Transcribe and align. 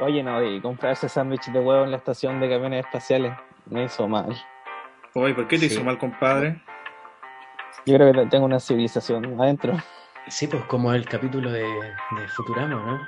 Oye, 0.00 0.22
no, 0.22 0.42
y 0.42 0.60
comprarse 0.60 1.08
sándwich 1.08 1.46
de 1.46 1.58
huevo 1.58 1.84
en 1.84 1.90
la 1.90 1.96
estación 1.96 2.38
de 2.40 2.48
camiones 2.50 2.84
espaciales 2.84 3.32
me 3.66 3.84
hizo 3.84 4.06
mal. 4.06 4.36
Oye, 5.14 5.34
¿por 5.34 5.48
qué 5.48 5.58
te 5.58 5.68
Sí. 5.68 5.74
hizo 5.74 5.84
mal, 5.84 5.96
compadre? 5.98 6.60
Yo 7.86 7.96
creo 7.96 8.12
que 8.12 8.26
tengo 8.26 8.44
una 8.44 8.60
civilización 8.60 9.40
adentro. 9.40 9.74
Sí, 10.28 10.46
pues 10.48 10.62
como 10.64 10.92
el 10.92 11.06
capítulo 11.06 11.50
de, 11.50 11.62
de 11.62 12.28
Futurama, 12.28 12.74
¿no? 12.74 13.06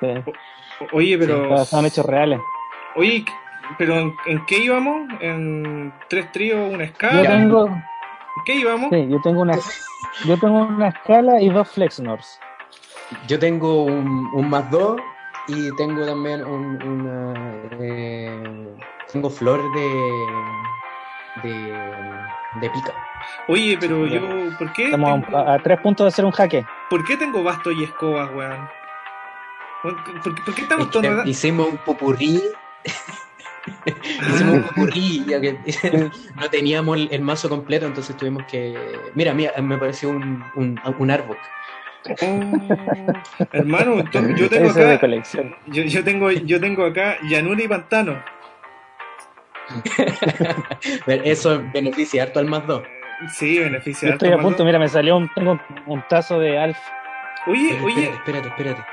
Sí. 0.00 0.32
O- 0.80 0.96
Oye, 0.96 1.18
pero. 1.18 1.64
Son 1.64 1.84
hechos 1.84 2.06
reales. 2.06 2.40
Oye, 2.94 3.24
pero 3.76 3.94
¿en, 3.98 4.14
en 4.26 4.46
qué 4.46 4.58
íbamos? 4.58 5.08
¿En 5.20 5.92
tres 6.08 6.30
tríos, 6.32 6.72
una 6.72 6.84
Yo 6.84 6.90
escala? 6.90 7.28
tengo, 7.28 7.66
¿En 7.66 8.44
qué 8.46 8.54
íbamos? 8.54 8.90
sí, 8.90 9.08
yo 9.10 9.20
tengo 9.22 9.42
una, 9.42 9.58
yo 10.24 10.38
tengo 10.38 10.62
una 10.62 10.88
escala 10.88 11.40
y 11.42 11.50
dos 11.50 11.68
flexnors. 11.70 12.40
Yo 13.26 13.38
tengo 13.38 13.84
un, 13.84 14.30
un 14.32 14.48
más 14.48 14.70
dos 14.70 15.00
y 15.48 15.74
tengo 15.76 16.04
también 16.06 16.44
un, 16.44 16.82
una, 16.82 17.62
eh, 17.80 18.68
tengo 19.12 19.30
flor 19.30 19.60
de, 19.74 21.48
de, 21.48 21.52
de 22.60 22.70
pica. 22.70 22.92
Oye, 23.48 23.76
pero 23.80 24.06
Sí, 24.06 24.14
yo. 24.14 24.56
¿Por 24.58 24.72
qué? 24.72 24.84
Estamos 24.86 25.10
a, 25.10 25.14
un- 25.14 25.22
tengo- 25.24 25.38
a- 25.38 25.54
a 25.54 25.58
tres 25.62 25.80
puntos 25.80 26.04
de 26.04 26.08
hacer 26.08 26.24
un 26.24 26.32
jaque. 26.32 26.64
¿Por 26.90 27.04
qué 27.04 27.16
tengo 27.16 27.42
basto 27.42 27.70
y 27.70 27.84
escobas, 27.84 28.30
weón? 28.34 28.68
¿Por, 29.82 30.04
por- 30.22 30.44
por 30.44 30.54
qué 30.54 30.62
estamos 30.62 30.86
Es 30.88 30.92
que 31.00 31.08
todos.? 31.08 31.26
hicimos 31.26 31.68
un 31.68 31.76
popurrí. 31.78 32.42
hicimos 34.28 34.52
un 34.54 34.62
popurrí, 34.62 35.24
ya 35.26 35.40
que 35.40 35.58
no 36.36 36.48
teníamos 36.50 36.96
el, 36.96 37.08
el 37.10 37.22
mazo 37.22 37.48
completo, 37.48 37.86
entonces 37.86 38.16
tuvimos 38.16 38.44
que. 38.46 38.76
Mira, 39.14 39.32
mira, 39.34 39.52
me 39.60 39.76
pareció 39.78 40.08
un, 40.10 40.44
un, 40.56 40.80
un 40.98 41.10
árbol. 41.10 41.36
Hermano, 43.52 44.04
yo 44.36 44.48
tengo 44.48 44.70
acá. 44.70 44.98
colección. 45.00 45.54
Yo, 45.66 45.82
yo 45.82 46.02
tengo, 46.04 46.30
yo 46.30 46.60
tengo 46.60 46.84
acá 46.86 47.16
llanura 47.22 47.62
y 47.62 47.68
pantano. 47.68 48.22
Eso 51.06 51.62
beneficia 51.72 52.22
harto 52.24 52.38
al 52.40 52.46
más 52.46 52.66
dos. 52.66 52.82
Sí, 53.32 53.58
beneficia. 53.58 54.08
Yo 54.08 54.14
estoy 54.14 54.28
harto 54.28 54.40
a 54.40 54.42
punto, 54.42 54.64
mira, 54.64 54.78
me 54.78 54.88
salió 54.88 55.16
un, 55.16 55.28
tengo 55.34 55.52
un, 55.52 55.60
un 55.86 56.02
tazo 56.08 56.38
de 56.38 56.58
Alf. 56.58 56.78
Oye, 57.46 57.70
Espérate, 57.70 57.84
oye, 57.84 58.10
espérate, 58.10 58.48
espérate. 58.48 58.84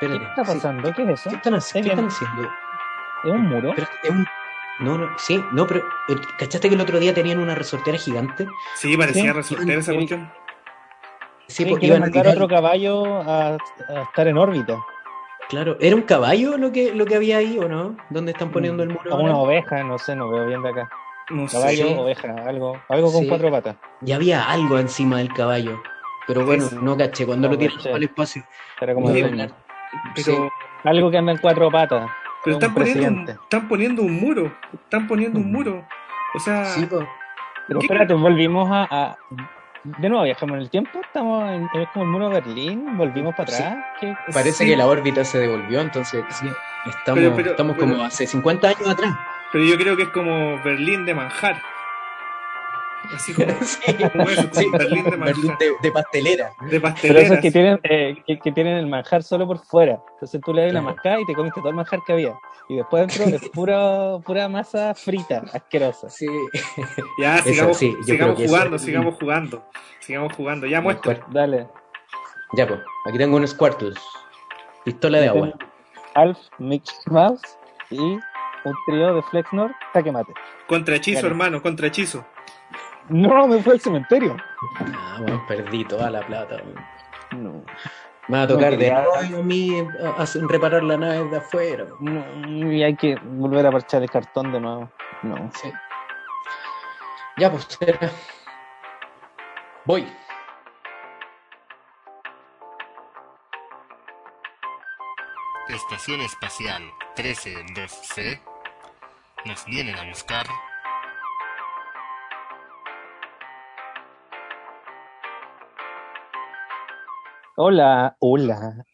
¿Qué 0.00 0.06
Espérate. 0.06 0.24
está 0.30 0.44
Sí. 0.44 0.52
pasando? 0.54 0.92
¿Qué 0.92 1.02
es 1.02 1.08
eso? 1.08 1.30
¿Qué 1.30 1.36
están, 1.36 1.54
¿Está 1.54 1.82
qué 1.82 1.88
están 1.88 2.06
haciendo? 2.06 2.42
¿Es 3.24 3.30
un 3.30 3.42
muro? 3.48 3.68
Espérate, 3.70 3.92
es 4.02 4.10
un- 4.10 4.26
No, 4.80 4.98
no, 4.98 5.08
sí, 5.18 5.42
no, 5.52 5.66
pero 5.68 5.80
eh, 6.08 6.16
¿cachaste 6.36 6.68
que 6.68 6.74
el 6.74 6.80
otro 6.80 6.98
día 6.98 7.14
tenían 7.14 7.38
una 7.38 7.54
resortera 7.54 7.96
gigante? 7.96 8.46
sí, 8.74 8.96
parecía 8.96 9.22
Sí. 9.22 9.30
resortera 9.32 9.78
esa 9.80 9.94
cuestión. 9.94 10.30
Sí, 11.54 11.62
Sí, 11.62 11.70
quieren 11.70 11.84
iban 11.86 11.96
a 11.96 12.00
mandar 12.06 12.22
tirar- 12.24 12.34
otro 12.36 12.48
caballo 12.48 13.04
a, 13.22 13.46
a 13.88 14.02
estar 14.02 14.26
en 14.26 14.36
órbita. 14.38 14.76
Claro, 15.48 15.76
¿era 15.80 15.94
un 15.94 16.02
caballo 16.02 16.56
lo 16.58 16.72
que, 16.72 16.92
lo 16.94 17.04
que 17.04 17.14
había 17.14 17.36
ahí 17.38 17.56
o 17.58 17.68
no? 17.68 17.96
¿Dónde 18.10 18.32
están 18.32 18.50
poniendo 18.50 18.82
el 18.82 18.88
muro? 18.88 19.14
O 19.14 19.20
una 19.22 19.36
oveja, 19.36 19.84
no 19.84 19.96
sé, 19.98 20.16
no 20.16 20.28
veo 20.30 20.46
bien 20.46 20.62
de 20.62 20.70
acá. 20.70 20.90
No. 21.30 21.46
Caballo, 21.46 22.00
oveja, 22.00 22.34
algo, 22.46 22.76
algo 22.88 23.12
con 23.12 23.22
Sí. 23.22 23.28
cuatro 23.28 23.50
patas. 23.52 23.76
Y 24.04 24.10
había 24.12 24.50
algo 24.50 24.78
encima 24.80 25.18
del 25.18 25.32
caballo. 25.32 25.80
Pero 26.26 26.44
bueno, 26.44 26.64
no 26.80 26.96
caché, 26.96 27.24
cuando 27.26 27.48
No 27.48 27.54
lo 27.54 27.60
caché. 27.60 27.92
al 27.92 28.02
espacio. 28.02 28.42
Era 28.80 28.94
como 28.94 29.10
de. 29.10 29.22
Pero, 30.16 30.24
Sí. 30.24 30.36
algo 30.84 31.10
que 31.10 31.18
anda 31.18 31.32
en 31.32 31.38
cuatro 31.38 31.70
patas. 31.70 32.10
pero 32.42 32.56
están, 32.56 32.74
poniendo 32.74 33.00
un, 33.00 33.14
presidente. 33.24 33.42
están 33.44 33.68
poniendo 33.68 34.02
un 34.02 34.20
muro. 34.20 34.52
Están 34.72 35.06
poniendo 35.06 35.38
un 35.38 35.52
muro. 35.52 35.86
O 36.34 36.38
sea, 36.40 36.64
Sí. 36.64 36.86
Pero 37.68 37.80
espérate, 37.80 38.12
volvimos 38.12 38.68
a, 38.70 38.82
a- 38.90 39.16
De 39.84 40.08
nuevo, 40.08 40.24
viajamos 40.24 40.56
en 40.56 40.62
el 40.62 40.70
tiempo. 40.70 40.98
Estamos 41.04 41.50
en, 41.50 41.64
es 41.74 41.88
como 41.92 42.04
el 42.06 42.10
muro 42.10 42.28
de 42.30 42.40
Berlín. 42.40 42.96
Volvimos 42.96 43.34
para 43.34 43.50
Sí. 43.52 43.62
atrás. 43.62 43.84
¿Qué? 44.00 44.14
Parece 44.32 44.64
sí, 44.64 44.70
que 44.70 44.76
la 44.76 44.86
órbita 44.86 45.24
se 45.24 45.38
devolvió, 45.38 45.80
entonces 45.82 46.24
Sí. 46.30 46.46
estamos, 46.86 47.20
Pero- 47.20 47.36
pero- 47.36 47.50
estamos 47.50 47.76
como 47.76 48.02
hace 48.02 48.26
50 48.26 48.68
años 48.68 48.88
atrás. 48.88 49.14
pero 49.52 49.64
yo 49.64 49.76
creo 49.76 49.94
que 49.96 50.04
es 50.04 50.08
como 50.08 50.58
Berlín 50.62 51.04
de 51.04 51.14
manjar. 51.14 51.60
Así 53.12 53.32
como, 53.34 53.48
Sí, 53.62 53.94
como 54.12 54.28
eso, 54.28 54.48
sí, 54.52 54.66
Berlín 54.70 55.04
de. 55.04 55.16
Berlín 55.16 55.54
de, 55.58 55.72
de 55.82 55.92
pastelera. 55.92 56.52
De 56.70 56.80
Pero 57.02 57.18
esos 57.18 57.38
que 57.38 57.50
tienen, 57.50 57.78
eh, 57.84 58.16
que, 58.26 58.38
que 58.38 58.52
tienen 58.52 58.76
el 58.76 58.86
manjar 58.86 59.22
solo 59.22 59.46
por 59.46 59.58
fuera. 59.58 60.00
Entonces 60.14 60.40
tú 60.44 60.52
le 60.54 60.62
das 60.62 60.72
la 60.72 60.80
Claro. 60.80 60.94
mascada 60.94 61.20
y 61.20 61.26
te 61.26 61.34
comiste 61.34 61.60
todo 61.60 61.70
el 61.70 61.76
manjar 61.76 62.00
que 62.06 62.12
había. 62.12 62.34
Y 62.68 62.76
después 62.76 63.06
dentro 63.06 63.36
es 63.36 63.48
pura, 63.50 64.18
pura 64.24 64.48
masa 64.48 64.94
frita, 64.94 65.42
asquerosa. 65.52 66.08
Sí. 66.08 66.26
Ya, 67.20 67.36
Eso, 67.38 67.48
sigamos, 67.50 67.76
sí, 67.76 67.94
yo 67.98 68.04
sigamos 68.04 68.40
eso 68.40 68.48
jugando, 68.48 68.78
sigamos 68.78 69.14
jugando. 69.20 69.64
Sigamos 70.00 70.32
jugando. 70.34 70.66
Ya 70.66 70.80
muestra. 70.80 71.20
Dale. 71.28 71.68
Ya, 72.56 72.66
pues, 72.66 72.80
aquí 73.06 73.18
tengo 73.18 73.36
un 73.36 73.46
Squirtle. 73.48 73.94
Pistola 74.84 75.18
de 75.18 75.28
agua. 75.28 75.52
Alf, 76.14 76.38
Mickey 76.58 76.94
Mouse 77.06 77.40
y 77.90 77.98
un 77.98 78.74
trío 78.86 79.14
de 79.14 79.22
Flexnor, 79.24 79.72
jaque 79.92 80.12
mate. 80.12 80.32
Contra 80.68 80.96
hechizo, 80.96 81.18
Dale. 81.22 81.28
hermano, 81.28 81.62
contra 81.62 81.86
hechizo. 81.88 82.24
No, 83.08 83.46
me 83.46 83.60
fue 83.62 83.74
al 83.74 83.80
cementerio. 83.80 84.36
Ah, 84.78 85.16
bueno, 85.20 85.44
perdí 85.46 85.84
toda 85.84 86.10
la 86.10 86.26
plata. 86.26 86.56
weón. 86.56 87.42
No. 87.42 87.64
Me 88.28 88.38
va 88.38 88.44
a 88.44 88.48
tocar 88.48 88.72
No, 88.72 88.78
de 88.78 88.90
nuevo 88.90 89.14
a 89.16 89.42
mí 89.42 89.86
reparar 90.48 90.82
la 90.82 90.96
nave 90.96 91.24
de 91.24 91.36
afuera. 91.36 91.86
no, 92.00 92.72
Y 92.72 92.82
hay 92.82 92.96
que 92.96 93.16
volver 93.22 93.66
a 93.66 93.70
parchar 93.70 94.02
el 94.02 94.10
cartón 94.10 94.50
de 94.52 94.60
nuevo. 94.60 94.90
No. 95.22 95.50
Sí. 95.60 95.70
Ya, 97.36 97.50
pues, 97.50 97.66
espera. 97.68 98.10
Voy. 99.84 100.06
Estación 105.68 106.20
Espacial 106.20 106.82
132C 107.16 108.40
nos 109.46 109.64
vienen 109.66 109.96
a 109.96 110.04
buscar 110.08 110.46
Hola, 117.56 118.16
hola. 118.18 118.84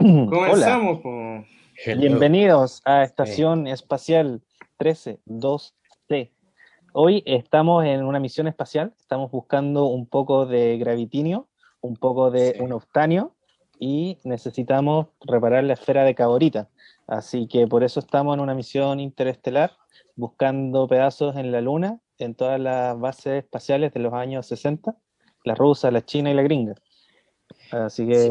Hola. 0.00 0.26
Comenzamos, 0.28 1.00
po. 1.00 1.44
Bienvenidos 1.98 2.82
a 2.84 3.02
Estación 3.04 3.66
Espacial 3.66 4.42
132C. 4.78 6.30
Hoy 6.92 7.22
estamos 7.24 7.84
en 7.86 8.04
una 8.04 8.20
misión 8.20 8.48
espacial, 8.48 8.92
estamos 8.98 9.30
buscando 9.30 9.86
un 9.86 10.06
poco 10.06 10.44
de 10.44 10.76
gravitinio, 10.76 11.48
un 11.80 11.96
poco 11.96 12.30
de 12.30 12.52
Sí. 12.52 12.60
un 12.60 12.72
octanio 12.72 13.34
y 13.78 14.18
necesitamos 14.24 15.06
reparar 15.22 15.64
la 15.64 15.72
esfera 15.72 16.04
de 16.04 16.14
Caborita. 16.14 16.68
Así 17.06 17.46
que 17.48 17.66
por 17.66 17.82
eso 17.82 18.00
estamos 18.00 18.34
en 18.34 18.40
una 18.40 18.54
misión 18.54 19.00
interestelar 19.00 19.72
buscando 20.16 20.86
pedazos 20.86 21.36
en 21.36 21.50
la 21.50 21.62
Luna, 21.62 21.98
en 22.18 22.34
todas 22.34 22.60
las 22.60 22.98
bases 23.00 23.42
espaciales 23.44 23.94
de 23.94 24.00
los 24.00 24.12
años 24.12 24.46
60, 24.46 24.94
la 25.44 25.54
rusa, 25.54 25.90
la 25.90 26.04
china 26.04 26.30
y 26.30 26.34
la 26.34 26.42
gringa. 26.42 26.74
Así 27.72 28.06
que 28.06 28.14
Sí. 28.14 28.30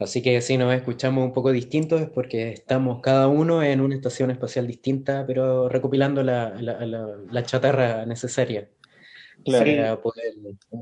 Así 0.00 0.22
que 0.22 0.40
si 0.40 0.58
nos 0.58 0.74
escuchamos 0.74 1.24
un 1.24 1.32
poco 1.32 1.52
distintos 1.52 2.00
es 2.00 2.08
porque 2.08 2.50
estamos 2.52 3.00
cada 3.00 3.28
uno 3.28 3.62
en 3.62 3.80
una 3.80 3.94
estación 3.94 4.30
espacial 4.32 4.66
distinta, 4.66 5.24
pero 5.26 5.68
recopilando 5.68 6.22
la, 6.24 6.50
la- 6.60 6.84
la- 6.84 7.16
la 7.30 7.42
chatarra 7.44 8.04
necesaria 8.04 8.68
Claro. 9.44 9.64
para 9.64 10.02
poder 10.02 10.32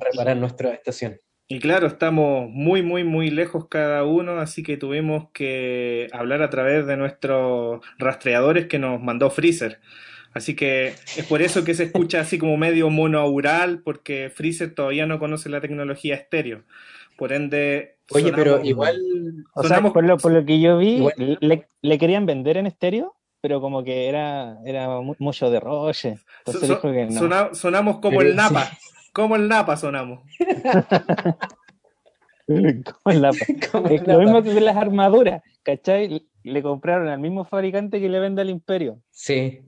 reparar 0.00 0.37
nuestra 0.38 0.71
estación. 0.72 1.21
Y 1.47 1.59
claro, 1.60 1.87
estamos 1.87 2.48
muy, 2.48 2.81
muy, 2.82 3.04
muy 3.04 3.31
lejos 3.31 3.66
cada 3.69 4.04
uno, 4.04 4.38
así 4.41 4.62
que 4.62 4.78
tuvimos 4.78 5.28
que 5.34 6.09
hablar 6.12 6.41
a 6.42 6.48
través 6.48 6.87
de 6.87 6.97
nuestros 6.97 7.84
rastreadores 7.98 8.66
que 8.66 8.78
nos 8.78 9.03
mandó 9.03 9.28
Freezer. 9.31 9.80
Así 10.33 10.57
que 10.57 10.86
es 11.18 11.27
por 11.28 11.42
eso 11.42 11.62
que 11.65 11.74
se 11.74 11.84
escucha 11.84 12.21
así 12.21 12.39
como 12.39 12.57
medio 12.57 12.89
monoural, 12.89 13.83
porque 13.84 14.30
Freezer 14.34 14.74
todavía 14.74 15.04
no 15.04 15.18
conoce 15.18 15.51
la 15.51 15.60
tecnología 15.60 16.15
estéreo. 16.15 16.65
Por 17.22 17.33
ende, 17.33 17.98
Oye, 18.10 18.33
pero 18.33 18.60
igual 18.65 19.01
O 19.54 19.63
sea, 19.63 19.80
por 19.80 20.03
lo, 20.03 20.16
por 20.19 20.33
lo 20.33 20.45
que 20.45 20.59
yo 20.60 20.77
vi, 20.78 20.97
Igual- 20.97 21.39
le, 21.41 21.69
le 21.80 21.98
querían 22.01 22.27
vender 22.27 22.57
en 22.57 22.66
estéreo, 22.66 23.15
pero 23.41 23.60
como 23.60 23.84
que 23.84 24.09
era, 24.09 24.59
era 24.65 24.89
mu- 25.01 25.15
mucho 25.21 25.48
de 25.48 25.60
roche. 25.60 26.19
Entonces 26.45 26.66
so- 26.69 26.74
dijo 26.74 26.91
que 26.91 27.04
no. 27.07 27.13
sona- 27.21 27.54
sonamos 27.54 28.01
como 28.01 28.19
Pero 28.19 28.30
el 28.30 28.34
Napa, 28.34 28.69
como 29.13 29.36
el 29.36 29.47
Napa 29.47 29.77
sonamos. 29.77 30.19
Como 32.47 32.60
es 33.15 33.21
la- 33.21 34.15
lo 34.15 34.19
mismo 34.19 34.42
que 34.42 34.60
las 34.60 34.77
armaduras, 34.77 35.42
¿cachai? 35.63 36.27
Le 36.44 36.62
compraron 36.62 37.09
al 37.09 37.18
mismo 37.21 37.44
fabricante 37.44 38.00
que 38.00 38.09
le 38.09 38.18
vende 38.21 38.42
al 38.42 38.50
Imperio. 38.50 38.98
Sí. 39.10 39.60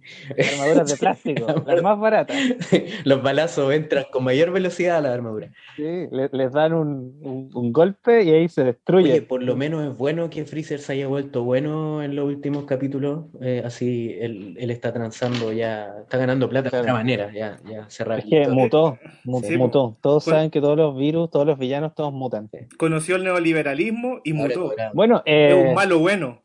Armaduras 0.53 0.91
de 0.91 0.97
plástico, 0.97 1.47
las 1.67 1.83
más 1.83 1.99
baratas. 1.99 2.37
Los 3.05 3.23
balazos 3.23 3.73
entran 3.73 4.05
con 4.11 4.25
mayor 4.25 4.51
velocidad 4.53 4.97
a 4.97 5.01
la 5.03 5.13
armadura. 5.13 5.51
Sí, 5.77 5.83
le- 6.11 6.31
les 6.33 6.53
dan 6.53 6.73
un, 6.73 7.19
un- 7.21 7.51
un 7.55 7.73
golpe 7.73 8.23
y 8.25 8.31
ahí 8.31 8.49
se 8.49 8.65
destruye. 8.65 9.13
Oye, 9.13 9.23
por 9.23 9.43
lo 9.43 9.55
menos 9.57 9.85
es 9.91 9.97
bueno 9.97 10.31
que 10.31 10.45
Freezer 10.45 10.81
se 10.81 10.95
haya 10.95 11.07
vuelto 11.07 11.45
bueno 11.45 12.03
en 12.03 12.17
los 12.17 12.25
últimos 12.27 12.65
capítulos. 12.65 13.27
eh, 13.41 13.63
así 13.65 14.17
él, 14.21 14.57
él 14.59 14.71
está 14.71 14.93
transando 14.93 15.53
ya, 15.53 15.93
está 16.03 16.17
ganando 16.19 16.49
plata 16.49 16.71
de 16.71 16.81
otra 16.81 16.93
manera. 16.95 17.31
Ya, 17.33 17.59
ya 17.71 17.89
se 17.91 18.03
es 18.05 18.25
que 18.25 18.49
mutó, 18.49 18.99
mu- 19.25 19.41
Sí, 19.43 19.57
mutó. 19.57 19.97
Todos 20.01 20.25
Bueno. 20.25 20.37
saben 20.39 20.51
que 20.51 20.61
todos 20.61 20.77
los 20.77 20.97
virus, 20.97 21.31
todos 21.31 21.47
los 21.47 21.59
villanos, 21.59 21.95
todos 21.95 22.13
mutan. 22.13 22.49
Conoció 22.79 23.17
el 23.17 23.25
neoliberalismo 23.25 24.21
y 24.25 24.33
mutó. 24.33 24.73
Bueno, 24.95 25.23
Es 25.27 25.53
eh, 25.53 25.67
un 25.69 25.75
malo 25.75 25.99
bueno. 25.99 26.41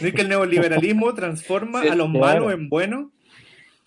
¿No 0.00 0.06
es 0.08 0.14
que 0.14 0.22
el 0.22 0.28
neoliberalismo 0.28 1.12
transforma 1.14 1.82
Sí, 1.82 1.88
a 1.88 1.94
los 1.94 2.10
claro. 2.10 2.20
malos 2.44 2.52
en 2.52 2.68
buenos? 2.68 3.06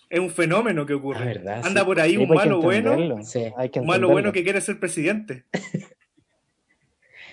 Es 0.08 0.18
un 0.20 0.30
fenómeno 0.30 0.84
que 0.86 0.94
ocurre. 0.94 1.20
Ah, 1.20 1.24
verdad, 1.24 1.62
Anda 1.64 1.80
sí. 1.80 1.86
por 1.86 2.00
ahí 2.00 2.10
sí, 2.12 2.16
un 2.18 2.26
pues 2.26 2.40
hay 2.40 2.44
que 2.44 2.48
malo 2.50 2.62
bueno, 2.62 2.92
entenderlo. 2.92 3.24
Sí. 3.24 3.44
Hay 3.56 3.68
que 3.70 3.80
un 3.80 3.86
malo 3.86 4.08
bueno 4.08 4.32
que 4.32 4.42
quiere 4.42 4.60
ser 4.60 4.80
presidente. 4.80 5.44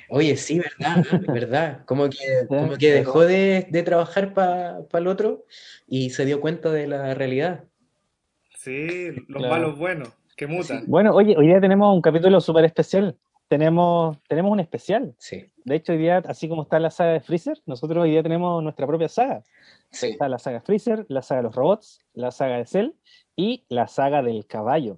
Oye, 0.10 0.38
sí, 0.38 0.60
verdad, 0.60 1.06
verdad. 1.28 1.86
Como 1.86 2.10
que, 2.10 2.18
como 2.48 2.78
que 2.78 2.92
dejó 2.94 3.26
de, 3.26 3.68
de 3.70 3.84
trabajar 3.84 4.34
para 4.34 4.80
el 4.94 5.08
otro 5.08 5.46
y 5.88 6.12
se 6.12 6.26
dio 6.26 6.40
cuenta 6.40 6.72
de 6.72 6.88
la 6.88 7.14
realidad. 7.14 7.66
Sí, 8.58 9.12
los 9.28 9.38
Claro. 9.40 9.50
malos 9.50 9.78
buenos 9.78 10.10
que 10.36 10.48
mutan. 10.48 10.84
Bueno, 10.88 11.14
oye, 11.14 11.36
hoy 11.38 11.48
día 11.48 11.60
tenemos 11.60 11.94
un 11.94 12.02
capítulo 12.02 12.40
súper 12.40 12.66
especial. 12.66 13.18
Tenemos, 13.50 14.18
tenemos 14.28 14.52
un 14.52 14.60
especial. 14.60 15.14
Sí, 15.18 15.46
De 15.68 15.76
hecho, 15.76 15.92
hoy 15.92 15.98
día, 15.98 16.24
así 16.26 16.48
como 16.48 16.62
está 16.62 16.80
la 16.80 16.90
saga 16.90 17.12
de 17.12 17.20
Freezer, 17.20 17.62
nosotros 17.66 18.02
hoy 18.02 18.12
día 18.12 18.24
tenemos 18.24 18.64
nuestra 18.64 18.88
propia 18.88 19.10
saga. 19.10 19.44
sí. 19.92 20.12
Está 20.12 20.30
la 20.30 20.40
saga 20.40 20.62
Freezer, 20.62 21.06
la 21.10 21.22
saga 21.22 21.40
de 21.40 21.44
los 21.44 21.56
robots, 21.56 22.00
la 22.14 22.32
saga 22.32 22.56
de 22.56 22.66
Cell 22.66 22.92
y 23.36 23.66
la 23.68 23.90
saga 23.90 24.24
del 24.24 24.48
caballo. 24.48 24.98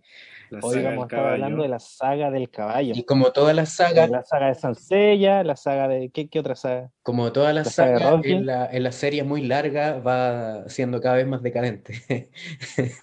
La 0.51 0.59
Hoy 0.63 0.73
saga 0.75 0.89
vamos 0.89 1.03
a 1.03 1.05
estar 1.05 1.19
caballo. 1.19 1.33
hablando 1.33 1.63
de 1.63 1.69
la 1.69 1.79
saga 1.79 2.31
del 2.31 2.49
caballo. 2.49 2.93
Y 2.95 3.03
como 3.03 3.31
todas 3.31 3.55
las 3.55 3.69
sagas, 3.73 4.09
La 4.09 4.23
saga 4.23 4.47
de 4.47 4.55
Sansella, 4.55 5.43
la 5.43 5.55
saga 5.55 5.87
de... 5.87 6.09
¿Qué, 6.09 6.27
qué 6.27 6.39
otra 6.39 6.55
saga? 6.55 6.89
como 7.03 7.31
todas 7.31 7.53
las 7.55 7.65
la 7.67 7.71
saga 7.71 7.91
de 7.93 7.97
sagas, 7.99 8.11
Rocky. 8.17 8.31
en 8.33 8.45
la, 8.45 8.65
en 8.71 8.83
la 8.83 8.91
serie 8.91 9.23
muy 9.23 9.41
larga 9.45 9.99
va 9.99 10.67
siendo 10.69 11.01
cada 11.01 11.15
vez 11.15 11.27
más 11.27 11.41
decadente. 11.41 11.93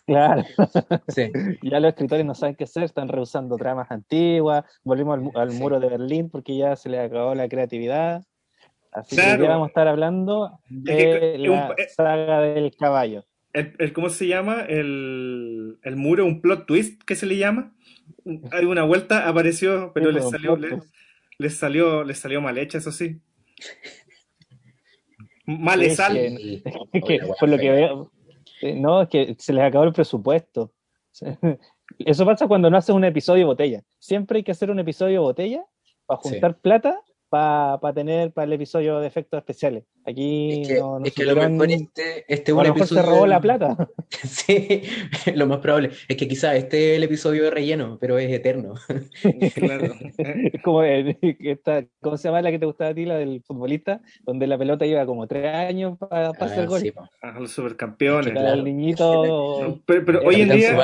Claro, 0.07 0.43
Sí, 1.09 1.31
ya 1.63 1.81
los 1.81 1.89
escritores 1.91 2.25
no 2.25 2.35
saben 2.35 2.55
qué 2.57 2.65
hacer, 2.65 2.83
están 2.85 3.09
rehusando 3.09 3.57
tramas 3.57 3.91
antiguas, 3.91 4.65
volvimos 4.85 5.19
al, 5.35 5.41
al 5.43 5.51
Sí. 5.53 5.59
muro 5.59 5.81
de 5.81 5.89
Berlín 5.89 6.31
porque 6.31 6.57
ya 6.57 6.77
se 6.77 6.89
les 6.89 7.01
acabó 7.01 7.35
la 7.35 7.49
creatividad. 7.49 8.23
Así 8.93 9.15
que 9.17 9.23
hoy 9.23 9.27
Claro. 9.29 9.43
día 9.43 9.51
vamos 9.51 9.67
a 9.67 9.69
estar 9.69 9.89
hablando 9.89 10.59
de 10.69 10.97
que- 10.97 11.35
es 11.35 11.41
un- 11.41 11.51
la 11.57 11.75
eh, 11.77 11.89
saga 11.95 12.41
del 12.41 12.75
caballo. 12.77 13.25
El, 13.57 13.73
el- 13.79 13.93
¿cómo 13.93 14.11
se 14.11 14.27
llama? 14.27 14.61
El, 14.69 15.79
el 15.83 15.97
muro, 15.97 16.27
un 16.27 16.41
plot 16.43 16.67
twist 16.67 17.03
que 17.05 17.15
se 17.17 17.25
le 17.27 17.39
llama. 17.39 17.75
Hay 18.53 18.65
una 18.67 18.83
vuelta, 18.85 19.27
apareció, 19.29 19.93
pero 19.95 20.11
les 20.13 20.29
salió, 20.29 20.59
les 21.39 21.55
salió, 21.57 22.05
les 22.05 22.19
salió 22.19 22.41
mal 22.43 22.59
hecha, 22.59 22.79
eso 22.79 22.93
sí. 22.93 23.21
Mal 25.47 25.81
Sí, 25.91 26.63
Es 26.93 27.05
que, 27.05 27.21
por 27.39 27.49
lo 27.49 27.57
que 27.57 27.71
veo, 27.71 28.13
eh, 28.63 28.75
no, 28.75 29.03
es 29.03 29.09
que 29.09 29.37
se 29.39 29.53
les 29.53 29.65
acabó 29.65 29.85
el 29.85 29.93
presupuesto. 29.93 30.73
Eso 32.01 32.27
pasa 32.27 32.49
cuando 32.49 32.69
no 32.69 32.77
haces 32.77 32.95
un 32.95 33.05
episodio 33.05 33.47
botella. 33.47 33.83
Siempre 33.99 34.39
hay 34.39 34.43
que 34.43 34.51
hacer 34.51 34.71
un 34.71 34.81
episodio 34.81 35.23
botella 35.23 35.65
para 36.05 36.21
Sí. 36.23 36.29
juntar 36.31 36.59
plata 36.59 37.01
para 37.37 37.95
tener 37.95 38.33
para 38.33 38.47
el 38.47 38.53
episodio 38.55 39.01
de 39.01 39.07
efectos 39.07 39.39
especiales. 39.39 39.85
Aquí 40.05 40.63
Es 40.63 40.69
que, 40.69 40.75
no, 40.79 40.99
no 41.01 41.05
es 41.07 41.13
que 41.13 41.25
lo 41.25 41.35
mejor 41.35 41.71
este, 41.71 42.25
este 42.29 42.53
un 42.53 42.61
a 42.61 42.63
lo 42.63 42.69
mejor 42.75 42.83
episodio 42.83 43.03
se 43.03 43.09
robó 43.09 43.23
de- 43.23 43.29
la 43.29 43.41
plata. 43.41 43.89
Sí, 44.09 44.83
lo 45.35 45.47
más 45.47 45.59
probable. 45.59 45.91
Es 46.09 46.17
que 46.17 46.29
quizás 46.29 46.55
este 46.57 46.93
es 46.93 46.97
el 46.99 47.05
episodio 47.05 47.43
de 47.45 47.51
relleno, 47.51 47.99
pero 48.01 48.19
es 48.19 48.31
eterno. 48.33 48.75
Claro. 49.55 49.93
Es 50.19 50.63
como 50.63 50.83
el- 50.83 51.17
esta, 51.21 51.85
¿cómo 52.01 52.17
se 52.17 52.29
llama 52.29 52.41
la 52.43 52.51
que 52.51 52.59
te 52.59 52.67
gustaba 52.67 52.91
a 52.91 52.95
ti, 52.95 53.05
la 53.05 53.17
del 53.19 53.43
futbolista? 53.43 54.01
Donde 54.25 54.47
la 54.47 54.57
pelota 54.59 54.87
lleva 54.87 55.05
como 55.07 55.27
tres 55.27 55.47
años 55.55 55.99
para 55.99 56.31
hacer 56.31 56.61
Ah, 56.61 56.67
gol. 56.67 56.81
sí, 56.81 56.93
los 57.39 57.51
supercampeones. 57.51 58.33
La 58.35 58.41
claro. 58.41 58.57
del 58.57 58.65
niñito 58.65 59.81
Pero, 59.87 60.05
pero 60.05 60.21
hoy 60.25 60.41
en 60.43 60.51
día, 60.51 60.77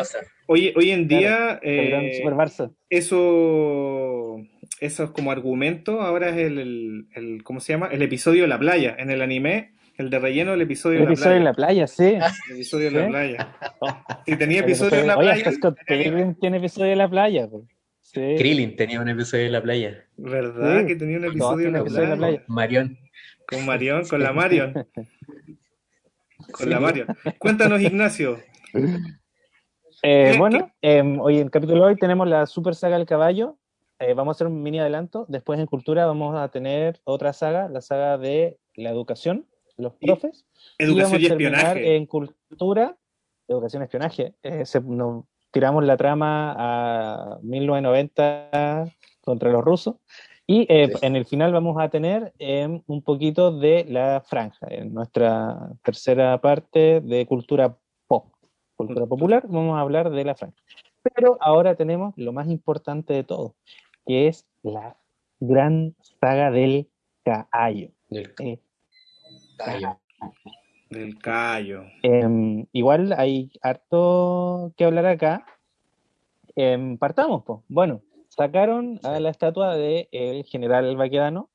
hoy, 0.46 0.72
hoy 0.76 0.90
en 0.90 1.06
día, 1.08 1.60
eh, 1.62 2.14
Super 2.20 2.34
Barça. 2.34 2.70
eso, 2.90 4.40
eso 4.84 5.04
es 5.04 5.10
como 5.10 5.30
argumento. 5.32 6.00
Ahora 6.02 6.28
es 6.30 6.36
el, 6.36 6.58
el, 6.58 7.06
el- 7.14 7.42
¿cómo 7.44 7.60
se 7.60 7.72
llama? 7.72 7.88
El 7.90 8.02
episodio 8.02 8.42
de 8.42 8.48
la 8.48 8.58
playa. 8.58 8.94
En 8.98 9.10
el 9.10 9.22
anime, 9.22 9.72
el 9.96 10.10
de 10.10 10.18
relleno, 10.18 10.52
el 10.54 10.60
episodio 10.62 10.98
El 10.98 11.04
de 11.04 11.06
la 11.06 11.12
episodio 11.12 11.36
en 11.36 11.42
playa. 11.42 11.50
la 11.50 11.54
playa, 11.54 11.86
sí. 11.86 12.04
El 12.50 12.54
episodio 12.56 12.90
de 12.90 12.98
la 12.98 13.04
¿Sí? 13.04 13.10
playa. 13.10 13.56
Si 14.26 14.36
tenía 14.36 14.58
El 14.58 14.64
episodio 14.64 14.98
en 15.00 15.06
la 15.06 15.16
Oye, 15.16 15.26
playa, 15.28 15.38
hasta 15.48 15.52
Scott 15.52 15.78
tenía- 15.86 16.04
Pilgrim 16.04 16.34
tiene 16.38 16.56
episodio 16.58 16.90
de 16.90 16.96
la 16.96 17.08
playa. 17.08 17.48
pues. 17.48 17.64
Sí. 18.00 18.20
Krillin 18.36 18.76
tenía 18.76 19.00
un 19.00 19.08
episodio 19.08 19.44
de 19.44 19.50
la 19.50 19.62
playa. 19.62 20.04
¿verdad? 20.18 20.80
Sí. 20.80 20.86
Que 20.86 20.96
tenía 20.96 21.16
un 21.18 21.24
episodio 21.24 21.66
en 21.68 21.72
la 21.72 21.78
tienen 21.78 21.86
episodio 21.86 22.04
en 22.04 22.10
la 22.10 22.16
playa. 22.16 22.44
Marion. 22.48 22.98
Con 23.46 23.64
Marion, 23.66 24.04
con 24.06 24.22
la 24.22 24.32
Marion. 24.32 24.74
Con 26.52 26.68
la 26.70 26.80
Marion. 26.80 27.06
Cuéntanos, 27.38 27.80
Ignacio. 27.80 28.38
Eh, 30.02 30.30
¿Qué- 30.32 30.38
bueno, 30.38 30.72
em, 30.82 31.20
hoy 31.20 31.36
en 31.38 31.44
el 31.44 31.50
capítulo 31.50 31.84
de 31.84 31.90
hoy 31.92 31.96
tenemos 31.96 32.26
la 32.28 32.46
super 32.46 32.74
saga 32.74 32.98
del 32.98 33.06
caballo. 33.06 33.58
Eh, 34.02 34.14
vamos 34.14 34.34
a 34.34 34.36
hacer 34.36 34.46
un 34.48 34.62
mini 34.62 34.80
adelanto. 34.80 35.26
Después 35.28 35.60
en 35.60 35.66
cultura 35.66 36.06
vamos 36.06 36.36
a 36.36 36.48
tener 36.48 37.00
otra 37.04 37.32
saga, 37.32 37.68
la 37.68 37.80
saga 37.80 38.18
de 38.18 38.58
la 38.74 38.90
educación, 38.90 39.46
los 39.76 39.92
Y- 40.00 40.06
profes. 40.06 40.44
y 40.78 40.84
Educación 40.84 41.10
vamos 41.12 41.20
y 41.22 41.26
a 41.26 41.28
terminar 41.28 41.54
espionaje. 41.78 41.96
en 41.96 42.06
cultura, 42.06 42.96
educación 43.46 43.82
y 43.82 43.84
espionaje. 43.84 44.34
Eh, 44.42 44.66
se- 44.66 44.80
nos 44.80 45.24
tiramos 45.52 45.84
la 45.84 45.96
trama 45.96 46.54
a 46.58 47.38
1990 47.42 48.84
contra 49.20 49.50
los 49.52 49.62
rusos. 49.64 49.96
Y 50.46 50.66
eh, 50.68 50.88
Sí. 50.88 51.06
en 51.06 51.14
el 51.14 51.24
final 51.24 51.52
vamos 51.52 51.76
a 51.80 51.88
tener 51.88 52.32
em, 52.40 52.82
un 52.88 53.02
poquito 53.02 53.56
de 53.56 53.84
la 53.88 54.20
franja, 54.26 54.66
en 54.70 54.92
nuestra 54.92 55.70
tercera 55.84 56.40
parte 56.40 57.00
de 57.00 57.24
cultura 57.26 57.76
pop, 58.08 58.26
cultura 58.76 59.06
popular, 59.06 59.44
vamos 59.46 59.76
a 59.78 59.80
hablar 59.80 60.10
de 60.10 60.24
la 60.24 60.34
franja. 60.34 60.56
Pero 61.14 61.36
ahora 61.40 61.74
tenemos 61.76 62.12
lo 62.16 62.32
más 62.32 62.48
importante 62.48 63.12
de 63.12 63.24
todo, 63.24 63.54
que 64.06 64.28
es 64.28 64.46
la 64.62 64.96
gran 65.40 65.94
saga 66.20 66.50
del 66.50 66.88
caballo. 67.24 67.90
Del 68.08 68.32
Eh. 68.40 68.58
Del 70.90 71.18
callo. 71.18 71.84
Em, 72.02 72.66
igual 72.72 73.12
hay 73.16 73.50
harto 73.62 74.72
que 74.76 74.84
hablar 74.84 75.06
acá. 75.06 75.46
Em, 76.54 76.98
partamos, 76.98 77.44
pues. 77.44 77.60
Bueno, 77.68 78.02
sacaron 78.28 79.00
a 79.02 79.18
la 79.20 79.30
estatua 79.30 79.76
del 79.76 80.44
general 80.44 80.96
Baquedano 80.96 81.48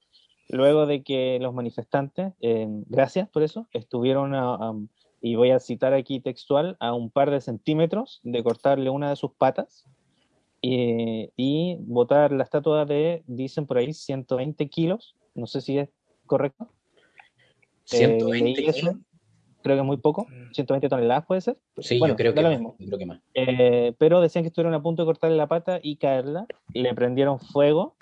luego 0.49 0.85
de 0.85 1.03
que 1.03 1.37
los 1.41 1.53
manifestantes, 1.53 2.33
em, 2.39 2.83
gracias 2.87 3.29
por 3.29 3.43
eso, 3.43 3.67
estuvieron, 3.73 4.33
a- 4.33 4.55
a- 4.55 4.73
y 5.21 5.35
voy 5.35 5.51
a 5.51 5.59
citar 5.59 5.93
aquí 5.93 6.19
textual, 6.19 6.77
a 6.79 6.93
un 6.93 7.09
par 7.11 7.29
de 7.31 7.41
centímetros 7.41 8.21
de 8.23 8.43
cortarle 8.43 8.89
una 8.89 9.09
de 9.09 9.17
sus 9.17 9.31
patas 9.33 9.85
eh, 10.61 11.29
y 11.35 11.77
botar 11.81 12.31
la 12.31 12.43
estatua 12.43 12.85
de, 12.85 13.23
dicen 13.27 13.65
por 13.65 13.77
ahí, 13.77 13.93
120 13.93 14.67
kilos. 14.69 15.15
No 15.35 15.47
sé 15.47 15.61
si 15.61 15.77
es 15.77 15.89
correcto. 16.25 16.67
Eh, 17.91 18.19
120 18.19 18.43
leí 18.61 18.67
eso. 18.69 18.79
kilos. 18.79 18.95
Creo 19.63 19.75
que 19.75 19.81
es 19.81 19.85
muy 19.85 19.97
poco. 19.97 20.27
120 20.53 20.87
toneladas 20.87 21.25
puede 21.25 21.41
ser. 21.41 21.57
Sí, 21.79 21.99
Bueno, 21.99 22.13
yo 22.13 22.17
creo 22.17 22.33
que 22.33 22.41
lo 22.41 22.49
más, 22.49 22.57
mismo. 22.59 22.75
yo 22.79 22.85
creo 22.87 22.99
que 22.99 23.05
más. 23.05 23.19
Eh, 23.33 23.93
pero 23.97 24.21
decían 24.21 24.43
que 24.43 24.47
estuvieron 24.47 24.73
a 24.73 24.81
punto 24.81 25.01
de 25.01 25.07
cortarle 25.07 25.35
la 25.35 25.47
pata 25.47 25.79
y 25.81 25.97
caerla. 25.97 26.45
Le 26.73 26.93
prendieron 26.93 27.39
fuego. 27.39 27.95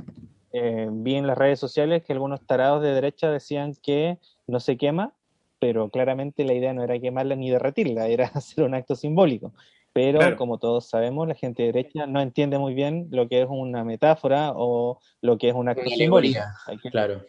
Eh, 0.52 0.88
vi 0.92 1.16
en 1.16 1.28
las 1.28 1.38
redes 1.38 1.60
sociales 1.60 2.04
que 2.04 2.14
algunos 2.14 2.42
tarados 2.46 2.82
de 2.82 2.94
derecha 2.94 3.30
decían 3.32 3.74
que 3.82 4.20
no 4.48 4.60
se 4.60 4.78
quema, 4.78 5.14
pero 5.60 5.90
claramente 5.90 6.46
la 6.46 6.54
idea 6.54 6.74
no 6.74 6.84
era 6.84 7.00
quemarla 7.00 7.36
ni 7.36 7.50
derretirla, 7.50 8.08
era 8.08 8.26
hacer 8.34 8.64
un 8.64 8.74
acto 8.76 8.96
simbólico. 8.96 9.52
Pero 9.96 10.20
Claro. 10.20 10.36
como 10.36 10.58
todos 10.58 10.88
sabemos, 10.90 11.26
la 11.26 11.36
gente 11.36 11.64
de 11.64 11.72
derecha 11.72 12.06
no 12.06 12.20
entiende 12.20 12.58
muy 12.60 12.74
bien 12.74 13.08
lo 13.12 13.30
que 13.30 13.42
es 13.42 13.48
una 13.50 13.86
metáfora 13.86 14.52
o 14.54 15.00
lo 15.22 15.38
que 15.38 15.48
es 15.48 15.56
un 15.56 15.70
acto 15.70 15.84
Una 15.88 15.96
simbólico. 15.96 16.42
que- 16.84 16.90
Claro. 16.92 17.22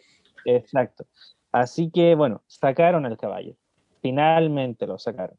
Exacto. 0.43 1.05
Así 1.53 1.89
que, 1.89 2.13
bueno, 2.15 2.41
sacaron 2.47 3.05
al 3.05 3.15
caballo. 3.17 3.55
Finalmente 4.01 4.85
lo 4.85 4.97
sacaron. 4.99 5.37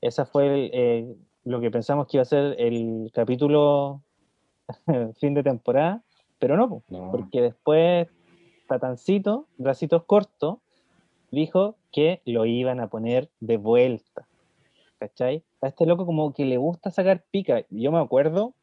Esa 0.00 0.24
fue 0.24 0.46
el, 0.46 0.70
eh, 0.72 1.14
lo 1.44 1.60
que 1.60 1.70
pensamos 1.70 2.06
que 2.06 2.16
iba 2.16 2.22
a 2.22 2.24
ser 2.24 2.56
el 2.58 3.10
capítulo 3.12 4.00
fin 5.20 5.34
de 5.34 5.42
temporada, 5.42 6.02
pero 6.38 6.56
No. 6.56 6.82
porque 7.10 7.42
después 7.42 8.08
Tatancito, 8.66 9.46
bracitos 9.58 10.04
cortos, 10.04 10.56
dijo 11.30 11.76
que 11.92 12.22
lo 12.24 12.46
iban 12.46 12.80
a 12.80 12.88
poner 12.88 13.28
de 13.40 13.58
vuelta. 13.58 14.26
¿Cachai? 14.98 15.42
A 15.62 15.68
este 15.68 15.86
loco 15.86 16.04
como 16.06 16.32
que 16.34 16.44
le 16.44 16.56
gusta 16.56 16.90
sacar 16.90 17.24
pica. 17.30 17.64
Yo 17.70 17.92
me 17.92 18.00
acuerdo 18.00 18.54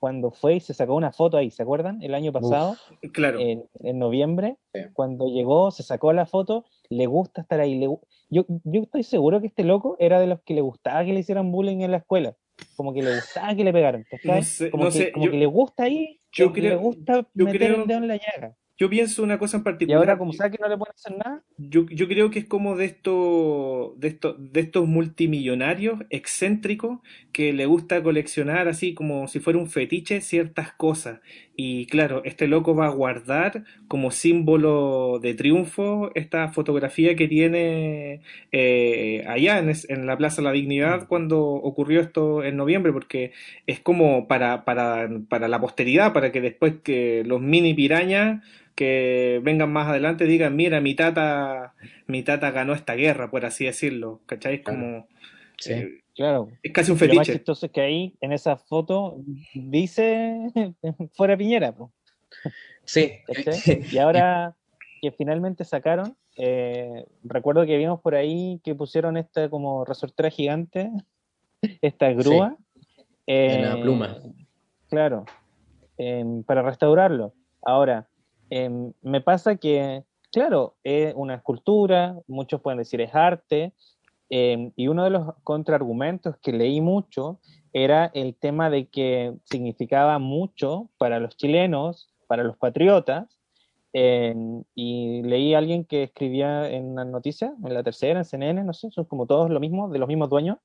cuando 0.00 0.32
fue 0.32 0.56
y 0.56 0.60
se 0.60 0.74
sacó 0.74 0.94
una 0.96 1.12
foto 1.12 1.36
ahí, 1.36 1.50
¿se 1.52 1.62
acuerdan? 1.62 2.02
El 2.02 2.12
año 2.14 2.32
pasado, 2.32 2.74
Claro. 3.12 3.38
en, 3.38 3.64
en 3.80 3.98
noviembre, 4.00 4.56
Sí. 4.74 4.80
cuando 4.94 5.28
llegó, 5.28 5.70
se 5.70 5.82
sacó 5.84 6.12
la 6.12 6.26
foto, 6.26 6.64
le 6.88 7.06
gusta 7.06 7.42
estar 7.42 7.60
ahí. 7.60 7.78
le 7.78 7.86
yo, 8.30 8.44
yo 8.64 8.80
estoy 8.82 9.02
seguro 9.04 9.40
que 9.40 9.46
este 9.48 9.62
loco 9.62 9.96
era 10.00 10.18
de 10.20 10.26
los 10.26 10.40
que 10.42 10.54
le 10.54 10.60
gustaba 10.60 11.04
que 11.04 11.12
le 11.12 11.20
hicieran 11.20 11.52
bullying 11.52 11.80
en 11.82 11.90
la 11.92 11.98
escuela. 11.98 12.34
Como 12.76 12.92
que 12.92 13.02
le 13.02 13.14
gustaba 13.14 13.54
que 13.54 13.62
le 13.64 13.72
pegaran, 13.72 14.04
¿cachai? 14.10 14.36
No 14.36 14.42
sé, 14.42 14.70
como 14.70 14.84
no 14.84 14.90
que, 14.90 14.98
sé, 14.98 15.12
como 15.12 15.26
yo- 15.26 15.30
que 15.32 15.38
le 15.38 15.46
gusta 15.46 15.82
ahí, 15.84 16.18
yo 16.32 16.52
que 16.52 16.62
le 16.62 16.68
creo- 16.68 16.80
gusta 16.80 17.26
yo 17.34 17.44
meter 17.44 17.60
creo- 17.60 17.82
el 17.82 17.86
dedo 17.88 17.98
en 17.98 18.08
la 18.08 18.16
llaga. 18.16 18.56
Yo 18.80 18.90
pienso 18.90 19.22
una 19.22 19.38
cosa 19.38 19.58
en 19.58 19.62
Y 19.86 19.92
particular. 19.92 19.92
ahora, 19.92 20.16
como 20.18 20.32
sabe 20.32 20.52
que 20.52 20.58
no 20.58 20.68
le 20.68 20.78
pueden 20.78 20.94
hacer 20.94 21.16
nada, 21.16 21.44
Yo, 21.62 21.84
yo 21.90 22.08
creo 22.08 22.30
que 22.30 22.38
es 22.38 22.46
como 22.46 22.74
de 22.74 22.86
estos, 22.86 23.98
de 24.00 24.08
estos, 24.08 24.36
de 24.38 24.60
estos 24.60 24.88
multimillonarios 24.88 26.00
excéntricos 26.08 27.00
que 27.32 27.52
le 27.52 27.66
gusta 27.66 28.02
coleccionar 28.02 28.66
así 28.66 28.94
como 28.94 29.28
si 29.28 29.40
fuera 29.40 29.58
un 29.58 29.68
fetiche 29.68 30.22
ciertas 30.22 30.72
cosas. 30.72 31.20
Y 31.62 31.86
claro, 31.86 32.22
este 32.24 32.46
loco 32.48 32.74
va 32.74 32.86
a 32.86 32.90
guardar 32.90 33.64
como 33.88 34.10
símbolo 34.12 35.18
de 35.20 35.34
triunfo 35.34 36.10
esta 36.14 36.48
fotografía 36.52 37.16
que 37.16 37.28
tiene 37.28 38.22
eh, 38.52 39.24
allá 39.28 39.58
en, 39.58 39.68
es- 39.70 39.88
en 39.90 40.06
la 40.06 40.16
Plaza 40.16 40.42
La 40.42 40.52
Dignidad 40.52 41.06
cuando 41.08 41.40
ocurrió 41.42 42.00
esto 42.00 42.44
en 42.44 42.56
noviembre, 42.56 42.92
porque 42.92 43.32
es 43.66 43.80
como 43.80 44.26
para, 44.28 44.64
para, 44.64 45.08
para 45.28 45.48
la 45.48 45.60
posteridad, 45.60 46.12
para 46.12 46.32
que 46.32 46.40
después 46.40 46.74
que 46.82 47.24
los 47.26 47.40
mini 47.42 47.74
pirañas 47.74 48.42
que 48.74 49.40
vengan 49.42 49.72
más 49.72 49.88
adelante 49.88 50.24
digan, 50.24 50.56
mira, 50.56 50.80
mi 50.80 50.94
tata, 50.94 51.74
mi 52.06 52.22
tata 52.22 52.50
ganó 52.52 52.72
esta 52.74 52.94
guerra, 52.94 53.30
por 53.30 53.44
así 53.44 53.66
decirlo, 53.66 54.22
¿cachai? 54.26 54.56
Es 54.56 54.62
como, 54.62 55.08
Sí. 55.58 55.72
eh, 55.74 55.99
claro. 56.14 56.48
es 56.62 56.72
casi 56.72 56.90
un 56.92 56.98
Y 56.98 57.06
lo 57.06 57.14
más 57.14 57.26
fetiche. 57.26 57.38
chistoso 57.38 57.66
es 57.66 57.72
que 57.72 57.80
ahí, 57.80 58.14
en 58.20 58.32
esa 58.32 58.56
foto, 58.56 59.16
dice 59.54 60.50
fuera 61.14 61.36
Piñera, 61.36 61.72
po, 61.72 61.92
Sí. 62.84 63.12
Y 63.92 63.98
ahora 63.98 64.56
que 65.00 65.12
finalmente 65.12 65.64
sacaron, 65.64 66.16
eh, 66.36 67.06
recuerdo 67.22 67.64
que 67.64 67.76
vimos 67.76 68.00
por 68.00 68.14
ahí 68.14 68.60
que 68.64 68.74
pusieron 68.74 69.16
esta 69.16 69.48
como 69.48 69.84
resortera 69.84 70.30
gigante, 70.30 70.90
esta 71.82 72.12
grúa. 72.12 72.56
En 73.26 73.62
la 73.62 73.78
eh, 73.78 73.82
pluma. 73.82 74.18
Claro, 74.88 75.24
em, 75.98 76.42
para 76.42 76.62
restaurarlo. 76.62 77.32
Ahora, 77.62 78.08
em, 78.50 78.92
me 79.02 79.20
pasa 79.20 79.56
que, 79.56 80.02
claro, 80.32 80.74
es 80.82 81.14
una 81.14 81.36
escultura, 81.36 82.16
muchos 82.26 82.60
pueden 82.60 82.78
decir 82.78 83.00
es 83.00 83.14
arte, 83.14 83.72
em, 84.30 84.72
y 84.76 84.88
uno 84.88 85.04
de 85.04 85.10
los 85.10 85.34
contraargumentos 85.44 86.36
que 86.38 86.52
leí 86.52 86.80
mucho 86.80 87.40
era 87.72 88.10
el 88.14 88.34
tema 88.34 88.70
de 88.70 88.88
que 88.88 89.34
significaba 89.44 90.18
mucho 90.18 90.88
para 90.98 91.20
los 91.20 91.36
chilenos, 91.36 92.08
para 92.26 92.44
los 92.44 92.56
patriotas, 92.56 93.28
em, 93.92 94.62
y 94.74 95.22
leí 95.22 95.54
a 95.54 95.58
alguien 95.58 95.84
que 95.84 96.04
escribía 96.04 96.70
en 96.70 96.86
una 96.92 97.04
noticia, 97.04 97.52
en 97.64 97.74
la 97.74 97.82
tercera, 97.82 98.20
en 98.20 98.24
CNN, 98.24 98.64
no 98.64 98.72
sé, 98.72 98.90
son 98.90 99.04
como 99.04 99.26
todos 99.26 99.50
lo 99.50 99.60
mismo, 99.60 99.88
de 99.88 99.98
los 99.98 100.08
mismos 100.08 100.30
dueños, 100.30 100.58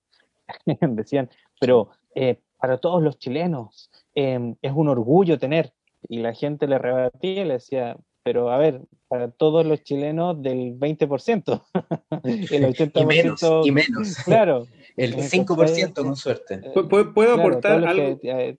decían, 0.82 1.30
pero 1.60 1.90
eh, 2.14 2.40
para 2.58 2.78
todos 2.78 3.02
los 3.02 3.18
chilenos 3.20 3.90
eh, 4.16 4.56
es 4.62 4.72
un 4.72 4.90
orgullo 4.90 5.38
tener. 5.38 5.74
Y 6.08 6.20
la 6.20 6.34
gente 6.34 6.68
le 6.68 6.78
rebatía 6.78 7.42
y 7.42 7.46
le 7.46 7.54
decía, 7.54 7.98
pero 8.26 8.50
a 8.52 8.58
ver, 8.58 8.82
para 9.08 9.30
todos 9.32 9.66
los 9.66 9.84
chilenos 9.84 10.42
del 10.42 10.74
20%, 10.74 11.64
el 12.52 12.66
80%, 12.66 13.04
Y 13.04 13.06
menos, 13.06 13.42
y 13.68 13.72
menos. 13.72 14.26
claro. 14.26 14.68
El 14.98 15.10
Entonces, 15.12 15.30
5% 15.30 16.04
con 16.04 16.16
suerte. 16.16 16.56
eh, 16.56 16.72
¿Pu- 16.74 16.90
¿Puedo, 16.90 17.14
puedo 17.14 17.34
claro, 17.34 17.50
aportar 17.50 17.88
algo? 17.88 18.20
que, 18.20 18.32
eh, 18.32 18.58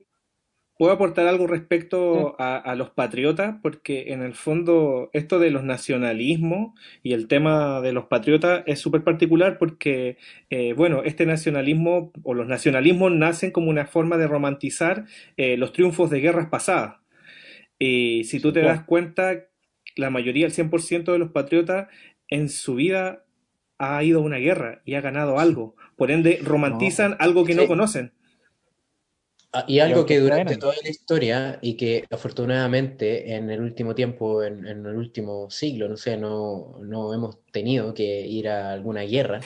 ¿Puedo 0.79 0.93
aportar 0.93 1.27
algo 1.27 1.47
respecto 1.47 2.37
a, 2.39 2.59
a 2.59 2.75
los 2.75 2.91
patriotas? 2.91 3.57
Porque 3.63 4.13
en 4.13 4.21
el 4.23 4.35
fondo 4.35 5.09
esto 5.15 5.39
de 5.39 5.51
los 5.51 5.65
nacionalismos 5.65 6.79
y 7.03 7.15
el 7.15 7.29
tema 7.29 7.81
de 7.81 7.93
los 7.95 8.05
patriotas 8.07 8.63
es 8.67 8.79
súper 8.79 9.03
particular 9.03 9.57
porque, 9.59 10.19
eh, 10.51 10.75
bueno, 10.75 11.03
este 11.03 11.25
nacionalismo 11.25 12.13
o 12.23 12.35
los 12.35 12.47
nacionalismos 12.47 13.11
nacen 13.13 13.53
como 13.53 13.71
una 13.71 13.87
forma 13.87 14.19
de 14.19 14.29
romantizar 14.29 15.07
eh, 15.39 15.57
los 15.57 15.73
triunfos 15.73 16.11
de 16.11 16.21
guerras 16.21 16.49
pasadas. 16.51 16.97
Y 17.79 18.25
si 18.25 18.41
tú 18.41 18.53
te 18.53 18.63
das 18.63 18.85
cuenta, 18.85 19.47
la 19.97 20.11
mayoría, 20.11 20.47
el 20.47 20.53
100% 20.53 21.13
de 21.13 21.19
los 21.19 21.33
patriotas 21.33 21.89
en 22.29 22.49
su 22.49 22.77
vida 22.77 23.25
ha 23.79 24.03
ido 24.05 24.21
a 24.21 24.23
una 24.23 24.39
guerra 24.39 24.83
y 24.85 24.95
ha 24.95 25.01
ganado 25.01 25.39
algo. 25.39 25.77
Por 25.97 26.11
ende, 26.11 26.41
romantizan 26.43 27.17
algo 27.19 27.45
que 27.45 27.55
no 27.55 27.67
conocen. 27.67 28.13
Ah, 29.53 29.65
Y 29.67 29.79
algo 29.79 30.05
que 30.05 30.19
durante 30.19 30.57
toda 30.59 30.75
la 30.83 30.89
historia 30.91 31.59
y 31.63 31.77
que 31.77 32.05
afortunadamente 32.11 33.35
en 33.35 33.51
el 33.51 33.61
último 33.61 33.95
tiempo, 33.95 34.43
en, 34.43 34.67
en 34.67 34.85
el 34.85 34.97
último 34.97 35.49
siglo, 35.51 35.89
no 35.89 35.97
sé, 35.97 36.17
no, 36.19 36.79
no 36.83 37.15
hemos 37.15 37.39
tenido 37.53 37.95
que 37.95 38.27
ir 38.27 38.49
a 38.49 38.73
alguna 38.73 39.03
guerra, 39.03 39.41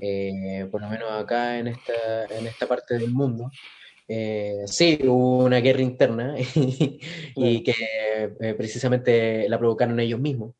eh, 0.00 0.68
por 0.70 0.82
lo 0.82 0.88
menos 0.88 1.10
acá 1.12 1.58
en 1.58 1.68
esta, 1.68 2.26
en 2.26 2.46
esta 2.46 2.66
parte 2.68 2.94
del 2.98 3.10
mundo. 3.10 3.50
Eh, 4.12 4.64
sí, 4.66 4.98
hubo 5.04 5.44
una 5.44 5.60
guerra 5.60 5.82
interna 5.82 6.34
y 7.36 7.62
que 7.62 7.74
eh, 8.40 8.54
precisamente 8.54 9.48
la 9.48 9.56
provocaron 9.56 10.00
ellos 10.00 10.18
mismos. 10.18 10.56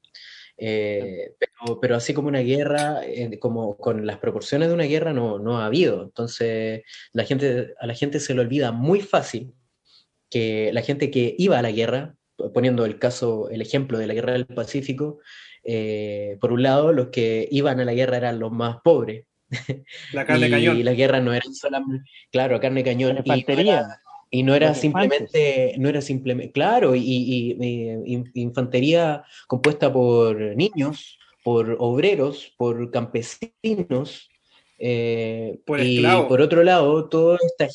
Eh, 0.56 1.34
pero, 1.36 1.80
pero 1.80 1.96
así 1.96 2.14
como 2.14 2.28
una 2.28 2.40
guerra, 2.40 3.00
como 3.40 3.76
con 3.76 4.06
las 4.06 4.18
proporciones 4.18 4.68
de 4.68 4.74
una 4.74 4.84
guerra, 4.84 5.12
no, 5.12 5.40
no 5.40 5.58
ha 5.58 5.66
habido. 5.66 6.04
Entonces, 6.04 6.82
la 7.12 7.24
gente, 7.24 7.74
a 7.80 7.86
la 7.88 7.94
gente 7.94 8.20
se 8.20 8.34
le 8.34 8.40
olvida 8.42 8.70
muy 8.70 9.00
fácil 9.00 9.52
que 10.30 10.72
la 10.72 10.82
gente 10.82 11.10
que 11.10 11.34
iba 11.36 11.58
a 11.58 11.62
la 11.62 11.72
guerra, 11.72 12.14
poniendo 12.54 12.84
el 12.84 13.00
caso, 13.00 13.50
el 13.50 13.62
ejemplo 13.62 13.98
de 13.98 14.06
la 14.06 14.14
guerra 14.14 14.34
del 14.34 14.46
Pacífico, 14.46 15.18
por 16.40 16.52
un 16.52 16.62
lado, 16.62 16.92
los 16.92 17.08
que 17.08 17.48
iban 17.50 17.80
a 17.80 17.84
la 17.84 17.94
guerra 17.94 18.18
eran 18.18 18.38
los 18.38 18.52
más 18.52 18.76
pobres. 18.84 19.26
La 20.12 20.24
carne 20.26 20.46
y 20.46 20.50
cañón. 20.50 20.84
la 20.84 20.92
guerra 20.92 21.20
no 21.20 21.32
era 21.32 21.44
solamente, 21.52 22.08
claro, 22.30 22.60
carne 22.60 22.84
cañón. 22.84 23.16
La 23.16 23.22
y 23.24 23.28
no 23.28 23.34
infantería. 23.36 23.74
era- 23.80 24.00
y 24.32 24.42
no 24.44 24.54
era 24.54 24.74
simplemente, 24.74 25.74
no 25.78 25.88
era 25.88 26.00
simplemente, 26.00 26.52
claro, 26.52 26.94
y, 26.94 27.00
y- 27.00 27.56
y, 27.60 28.12
in- 28.14 28.30
infantería 28.34 29.24
compuesta 29.48 29.92
por 29.92 30.36
niños, 30.54 31.18
por 31.42 31.76
obreros, 31.80 32.54
por 32.56 32.92
campesinos, 32.92 34.30
eh, 34.78 35.58
Por 35.66 35.80
y 35.80 36.00
por 36.28 36.40
otro 36.40 36.62
lado, 36.62 37.08
todo 37.08 37.36
esta, 37.44 37.66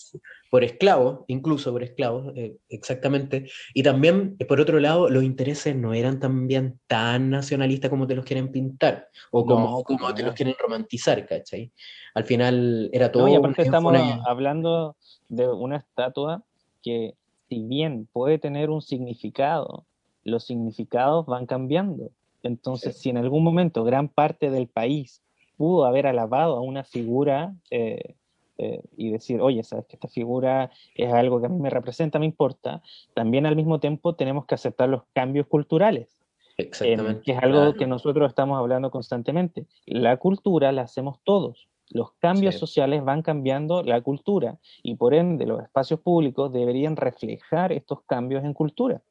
por 0.52 0.64
esclavos, 0.64 1.25
incluso 1.28 1.72
por 1.72 1.84
esclavos, 1.84 2.32
eh, 2.36 2.56
exactamente, 2.70 3.50
y 3.74 3.84
también, 3.84 4.36
eh, 4.40 4.46
por 4.46 4.60
otro 4.62 4.80
lado, 4.80 5.10
los 5.10 5.24
intereses 5.24 5.75
no 5.75 5.94
eran 5.94 6.20
también 6.20 6.80
tan 6.88 7.30
nacionalistas 7.30 7.90
como 7.90 8.08
te 8.08 8.16
los 8.16 8.25
quieren 8.25 8.52
pintar, 8.52 9.08
o 9.32 9.46
como, 9.46 9.78
No, 9.78 9.84
como 9.84 10.10
no. 10.10 10.16
te 10.16 10.24
los 10.24 10.34
quieren 10.36 10.56
romantizar, 10.60 11.25
¿cachai? 11.25 11.72
Al 12.14 12.24
final 12.24 12.90
era 12.94 13.12
todo 13.12 13.24
No, 13.24 13.30
y 13.30 13.36
aparte 13.36 13.64
estamos 13.64 13.92
una- 13.92 14.22
hablando 14.25 14.96
de 15.28 15.48
una 15.52 15.78
estatua 15.78 16.44
que, 16.84 17.16
si 17.50 17.64
bien 17.64 18.08
puede 18.14 18.38
tener 18.40 18.70
un 18.70 18.82
significado, 18.82 19.86
los 20.24 20.46
significados 20.46 21.25
van 21.25 21.46
cambiando. 21.46 22.12
Entonces, 22.44 22.96
Sí. 22.96 23.02
si 23.04 23.10
en 23.10 23.18
algún 23.18 23.44
momento 23.44 23.84
gran 23.84 24.08
parte 24.08 24.50
del 24.52 24.68
país 24.68 25.22
pudo 25.58 25.86
haber 25.86 26.06
alabado 26.08 26.56
a 26.58 26.62
una 26.62 26.84
figura 26.84 27.56
eh, 27.72 28.16
eh, 28.58 28.82
y 28.96 29.12
decir, 29.12 29.42
oye, 29.42 29.64
sabes 29.64 29.86
que 29.86 29.96
esta 29.96 30.08
figura 30.08 30.72
es 30.96 31.12
algo 31.14 31.40
que 31.40 31.48
a 31.48 31.50
mí 31.50 31.60
me 31.60 31.70
representa, 31.70 32.20
me 32.20 32.26
importa, 32.26 32.82
también 33.14 33.46
al 33.46 33.56
mismo 33.56 33.80
tiempo 33.80 34.16
tenemos 34.16 34.46
que 34.46 34.56
aceptar 34.56 34.90
los 34.90 35.04
cambios 35.14 35.48
culturales. 35.48 36.22
Em, 36.58 36.68
Exactamente. 36.68 37.22
que 37.24 37.32
es 37.34 37.38
algo 37.44 37.58
claro. 37.60 37.74
que 37.74 37.86
nosotros 37.88 38.30
estamos 38.30 38.58
hablando 38.58 38.90
constantemente. 38.92 39.66
La 39.86 40.16
cultura 40.18 40.72
la 40.72 40.84
hacemos 40.84 41.20
todos. 41.26 41.68
Los 41.90 42.14
cambios 42.14 42.56
Sí. 42.56 42.60
sociales 42.62 43.04
van 43.04 43.22
cambiando 43.22 43.84
la 43.84 44.00
cultura 44.02 44.58
y 44.82 44.96
por 44.96 45.14
ende 45.14 45.46
los 45.46 45.62
espacios 45.62 46.00
públicos 46.00 46.52
deberían 46.54 46.96
reflejar 46.96 47.74
estos 47.74 48.02
cambios 48.04 48.44
en 48.46 48.54
cultura. 48.54 49.02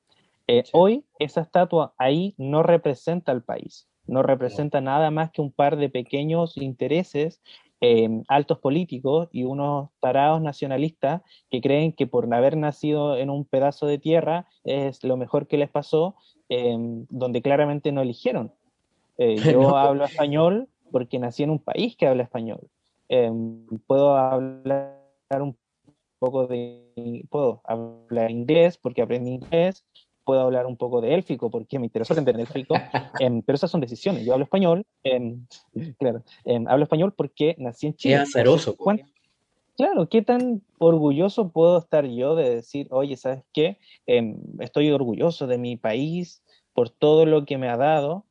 Eh, 0.46 0.62
Sí. 0.64 0.70
Hoy 0.74 1.04
esa 1.18 1.42
estatua 1.42 1.92
ahí 1.98 2.34
no 2.38 2.62
representa 2.62 3.30
al 3.30 3.42
país, 3.42 3.86
no 4.06 4.22
representa 4.22 4.80
nada 4.80 5.10
más 5.10 5.30
que 5.30 5.40
un 5.42 5.52
par 5.52 5.76
de 5.76 5.88
pequeños 5.90 6.56
intereses 6.56 7.42
eh, 7.86 8.08
altos 8.28 8.58
políticos 8.60 9.28
y 9.30 9.44
unos 9.44 9.90
tarados 10.00 10.40
nacionalistas 10.40 11.20
que 11.50 11.60
creen 11.60 11.92
que 11.92 12.06
por 12.06 12.32
haber 12.32 12.56
nacido 12.56 13.18
en 13.18 13.28
un 13.28 13.44
pedazo 13.44 13.86
de 13.86 13.98
tierra 13.98 14.46
es 14.64 15.04
lo 15.04 15.18
mejor 15.18 15.46
que 15.46 15.58
les 15.58 15.68
pasó, 15.68 16.14
eh, 16.48 16.74
donde 17.10 17.42
claramente 17.42 17.92
no 17.92 18.00
eligieron. 18.00 18.52
Eh, 19.18 19.36
yo 19.58 19.60
No. 19.60 19.76
hablo 19.76 20.04
español 20.06 20.68
porque 20.90 21.18
nací 21.18 21.42
en 21.42 21.50
un 21.50 21.58
país 21.58 21.94
que 21.96 22.06
habla 22.06 22.22
español. 22.22 22.70
Eh, 23.10 23.30
puedo 23.86 24.16
hablar 24.16 24.98
un 25.40 25.54
poco 26.18 26.46
de, 26.46 27.26
puedo 27.28 27.60
hablar 27.64 28.30
inglés 28.30 28.78
porque 28.78 29.02
aprendí 29.02 29.32
inglés, 29.32 29.84
puedo 30.24 30.40
hablar 30.40 30.66
un 30.66 30.76
poco 30.76 31.00
de 31.00 31.14
élfico 31.14 31.50
porque 31.50 31.78
me 31.78 31.86
interesó 31.86 32.12
aprender 32.14 32.38
élfico, 32.40 32.74
em, 33.20 33.42
pero 33.42 33.56
esas 33.56 33.70
son 33.70 33.80
decisiones. 33.80 34.24
Yo 34.24 34.32
hablo 34.32 34.44
español, 34.44 34.84
em, 35.02 35.46
claro, 35.98 36.22
em, 36.44 36.66
hablo 36.68 36.84
español 36.84 37.12
porque 37.16 37.54
nací 37.58 37.86
en 37.86 37.94
Chile. 37.96 38.14
Es 38.14 38.20
azaroso. 38.22 38.76
¿Cuán- 38.76 39.00
Claro, 39.76 40.08
¿qué 40.08 40.22
tan 40.22 40.62
orgulloso 40.78 41.48
puedo 41.50 41.78
estar 41.78 42.06
yo 42.06 42.36
de 42.36 42.48
decir, 42.48 42.86
oye, 42.92 43.16
¿sabes 43.16 43.42
qué? 43.52 43.78
Estoy 44.60 44.92
orgulloso 44.92 45.48
de 45.48 45.58
mi 45.58 45.76
país 45.76 46.44
por 46.74 46.90
todo 46.90 47.26
lo 47.26 47.44
que 47.44 47.58
me 47.58 47.68
ha 47.68 47.76
dado, 47.76 48.24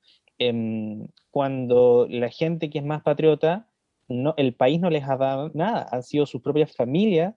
cuando 1.32 2.08
la 2.10 2.30
gente 2.30 2.70
que 2.70 2.80
es 2.80 2.86
más 2.86 3.02
patriota, 3.02 3.68
no, 4.08 4.34
el 4.38 4.54
país 4.54 4.80
no 4.80 4.90
les 4.90 5.04
ha 5.04 5.18
dado 5.18 5.52
nada, 5.54 5.88
han 5.92 6.04
sido 6.04 6.26
sus 6.26 6.42
propias 6.42 6.76
familias 6.76 7.36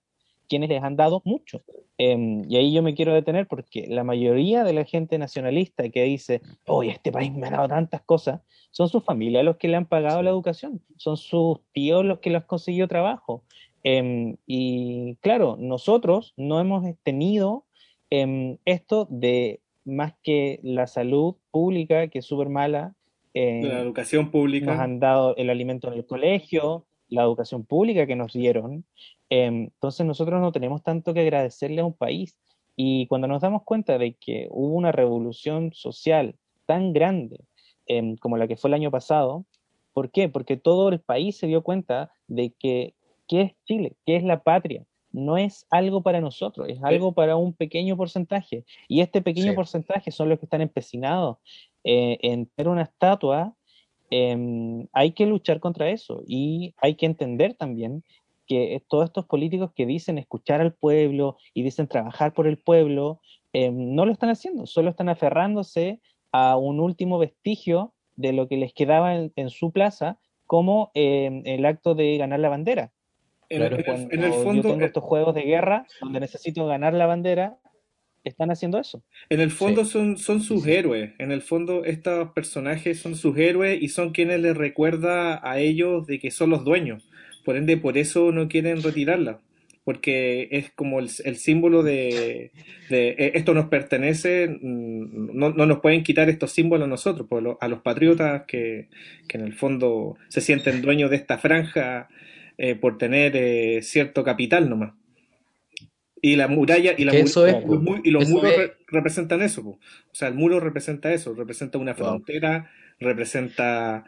quienes 0.48 0.68
les 0.68 0.82
han 0.82 0.96
dado 0.96 1.22
mucho. 1.24 1.62
Em, 1.98 2.44
y 2.48 2.56
ahí 2.56 2.72
yo 2.72 2.82
me 2.82 2.94
quiero 2.94 3.14
detener 3.14 3.46
porque 3.46 3.86
la 3.88 4.04
mayoría 4.04 4.64
de 4.64 4.72
la 4.72 4.84
gente 4.84 5.18
nacionalista 5.18 5.88
que 5.88 6.02
dice, 6.04 6.42
oye, 6.66 6.90
este 6.90 7.12
país 7.12 7.32
me 7.32 7.46
ha 7.46 7.50
dado 7.50 7.68
tantas 7.68 8.02
cosas, 8.02 8.40
son 8.70 8.88
sus 8.88 9.02
familias 9.02 9.44
los 9.44 9.56
que 9.56 9.68
le 9.68 9.76
han 9.76 9.86
pagado 9.86 10.22
la 10.22 10.30
educación, 10.30 10.82
son 10.96 11.16
sus 11.16 11.60
tíos 11.72 12.04
los 12.04 12.18
que 12.18 12.30
les 12.30 12.42
han 12.42 12.46
conseguido 12.46 12.88
trabajo, 12.88 13.42
Em, 13.88 14.36
y 14.48 15.14
claro, 15.20 15.56
nosotros 15.60 16.34
no 16.36 16.58
hemos 16.58 16.84
tenido 17.04 17.66
em, 18.10 18.58
esto 18.64 19.06
de 19.08 19.60
más 19.84 20.12
que 20.24 20.58
la 20.64 20.88
salud 20.88 21.36
pública, 21.52 22.08
que 22.08 22.18
es 22.18 22.24
súper 22.24 22.48
mala. 22.48 22.96
Eh, 23.32 23.60
la 23.62 23.78
educación 23.78 24.32
pública. 24.32 24.72
Nos 24.72 24.80
han 24.80 24.98
dado 24.98 25.36
el 25.36 25.50
alimento 25.50 25.86
en 25.86 25.94
el 25.94 26.04
colegio, 26.04 26.84
la 27.08 27.22
educación 27.22 27.64
pública 27.64 28.08
que 28.08 28.16
nos 28.16 28.32
dieron. 28.32 28.84
Em, 29.30 29.64
entonces 29.64 30.06
nosotros 30.06 30.40
no 30.40 30.52
tenemos 30.52 30.82
tanto 30.82 31.14
que 31.14 31.20
agradecerle 31.20 31.80
a 31.80 31.86
un 31.86 31.94
país. 31.94 32.36
Y 32.76 33.06
cuando 33.06 33.26
nos 33.26 33.40
damos 33.40 33.62
cuenta 33.64 33.98
de 33.98 34.14
que 34.14 34.48
hubo 34.50 34.74
una 34.74 34.92
revolución 34.92 35.72
social 35.72 36.36
tan 36.66 36.92
grande 36.92 37.40
como 38.20 38.36
la 38.36 38.48
que 38.48 38.56
fue 38.56 38.68
el 38.68 38.74
año 38.74 38.90
pasado, 38.90 39.46
¿por 39.92 40.10
qué? 40.10 40.28
Porque 40.28 40.56
todo 40.56 40.88
el 40.88 41.00
país 41.00 41.36
se 41.38 41.46
dio 41.46 41.62
cuenta 41.62 42.10
de 42.26 42.52
que 42.58 42.96
¿Qué 43.28 43.40
es 43.42 43.52
Chile? 43.64 43.96
¿Qué 44.04 44.16
es 44.16 44.22
la 44.22 44.42
patria? 44.42 44.84
No 45.12 45.36
es 45.36 45.66
algo 45.70 46.02
para 46.02 46.20
nosotros, 46.20 46.68
es 46.68 46.82
algo 46.82 47.12
para 47.12 47.36
un 47.36 47.54
pequeño 47.54 47.96
porcentaje. 47.96 48.64
Y 48.86 49.00
este 49.00 49.22
pequeño 49.22 49.54
porcentaje 49.54 50.10
son 50.10 50.28
los 50.28 50.38
que 50.38 50.46
están 50.46 50.60
empecinados 50.60 51.38
eh, 51.84 52.18
en 52.20 52.46
tener 52.46 52.68
una 52.68 52.82
estatua. 52.82 53.54
Em, 54.10 54.86
hay 54.92 55.12
que 55.12 55.26
luchar 55.26 55.58
contra 55.58 55.90
eso 55.90 56.22
y 56.26 56.74
hay 56.76 56.94
que 56.94 57.06
entender 57.06 57.54
también 57.54 58.04
que 58.46 58.82
todos 58.88 59.06
estos 59.06 59.26
políticos 59.26 59.70
que 59.74 59.86
dicen 59.86 60.18
escuchar 60.18 60.60
al 60.60 60.74
pueblo 60.74 61.36
y 61.54 61.62
dicen 61.62 61.88
trabajar 61.88 62.32
por 62.32 62.46
el 62.46 62.58
pueblo, 62.58 63.20
em, 63.52 63.94
no 63.94 64.06
lo 64.06 64.12
están 64.12 64.30
haciendo, 64.30 64.66
solo 64.66 64.90
están 64.90 65.08
aferrándose 65.08 66.00
a 66.32 66.56
un 66.56 66.80
último 66.80 67.18
vestigio 67.18 67.94
de 68.16 68.32
lo 68.32 68.48
que 68.48 68.56
les 68.56 68.72
quedaba 68.72 69.14
en, 69.14 69.50
su 69.50 69.72
plaza, 69.72 70.18
como 70.46 70.90
em, 70.94 71.42
el 71.44 71.64
acto 71.66 71.94
de 71.94 72.16
ganar 72.16 72.40
la 72.40 72.48
bandera. 72.48 72.92
En, 73.48 73.62
el 73.62 74.32
fondo, 74.32 74.62
yo 74.62 74.70
tengo 74.70 74.84
estos 74.84 75.04
juegos 75.04 75.34
de 75.34 75.42
guerra 75.42 75.86
donde 76.00 76.20
necesito 76.20 76.66
ganar 76.66 76.94
la 76.94 77.06
bandera, 77.06 77.58
están 78.24 78.50
haciendo 78.50 78.78
eso. 78.78 79.02
En 79.30 79.40
el 79.40 79.50
fondo 79.50 79.84
son, 79.84 80.16
son 80.16 80.40
sus 80.40 80.66
héroes. 80.66 81.12
En 81.18 81.30
el 81.30 81.42
fondo 81.42 81.84
estos 81.84 82.32
personajes 82.32 82.98
son 82.98 83.14
sus 83.14 83.36
héroes 83.38 83.80
y 83.80 83.88
son 83.88 84.10
quienes 84.10 84.40
les 84.40 84.56
recuerda 84.56 85.40
a 85.48 85.60
ellos 85.60 86.06
de 86.06 86.18
que 86.18 86.30
son 86.30 86.50
los 86.50 86.64
dueños. 86.64 87.08
Por 87.46 87.56
ende, 87.56 87.78
por 87.78 87.96
eso 87.96 88.30
no 88.30 88.48
quieren 88.48 88.82
retirarla. 88.82 89.40
Porque 89.84 90.48
es 90.50 90.72
como 90.72 90.98
el, 90.98 91.08
símbolo 91.08 91.82
de, 91.82 92.50
e, 92.90 93.32
esto 93.34 93.54
nos 93.54 93.66
pertenece, 93.66 94.48
mm, 94.48 95.30
no, 95.32 95.50
no, 95.50 95.64
nos 95.64 95.78
pueden 95.78 96.02
quitar 96.02 96.28
estos 96.28 96.50
símbolos 96.50 96.86
a 96.86 96.90
nosotros, 96.90 97.28
a 97.60 97.68
los 97.68 97.82
patriotas 97.82 98.42
que, 98.48 98.88
que 99.28 99.38
en 99.38 99.44
el 99.44 99.54
fondo 99.54 100.16
se 100.28 100.40
sienten 100.40 100.82
dueños 100.82 101.08
de 101.08 101.16
esta 101.16 101.38
franja 101.38 102.08
eh, 102.58 102.74
por 102.74 102.96
tener 102.96 103.36
eh, 103.36 103.82
cierto 103.82 104.24
capital 104.24 104.70
nomás. 104.70 104.94
Y 106.22 106.36
la 106.36 106.48
muralla 106.48 106.94
y, 106.96 107.04
la 107.04 107.12
los, 107.12 108.28
muros 108.28 108.52
representan 108.88 109.42
eso. 109.42 109.60
O 109.60 109.78
sea, 110.12 110.28
el 110.28 110.34
muro 110.34 110.58
representa 110.58 111.12
eso, 111.12 111.34
representa 111.34 111.78
una 111.78 111.94
frontera, 111.94 112.70
representa... 112.98 114.04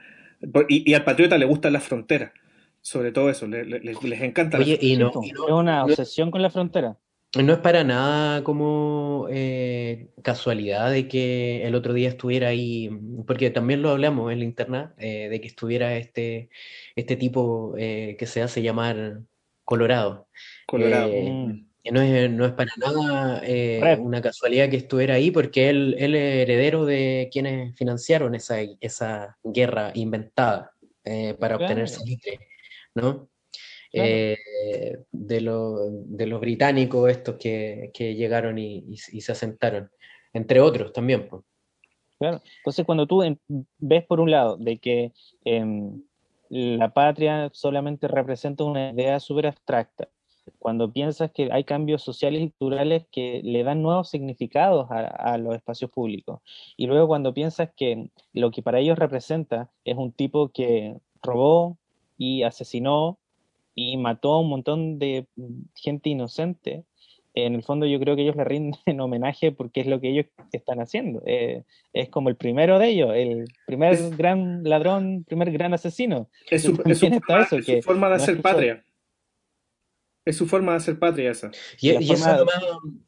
Y, 0.68 0.94
al 0.94 1.04
patriota 1.04 1.36
le 1.36 1.44
gusta 1.44 1.70
la 1.70 1.80
frontera, 1.80 2.32
sobre 2.88 3.12
todo 3.12 3.28
eso, 3.28 3.46
les 3.46 4.22
encanta. 4.22 4.56
Oye, 4.56 4.78
y 4.80 4.96
no, 4.96 5.12
es 5.22 5.38
una 5.50 5.84
obsesión 5.84 6.30
con 6.30 6.40
la 6.40 6.48
frontera. 6.48 6.96
No 7.36 7.52
es 7.52 7.58
para 7.58 7.84
nada 7.84 8.42
como 8.42 9.26
eh, 9.30 10.08
casualidad 10.22 10.90
de 10.90 11.06
que 11.06 11.66
el 11.66 11.74
otro 11.74 11.92
día 11.92 12.08
estuviera 12.08 12.48
ahí, 12.48 12.88
porque 13.26 13.50
también 13.50 13.82
lo 13.82 13.90
hablamos 13.90 14.32
en 14.32 14.38
la 14.38 14.44
interna, 14.46 14.94
eh, 14.96 15.28
de 15.28 15.38
que 15.38 15.48
estuviera 15.48 15.98
este, 15.98 16.48
este 16.96 17.16
tipo 17.16 17.74
eh, 17.76 18.16
que 18.18 18.24
se 18.24 18.40
hace 18.40 18.62
llamar 18.62 19.20
Colorado. 19.64 20.28
Colorado. 20.66 21.12
Mm. 21.12 21.66
no, 21.92 22.00
es, 22.00 22.30
no 22.30 22.46
es 22.46 22.52
para 22.52 22.72
nada 22.78 23.42
una 23.98 24.22
casualidad 24.22 24.70
que 24.70 24.78
estuviera 24.78 25.16
ahí, 25.16 25.30
porque 25.30 25.68
él, 25.68 25.94
él, 25.98 26.14
es 26.14 26.36
heredero 26.36 26.86
de 26.86 27.28
quienes 27.30 27.76
financiaron 27.76 28.34
esa, 28.34 28.56
esa 28.80 29.36
guerra 29.44 29.92
inventada 29.94 30.72
para 31.38 31.56
obtener 31.56 31.88
salitre, 31.90 32.38
¿no? 33.00 33.28
Eh, 33.92 34.36
de, 35.10 35.40
de, 35.40 36.26
los 36.26 36.40
británicos 36.40 37.10
estos 37.10 37.36
que, 37.36 37.90
llegaron 37.96 38.58
y, 38.58 38.96
se 38.96 39.32
asentaron, 39.32 39.90
entre 40.32 40.60
otros 40.60 40.92
también. 40.92 41.28
Claro, 42.18 42.42
entonces 42.58 42.84
cuando 42.84 43.06
tú 43.06 43.22
ves 43.78 44.04
por 44.04 44.20
un 44.20 44.30
lado 44.30 44.56
de 44.56 44.78
que 44.78 45.12
em, 45.44 46.02
la 46.50 46.92
patria 46.92 47.50
solamente 47.52 48.08
representa 48.08 48.64
una 48.64 48.90
idea 48.90 49.20
súper 49.20 49.46
abstracta, 49.46 50.08
cuando 50.58 50.92
piensas 50.92 51.30
que 51.30 51.50
hay 51.52 51.64
cambios 51.64 52.02
sociales 52.02 52.42
y 52.42 52.50
culturales 52.50 53.06
que 53.10 53.40
le 53.44 53.62
dan 53.62 53.82
nuevos 53.82 54.08
significados 54.10 54.90
a, 54.90 55.00
a, 55.06 55.38
los 55.38 55.54
espacios 55.54 55.90
públicos, 55.90 56.40
y 56.76 56.86
luego 56.86 57.06
cuando 57.06 57.32
piensas 57.32 57.70
que 57.76 58.10
lo 58.32 58.50
que 58.50 58.62
para 58.62 58.80
ellos 58.80 58.98
representa 58.98 59.70
es 59.84 59.96
un 59.96 60.12
tipo 60.12 60.50
que 60.50 60.96
robó 61.22 61.78
y 62.18 62.42
asesinó 62.42 63.18
y 63.74 63.96
mató 63.96 64.32
a 64.32 64.40
un 64.40 64.50
montón 64.50 64.98
de 64.98 65.26
gente 65.74 66.10
inocente, 66.10 66.84
en 67.46 67.54
el 67.54 67.62
fondo 67.62 67.86
yo 67.86 68.00
creo 68.00 68.16
que 68.16 68.22
ellos 68.22 68.36
le 68.36 68.44
rinden 68.44 68.74
homenaje 69.00 69.52
porque 69.52 69.80
es 69.80 69.86
lo 69.86 70.00
que 70.00 70.10
ellos 70.10 70.26
están 70.52 70.80
haciendo. 70.80 71.22
Eh, 71.26 71.64
es 71.92 72.08
como 72.08 72.28
el 72.28 72.36
primero 72.36 72.78
de 72.78 72.88
ellos, 72.88 73.12
el 73.14 73.46
primer 73.66 73.96
gran 74.16 74.64
ladrón, 74.64 75.24
primer 75.24 75.50
gran 75.52 75.74
asesino. 75.74 76.28
Es 76.50 76.62
su, 76.62 76.74
forma, 76.74 78.08
de 78.08 78.14
hacer 78.16 78.42
patria. 78.42 78.84
Es 80.24 80.36
su 80.36 80.46
forma 80.46 80.72
de 80.72 80.78
hacer 80.78 80.98
patria 80.98 81.30
esa. 81.30 81.50
Y, 81.80 81.90
eso 81.90 82.12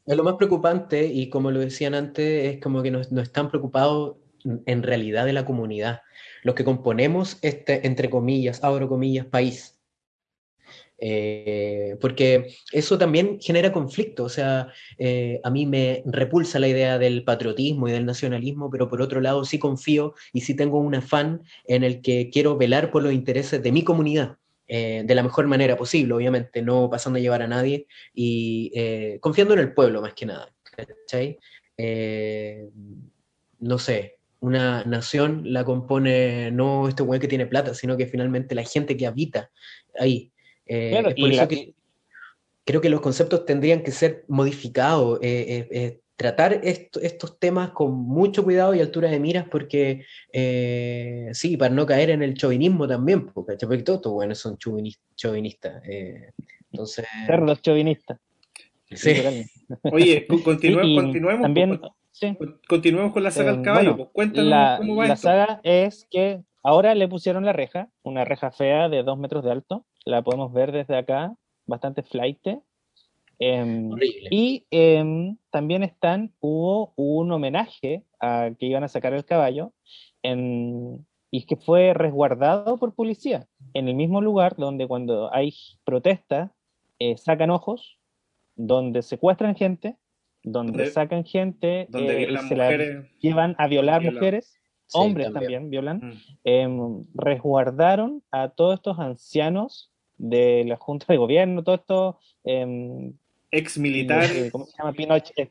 es, 0.05 0.17
lo 0.17 0.23
más, 0.23 0.35
preocupante, 0.35 1.05
y 1.05 1.29
como 1.29 1.51
lo 1.51 1.59
decían 1.59 1.93
antes, 1.93 2.55
es 2.55 2.61
como 2.61 2.81
que 2.81 2.91
no, 2.91 3.01
no 3.11 3.21
están 3.21 3.49
preocupados 3.49 4.17
en 4.65 4.83
realidad 4.83 5.25
de 5.25 5.33
la 5.33 5.45
comunidad. 5.45 6.01
Los 6.43 6.55
que 6.55 6.63
componemos 6.63 7.37
este, 7.41 7.85
entre 7.87 8.09
comillas, 8.09 8.63
abro 8.63 8.87
comillas, 8.89 9.25
país 9.25 9.81
eh, 11.03 11.97
porque 11.99 12.55
eso 12.71 12.95
también 12.99 13.39
genera 13.41 13.73
conflicto, 13.73 14.23
o 14.23 14.29
sea, 14.29 14.67
eh, 14.99 15.41
a 15.43 15.49
mí 15.49 15.65
me 15.65 16.03
repulsa 16.05 16.59
la 16.59 16.67
idea 16.67 16.99
del 16.99 17.23
patriotismo 17.23 17.87
y 17.87 17.91
del 17.91 18.05
nacionalismo, 18.05 18.69
pero 18.69 18.87
por 18.87 19.01
otro 19.01 19.19
lado 19.19 19.43
sí 19.43 19.57
confío 19.57 20.13
y 20.31 20.41
sí 20.41 20.55
tengo 20.55 20.77
un 20.77 20.93
afán 20.93 21.41
en 21.65 21.83
el 21.83 22.01
que 22.03 22.29
quiero 22.31 22.55
velar 22.55 22.91
por 22.91 23.01
los 23.01 23.13
intereses 23.13 23.63
de 23.63 23.71
mi 23.71 23.83
comunidad. 23.83 24.37
Eh, 24.67 25.01
de 25.03 25.15
la 25.15 25.23
mejor 25.23 25.47
manera 25.47 25.75
posible, 25.75 26.13
obviamente, 26.13 26.61
no 26.61 26.89
pasando 26.89 27.17
a 27.17 27.21
llevar 27.21 27.41
a 27.41 27.47
nadie 27.47 27.87
y 28.13 28.71
confiando 29.19 29.53
en 29.55 29.59
el 29.59 29.73
pueblo 29.73 30.01
más 30.01 30.13
que 30.13 30.27
nada. 30.27 30.53
no 33.59 33.77
sé, 33.79 34.20
una 34.41 34.83
nación 34.85 35.43
la 35.45 35.63
compone 35.63 36.51
no 36.51 36.87
este 36.87 37.03
güey 37.03 37.19
que 37.19 37.27
tiene 37.27 37.45
plata, 37.45 37.73
sino 37.73 37.95
que 37.95 38.07
finalmente 38.07 38.55
la 38.55 38.63
gente 38.63 38.97
que 38.97 39.07
habita 39.07 39.49
ahí. 39.97 40.31
Eh, 40.65 41.01
por 41.17 41.31
eso 41.31 41.47
que 41.47 41.73
creo 42.65 42.81
que 42.81 42.89
los 42.89 43.01
conceptos 43.01 43.45
tendrían 43.45 43.83
que 43.83 43.91
ser 43.91 44.25
modificados, 44.27 45.19
eh, 45.21 45.67
eh, 45.71 45.99
tratar 46.15 46.59
estos 46.63 47.39
temas 47.39 47.71
con 47.71 47.93
mucho 47.93 48.43
cuidado 48.43 48.73
y 48.73 48.79
altura 48.79 49.09
de 49.09 49.19
miras, 49.19 49.47
porque 49.49 50.05
sí, 51.33 51.57
para 51.57 51.73
no 51.73 51.85
caer 51.85 52.09
en 52.09 52.23
el 52.23 52.35
chauvinismo 52.35 52.87
también, 52.87 53.27
porque, 53.27 53.57
todos 53.57 53.97
estos 53.97 54.11
buenos 54.11 54.39
son 54.39 54.57
chauvinistas. 55.15 55.83
entonces... 56.71 57.05
los 57.39 57.61
chauvinistas. 57.61 58.19
Sí. 58.91 59.13
Oye, 59.83 60.27
continuemos, 60.43 61.13
también, 61.41 61.79
continuemos 62.67 63.13
con 63.13 63.23
la 63.23 63.31
saga 63.31 63.53
del 63.53 63.61
caballo. 63.61 64.09
cuéntanos 64.11 64.49
la, 64.49 64.75
cómo 64.77 64.95
va 64.95 65.07
La 65.07 65.15
saga 65.15 65.61
es 65.63 66.07
que 66.09 66.43
ahora 66.63 66.95
le 66.95 67.07
pusieron 67.07 67.45
la 67.45 67.53
reja, 67.53 67.89
una 68.03 68.25
reja 68.25 68.51
fea 68.51 68.89
de 68.89 69.03
dos 69.03 69.17
metros 69.17 69.43
de 69.43 69.51
alto, 69.51 69.85
la 70.05 70.21
podemos 70.21 70.51
ver 70.53 70.71
desde 70.71 70.97
acá, 70.97 71.33
bastante 71.65 72.03
flight. 72.03 72.39
Em, 73.39 73.89
y 74.29 74.67
em, 74.69 75.37
también 75.49 75.81
están, 75.81 76.33
hubo 76.39 76.93
un 76.95 77.31
homenaje 77.31 78.03
a 78.19 78.51
que 78.59 78.67
iban 78.67 78.83
a 78.83 78.87
sacar 78.87 79.13
el 79.13 79.25
caballo, 79.25 79.73
en, 80.21 81.05
y 81.31 81.45
que 81.45 81.55
fue 81.55 81.93
resguardado 81.93 82.77
por 82.77 82.93
policía, 82.93 83.47
en 83.73 83.87
el 83.87 83.95
mismo 83.95 84.21
lugar 84.21 84.57
donde 84.57 84.87
cuando 84.87 85.33
hay 85.33 85.53
protestas 85.85 86.51
eh, 86.99 87.17
sacan 87.17 87.49
ojos, 87.49 87.97
donde 88.55 89.01
secuestran 89.01 89.55
gente, 89.55 89.97
donde 90.43 90.87
sacan 90.87 91.23
gente 91.23 91.87
donde 91.89 92.13
eh, 92.17 92.21
y 92.21 92.25
violan 92.25 92.47
se 92.49 92.55
la 92.55 92.63
mujeres. 92.65 93.05
llevan 93.19 93.55
a 93.57 93.67
violar 93.67 94.01
Violan. 94.01 94.15
mujeres, 94.15 94.53
Sí, 94.87 94.97
hombres 94.97 95.27
también. 95.31 95.43
también, 95.43 95.69
violan, 95.69 95.97
Mm. 95.97 96.13
em, 96.43 97.03
resguardaron 97.13 98.23
a 98.31 98.49
todos 98.49 98.75
estos 98.75 98.99
ancianos 98.99 99.91
de 100.17 100.63
la 100.67 100.75
Junta 100.77 101.05
de 101.09 101.17
Gobierno, 101.17 101.63
todos 101.63 101.79
estos 101.79 102.15
em, 102.43 103.13
Ex 103.51 103.77
militar. 103.77 104.23
eh, 104.33 104.49
¿cómo 104.51 104.65
se 104.65 104.77
llama? 104.77 104.93
Pinoch- 104.93 105.31
eh. 105.35 105.49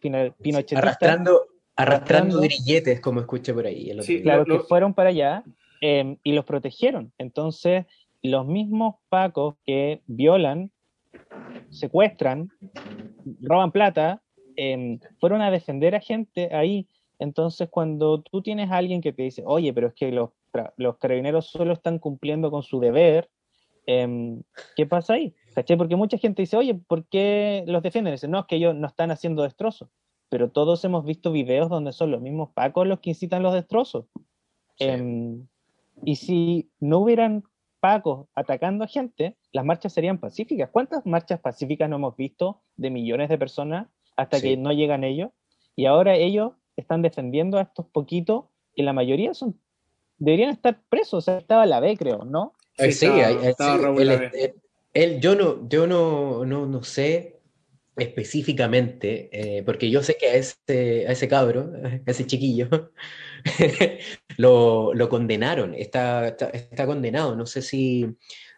Arrastrando, 0.76 0.76
arrastrando 0.76 1.46
Arrastrando. 1.76 2.40
grilletes, 2.40 3.00
como 3.00 3.20
escuché 3.20 3.54
por 3.54 3.66
ahí. 3.66 3.90
el 3.90 3.98
otro 3.98 4.02
Sí, 4.04 4.14
día. 4.16 4.22
Claro, 4.24 4.44
Lo- 4.46 4.54
lo- 4.56 4.62
que 4.62 4.66
fueron 4.68 4.92
para 4.94 5.10
allá 5.10 5.44
eh, 5.82 6.16
y 6.22 6.32
los 6.32 6.44
protegieron. 6.44 7.12
Entonces, 7.18 7.86
los 8.22 8.46
mismos 8.46 8.96
pacos 9.08 9.54
que 9.64 10.02
violan, 10.06 10.70
secuestran, 11.70 12.50
roban 13.42 13.72
plata, 13.72 14.22
eh, 14.56 14.98
fueron 15.18 15.42
a 15.42 15.50
defender 15.50 15.94
a 15.94 16.00
gente 16.00 16.54
ahí. 16.54 16.88
Entonces, 17.18 17.68
cuando 17.68 18.22
tú 18.22 18.42
tienes 18.42 18.70
a 18.70 18.78
alguien 18.78 19.00
que 19.00 19.12
te 19.12 19.22
dice, 19.22 19.42
oye, 19.46 19.72
pero 19.72 19.88
es 19.88 19.94
que 19.94 20.10
los, 20.10 20.30
carabineros 20.98 21.46
solo 21.46 21.74
están 21.74 21.98
cumpliendo 21.98 22.50
con 22.50 22.62
su 22.62 22.80
deber, 22.80 23.30
em, 23.86 24.42
¿qué 24.74 24.86
pasa 24.86 25.14
ahí? 25.14 25.34
Porque 25.76 25.96
mucha 25.96 26.16
gente 26.16 26.42
dice, 26.42 26.56
oye, 26.56 26.74
¿por 26.74 27.04
qué 27.06 27.64
los 27.66 27.82
defienden? 27.82 28.14
Dicen, 28.14 28.30
no, 28.30 28.40
es 28.40 28.46
que 28.46 28.56
ellos 28.56 28.74
no 28.74 28.86
están 28.86 29.10
haciendo 29.10 29.42
destrozos. 29.42 29.88
Pero 30.30 30.50
todos 30.50 30.84
hemos 30.84 31.04
visto 31.04 31.32
videos 31.32 31.68
donde 31.68 31.92
son 31.92 32.10
los 32.10 32.20
mismos 32.20 32.50
pacos 32.54 32.86
los 32.86 33.00
que 33.00 33.10
incitan 33.10 33.42
los 33.42 33.52
destrozos. 33.52 34.06
Sí. 34.78 34.86
Em, 34.86 35.46
y 36.04 36.16
si 36.16 36.70
no 36.78 37.00
hubieran 37.00 37.42
pacos 37.80 38.28
atacando 38.34 38.84
a 38.84 38.86
gente, 38.86 39.36
las 39.52 39.64
marchas 39.64 39.92
serían 39.92 40.18
pacíficas. 40.18 40.70
¿Cuántas 40.70 41.04
marchas 41.04 41.40
pacíficas 41.40 41.88
no 41.90 41.96
hemos 41.96 42.16
visto 42.16 42.62
de 42.76 42.90
millones 42.90 43.28
de 43.28 43.38
personas 43.38 43.88
hasta 44.16 44.38
Sí. 44.38 44.42
que 44.50 44.56
no 44.56 44.72
llegan 44.72 45.04
ellos? 45.04 45.30
Y 45.76 45.86
ahora 45.86 46.16
ellos 46.16 46.52
están 46.76 47.02
defendiendo 47.02 47.58
a 47.58 47.62
estos 47.62 47.86
poquitos 47.86 48.44
y 48.74 48.82
la 48.82 48.92
mayoría 48.92 49.34
son 49.34 49.58
deberían 50.18 50.50
estar 50.50 50.80
presos. 50.88 51.14
O 51.14 51.20
sea, 51.22 51.38
estaba 51.38 51.64
la 51.66 51.80
B, 51.80 51.96
creo, 51.96 52.24
¿no? 52.24 52.52
Sí, 52.78 52.92
sí, 52.92 53.06
estaba- 53.06 53.76
sí, 53.76 53.82
Raúl 53.82 54.02
él- 54.02 54.08
Lavey. 54.08 54.28
él- 54.34 54.54
él- 54.94 55.20
yo 55.20 55.34
no, 55.34 55.68
yo 55.68 55.86
no, 55.86 56.44
no, 56.44 56.66
no 56.66 56.82
sé 56.82 57.40
específicamente, 57.96 59.28
eh, 59.32 59.62
porque 59.62 59.90
yo 59.90 60.02
sé 60.02 60.16
que 60.18 60.26
a 60.28 60.34
ese, 60.34 61.06
a 61.06 61.12
ese 61.12 61.28
cabro, 61.28 61.70
a 62.06 62.10
ese 62.10 62.26
chiquillo, 62.26 62.68
lo, 64.36 64.94
lo 64.94 65.08
condenaron, 65.08 65.74
está, 65.74 66.28
está, 66.28 66.50
está 66.50 66.86
condenado, 66.86 67.36
no 67.36 67.46
sé 67.46 67.62
si, 67.62 68.06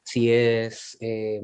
si 0.02 0.30
es, 0.32 0.96
eh, 1.00 1.40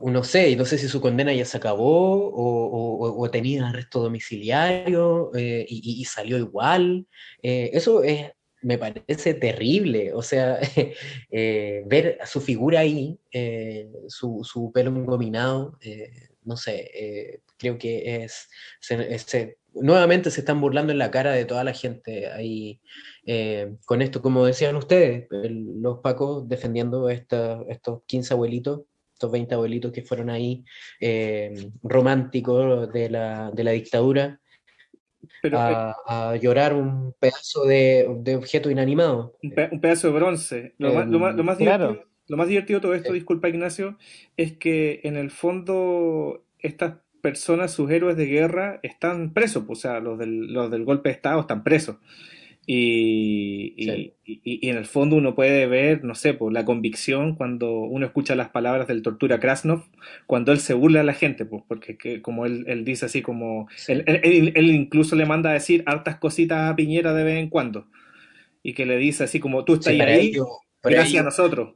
no 0.00 0.24
sé, 0.24 0.54
no 0.56 0.64
sé 0.64 0.78
si 0.78 0.88
su 0.88 1.00
condena 1.00 1.32
ya 1.32 1.44
se 1.44 1.56
acabó 1.56 2.28
o, 2.28 2.66
o- 3.06 3.22
o 3.22 3.30
tenía 3.30 3.68
arresto 3.68 4.00
domiciliario 4.02 5.30
eh, 5.34 5.64
y, 5.68 6.00
y- 6.00 6.04
salió 6.04 6.36
igual. 6.38 7.06
Eh, 7.42 7.70
eso 7.72 8.02
es, 8.02 8.32
me 8.62 8.78
parece 8.78 9.34
terrible, 9.34 10.12
o 10.12 10.22
sea, 10.22 10.58
eh, 11.30 11.82
ver 11.86 12.18
su 12.26 12.40
figura 12.40 12.80
ahí, 12.80 13.18
su, 14.08 14.42
su 14.44 14.72
pelo 14.72 14.90
engominado, 14.90 15.78
no 16.44 16.56
sé, 16.56 17.40
creo 17.58 17.76
que 17.78 18.24
es, 18.24 18.48
nuevamente 19.74 20.30
se 20.30 20.40
están 20.40 20.60
burlando 20.60 20.92
en 20.92 20.98
la 20.98 21.10
cara 21.10 21.32
de 21.32 21.44
toda 21.44 21.64
la 21.64 21.72
gente 21.74 22.28
ahí 22.28 22.80
con 23.84 24.02
esto, 24.02 24.22
como 24.22 24.44
decían 24.46 24.76
ustedes, 24.76 25.26
los 25.30 25.98
pacos 26.00 26.48
defendiendo 26.48 27.08
esta- 27.10 27.62
estos 27.68 28.02
15 28.06 28.34
abuelitos, 28.34 28.82
estos 29.16 29.30
20 29.32 29.54
abuelitos 29.54 29.92
que 29.92 30.02
fueron 30.02 30.28
ahí 30.30 30.64
eh, 31.00 31.70
románticos 31.82 32.92
de 32.92 33.08
la, 33.10 33.50
de 33.50 33.64
la 33.64 33.70
dictadura 33.72 34.40
Pero 35.40 35.56
eh, 35.68 35.82
a, 36.06 36.30
a 36.32 36.36
llorar 36.36 36.74
un 36.74 37.14
pedazo 37.18 37.64
de, 37.64 38.06
de 38.20 38.36
objeto 38.36 38.70
inanimado. 38.70 39.38
un, 39.42 39.50
pe- 39.54 39.68
un 39.72 39.80
pedazo 39.80 40.08
de 40.08 40.12
bronce. 40.14 40.74
Lo, 40.78 40.88
Eh, 40.88 40.92
más, 40.92 41.08
lo, 41.08 41.18
más, 41.18 41.34
lo 41.36 41.44
más 41.44 41.56
claro. 41.56 41.88
divertido, 41.88 42.10
lo 42.28 42.36
más 42.36 42.48
divertido 42.48 42.78
de 42.80 42.82
todo 42.82 42.94
esto, 42.94 43.12
disculpa 43.12 43.48
Ignacio, 43.48 43.98
es 44.36 44.56
que 44.56 45.00
en 45.04 45.16
el 45.16 45.30
fondo 45.30 46.44
estas 46.58 46.96
personas, 47.22 47.72
sus 47.72 47.90
héroes 47.90 48.16
de 48.16 48.26
guerra, 48.26 48.80
están 48.82 49.32
presos, 49.34 49.64
pues, 49.66 49.80
o 49.80 49.82
sea, 49.82 50.00
los 50.00 50.18
del, 50.18 50.52
los 50.52 50.70
del 50.70 50.84
golpe 50.84 51.08
de 51.08 51.14
Estado 51.14 51.40
están 51.40 51.64
presos. 51.64 51.96
Y, 52.68 53.74
y- 53.76 53.84
Sí. 53.84 54.14
y- 54.24 54.66
y 54.66 54.70
en 54.70 54.76
el 54.76 54.86
fondo 54.86 55.14
uno 55.16 55.36
puede 55.36 55.66
ver, 55.66 56.02
no 56.04 56.16
sé, 56.16 56.34
pues, 56.34 56.52
la 56.52 56.64
convicción 56.64 57.36
cuando 57.36 57.70
uno 57.78 58.06
escucha 58.06 58.34
las 58.34 58.48
palabras 58.50 58.88
del 58.88 59.02
tortura 59.02 59.38
Krasnov, 59.38 59.84
cuando 60.26 60.50
él 60.52 60.58
se 60.58 60.74
burla 60.74 61.00
a 61.00 61.04
la 61.04 61.14
gente, 61.14 61.44
pues, 61.46 61.62
porque 61.68 61.96
que- 61.96 62.22
como 62.22 62.44
él, 62.44 62.64
él 62.66 62.84
dice 62.84 63.06
así 63.06 63.22
como, 63.22 63.68
Sí. 63.76 63.92
él, 63.92 64.04
él- 64.54 64.70
incluso 64.70 65.14
le 65.14 65.26
manda 65.26 65.50
a 65.50 65.54
decir 65.54 65.84
hartas 65.86 66.18
cositas 66.18 66.68
a 66.70 66.74
Piñera 66.76 67.14
de 67.14 67.22
vez 67.24 67.38
en 67.38 67.48
cuando, 67.50 67.86
y 68.64 68.74
que 68.74 68.86
le 68.86 68.96
dice 68.98 69.24
así 69.24 69.38
como, 69.40 69.64
tú 69.64 69.74
estás 69.74 69.94
Sí, 69.94 70.00
ahí, 70.00 70.32
gracias 70.82 71.20
a 71.22 71.24
nosotros. 71.24 71.74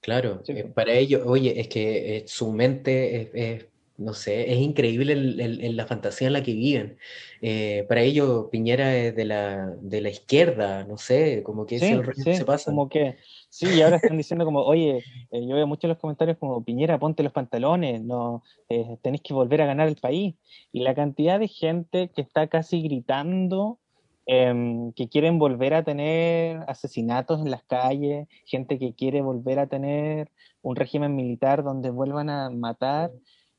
Claro, 0.00 0.42
eh, 0.48 0.64
para 0.74 0.94
ellos, 0.94 1.22
oye, 1.26 1.60
es 1.60 1.68
que 1.68 2.16
eh, 2.16 2.24
su 2.26 2.52
mente 2.52 3.20
es, 3.22 3.30
es, 3.34 3.66
no 4.00 4.14
sé, 4.14 4.52
es 4.52 4.58
increíble 4.58 5.12
el- 5.12 5.40
el- 5.40 5.60
el- 5.60 5.76
la 5.76 5.86
fantasía 5.86 6.26
en 6.26 6.32
la 6.32 6.42
que 6.42 6.52
viven. 6.54 6.98
Eh, 7.42 7.84
para 7.88 8.02
ellos 8.02 8.46
Piñera 8.50 8.96
es 8.96 9.14
de 9.14 9.24
la, 9.24 9.74
de 9.80 10.00
la 10.00 10.08
izquierda, 10.10 10.84
no 10.84 10.96
sé, 10.98 11.42
como 11.42 11.66
que 11.66 11.76
ese 11.76 11.86
Sí, 11.86 11.92
es 11.92 11.98
el 11.98 12.04
rollo 12.04 12.24
que 12.24 12.34
se 12.34 12.44
pasa. 12.44 12.70
como 12.70 12.88
que, 12.88 13.16
sí, 13.48 13.66
y 13.66 13.82
ahora 13.82 13.96
están 13.96 14.16
diciendo 14.16 14.44
como, 14.44 14.60
oye, 14.62 14.98
eh, 15.30 15.46
yo 15.46 15.54
veo 15.54 15.66
muchos 15.66 15.88
los 15.88 15.98
comentarios 15.98 16.38
como, 16.38 16.64
Piñera, 16.64 16.98
ponte 16.98 17.22
los 17.22 17.32
pantalones, 17.32 18.02
no, 18.02 18.42
eh, 18.68 18.96
tenéis 19.02 19.22
que 19.22 19.34
volver 19.34 19.62
a 19.62 19.66
ganar 19.66 19.88
el 19.88 19.96
país. 19.96 20.34
Y 20.72 20.80
la 20.80 20.94
cantidad 20.94 21.38
de 21.38 21.48
gente 21.48 22.10
que 22.14 22.22
está 22.22 22.46
casi 22.48 22.82
gritando 22.82 23.78
em, 24.26 24.92
que 24.92 25.08
quieren 25.08 25.38
volver 25.38 25.74
a 25.74 25.82
tener 25.82 26.58
asesinatos 26.68 27.40
en 27.40 27.50
las 27.50 27.64
calles, 27.64 28.28
gente 28.44 28.78
que 28.78 28.94
quiere 28.94 29.22
volver 29.22 29.58
a 29.58 29.66
tener 29.66 30.30
un 30.62 30.76
régimen 30.76 31.16
militar 31.16 31.64
donde 31.64 31.90
vuelvan 31.90 32.30
a 32.30 32.50
matar, 32.50 33.10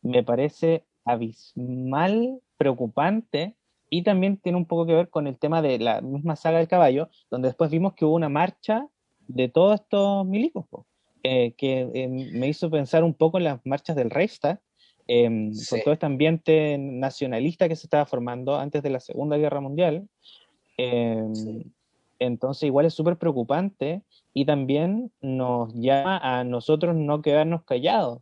me 0.02 0.24
parece 0.24 0.84
abismal, 1.06 2.40
preocupante, 2.58 3.56
y 3.90 4.04
también 4.04 4.38
tiene 4.38 4.58
un 4.58 4.66
poco 4.66 4.86
que 4.86 4.94
ver 4.94 5.10
con 5.10 5.28
el 5.28 5.38
tema 5.38 5.62
de 5.62 5.78
la 5.78 6.00
misma 6.02 6.36
saga 6.38 6.60
del 6.60 6.68
caballo, 6.70 7.10
donde 7.30 7.50
después 7.50 7.70
vimos 7.70 7.94
que 7.94 8.06
hubo 8.06 8.16
una 8.16 8.30
marcha 8.30 8.88
de 9.28 9.50
todos 9.50 9.82
estos 9.82 10.26
milicos, 10.26 10.66
eh, 11.24 11.54
que 11.58 11.90
eh, 11.94 12.08
me 12.08 12.48
hizo 12.48 12.70
pensar 12.70 13.04
un 13.04 13.14
poco 13.14 13.38
en 13.38 13.44
las 13.44 13.60
marchas 13.66 13.96
del 13.96 14.10
Reichstag, 14.10 14.60
eh, 15.08 15.50
Sí. 15.54 15.70
con 15.70 15.82
todo 15.82 15.94
este 15.94 16.06
ambiente 16.06 16.78
nacionalista 16.78 17.68
que 17.68 17.76
se 17.76 17.86
estaba 17.86 18.06
formando 18.06 18.56
antes 18.56 18.82
de 18.82 18.92
la 18.92 19.02
Segunda 19.02 19.36
Guerra 19.38 19.60
Mundial. 19.60 20.08
Sí. 20.78 21.72
Entonces 22.18 22.64
igual 22.64 22.86
es 22.86 22.94
súper 22.94 23.18
preocupante 23.18 24.04
y 24.34 24.46
también 24.46 25.12
nos 25.22 25.74
llama 25.74 26.18
a 26.18 26.44
nosotros 26.44 26.96
no 26.96 27.22
quedarnos 27.22 27.64
callados. 27.64 28.22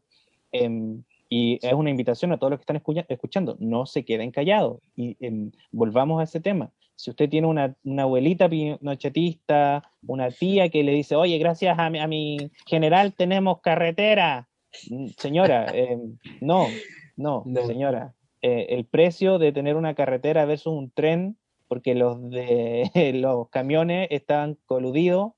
Y 1.30 1.60
es 1.62 1.74
una 1.74 1.92
invitación 1.92 2.32
a 2.32 2.38
todos 2.38 2.52
los 2.52 2.60
que 2.60 2.64
están 2.64 2.76
escucha- 2.78 3.06
escuchando, 3.08 3.56
no 3.60 3.86
se 3.86 4.04
queden 4.04 4.32
callados. 4.32 4.80
Y 4.96 5.16
em, 5.24 5.52
volvamos 5.72 6.20
a 6.20 6.24
ese 6.24 6.40
tema. 6.40 6.72
Si 6.96 7.12
usted 7.12 7.30
tiene 7.30 7.48
una, 7.48 7.76
una 7.84 8.04
abuelita 8.04 8.50
pinochetista, 8.50 9.84
una 10.06 10.30
tía 10.32 10.70
que 10.70 10.84
le 10.84 10.92
dice, 10.94 11.16
oye, 11.16 11.38
gracias 11.38 11.78
a 11.80 11.90
mi, 11.90 12.00
a 12.00 12.08
mi 12.08 12.38
general 12.66 13.14
tenemos 13.14 13.62
carretera. 13.62 14.48
Mm, 14.90 15.08
Señora, 15.18 15.66
em, 15.74 16.18
no, 16.42 16.68
no, 17.16 17.44
No. 17.46 17.66
señora. 17.66 18.14
Eh, 18.42 18.68
el 18.70 18.86
precio 18.86 19.38
de 19.38 19.52
tener 19.52 19.76
una 19.76 19.94
carretera 19.96 20.46
versus 20.46 20.74
un 20.74 20.92
tren, 20.92 21.38
porque 21.68 21.94
los 21.94 22.30
de 22.30 22.90
los 23.16 23.50
camiones 23.50 24.08
estaban 24.12 24.58
coludidos, 24.66 25.34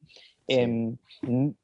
Em, 0.60 0.98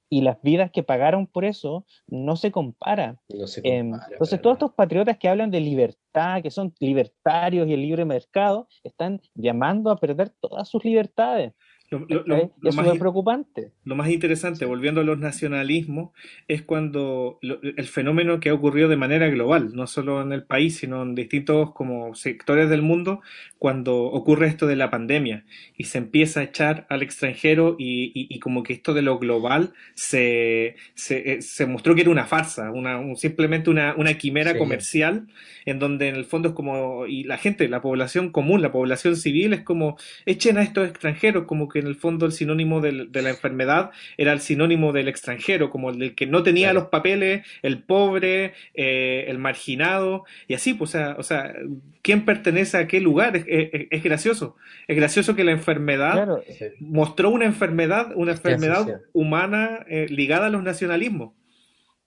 y 0.09 0.21
las 0.21 0.41
vidas 0.41 0.71
que 0.71 0.83
pagaron 0.83 1.27
por 1.27 1.43
eso 1.45 1.85
no 2.07 2.35
se 2.37 2.51
compara. 2.51 3.17
No 3.29 3.47
se 3.47 3.61
Em, 3.63 3.91
compara, 3.91 4.07
entonces, 4.13 4.41
todos 4.41 4.55
estos 4.55 4.73
patriotas 4.73 5.17
que 5.17 5.27
hablan 5.29 5.51
de 5.51 5.59
libertad, 5.59 6.41
que 6.41 6.51
son 6.51 6.73
libertarios 6.79 7.67
y 7.67 7.73
el 7.73 7.81
libre 7.81 8.05
mercado, 8.05 8.67
están 8.83 9.21
llamando 9.35 9.91
a 9.91 9.97
perder 9.97 10.29
todas 10.39 10.69
sus 10.69 10.83
libertades. 10.85 11.53
Lo, 11.89 11.99
lo- 12.09 12.23
lo- 12.25 12.51
es 12.63 12.75
más, 12.75 12.97
preocupante. 12.97 13.71
lo 13.85 13.95
más 13.95 14.09
interesante, 14.09 14.65
volviendo 14.65 14.99
a 14.99 15.03
los 15.05 15.19
nacionalismos, 15.19 16.11
es 16.49 16.61
cuando 16.61 17.39
lo- 17.41 17.61
el 17.61 17.85
fenómeno 17.87 18.41
que 18.41 18.49
ha 18.49 18.53
ocurrido 18.53 18.89
de 18.89 18.97
manera 18.97 19.29
global, 19.29 19.71
no 19.73 19.87
solo 19.87 20.21
en 20.21 20.33
el 20.33 20.43
país, 20.43 20.75
sino 20.77 21.01
en 21.03 21.15
distintos 21.15 21.71
como 21.73 22.13
sectores 22.13 22.69
del 22.69 22.81
mundo, 22.81 23.21
cuando 23.57 23.95
ocurre 24.03 24.47
esto 24.47 24.67
de 24.67 24.75
la 24.75 24.89
pandemia 24.91 25.45
y 25.77 25.85
se 25.85 25.97
empieza 25.97 26.41
a 26.41 26.43
echar 26.43 26.85
al 26.89 27.03
extranjero 27.03 27.77
y, 27.79 28.11
y- 28.13 28.27
y 28.35 28.39
como 28.39 28.63
que 28.63 28.73
esto 28.73 28.93
de 28.93 29.01
lo 29.01 29.17
global 29.17 29.71
se, 29.95 30.75
se, 30.93 31.33
eh, 31.33 31.41
se 31.41 31.65
mostró 31.67 31.95
que 31.95 32.01
era 32.01 32.09
una 32.11 32.25
farsa, 32.25 32.69
una, 32.71 32.97
un- 32.99 33.15
simplemente 33.15 33.69
una, 33.69 33.95
una 33.95 34.13
quimera 34.17 34.51
Sí. 34.51 34.57
comercial, 34.57 35.27
en 35.65 35.79
donde 35.79 36.07
en 36.09 36.15
el 36.15 36.25
fondo 36.25 36.49
es 36.49 36.53
como, 36.55 37.05
y 37.07 37.23
la 37.23 37.37
gente, 37.37 37.67
la 37.69 37.81
población 37.81 38.31
común, 38.31 38.61
la 38.61 38.71
población 38.71 39.15
civil 39.15 39.53
es 39.53 39.61
como, 39.61 39.97
echen 40.25 40.57
a 40.57 40.63
estos 40.63 40.87
extranjeros, 40.89 41.45
como 41.45 41.67
que 41.67 41.76
que 41.77 41.81
en 41.81 41.87
el 41.87 41.95
fondo 41.95 42.25
el 42.25 42.31
sinónimo 42.31 42.81
del- 42.81 43.11
de, 43.11 43.21
la 43.21 43.29
enfermedad 43.29 43.91
era 44.17 44.33
el 44.33 44.39
sinónimo 44.39 44.91
del 44.93 45.07
extranjero, 45.07 45.69
como 45.69 45.91
el 45.91 45.99
del 45.99 46.15
que 46.15 46.25
no 46.25 46.41
tenía 46.43 46.67
Claro. 46.67 46.79
los 46.81 46.89
papeles, 46.89 47.45
el 47.61 47.83
pobre, 47.83 48.53
eh, 48.73 49.25
el 49.27 49.37
marginado, 49.37 50.25
y 50.47 50.55
así, 50.55 50.73
pues, 50.73 50.89
o 50.95 50.97
sea, 50.97 51.15
o 51.19 51.23
sea, 51.23 51.53
¿quién 52.01 52.25
pertenece 52.25 52.77
a 52.77 52.87
qué 52.87 52.99
lugar? 52.99 53.35
Es, 53.37 53.45
es- 53.47 53.87
es 53.91 54.03
gracioso. 54.03 54.55
Es 54.87 54.95
gracioso 54.95 55.35
que 55.35 55.43
la 55.43 55.51
enfermedad 55.51 56.13
Claro, 56.13 56.43
mostró 56.79 57.29
una 57.29 57.45
enfermedad, 57.45 58.11
una 58.15 58.31
enfermedad 58.31 59.01
humana 59.13 59.85
eh, 59.87 60.07
ligada 60.09 60.47
a 60.47 60.49
los 60.49 60.63
nacionalismos, 60.63 61.33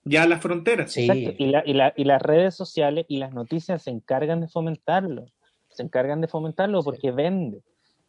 ya 0.03 0.23
a 0.23 0.27
las 0.27 0.41
fronteras. 0.41 0.91
Sí. 0.91 1.07
Y, 1.37 1.47
la- 1.47 1.63
y 1.65 1.73
la- 1.73 1.93
y 1.95 2.03
las 2.03 2.21
redes 2.21 2.55
sociales 2.55 3.05
y 3.07 3.17
las 3.17 3.33
noticias 3.33 3.83
se 3.83 3.91
encargan 3.91 4.41
de 4.41 4.47
fomentarlo. 4.47 5.27
Se 5.69 5.83
encargan 5.83 6.19
de 6.19 6.27
fomentarlo 6.27 6.81
Sí. 6.81 6.85
porque 6.85 7.11
vende. 7.11 7.61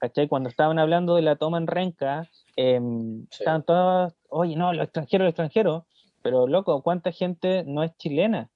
¿Cachai? 0.02 0.26
Cuando 0.26 0.48
estaban 0.48 0.80
hablando 0.80 1.14
de 1.14 1.22
la 1.22 1.36
toma 1.36 1.58
en 1.58 1.68
renca, 1.68 2.28
em, 2.56 3.20
Sí. 3.30 3.38
estaban 3.38 3.62
todas, 3.62 4.12
oye, 4.30 4.56
no, 4.56 4.72
los 4.72 4.82
extranjeros, 4.82 5.26
los 5.26 5.30
extranjeros. 5.30 5.84
Pero, 6.22 6.48
loco, 6.48 6.82
¿cuánta 6.82 7.12
gente 7.12 7.62
no 7.64 7.84
es 7.84 7.96
chilena? 7.98 8.50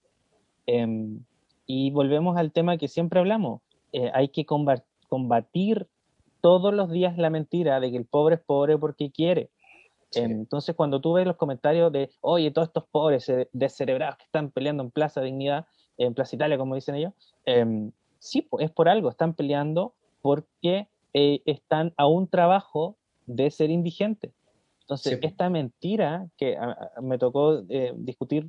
Em, 0.67 1.21
y 1.65 1.93
volvemos 1.93 2.37
al 2.37 2.51
tema 2.51 2.77
que 2.79 2.89
siempre 2.89 3.21
hablamos. 3.21 3.61
Eh, 3.93 4.11
hay 4.13 4.29
que 4.31 4.45
comba- 4.45 4.83
combatir 5.09 5.87
todos 6.41 6.75
los 6.75 6.91
días 6.91 7.17
la 7.17 7.31
mentira 7.31 7.79
de 7.79 7.93
que 7.93 7.97
el 7.97 8.07
pobre 8.07 8.35
es 8.35 8.41
pobre 8.41 8.77
porque 8.77 9.13
quiere. 9.13 9.51
Sí. 10.11 10.23
Entonces, 10.23 10.75
cuando 10.75 11.01
tú 11.01 11.13
ves 11.13 11.27
los 11.29 11.37
comentarios 11.37 11.93
de, 11.93 12.11
oye, 12.23 12.51
todos 12.51 12.69
estos 12.71 12.87
pobres 12.91 13.29
eh, 13.29 13.49
descerebrados 13.53 14.17
que 14.17 14.25
están 14.25 14.51
peleando 14.51 14.83
en 14.83 14.91
Plaza 14.91 15.21
Dignidad, 15.21 15.67
en 15.97 16.13
Plaza 16.13 16.35
Italia, 16.35 16.59
como 16.59 16.75
dicen 16.75 16.97
ellos, 16.97 17.13
em, 17.45 17.93
sí, 18.19 18.49
es 18.59 18.71
por 18.73 18.89
algo, 18.89 19.11
están 19.11 19.35
peleando 19.35 19.95
porque 20.23 20.89
eh, 21.19 21.41
están 21.47 21.95
a 21.97 22.07
un 22.07 22.29
trabajo 22.29 22.99
de 23.25 23.51
ser 23.51 23.71
indigentes. 23.71 24.33
Entonces, 24.83 25.15
Sí, 25.15 25.27
esta 25.27 25.49
mentira 25.49 26.29
que 26.37 26.59
a- 26.59 26.91
a- 26.97 27.01
me 27.01 27.17
tocó 27.17 27.63
eh, 27.71 27.95
discutir 27.97 28.49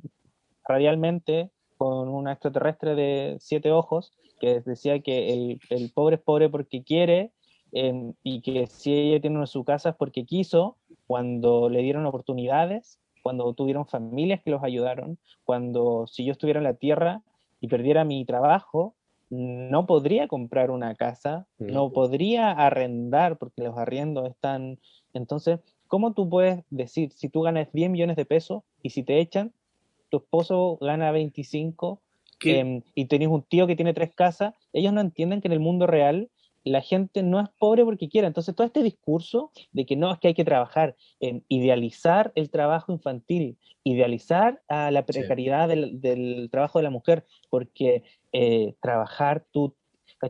radialmente 0.66 1.50
con 1.78 2.08
una 2.10 2.32
extraterrestre 2.32 2.94
de 2.94 3.36
siete 3.40 3.72
ojos, 3.72 4.12
que 4.38 4.60
decía 4.60 5.00
que 5.00 5.32
el, 5.32 5.60
el 5.70 5.90
pobre 5.94 6.16
es 6.16 6.22
pobre 6.22 6.50
porque 6.50 6.82
quiere, 6.82 7.32
em, 7.72 8.12
y 8.22 8.42
que 8.42 8.66
si 8.66 8.92
ella 8.92 9.20
tiene 9.20 9.36
una 9.38 9.46
su 9.46 9.64
casa 9.64 9.90
es 9.90 9.96
porque 9.96 10.26
quiso, 10.26 10.76
cuando 11.06 11.70
le 11.70 11.80
dieron 11.80 12.04
oportunidades, 12.04 13.00
cuando 13.22 13.54
tuvieron 13.54 13.86
familias 13.86 14.42
que 14.42 14.50
los 14.50 14.62
ayudaron, 14.62 15.18
cuando 15.44 16.06
si 16.06 16.24
yo 16.26 16.32
estuviera 16.32 16.60
en 16.60 16.64
la 16.64 16.74
tierra 16.74 17.22
y 17.62 17.68
perdiera 17.68 18.04
mi 18.04 18.26
trabajo, 18.26 18.94
no 19.30 19.86
podría 19.86 20.26
comprar 20.28 20.70
una 20.70 20.94
casa, 20.94 21.46
No. 21.58 21.90
podría 21.90 22.50
arrendar 22.50 23.36
porque 23.38 23.62
los 23.62 23.76
arriendos 23.76 24.28
están... 24.28 24.78
Entonces, 25.12 25.60
¿cómo 25.86 26.12
tú 26.12 26.28
puedes 26.28 26.64
decir 26.70 27.12
si 27.12 27.28
tú 27.28 27.42
ganas 27.42 27.68
10 27.72 27.90
millones 27.90 28.16
de 28.16 28.24
pesos 28.24 28.62
y 28.82 28.90
si 28.90 29.02
te 29.02 29.18
echan, 29.20 29.52
tu 30.10 30.18
esposo 30.18 30.78
gana 30.80 31.10
25 31.10 32.00
Que- 32.40 32.60
em, 32.60 32.82
y 32.94 33.06
tenés 33.06 33.28
un 33.28 33.42
tío 33.42 33.66
que 33.66 33.74
tiene 33.76 33.92
tres 33.94 34.14
casas, 34.14 34.54
ellos 34.72 34.92
no 34.92 35.00
entienden 35.00 35.40
que 35.40 35.48
en 35.48 35.52
el 35.52 35.60
mundo 35.60 35.86
real 35.86 36.30
la 36.68 36.80
gente 36.82 37.22
no 37.22 37.40
es 37.40 37.48
pobre 37.58 37.84
porque 37.84 38.08
quiera. 38.08 38.26
Entonces, 38.28 38.54
todo 38.54 38.66
este 38.66 38.82
discurso 38.82 39.50
de 39.72 39.84
que 39.86 39.96
no, 39.96 40.12
es 40.12 40.18
que 40.18 40.28
hay 40.28 40.34
que 40.34 40.44
trabajar, 40.44 40.94
en 41.20 41.44
idealizar 41.48 42.32
el 42.34 42.50
trabajo 42.50 42.92
infantil, 42.92 43.58
idealizar 43.84 44.62
a 44.68 44.90
la 44.90 45.00
Sí. 45.00 45.12
precariedad 45.12 45.68
del, 45.68 46.00
del 46.00 46.48
trabajo 46.50 46.78
de 46.78 46.82
la 46.84 46.90
mujer, 46.90 47.24
porque 47.50 48.02
eh, 48.32 48.74
trabajar 48.80 49.46
tú. 49.50 49.74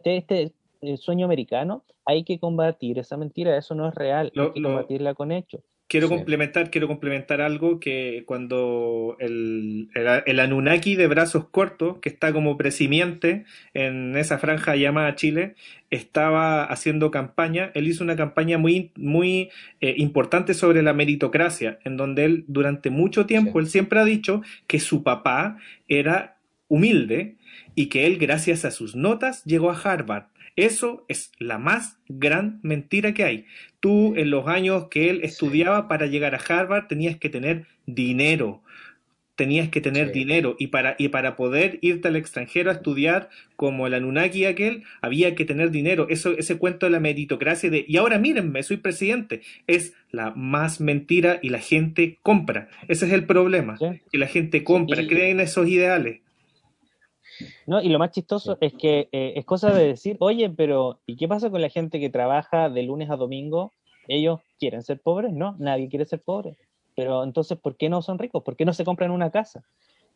Este 0.04 0.52
eh, 0.80 0.96
sueño 0.96 1.24
americano, 1.24 1.84
hay 2.04 2.24
que 2.24 2.38
combatir 2.38 2.98
esa 2.98 3.16
mentira, 3.16 3.56
eso 3.56 3.74
no 3.74 3.88
es 3.88 3.94
real, 3.94 4.30
Lo- 4.34 4.44
hay 4.44 4.52
que 4.52 4.60
lo- 4.60 4.68
combatirla 4.68 5.14
con 5.14 5.32
hechos. 5.32 5.62
Quiero 5.88 6.08
Sí. 6.08 6.14
complementar, 6.16 6.70
quiero 6.70 6.86
complementar 6.86 7.40
algo 7.40 7.80
que 7.80 8.22
cuando 8.26 9.16
el, 9.20 9.88
el, 9.94 10.06
el 10.26 10.40
Anunnaki 10.40 10.96
de 10.96 11.06
brazos 11.06 11.48
cortos, 11.48 11.96
que 12.02 12.10
está 12.10 12.30
como 12.32 12.58
presimiente 12.58 13.44
en 13.72 14.14
esa 14.16 14.38
franja 14.38 14.76
llamada 14.76 15.14
Chile, 15.14 15.54
estaba 15.90 16.64
haciendo 16.64 17.10
campaña, 17.10 17.70
él 17.74 17.88
hizo 17.88 18.04
una 18.04 18.16
campaña 18.16 18.58
muy, 18.58 18.92
muy 18.96 19.48
eh, 19.80 19.94
importante 19.96 20.52
sobre 20.52 20.82
la 20.82 20.92
meritocracia, 20.92 21.78
en 21.84 21.96
donde 21.96 22.26
él 22.26 22.44
durante 22.48 22.90
mucho 22.90 23.24
tiempo, 23.24 23.52
Sí. 23.52 23.58
él 23.60 23.66
siempre 23.68 23.98
ha 23.98 24.04
dicho 24.04 24.42
que 24.66 24.80
su 24.80 25.02
papá 25.02 25.56
era 25.88 26.36
humilde 26.68 27.36
y 27.74 27.86
que 27.86 28.04
él 28.06 28.18
gracias 28.18 28.66
a 28.66 28.70
sus 28.70 28.94
notas 28.94 29.42
llegó 29.44 29.70
a 29.70 29.80
Harvard. 29.80 30.24
Eso 30.58 31.04
es 31.08 31.30
la 31.38 31.58
más 31.58 31.98
gran 32.08 32.58
mentira 32.62 33.14
que 33.14 33.24
hay. 33.24 33.44
Tú 33.80 34.14
en 34.16 34.30
los 34.30 34.46
años 34.48 34.88
que 34.90 35.08
él 35.10 35.18
Sí. 35.20 35.26
estudiaba 35.26 35.86
para 35.88 36.06
llegar 36.06 36.34
a 36.34 36.38
Harvard 36.38 36.86
tenías 36.88 37.16
que 37.16 37.28
tener 37.28 37.66
dinero. 37.86 38.62
Tenías 39.36 39.68
que 39.68 39.80
tener 39.80 40.08
Sí. 40.08 40.14
dinero 40.18 40.56
y 40.58 40.66
para, 40.66 40.96
y 40.98 41.08
para 41.10 41.36
poder 41.36 41.78
irte 41.80 42.08
al 42.08 42.16
extranjero 42.16 42.70
a 42.70 42.74
estudiar 42.74 43.28
como 43.54 43.86
el 43.86 43.94
Anunnaki 43.94 44.46
aquel, 44.46 44.82
había 45.00 45.36
que 45.36 45.44
tener 45.44 45.70
dinero. 45.70 46.08
Eso, 46.10 46.36
ese 46.36 46.58
cuento 46.58 46.86
de 46.86 46.90
la 46.90 46.98
meritocracia 46.98 47.70
de, 47.70 47.84
y 47.86 47.96
ahora 47.98 48.18
mírenme, 48.18 48.64
soy 48.64 48.78
presidente, 48.78 49.42
es 49.68 49.94
la 50.10 50.32
más 50.32 50.80
mentira 50.80 51.38
y 51.40 51.50
la 51.50 51.60
gente 51.60 52.18
compra. 52.22 52.68
Ese 52.88 53.06
es 53.06 53.12
el 53.12 53.26
problema, 53.26 53.76
¿sí? 53.78 54.00
que 54.10 54.18
la 54.18 54.26
gente 54.26 54.64
compra, 54.64 55.02
y- 55.02 55.06
cree 55.06 55.30
en 55.30 55.38
esos 55.38 55.68
ideales. 55.68 56.18
No, 57.66 57.80
y 57.80 57.88
lo 57.88 57.98
más 57.98 58.10
chistoso 58.10 58.58
es 58.60 58.72
que 58.74 59.08
eh, 59.12 59.34
es 59.36 59.44
cosa 59.44 59.72
de 59.72 59.86
decir, 59.86 60.16
oye, 60.20 60.50
pero 60.50 61.00
¿y 61.06 61.16
qué 61.16 61.28
pasa 61.28 61.50
con 61.50 61.60
la 61.60 61.68
gente 61.68 62.00
que 62.00 62.10
trabaja 62.10 62.68
de 62.68 62.82
lunes 62.82 63.10
a 63.10 63.16
domingo? 63.16 63.72
¿Ellos 64.08 64.40
quieren 64.58 64.82
ser 64.82 65.00
pobres? 65.00 65.32
No, 65.32 65.54
nadie 65.58 65.88
quiere 65.88 66.04
ser 66.04 66.20
pobre. 66.22 66.56
Pero 66.96 67.22
entonces, 67.22 67.58
¿por 67.58 67.76
qué 67.76 67.88
no 67.88 68.02
son 68.02 68.18
ricos? 68.18 68.42
¿Por 68.42 68.56
qué 68.56 68.64
no 68.64 68.72
se 68.72 68.84
compran 68.84 69.10
una 69.10 69.30
casa? 69.30 69.64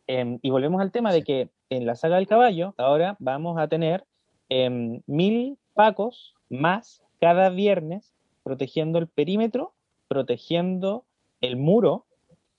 Em, 0.07 0.39
y 0.41 0.49
volvemos 0.49 0.81
al 0.81 0.91
tema 0.91 1.13
de 1.13 1.23
que 1.23 1.49
en 1.69 1.85
la 1.85 1.95
saga 1.95 2.17
del 2.17 2.27
caballo, 2.27 2.73
ahora 2.77 3.15
vamos 3.19 3.57
a 3.57 3.67
tener 3.67 4.03
em, 4.49 5.01
mil 5.07 5.57
pacos 5.73 6.35
más 6.49 7.01
cada 7.21 7.49
viernes 7.49 8.13
protegiendo 8.43 8.99
el 8.99 9.07
perímetro, 9.07 9.73
protegiendo 10.09 11.05
el 11.39 11.55
muro, 11.55 12.05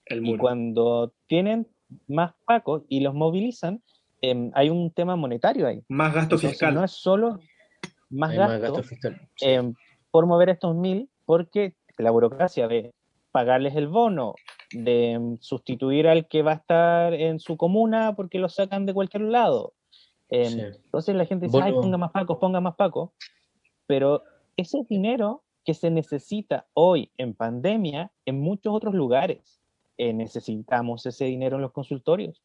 El 0.07 0.18
y 0.18 0.31
muro. 0.31 0.40
cuando 0.40 1.12
tienen 1.27 1.66
más 2.09 2.33
pacos 2.46 2.83
y 2.88 3.00
los 3.00 3.14
movilizan, 3.14 3.83
em, 4.30 4.50
hay 4.54 4.70
un 4.70 4.90
tema 4.90 5.16
monetario 5.16 5.66
ahí. 5.66 5.82
Más 5.88 6.12
gasto 6.14 6.37
Entonces, 6.37 6.50
fiscal. 6.50 6.74
no 6.74 6.84
es 6.84 6.92
solo 6.92 7.40
más 8.10 8.30
Hay 8.30 8.37
gasto, 8.37 8.52
más 8.52 8.62
gasto 8.62 8.82
fiscal. 8.82 9.28
Sí. 9.37 9.46
em, 9.48 9.74
por 10.10 10.26
mover 10.26 10.48
estos 10.48 10.74
mil, 10.76 11.10
porque 11.24 11.74
la 11.98 12.10
burocracia 12.10 12.68
de 12.68 12.92
pagarles 13.32 13.74
el 13.76 13.88
bono, 13.88 14.34
de 14.72 15.12
em, 15.12 15.38
sustituir 15.40 16.08
al 16.08 16.28
que 16.28 16.42
va 16.42 16.52
a 16.52 16.56
estar 16.56 17.14
en 17.14 17.38
su 17.38 17.56
comuna 17.56 18.14
porque 18.14 18.38
lo 18.38 18.48
sacan 18.48 18.87
de 18.87 18.94
cualquier 18.94 19.22
lado. 19.22 19.74
Sí. 20.30 20.60
Entonces 20.60 21.14
la 21.14 21.26
gente 21.26 21.46
dice, 21.46 21.60
ay, 21.62 21.72
ponga 21.72 21.96
más 21.96 22.10
pacos, 22.10 22.38
ponga 22.38 22.60
más 22.60 22.74
pacos. 22.74 23.10
Pero 23.87 24.22
ese 24.56 24.80
es 24.80 24.88
dinero 24.88 25.44
que 25.64 25.74
se 25.74 25.90
necesita 25.90 26.66
hoy 26.74 27.10
en 27.18 27.34
pandemia 27.34 28.12
en 28.24 28.40
muchos 28.40 28.74
otros 28.74 28.94
lugares. 28.94 29.60
Eh, 29.96 30.12
necesitamos 30.12 31.06
ese 31.06 31.26
dinero 31.26 31.56
en 31.56 31.62
los 31.62 31.72
consultorios. 31.72 32.42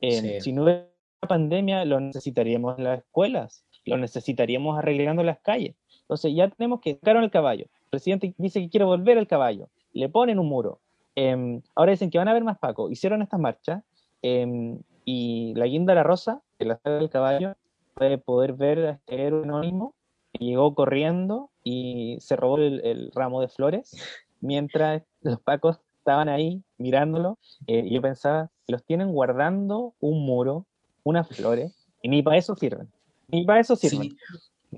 Sí. 0.00 0.40
Si 0.40 0.52
no 0.52 0.64
hubiera 0.64 0.88
pandemia, 1.28 1.84
lo 1.84 2.00
necesitaríamos 2.00 2.78
en 2.78 2.84
las 2.84 3.00
escuelas, 3.00 3.64
lo 3.84 3.96
necesitaríamos 3.96 4.78
arreglando 4.78 5.22
las 5.22 5.38
calles. 5.40 5.76
Entonces 6.02 6.34
ya 6.34 6.48
tenemos 6.48 6.80
que 6.80 6.94
sacaron 6.94 7.24
el 7.24 7.30
caballo. 7.30 7.64
El 7.64 7.90
presidente 7.90 8.34
dice 8.38 8.60
que 8.60 8.70
quiere 8.70 8.84
volver 8.84 9.18
al 9.18 9.26
caballo. 9.26 9.68
Le 9.92 10.08
ponen 10.08 10.38
un 10.38 10.48
muro. 10.48 10.80
Em, 11.14 11.60
ahora 11.74 11.92
dicen 11.92 12.10
que 12.10 12.18
van 12.18 12.28
a 12.28 12.30
haber 12.30 12.44
más 12.44 12.58
Paco. 12.58 12.90
Hicieron 12.90 13.22
estas 13.22 13.40
marchas 13.40 13.82
em, 14.22 14.80
y 15.04 15.54
la 15.54 15.66
guinda 15.66 15.94
la 15.94 16.02
rosa, 16.02 16.42
que 16.58 16.64
la 16.64 16.78
saga 16.78 16.96
del 16.98 17.10
caballo, 17.10 17.54
puede 17.94 18.18
poder 18.18 18.54
ver 18.54 18.78
a 18.86 18.90
este 18.92 19.26
héroe 19.26 19.42
anónimo 19.42 19.94
llegó 20.38 20.74
corriendo 20.74 21.50
y 21.64 22.16
se 22.20 22.36
robó 22.36 22.58
el, 22.58 22.80
el 22.84 23.10
ramo 23.14 23.40
de 23.40 23.48
flores 23.48 23.96
mientras 24.40 25.02
los 25.22 25.40
pacos 25.40 25.80
estaban 25.98 26.28
ahí 26.28 26.62
mirándolo. 26.80 27.38
eh, 27.66 27.88
yo 27.88 28.02
pensaba, 28.02 28.50
los 28.66 28.84
tienen 28.84 29.12
guardando 29.12 29.94
un 30.00 30.24
muro, 30.24 30.66
unas 31.04 31.28
flores, 31.28 31.72
y 32.02 32.08
ni 32.08 32.22
para 32.22 32.38
eso 32.38 32.56
sirven. 32.56 32.90
Ni 33.28 33.44
para 33.44 33.60
eso 33.60 33.76
sirven. 33.76 34.16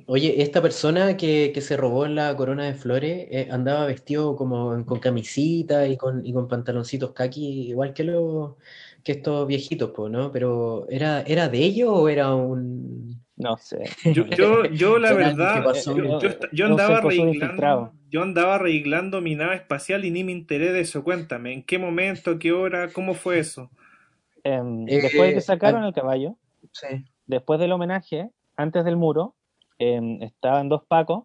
Oye, 0.07 0.41
esta 0.43 0.63
persona 0.63 1.17
que, 1.19 1.53
que 1.55 1.61
se 1.61 1.77
robó 1.77 2.07
la 2.07 2.35
corona 2.35 2.65
de 2.65 2.75
flores 2.75 3.27
eh, 3.31 3.49
andaba 3.51 3.87
vestido 3.87 4.37
como 4.37 4.85
con 4.87 5.01
camisita 5.01 5.87
y 5.87 5.99
con, 5.99 6.25
y 6.25 6.33
con 6.33 6.49
pantaloncitos 6.49 7.13
kaki, 7.13 7.69
igual 7.69 7.93
que 7.93 8.05
los 8.05 8.55
que 9.05 9.13
estos 9.13 9.47
viejitos, 9.47 9.91
pues, 9.95 10.11
¿no? 10.11 10.33
Pero 10.33 10.87
¿era, 10.89 11.23
¿era 11.23 11.49
de 11.49 11.59
ellos 11.59 11.91
o 11.93 12.09
era 12.09 12.35
un 12.35 13.23
No 13.37 13.57
sé. 13.59 13.83
Yo, 14.15 14.25
yo, 14.37 14.65
yo 14.67 14.99
la 14.99 15.13
verdad, 15.13 15.65
pasó. 15.65 15.95
yo, 15.95 16.21
sé, 16.31 16.65
andaba 16.65 16.99
arreglando, 16.99 17.93
yo 18.11 18.23
andaba 18.23 18.55
arreglando 18.55 19.21
mi 19.21 19.35
nave 19.35 19.57
espacial 19.57 20.05
y 20.05 20.11
ni 20.11 20.25
me 20.25 20.33
enteré 20.33 20.73
de 20.73 20.81
eso. 20.81 21.05
Cuéntame, 21.05 21.53
¿en 21.53 21.63
qué 21.65 21.79
momento, 21.79 22.39
qué 22.39 22.53
hora, 22.53 22.89
cómo 22.93 23.13
fue 23.13 23.41
eso? 23.41 23.71
Em, 24.45 24.87
Eh, 24.89 25.01
después 25.03 25.29
de 25.29 25.35
que 25.35 25.41
sacaron 25.41 25.85
el 25.85 25.93
caballo, 25.93 26.37
Sí. 26.73 27.05
después 27.27 27.61
del 27.61 27.73
homenaje, 27.73 28.31
antes 28.57 28.85
del 28.85 28.97
muro, 28.97 29.35
em, 29.79 30.23
estaban 30.23 30.69
dos 30.69 30.83
pacos 30.87 31.25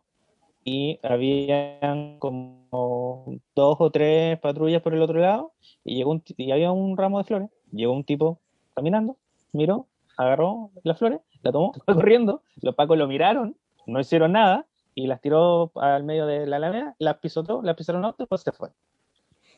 y 0.63 0.99
habían 1.03 2.19
como 2.19 3.39
dos 3.55 3.77
o 3.79 3.89
tres 3.91 4.39
patrullas 4.39 4.81
por 4.81 4.93
el 4.93 5.01
otro 5.01 5.19
lado 5.19 5.53
y 5.83 5.95
llegó 5.95 6.11
un, 6.11 6.23
y 6.35 6.51
había 6.51 6.71
un 6.71 6.97
ramo 6.97 7.17
de 7.19 7.23
flores. 7.23 7.49
Llegó 7.71 7.93
un 7.93 8.03
tipo 8.03 8.39
caminando, 8.75 9.17
miró, 9.53 9.87
agarró 10.17 10.71
las 10.83 10.97
flores, 10.97 11.19
la 11.41 11.51
tomó, 11.51 11.73
fue 11.85 11.95
corriendo, 11.95 12.43
los 12.61 12.75
pacos 12.75 12.97
lo 12.97 13.07
miraron, 13.07 13.55
no 13.85 13.99
hicieron 13.99 14.33
nada 14.33 14.65
y 14.95 15.07
las 15.07 15.21
tiró 15.21 15.71
al 15.75 16.03
medio 16.03 16.25
de 16.25 16.45
la 16.47 16.55
alameda, 16.57 16.95
las 16.99 17.17
pisotó, 17.19 17.61
las 17.61 17.75
pisaron 17.75 18.03
y 18.03 18.11
después 18.17 18.41
se 18.41 18.51
fue. 18.51 18.69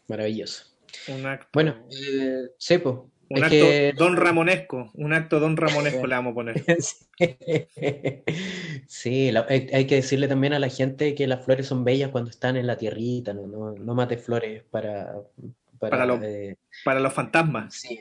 Maravilloso. 0.08 0.66
Un 1.08 1.26
acto, 1.26 1.48
Bueno, 1.54 1.76
eh, 1.92 2.50
sepo. 2.58 3.10
un 3.30 3.38
es 3.38 3.44
acto 3.44 3.56
que- 3.56 3.94
don 3.96 4.18
Ramonesco, 4.18 4.90
un 4.96 5.14
acto 5.14 5.40
don 5.40 5.56
Ramonesco 5.56 6.06
le 6.08 6.16
vamos 6.16 6.32
a 6.32 6.36
poner. 6.36 6.64
Sí, 8.92 9.32
la- 9.32 9.46
hay, 9.48 9.70
hay 9.72 9.86
que 9.86 9.96
decirle 9.96 10.28
también 10.28 10.54
a 10.54 10.58
la 10.60 10.68
gente 10.68 11.14
que 11.14 11.28
las 11.28 11.46
flores 11.46 11.68
son 11.68 11.84
bellas 11.84 12.10
cuando 12.10 12.32
están 12.32 12.58
en 12.58 12.66
la 12.66 12.76
tierrita, 12.76 13.36
no, 13.36 13.46
no, 13.46 13.72
no 13.74 13.94
mates 13.94 14.20
flores 14.26 14.64
para, 14.72 15.14
para, 15.78 15.92
Para 15.92 16.06
lo- 16.08 16.20
eh, 16.24 16.58
Para 16.84 17.00
los 17.00 17.14
fantasmas. 17.14 17.72
sí, 17.76 18.00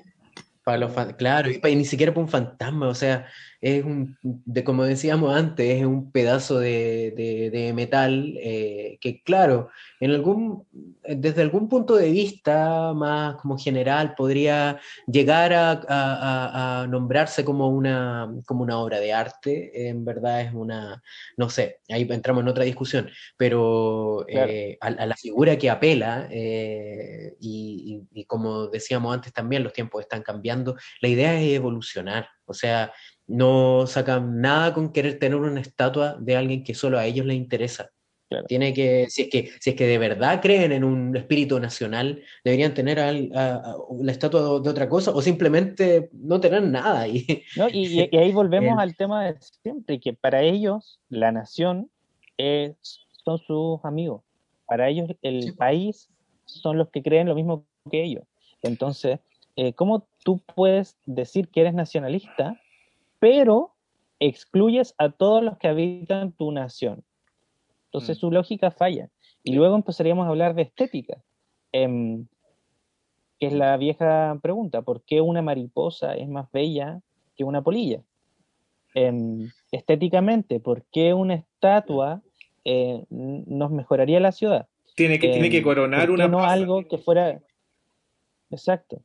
para 0.65 0.79
los 0.79 0.93
claro, 1.17 1.51
y 1.51 1.77
ni 1.77 1.85
siquiera 1.85 2.13
para 2.15 2.25
un 2.25 2.31
fantasma, 2.31 2.89
o 2.89 2.95
sea, 2.95 3.27
es 3.61 3.85
un, 3.85 4.17
de 4.23 4.63
como 4.63 4.85
decíamos 4.85 5.35
antes, 5.35 5.81
es 5.81 5.85
un 5.85 6.13
pedazo 6.13 6.59
de, 6.61 7.13
de- 7.17 7.51
de 7.51 7.73
metal 7.73 8.35
eh, 8.41 8.99
que, 9.01 9.21
claro, 9.23 9.69
en 9.99 10.13
algún, 10.13 10.65
desde 11.03 11.43
algún 11.43 11.69
punto 11.69 11.97
de 11.97 12.11
vista 12.11 12.93
más 12.95 13.35
como 13.37 13.59
general 13.59 14.15
podría 14.17 14.79
llegar 15.09 15.53
a, 15.53 15.73
a- 15.73 16.83
a- 16.83 16.87
nombrarse 16.87 17.45
como 17.45 17.69
una, 17.69 18.33
como 18.47 18.63
una 18.63 18.79
obra 18.79 19.01
de 19.01 19.13
arte, 19.13 19.89
en 19.89 20.05
verdad 20.05 20.43
es 20.43 20.55
una, 20.55 21.03
no 21.37 21.51
sé, 21.51 21.81
ahí 21.89 22.07
entramos 22.11 22.43
en 22.43 22.49
otra 22.49 22.65
discusión, 22.65 23.11
pero 23.37 24.25
Claro. 24.29 24.53
eh, 24.53 24.79
a, 24.81 24.87
a 24.87 25.07
la 25.07 25.17
figura 25.17 25.57
que 25.59 25.69
apela, 25.71 26.29
eh, 26.31 27.35
y, 27.41 28.07
y- 28.13 28.21
y 28.21 28.25
como 28.25 28.69
decíamos 28.69 29.13
antes 29.15 29.33
también, 29.33 29.65
los 29.65 29.73
tiempos 29.73 30.01
están 30.03 30.23
cambiando, 30.23 30.77
la 31.01 31.09
idea 31.09 31.41
es 31.41 31.55
evolucionar, 31.55 32.29
o 32.45 32.55
sea, 32.55 32.93
no 33.29 33.87
sacan 33.87 34.41
nada 34.41 34.75
con 34.75 34.93
querer 34.93 35.19
tener 35.19 35.37
una 35.39 35.61
estatua 35.61 36.17
de 36.19 36.37
alguien 36.37 36.65
que 36.65 36.75
solo 36.75 36.99
a 36.99 37.07
ellos 37.07 37.27
les 37.27 37.37
interesa. 37.37 37.91
Claro. 38.31 38.45
Tiene 38.47 38.75
que, 38.75 39.07
si 39.09 39.23
es 39.23 39.29
que, 39.31 39.51
si 39.59 39.71
es 39.71 39.77
que 39.77 39.87
de 39.87 39.97
verdad 39.97 40.43
creen 40.43 40.73
en 40.73 40.85
un 40.85 41.17
espíritu 41.17 41.59
nacional, 41.61 42.23
deberían 42.45 42.75
tener 42.75 43.01
al- 43.01 43.31
a- 43.35 43.55
a- 43.57 43.77
la 44.03 44.13
estatua 44.13 44.61
de 44.61 44.69
otra 44.71 44.87
cosa 44.89 45.13
o 45.13 45.23
simplemente 45.23 46.11
no 46.13 46.39
tener 46.41 46.63
nada. 46.63 47.09
Y, 47.09 47.25
¿no? 47.57 47.69
Y, 47.73 48.15
ahí 48.17 48.33
volvemos 48.33 48.79
al 48.79 48.97
tema 48.97 49.25
de 49.25 49.37
siempre, 49.63 49.99
que 50.01 50.13
para 50.13 50.43
ellos 50.43 51.01
la 51.09 51.33
nación 51.33 51.91
es- 52.37 52.77
son 53.25 53.39
sus 53.39 53.83
amigos. 53.85 54.23
Para 54.67 54.89
ellos 54.89 55.09
el 55.23 55.43
Sí. 55.45 55.53
país 55.53 56.09
son 56.45 56.77
los 56.77 56.91
que 56.91 57.03
creen 57.03 57.29
lo 57.29 57.35
mismo 57.35 57.65
que 57.91 58.05
ellos. 58.05 58.25
Entonces, 58.63 59.21
eh, 59.57 59.73
¿cómo 59.73 60.07
tú 60.23 60.43
puedes 60.55 60.97
decir 61.07 61.49
que 61.49 61.63
eres 61.63 61.73
nacionalista, 61.75 62.61
pero 63.19 63.75
excluyes 64.21 64.95
a 64.99 65.11
todos 65.11 65.43
los 65.43 65.59
que 65.59 65.69
habitan 65.69 66.33
tu 66.33 66.51
nación? 66.53 67.05
Entonces 67.87 68.17
Mm. 68.19 68.21
su 68.21 68.31
lógica 68.31 68.71
falla. 68.71 69.09
Y 69.43 69.55
luego 69.55 69.75
empezaríamos 69.77 70.27
a 70.27 70.29
hablar 70.31 70.55
de 70.55 70.63
estética. 70.63 71.23
Em, 71.73 72.27
que 73.39 73.47
es 73.47 73.53
la 73.53 73.77
vieja 73.77 74.37
pregunta, 74.43 74.83
¿por 74.83 75.03
qué 75.03 75.21
una 75.21 75.43
mariposa 75.43 76.15
es 76.15 76.29
más 76.29 76.51
bella 76.53 77.01
que 77.37 77.45
una 77.45 77.63
polilla? 77.63 78.03
Em, 78.95 79.49
estéticamente, 79.71 80.59
¿por 80.61 80.83
qué 80.91 81.15
una 81.15 81.35
estatua 81.35 82.23
eh, 82.65 83.05
nos 83.11 83.71
mejoraría 83.71 84.19
la 84.21 84.33
ciudad? 84.33 84.67
Tiene 84.97 85.19
que, 85.19 85.29
tiene 85.29 85.47
Em, 85.47 85.53
que 85.53 85.63
coronar 85.63 86.01
¿por 86.01 86.09
qué 86.09 86.13
una 86.15 86.29
no 86.29 86.39
plaza. 86.39 86.53
algo 86.53 86.89
que 86.89 86.99
fuera... 86.99 87.41
Exacto. 88.51 89.01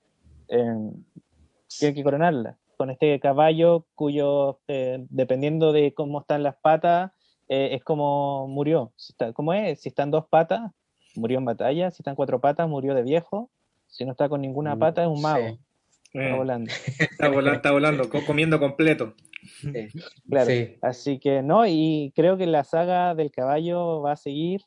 Tiene 0.48 1.94
que 1.94 2.04
coronarla. 2.04 2.58
Con 2.84 2.90
este 2.90 3.18
caballo 3.22 3.86
cuyo, 3.96 4.60
eh, 4.68 5.06
dependiendo 5.10 5.72
de 5.72 5.94
cómo 5.94 6.20
están 6.20 6.44
las 6.44 6.58
patas, 6.58 7.14
eh, 7.48 7.70
es 7.72 7.82
como 7.82 8.46
murió. 8.50 8.92
Si 8.98 9.14
está, 9.14 9.32
¿Cómo 9.32 9.54
es? 9.54 9.80
Si 9.80 9.88
están 9.88 10.12
dos 10.12 10.26
patas, 10.28 10.70
murió 11.16 11.38
en 11.38 11.46
batalla. 11.46 11.92
Si 11.92 12.02
están 12.02 12.16
cuatro 12.18 12.42
patas, 12.42 12.68
murió 12.68 12.94
de 12.94 13.04
viejo. 13.04 13.50
Si 13.88 14.04
no 14.04 14.12
está 14.12 14.28
con 14.28 14.42
ninguna 14.42 14.76
Mm, 14.76 14.80
pata, 14.80 15.02
es 15.04 15.08
un 15.08 15.22
mago. 15.22 15.48
sí. 16.12 16.20
Eh, 16.20 16.24
Está 16.26 16.36
volando. 16.36 16.72
está 17.00 17.30
volando, 17.30 17.54
está 17.54 17.72
volando, 17.72 18.10
co- 18.10 18.26
comiendo 18.26 18.60
completo. 18.60 19.14
Sí, 19.62 19.88
Claro. 20.30 20.48
sí. 20.48 20.76
Así 20.82 21.20
que 21.20 21.42
no, 21.42 21.66
y 21.66 22.12
creo 22.18 22.36
que 22.36 22.48
la 22.48 22.66
saga 22.66 23.16
del 23.16 23.32
caballo 23.32 24.02
va 24.02 24.12
a 24.12 24.18
seguir. 24.18 24.60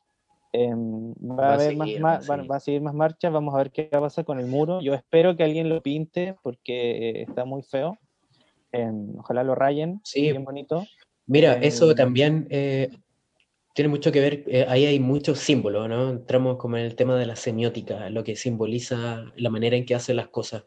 em, 0.53 1.11
va, 1.13 1.35
Va 1.35 1.49
a 1.49 1.53
haber 1.53 1.67
seguir, 1.77 1.99
más, 2.01 2.27
va 2.27 2.33
a 2.33 2.37
va- 2.47 2.55
a 2.55 2.59
seguir 2.59 2.81
más 2.81 2.93
marchas. 2.95 3.31
Vamos 3.31 3.53
a 3.53 3.57
ver 3.57 3.69
qué 3.71 3.89
va 3.93 3.99
a 3.99 4.01
pasar 4.01 4.25
con 4.25 4.39
el 4.39 4.47
muro. 4.47 4.81
Yo 4.81 4.93
espero 4.95 5.35
que 5.35 5.43
alguien 5.43 5.69
lo 5.69 5.83
pinte 5.83 6.35
porque 6.41 7.21
está 7.21 7.45
muy 7.45 7.61
feo. 7.61 7.97
Ojalá 9.17 9.43
lo 9.43 9.55
rayen. 9.55 9.99
Sí. 10.03 10.21
Bien 10.21 10.43
bonito. 10.43 10.85
Mira, 11.25 11.55
Em, 11.55 11.63
eso 11.63 11.93
también 11.93 12.47
eh, 12.49 12.89
tiene 13.73 13.89
mucho 13.89 14.11
que 14.11 14.21
ver, 14.21 14.43
eh, 14.47 14.65
ahí 14.67 14.85
hay 14.85 14.99
muchos 14.99 15.39
símbolos, 15.39 15.87
¿no? 15.89 16.09
Entramos 16.09 16.57
como 16.57 16.77
en 16.77 16.85
el 16.85 16.95
tema 16.95 17.15
de 17.17 17.25
la 17.25 17.35
semiótica, 17.35 18.09
lo 18.09 18.23
que 18.23 18.35
simboliza 18.35 19.25
la 19.35 19.49
manera 19.49 19.75
en 19.75 19.85
que 19.85 19.95
hacen 19.95 20.15
las 20.15 20.29
cosas. 20.29 20.63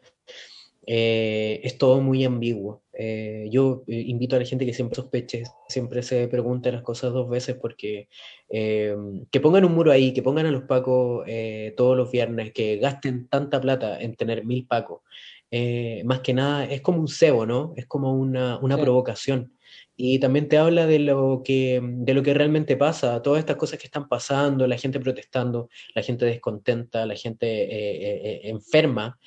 Eh, 0.87 1.61
es 1.63 1.79
todo 1.79 2.01
muy 2.01 2.25
ambiguo. 2.25 2.83
Eh, 2.93 3.49
yo 3.51 3.85
eh, 3.87 4.03
invito 4.07 4.37
a 4.37 4.39
la 4.39 4.45
gente 4.45 4.67
que 4.67 4.73
siempre 4.75 4.97
sospeche, 4.97 5.45
siempre 5.69 6.03
se 6.03 6.27
pregunte 6.29 6.73
las 6.73 6.83
cosas 6.83 7.13
dos 7.13 7.29
veces 7.29 7.57
porque 7.61 8.09
eh, 8.49 8.97
que 9.31 9.41
pongan 9.41 9.65
un 9.65 9.75
muro 9.75 9.93
ahí, 9.93 10.13
que 10.13 10.23
pongan 10.23 10.47
a 10.47 10.51
los 10.51 10.63
pacos 10.65 11.25
eh, 11.27 11.75
todos 11.77 11.97
los 11.97 12.11
viernes, 12.11 12.53
que 12.53 12.77
gasten 12.79 13.29
tanta 13.29 13.61
plata 13.61 14.01
en 14.01 14.17
tener 14.17 14.45
mil 14.45 14.67
pacos. 14.67 15.03
Eh, 15.51 16.03
más 16.05 16.21
que 16.21 16.35
nada 16.35 16.65
es 16.65 16.81
como 16.81 17.01
un 17.01 17.09
cebo, 17.09 17.47
¿no? 17.47 17.73
Es 17.77 17.87
como 17.87 18.13
una, 18.15 18.59
una 18.59 18.77
Sí. 18.77 18.83
provocación. 18.83 19.53
Y 19.97 20.19
también 20.19 20.49
te 20.49 20.57
habla 20.57 20.87
de 20.87 20.99
lo 20.99 21.43
que, 21.45 21.81
de 21.83 22.15
lo 22.15 22.23
que 22.23 22.33
realmente 22.35 22.77
pasa, 22.77 23.21
todas 23.23 23.41
estas 23.41 23.57
cosas 23.57 23.79
que 23.79 23.87
están 23.87 24.09
pasando, 24.09 24.67
la 24.67 24.79
gente 24.79 24.99
protestando, 24.99 25.69
la 25.95 26.03
gente 26.03 26.25
descontenta, 26.25 27.05
la 27.05 27.15
gente 27.15 27.47
eh, 27.47 28.21
eh, 28.25 28.41
enferma, 28.45 29.19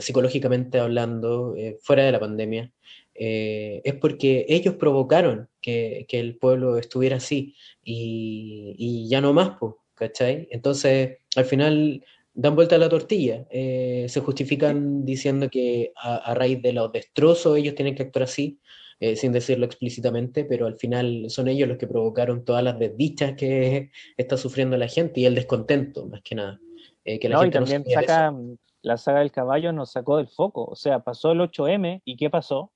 psicológicamente 0.00 0.78
hablando, 0.78 1.54
fuera 1.82 2.04
de 2.04 2.12
la 2.12 2.20
pandemia, 2.20 2.72
eh, 3.14 3.82
es 3.84 3.94
porque 3.94 4.46
ellos 4.48 4.74
provocaron 4.76 5.48
que, 5.60 6.06
que 6.08 6.18
el 6.18 6.36
pueblo 6.38 6.78
estuviera 6.78 7.16
así 7.16 7.54
y, 7.84 8.74
y 8.78 9.08
ya 9.08 9.20
no 9.20 9.32
más, 9.34 9.58
¿cachai? 9.94 10.48
Entonces, 10.50 11.18
al 11.36 11.44
final 11.44 12.04
dan 12.34 12.54
vuelta 12.54 12.76
a 12.76 12.78
la 12.78 12.88
tortilla, 12.88 13.46
eh, 13.50 14.06
se 14.08 14.20
justifican 14.20 15.04
diciendo 15.04 15.48
que 15.50 15.92
a, 15.96 16.16
a 16.16 16.34
raíz 16.34 16.62
de 16.62 16.72
los 16.72 16.90
destrozos 16.92 17.58
ellos 17.58 17.74
tienen 17.74 17.94
que 17.94 18.04
actuar 18.04 18.24
así, 18.24 18.58
eh, 19.00 19.16
sin 19.16 19.32
decirlo 19.32 19.66
explícitamente, 19.66 20.44
pero 20.44 20.66
al 20.66 20.76
final 20.76 21.24
son 21.28 21.48
ellos 21.48 21.68
los 21.68 21.78
que 21.78 21.86
provocaron 21.86 22.44
todas 22.44 22.62
las 22.62 22.78
desdichas 22.78 23.34
que 23.36 23.90
está 24.16 24.36
sufriendo 24.36 24.76
la 24.76 24.88
gente 24.88 25.20
y 25.20 25.26
el 25.26 25.34
descontento, 25.34 26.06
más 26.06 26.22
que 26.22 26.34
nada. 26.34 26.60
Eh, 27.04 27.18
que 27.18 27.28
la 27.28 27.34
No, 27.36 27.42
gente 27.42 27.58
también 27.58 27.84
saca 27.84 28.34
la 28.82 28.96
saga 28.96 29.20
del 29.20 29.30
caballo, 29.32 29.72
nos 29.72 29.92
sacó 29.92 30.16
del 30.16 30.28
foco. 30.28 30.64
O 30.64 30.76
sea, 30.76 31.00
pasó 31.00 31.32
el 31.32 31.40
8M 31.40 32.00
y 32.04 32.16
¿qué 32.16 32.30
pasó? 32.30 32.72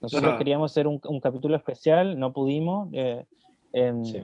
Nosotros 0.00 0.30
Ajá. 0.30 0.38
queríamos 0.38 0.70
hacer 0.70 0.86
un, 0.86 1.00
un 1.08 1.20
capítulo 1.20 1.56
especial, 1.56 2.18
no 2.18 2.32
pudimos, 2.32 2.88
eh, 2.92 3.24
Sí. 3.72 4.22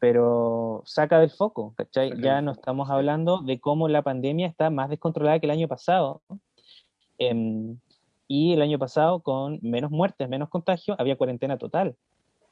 Pero 0.00 0.82
saca 0.86 1.20
del 1.20 1.30
foco, 1.30 1.74
¿cachai? 1.76 2.20
Ya 2.20 2.40
no 2.40 2.52
estamos 2.52 2.88
hablando 2.90 3.42
de 3.42 3.60
cómo 3.60 3.86
la 3.86 4.02
pandemia 4.02 4.46
está 4.46 4.70
más 4.70 4.88
descontrolada 4.88 5.38
que 5.38 5.46
el 5.46 5.52
año 5.52 5.68
pasado. 5.68 6.22
em, 7.18 7.78
y 8.26 8.54
el 8.54 8.62
año 8.62 8.78
pasado, 8.78 9.20
con 9.20 9.58
menos 9.60 9.90
muertes, 9.90 10.26
menos 10.26 10.48
contagios, 10.48 10.98
había 10.98 11.16
cuarentena 11.16 11.58
total. 11.58 11.96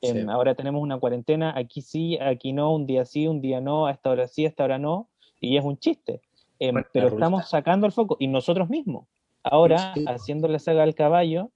Em. 0.02 0.28
Ahora 0.28 0.54
tenemos 0.54 0.82
una 0.82 0.98
cuarentena, 0.98 1.54
aquí 1.56 1.80
sí, 1.80 2.18
aquí 2.18 2.52
no, 2.52 2.74
un 2.74 2.84
día 2.84 3.06
sí, 3.06 3.26
un 3.26 3.40
día 3.40 3.62
no, 3.62 3.86
a 3.86 3.92
esta 3.92 4.10
hora 4.10 4.28
sí, 4.28 4.44
a 4.44 4.48
esta 4.48 4.64
hora 4.64 4.78
no, 4.78 5.08
y 5.40 5.56
es 5.56 5.64
un 5.64 5.78
chiste. 5.78 6.20
Em, 6.58 6.84
pero 6.92 7.08
estamos 7.08 7.48
sacando 7.48 7.86
el 7.86 7.92
foco, 7.92 8.16
y 8.20 8.26
nosotros 8.26 8.68
mismos. 8.68 9.06
Ahora, 9.42 9.94
Sí. 9.94 10.04
haciendo 10.06 10.48
la 10.48 10.58
saga 10.58 10.82
del 10.82 10.94
caballo, 10.94 11.50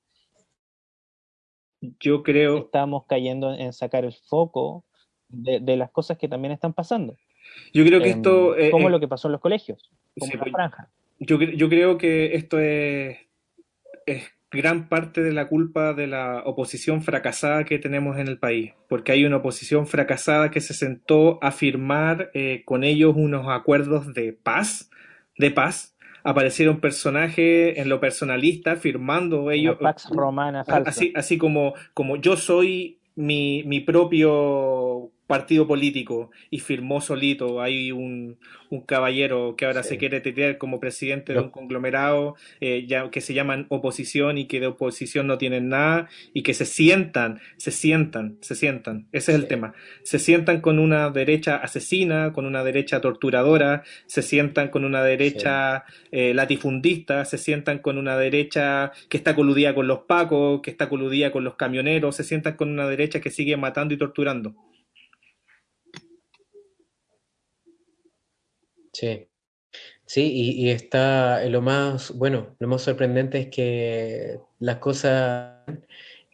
Yo 2.01 2.23
creo, 2.23 2.59
estamos 2.59 3.05
cayendo 3.07 3.53
en 3.53 3.73
sacar 3.73 4.05
el 4.05 4.13
foco 4.15 4.85
de, 5.33 5.61
de 5.61 5.77
las 5.77 5.91
cosas 5.91 6.19
que 6.19 6.29
también 6.29 6.53
están 6.53 6.73
pasando. 6.73 7.17
yo 7.73 7.85
creo 7.85 8.01
que 8.01 8.11
Em, 8.11 8.17
esto, 8.17 8.57
eh, 8.57 8.71
como 8.71 8.89
eh, 8.89 8.91
lo 8.91 9.01
que 9.01 9.09
pasó 9.09 9.29
en 9.29 9.33
los 9.33 9.41
colegios, 9.41 9.91
como 10.19 10.31
sí, 10.31 10.37
la 10.37 10.43
pues, 10.43 10.53
franja. 10.53 10.89
yo, 11.19 11.41
yo 11.41 11.69
creo 11.69 11.99
que 11.99 12.37
esto 12.37 12.59
es, 12.59 13.19
es 14.07 14.31
gran 14.53 14.89
parte 14.89 15.23
de 15.23 15.33
la 15.33 15.49
culpa 15.49 15.95
de 15.95 16.07
la 16.07 16.43
oposición 16.45 17.03
fracasada 17.03 17.65
que 17.65 17.79
tenemos 17.79 18.19
en 18.19 18.29
el 18.29 18.39
país, 18.39 18.73
porque 18.89 19.13
hay 19.13 19.25
una 19.25 19.39
oposición 19.39 19.87
fracasada 19.87 20.51
que 20.51 20.61
se 20.61 20.75
sentó 20.75 21.43
a 21.43 21.51
firmar 21.51 22.31
eh, 22.35 22.63
con 22.65 22.85
ellos 22.85 23.15
unos 23.17 23.47
acuerdos 23.49 24.13
de 24.13 24.33
paz, 24.35 24.91
de 25.39 25.51
paz. 25.51 25.97
Aparecieron 26.25 26.79
personajes 26.79 27.79
en 27.79 27.89
lo 27.89 27.99
personalista 27.99 28.77
firmando 28.77 29.51
ellos, 29.51 29.77
Una 29.81 29.91
Pax 29.91 30.11
Romana. 30.11 30.65
Así, 30.69 31.13
así 31.17 31.37
como, 31.37 31.75
como 31.95 32.17
yo 32.17 32.37
soy 32.37 32.99
mi, 33.17 33.65
mi 33.65 33.81
propio 33.81 35.11
partido 35.33 35.67
político 35.67 36.31
y 36.51 36.59
firmó 36.59 37.01
solito. 37.01 37.63
Hay 37.63 37.91
un, 37.91 38.37
un 38.69 38.81
caballero 38.83 39.55
que 39.57 39.65
ahora 39.65 39.83
Sí. 39.83 39.89
se 39.91 39.99
quiere 39.99 40.21
titular 40.21 40.59
como 40.59 40.79
presidente 40.79 41.33
de 41.33 41.41
un 41.41 41.49
conglomerado 41.49 42.37
eh, 42.61 42.85
ya, 42.87 43.11
que 43.11 43.23
se 43.23 43.33
llaman 43.33 43.65
oposición 43.71 44.37
y 44.37 44.45
que 44.47 44.61
de 44.61 44.67
oposición 44.67 45.27
no 45.27 45.39
tienen 45.39 45.71
nada 45.71 46.09
y 46.35 46.43
que 46.43 46.53
se 46.53 46.67
sientan, 46.67 47.41
se 47.57 47.71
sientan, 47.71 48.37
se 48.43 48.55
sientan. 48.55 49.07
Ese 49.13 49.33
es 49.33 49.39
el 49.39 49.47
tema. 49.47 49.73
Se 50.03 50.19
sientan 50.19 50.61
con 50.61 50.79
una 50.79 51.09
derecha 51.09 51.57
asesina, 51.57 52.33
con 52.35 52.45
una 52.45 52.63
derecha 52.63 53.01
torturadora, 53.01 53.83
se 54.07 54.21
sientan 54.21 54.69
con 54.69 54.85
una 54.85 55.03
derecha 55.03 55.85
eh, 56.11 56.35
latifundista, 56.35 57.25
se 57.25 57.39
sientan 57.39 57.79
con 57.79 57.97
una 57.97 58.19
derecha 58.19 58.93
que 59.09 59.17
está 59.17 59.35
coludida 59.35 59.75
con 59.75 59.87
los 59.87 60.01
pacos, 60.01 60.61
que 60.63 60.71
está 60.71 60.91
coludida 60.91 61.31
con 61.33 61.43
los 61.43 61.55
camioneros, 61.55 62.17
se 62.17 62.25
sientan 62.25 62.57
con 62.57 62.69
una 62.69 62.87
derecha 62.87 63.21
que 63.23 63.31
sigue 63.31 63.57
matando 63.57 63.95
y 63.95 63.97
torturando. 63.97 64.55
Sí, 68.93 69.29
sí, 70.07 70.33
y, 70.33 70.71
está 70.71 71.45
lo 71.47 71.63
más, 71.63 72.13
bueno, 72.13 72.57
lo 72.59 72.69
más 72.69 72.83
sorprendente 72.83 73.39
es 73.41 73.49
que 73.49 74.41
las 74.59 74.79
cosas 74.79 75.57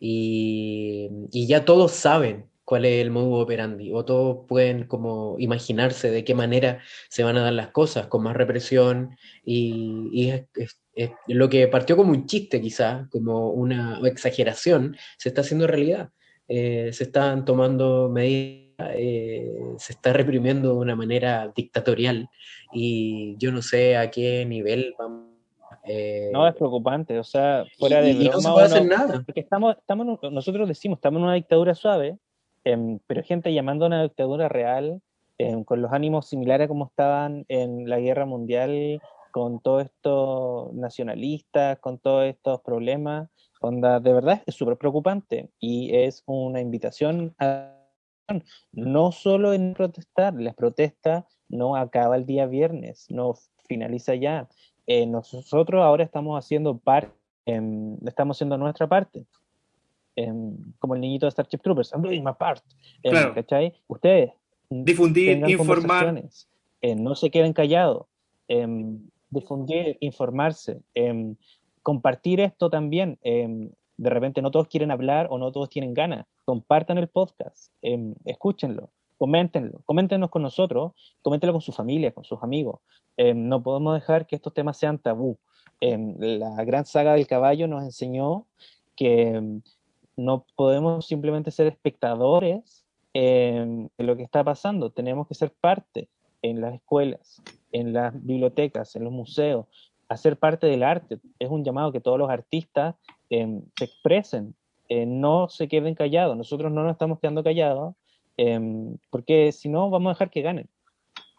y, 0.01 1.09
ya 1.33 1.65
todos 1.65 1.93
saben 1.93 2.51
cuál 2.65 2.85
es 2.85 3.03
el 3.03 3.11
modus 3.11 3.43
operandi, 3.45 3.93
o 3.93 4.05
todos 4.05 4.47
pueden 4.49 4.85
como 4.87 5.37
imaginarse 5.39 6.11
de 6.11 6.25
qué 6.25 6.35
manera 6.35 6.83
se 7.09 7.25
van 7.25 7.37
a 7.39 7.43
dar 7.43 7.53
las 7.55 7.69
cosas, 7.69 8.09
con 8.09 8.23
más 8.25 8.37
represión, 8.37 9.17
y, 9.45 10.31
es 10.95 11.13
lo 11.29 11.49
que 11.49 11.69
partió 11.69 11.97
como 11.97 12.11
un 12.13 12.27
chiste 12.27 12.61
quizás, 12.61 13.09
como 13.11 13.51
una 13.53 14.01
exageración, 14.05 14.97
se 15.17 15.29
está 15.31 15.43
haciendo 15.43 15.67
realidad. 15.67 16.11
Eh, 16.49 16.91
se 16.95 17.05
están 17.05 17.45
tomando 17.45 18.09
medidas, 18.09 18.68
eh, 18.95 19.51
se 19.79 19.93
está 19.93 20.13
reprimiendo 20.13 20.73
de 20.75 20.79
una 20.79 20.95
manera 20.97 21.51
dictatorial 21.55 22.29
y 22.73 23.37
yo 23.39 23.51
no 23.53 23.63
sé 23.63 23.97
a 23.97 24.11
qué 24.11 24.45
nivel 24.47 24.95
vamos. 24.99 25.29
eh, 25.85 26.31
No, 26.33 26.47
es 26.47 26.55
preocupante, 26.55 27.19
o 27.19 27.25
sea, 27.25 27.65
fuera 27.79 28.01
de 28.03 28.11
y, 28.13 28.13
y 28.13 28.25
no 28.25 28.31
broma, 28.31 28.41
se 28.41 28.51
puede 28.53 28.67
hacer 28.67 28.83
uno- 28.83 28.97
nada. 28.97 29.23
porque 29.27 29.41
estamos, 29.41 29.77
estamos, 29.77 30.19
nosotros 30.31 30.69
decimos, 30.69 30.99
estamos 30.99 31.19
en 31.19 31.25
una 31.25 31.35
dictadura 31.35 31.75
suave, 31.75 32.19
em, 32.65 32.99
pero 33.07 33.23
gente 33.23 33.53
llamando 33.53 33.85
a 33.85 33.89
una 33.89 34.03
dictadura 34.03 34.49
real, 34.49 35.01
em, 35.39 35.65
con 35.65 35.81
los 35.83 35.93
ánimos 35.93 36.27
similares 36.29 36.67
a 36.67 36.69
como 36.69 36.87
estaban 36.87 37.45
en 37.49 37.89
la 37.89 37.99
guerra 38.01 38.27
mundial, 38.27 39.01
con 39.31 39.61
todos 39.61 39.85
estos 39.85 40.73
nacionalistas, 40.75 41.79
con 41.81 41.99
todos 41.99 42.27
estos 42.27 42.61
problemas, 42.63 43.29
onda, 43.61 44.01
de 44.01 44.13
verdad 44.13 44.43
es 44.47 44.55
súper 44.55 44.77
preocupante 44.79 45.51
y 45.61 45.95
es 45.95 46.23
una 46.27 46.61
invitación 46.61 47.35
a 47.39 47.75
no 48.73 49.13
solo 49.13 49.53
en 49.53 49.75
protestar, 49.75 50.35
las 50.35 50.55
protestas 50.55 51.25
no 51.49 51.77
acaba 51.77 52.17
el 52.17 52.27
día 52.27 52.47
viernes, 52.47 53.07
no 53.09 53.35
finaliza 53.67 54.15
ya. 54.15 54.49
Eh, 54.87 55.07
nosotros 55.07 55.83
ahora 55.83 56.05
estamos 56.05 56.39
haciendo 56.39 56.79
parte, 56.79 57.13
em, 57.47 57.97
estamos 58.07 58.37
haciendo 58.37 58.57
nuestra 58.59 58.87
parte, 58.87 59.25
em, 60.17 60.57
como 60.79 60.95
el 60.95 61.01
niñito 61.01 61.27
de 61.27 61.31
Starship 61.31 61.59
Troopers, 61.59 61.93
I'm 61.93 62.03
doing 62.03 62.23
my 62.23 62.33
part, 62.39 62.63
em, 63.03 63.11
Claro. 63.11 63.35
¿cachai? 63.35 63.75
Ustedes 63.87 64.33
Difundir, 64.71 65.49
informar. 65.49 66.23
eh, 66.83 66.95
no 66.95 67.15
se 67.15 67.31
queden 67.31 67.55
callados, 67.55 68.07
difundir, 69.31 69.97
informarse, 70.01 70.81
compartir 71.83 72.41
esto 72.41 72.69
también. 72.69 73.19
De 73.99 74.11
repente 74.11 74.41
no 74.41 74.51
todos 74.51 74.69
quieren 74.69 74.91
hablar 74.91 75.27
o 75.31 75.39
no 75.39 75.53
todos 75.53 75.69
tienen 75.69 75.93
ganas. 75.93 76.27
Compartan 76.45 76.97
el 76.99 77.09
podcast, 77.09 77.73
em, 77.83 78.15
escúchenlo, 78.25 78.91
coméntenlo, 79.19 79.81
coméntenos 79.85 80.31
con 80.31 80.43
nosotros, 80.43 80.93
coméntenlo 81.21 81.53
con 81.53 81.61
su 81.61 81.73
familia, 81.73 82.13
con 82.13 82.25
sus 82.25 82.43
amigos. 82.43 82.81
Em, 83.17 83.49
no 83.49 83.63
podemos 83.63 83.95
dejar 83.95 84.27
que 84.27 84.37
estos 84.37 84.55
temas 84.55 84.79
sean 84.79 84.99
tabú. 84.99 85.37
Em, 85.81 86.17
la 86.19 86.65
gran 86.65 86.87
saga 86.87 87.15
del 87.15 87.27
caballo 87.27 87.67
nos 87.67 87.83
enseñó 87.83 88.47
que 88.97 89.61
no 90.17 90.45
podemos 90.57 91.07
simplemente 91.07 91.51
ser 91.51 91.67
espectadores 91.67 92.85
de 93.15 93.89
lo 93.99 94.17
que 94.17 94.23
está 94.23 94.45
pasando, 94.45 94.91
tenemos 94.91 95.27
que 95.27 95.35
ser 95.35 95.53
parte 95.61 96.09
en 96.43 96.61
las 96.61 96.75
escuelas, 96.75 97.43
en 97.73 97.93
las 97.93 98.15
bibliotecas, 98.15 98.95
en 98.95 99.03
los 99.03 99.13
museos, 99.13 99.67
hacer 100.09 100.39
parte 100.39 100.67
del 100.67 100.83
arte. 100.83 101.19
Es 101.39 101.51
un 101.51 101.65
llamado 101.65 101.93
que 101.93 102.01
todos 102.01 102.19
los 102.19 102.31
artistas 102.31 102.95
em, 103.31 103.63
se 103.79 103.85
expresen, 103.85 104.55
eh, 104.89 105.07
no 105.07 105.49
se 105.49 105.69
queden 105.69 105.95
callados. 105.95 106.37
Nosotros 106.37 106.73
no 106.73 106.83
nos 106.83 106.93
estamos 106.93 107.19
quedando 107.21 107.43
callados, 107.45 107.95
em, 108.37 108.97
porque 109.11 109.53
si 109.53 109.69
no, 109.69 109.91
vamos 109.91 110.11
a 110.11 110.15
dejar 110.15 110.31
que 110.31 110.43
ganen. 110.43 110.69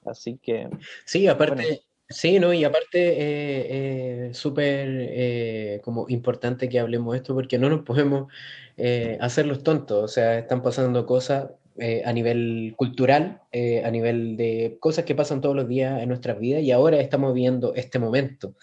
Así 0.05 0.37
que, 0.41 0.69
Sí, 1.05 1.27
aparte, 1.27 1.63
Bueno. 1.63 1.77
sí, 2.09 2.39
¿no? 2.39 2.53
Y 2.53 2.63
aparte, 2.63 2.99
eh, 3.09 4.27
eh, 4.29 4.33
súper 4.33 4.87
eh, 4.89 5.81
como 5.83 6.05
importante 6.09 6.69
que 6.69 6.79
hablemos 6.79 7.15
esto 7.15 7.33
porque 7.33 7.57
no 7.57 7.69
nos 7.69 7.81
podemos 7.81 8.31
eh, 8.77 9.17
hacer 9.19 9.45
los 9.45 9.61
tontos. 9.63 10.03
O 10.03 10.07
sea, 10.07 10.39
están 10.39 10.61
pasando 10.61 11.05
cosas 11.05 11.51
eh, 11.77 12.01
a 12.05 12.11
nivel 12.13 12.73
cultural, 12.77 13.41
eh, 13.51 13.83
a 13.85 13.91
nivel 13.91 14.35
de 14.37 14.77
cosas 14.79 15.05
que 15.05 15.15
pasan 15.15 15.39
todos 15.41 15.55
los 15.55 15.67
días 15.67 16.01
en 16.01 16.09
nuestras 16.09 16.37
vidas 16.39 16.61
y 16.63 16.71
ahora 16.71 16.99
estamos 16.99 17.33
viendo 17.33 17.73
este 17.75 17.99
momento. 17.99 18.53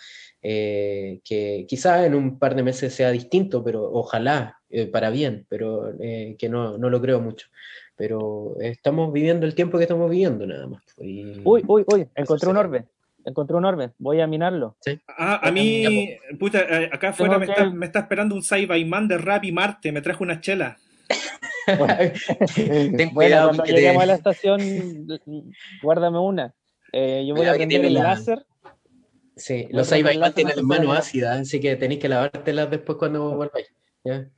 Eh, 0.42 1.20
que 1.24 1.64
quizás 1.68 2.04
en 2.06 2.14
un 2.14 2.38
par 2.38 2.54
de 2.54 2.62
meses 2.62 2.94
sea 2.94 3.10
distinto, 3.10 3.64
pero 3.64 3.90
ojalá 3.92 4.58
eh, 4.70 4.86
para 4.86 5.10
bien, 5.10 5.46
pero 5.48 5.92
eh, 6.00 6.36
que 6.38 6.48
no, 6.48 6.78
no 6.78 6.90
lo 6.90 7.00
creo 7.00 7.20
mucho. 7.20 7.48
Pero 7.96 8.56
estamos 8.60 9.12
viviendo 9.12 9.46
el 9.46 9.54
tiempo 9.54 9.78
que 9.78 9.84
estamos 9.84 10.10
viviendo 10.10 10.46
nada 10.46 10.66
más. 10.66 10.82
Y- 10.98 11.40
uy, 11.44 11.62
uy, 11.66 11.84
uy, 11.86 12.06
encontré 12.14 12.50
un 12.50 12.56
orbe, 12.58 12.84
encontré 13.24 13.56
un 13.56 13.64
orbe, 13.64 13.90
voy 13.98 14.20
a 14.20 14.26
minarlo. 14.26 14.76
Ah, 15.16 15.40
a 15.42 15.50
mí, 15.50 16.10
puta, 16.38 16.60
eh, 16.60 16.90
acá 16.92 17.08
afuera 17.10 17.38
me 17.38 17.46
que- 17.46 17.52
está, 17.52 17.70
me 17.70 17.86
está 17.86 17.98
esperando 18.00 18.34
un 18.34 18.42
Cyberman 18.42 19.08
de 19.08 19.18
Rap 19.18 19.44
y 19.44 19.52
Marte, 19.52 19.92
me 19.92 20.02
trajo 20.02 20.22
una 20.24 20.40
chela. 20.40 20.76
Ten 21.66 22.94
Bueno, 22.94 23.12
cuidado 23.14 23.46
cuando 23.48 23.62
porque 23.62 23.72
lleguemos 23.72 23.96
te- 23.98 24.02
a 24.02 24.06
la 24.06 24.14
estación, 24.14 25.06
guárdame 25.82 26.18
una. 26.18 26.54
Eh, 26.92 27.24
yo 27.26 27.34
voy 27.34 27.40
Cuidado 27.40 27.54
a 27.56 27.58
que 27.58 27.66
prender 27.66 27.68
tiene 27.80 27.86
el 27.88 27.94
la- 27.94 28.02
láser. 28.02 28.44
Sí, 29.36 29.68
los 29.70 29.90
de 29.90 29.96
tienen 29.96 30.20
las 30.20 30.38
empezar 30.38 30.64
manos 30.64 30.96
a- 30.96 30.98
ácidas, 30.98 31.40
así 31.40 31.60
que 31.60 31.76
tenéis 31.76 32.00
que 32.00 32.08
lavártelas 32.08 32.70
después 32.70 32.96
cuando 32.98 33.36
volváis. 33.36 33.70
¿ya? 34.02 34.28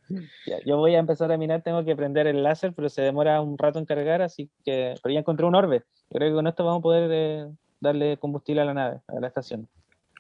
Ya, 0.47 0.59
yo 0.67 0.77
voy 0.77 0.95
a 0.97 0.99
empezar 0.99 1.31
a 1.31 1.37
minar, 1.37 1.63
tengo 1.63 1.85
que 1.85 1.95
prender 1.95 2.27
el 2.27 2.43
láser, 2.43 2.73
pero 2.75 2.89
se 2.89 3.03
demora 3.03 3.41
un 3.41 3.57
rato 3.59 3.79
en 3.79 3.85
cargar, 3.85 4.23
así 4.23 4.51
que. 4.65 4.95
Pero 5.03 5.13
ya 5.13 5.21
encontré 5.21 5.47
un 5.47 5.55
orbe. 5.55 5.85
Creo 6.11 6.31
que 6.31 6.35
con 6.35 6.47
esto 6.47 6.65
vamos 6.65 6.81
a 6.81 6.83
poder 6.83 7.11
eh, 7.13 7.47
darle 7.81 8.17
combustible 8.17 8.63
a 8.63 8.65
la 8.65 8.75
nave, 8.75 9.01
a 9.07 9.21
la 9.21 9.29
estación. 9.29 9.69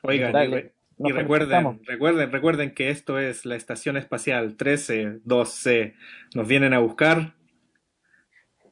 Oigan, 0.02 0.30
y, 0.30 0.32
Dale, 0.32 0.72
recuerden, 0.98 1.80
recuerden, 1.84 2.30
recuerden 2.30 2.74
que 2.74 2.90
esto 2.90 3.18
es 3.18 3.46
la 3.46 3.56
Estación 3.56 3.96
Espacial 3.96 4.56
13-2C. 4.56 5.94
Nos 6.34 6.46
vienen 6.46 6.72
a 6.74 6.78
buscar. 6.78 7.34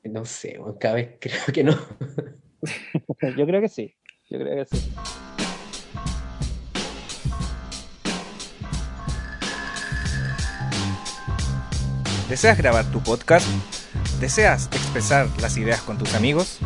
No 0.04 0.24
sé, 0.24 0.60
cada 0.78 0.94
vez 0.94 1.16
creo 1.20 1.40
que 1.52 1.64
no. 1.64 1.72
Yo 3.36 3.46
creo 3.46 3.60
que 3.60 3.68
sí. 3.68 3.94
Yo 4.28 4.38
creo 4.38 4.64
que 4.64 4.76
sí. 4.76 4.92
¿Deseas 12.28 12.58
grabar 12.58 12.84
tu 12.90 13.00
podcast? 13.02 13.46
¿Deseas 14.20 14.66
expresar 14.72 15.28
las 15.40 15.56
ideas 15.56 15.80
con 15.82 15.96
tus 15.98 16.14
amigos? 16.14 16.58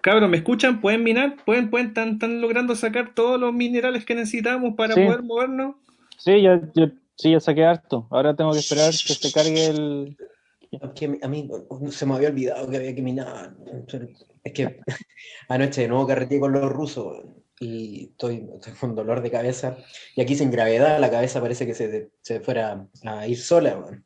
Cabros, 0.00 0.30
¿me 0.30 0.36
escuchan? 0.36 0.80
¿Pueden 0.80 1.02
minar? 1.02 1.36
¿Pueden, 1.44 1.68
pueden, 1.70 1.88
están, 1.88 2.10
están 2.10 2.40
logrando 2.40 2.76
sacar 2.76 3.12
todos 3.14 3.40
los 3.40 3.52
minerales 3.52 4.04
que 4.04 4.14
necesitamos 4.14 4.74
para 4.76 4.94
Sí. 4.94 5.04
poder 5.04 5.22
movernos? 5.22 5.74
Sí, 6.18 6.42
yo, 6.42 6.60
yo, 6.74 6.86
sí, 7.16 7.30
yo 7.30 7.40
saqué 7.40 7.64
harto. 7.64 8.06
Ahora 8.10 8.34
tengo 8.34 8.52
que 8.52 8.58
esperar 8.58 8.90
que 8.90 9.14
se 9.14 9.32
cargue 9.32 9.66
el. 9.66 10.16
A 11.22 11.28
mí- 11.28 11.48
se 11.90 12.06
me 12.06 12.14
había 12.14 12.28
olvidado 12.28 12.68
que 12.68 12.76
había 12.76 12.94
que 12.94 13.02
minar. 13.02 13.54
Es 14.44 14.52
que 14.52 14.80
anoche 15.48 15.82
de 15.82 15.88
nuevo 15.88 16.06
carreteé 16.06 16.40
con 16.40 16.52
los 16.52 16.70
rusos 16.70 17.24
y 17.60 18.10
estoy, 18.10 18.46
estoy 18.54 18.72
con 18.74 18.94
dolor 18.94 19.22
de 19.22 19.30
cabeza. 19.30 19.78
Y 20.14 20.20
aquí 20.20 20.34
sin 20.34 20.50
gravedad, 20.50 20.98
la 21.00 21.10
cabeza 21.10 21.40
parece 21.40 21.66
que 21.66 21.74
se, 21.74 22.10
se 22.20 22.40
fuera 22.40 22.86
a 23.04 23.26
ir 23.26 23.38
sola. 23.38 23.76
man. 23.76 24.04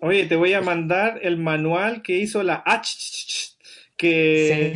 Oye, 0.00 0.26
te 0.26 0.36
voy 0.36 0.52
a 0.54 0.60
mandar 0.62 1.20
el 1.22 1.36
manual 1.36 2.02
que 2.02 2.16
hizo 2.18 2.42
la 2.42 2.62
H, 2.66 3.54
que 3.96 4.72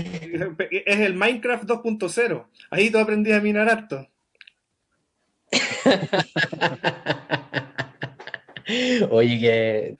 es 0.87 1.01
el 1.01 1.15
Minecraft 1.15 1.65
2.0. 1.65 2.47
Ahí 2.71 2.91
tú 2.91 2.99
aprendí 2.99 3.33
a 3.33 3.41
minar 3.41 3.69
harto. 3.69 4.07
Oye, 9.11 9.39
que 9.41 9.97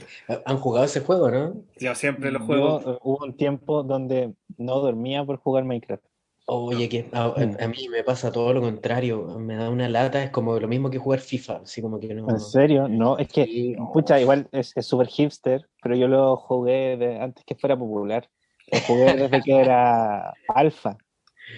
han 0.47 0.59
jugado 0.59 0.87
ese 0.87 1.01
juego, 1.01 1.31
¿no? 1.31 1.55
Yo 1.79 1.95
siempre 1.95 2.31
lo 2.31 2.41
juego. 2.41 2.81
Yo, 2.83 2.93
eh, 2.93 2.99
hubo 3.03 3.25
un 3.25 3.37
tiempo 3.37 3.83
donde 3.83 4.33
no 4.57 4.81
dormía 4.81 5.25
por 5.25 5.39
jugar 5.39 5.65
Minecraft. 5.65 6.05
Oye, 6.47 6.89
que 6.89 7.09
a, 7.13 7.25
a- 7.27 7.69
mí 7.69 7.89
me 7.89 8.05
pasa 8.05 8.31
todo 8.31 8.53
lo 8.53 8.61
contrario, 8.61 9.25
me 9.39 9.57
da 9.57 9.71
una 9.71 9.89
lata, 9.89 10.23
es 10.23 10.31
como 10.31 10.59
lo 10.59 10.69
mismo 10.69 10.91
que 10.91 10.99
jugar 10.99 11.21
FIFA, 11.21 11.63
así 11.65 11.81
como 11.81 11.99
que 11.99 12.13
no... 12.15 12.29
¿En 12.29 12.39
serio? 12.39 12.87
No, 12.87 13.17
es 13.17 13.29
que, 13.29 13.47
Sí, 13.47 13.77
pucha, 13.93 14.21
igual 14.21 14.49
es 14.53 14.75
súper 14.81 15.07
hipster, 15.09 15.67
pero 15.83 15.97
yo 15.97 16.07
lo 16.07 16.37
jugué 16.37 16.99
de- 16.99 17.19
antes 17.19 17.45
que 17.47 17.55
fuera 17.55 17.79
popular. 17.79 18.29
Lo 18.71 18.81
jugué 18.81 19.17
desde 19.17 19.43
que 19.43 19.59
era 19.59 20.37
alfa. 20.49 20.99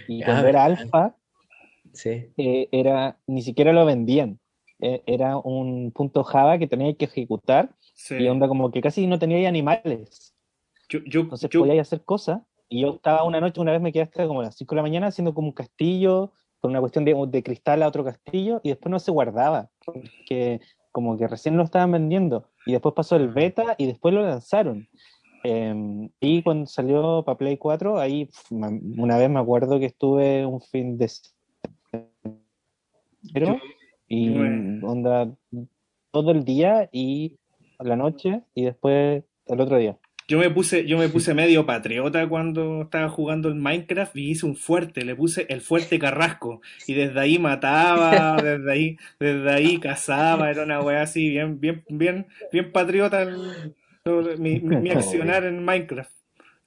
Y 0.07 0.18
Ah, 0.22 0.26
cuando 0.26 0.49
era 0.49 0.64
alfa, 0.64 1.16
Sí. 1.97 2.32
eh, 2.36 2.68
era, 2.70 3.18
ni 3.26 3.42
siquiera 3.42 3.72
lo 3.72 3.84
vendían. 3.84 4.38
Eh, 4.78 5.03
era 5.07 5.38
un 5.38 5.90
punto 5.92 6.22
Java 6.22 6.59
que 6.59 6.66
tenía 6.66 6.94
que 6.94 7.07
ejecutar 7.07 7.74
Sí. 7.94 8.16
y 8.16 8.28
onda 8.28 8.47
como 8.47 8.70
que 8.70 8.80
casi 8.82 9.07
no 9.07 9.18
tenía 9.18 9.49
animales. 9.49 10.34
Yo, 10.88 11.01
yo, 11.07 11.22
Entonces 11.22 11.49
yo- 11.51 11.61
podía 11.61 11.80
hacer 11.80 12.05
cosas. 12.05 12.42
Y 12.68 12.80
yo 12.82 12.94
estaba 12.97 13.22
una 13.24 13.40
noche, 13.40 13.61
una 13.61 13.72
vez 13.72 13.80
me 13.80 13.92
quedé 13.92 14.03
hasta 14.03 14.26
como 14.26 14.40
a 14.40 14.44
las 14.44 14.57
5 14.57 14.74
de 14.74 14.76
la 14.76 14.82
mañana 14.82 15.07
haciendo 15.07 15.32
como 15.34 15.49
un 15.49 15.55
castillo, 15.55 16.32
con 16.61 16.70
una 16.72 16.80
cuestión 16.80 17.05
de, 17.05 17.14
de 17.28 17.42
cristal 17.42 17.82
a 17.82 17.88
otro 17.88 18.05
castillo, 18.05 18.61
y 18.64 18.70
después 18.70 18.90
no 18.90 18.99
se 18.99 19.12
guardaba, 19.12 19.70
porque 19.84 20.61
como 20.90 21.16
que 21.16 21.28
recién 21.28 21.57
lo 21.57 21.62
estaban 21.62 21.92
vendiendo. 21.92 22.49
Y 22.66 22.72
después 22.72 22.94
pasó 22.94 23.14
el 23.16 23.28
beta 23.28 23.76
y 23.78 23.86
después 23.86 24.12
lo 24.14 24.22
lanzaron. 24.22 24.88
Eh, 25.44 26.09
y 26.20 26.42
cuando 26.42 26.66
salió 26.66 27.22
para 27.24 27.38
Play 27.38 27.57
4, 27.57 27.99
ahí 28.01 28.28
una 28.51 29.16
vez 29.16 29.30
me 29.30 29.38
acuerdo 29.38 29.78
que 29.78 29.86
estuve 29.86 30.44
un 30.44 30.61
fin 30.61 30.99
de 30.99 31.09
y 34.09 34.31
Bueno. 34.31 34.87
onda 34.89 35.35
todo 36.11 36.31
el 36.33 36.45
día 36.45 36.89
y 36.93 37.37
la 37.79 37.97
noche 37.97 38.43
y 38.55 38.64
después 38.64 39.25
el 39.47 39.61
otro 39.61 39.77
día. 39.79 39.99
Yo 40.29 40.41
me 40.41 40.51
puse, 40.51 40.87
yo 40.87 40.99
me 40.99 41.09
puse 41.09 41.35
medio 41.35 41.67
patriota 41.67 42.29
cuando 42.29 42.83
estaba 42.83 43.09
jugando 43.09 43.49
el 43.49 43.55
Minecraft 43.55 44.17
y 44.17 44.31
hice 44.31 44.45
un 44.45 44.57
fuerte, 44.57 45.05
le 45.05 45.14
puse 45.14 45.47
el 45.51 45.61
fuerte 45.61 46.01
Carrasco 46.01 46.62
y 46.89 46.95
desde 46.95 47.21
ahí 47.21 47.39
mataba, 47.39 48.43
desde 48.43 48.73
ahí, 48.73 48.97
desde 49.21 49.51
ahí 49.51 49.79
cazaba, 49.79 50.51
era 50.51 50.64
una 50.64 50.81
weá 50.83 51.03
así 51.03 51.29
bien, 51.31 51.61
bien, 51.61 51.85
bien, 51.89 52.27
bien 52.51 52.73
patriota 52.73 53.23
el- 53.23 53.73
mi, 54.39 54.59
mi- 54.61 54.77
mi 54.79 54.91
accionar 54.91 55.45
en 55.45 55.64
Minecraft. 55.64 56.11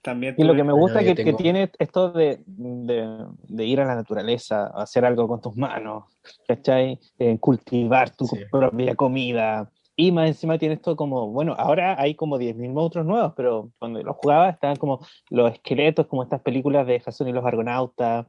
También 0.02 0.36
Y 0.38 0.44
lo 0.44 0.56
que 0.56 0.64
me 0.64 0.72
gusta 0.72 1.00
Bueno, 1.00 1.10
yo 1.10 1.16
que, 1.16 1.24
que 1.24 1.30
tengo- 1.32 1.38
tiene 1.38 1.72
esto 1.78 2.12
de, 2.12 2.42
de- 2.46 3.26
de 3.50 3.66
ir 3.66 3.82
a 3.82 3.86
la 3.86 3.96
naturaleza, 3.96 4.68
hacer 4.68 5.04
algo 5.04 5.28
con 5.28 5.42
tus 5.42 5.58
manos, 5.58 6.06
¿cachai? 6.48 6.98
Eh, 7.18 7.38
cultivar 7.40 8.16
tu 8.16 8.26
Sí. 8.26 8.38
propia 8.50 8.96
comida. 8.96 9.70
Y 9.98 10.14
más 10.14 10.28
encima 10.30 10.58
tiene 10.58 10.76
esto 10.76 10.96
como, 10.96 11.28
bueno, 11.28 11.54
ahora 11.58 12.00
hay 12.00 12.16
como 12.16 12.38
10.000 12.38 12.72
monstruos 12.72 13.06
nuevos, 13.06 13.34
pero 13.36 13.72
cuando 13.78 14.02
lo 14.02 14.14
jugaba 14.14 14.50
estaban 14.50 14.78
como 14.78 15.00
los 15.30 15.52
esqueletos, 15.52 16.08
como 16.08 16.24
estas 16.24 16.40
películas 16.42 16.88
de 16.88 17.02
Jason 17.02 17.28
y 17.28 17.34
los 17.34 17.44
Argonautas. 17.46 18.26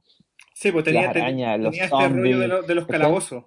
Sí, 0.52 0.72
pues 0.72 0.84
tenía, 0.84 1.02
las 1.02 1.10
arañas, 1.16 1.60
los 1.60 1.70
tenía 1.70 1.84
este 1.84 1.96
rollo 1.96 2.08
de, 2.08 2.16
zombies, 2.32 2.48
lo- 2.48 2.62
de 2.64 2.74
los 2.74 2.86
calabozos. 2.86 3.44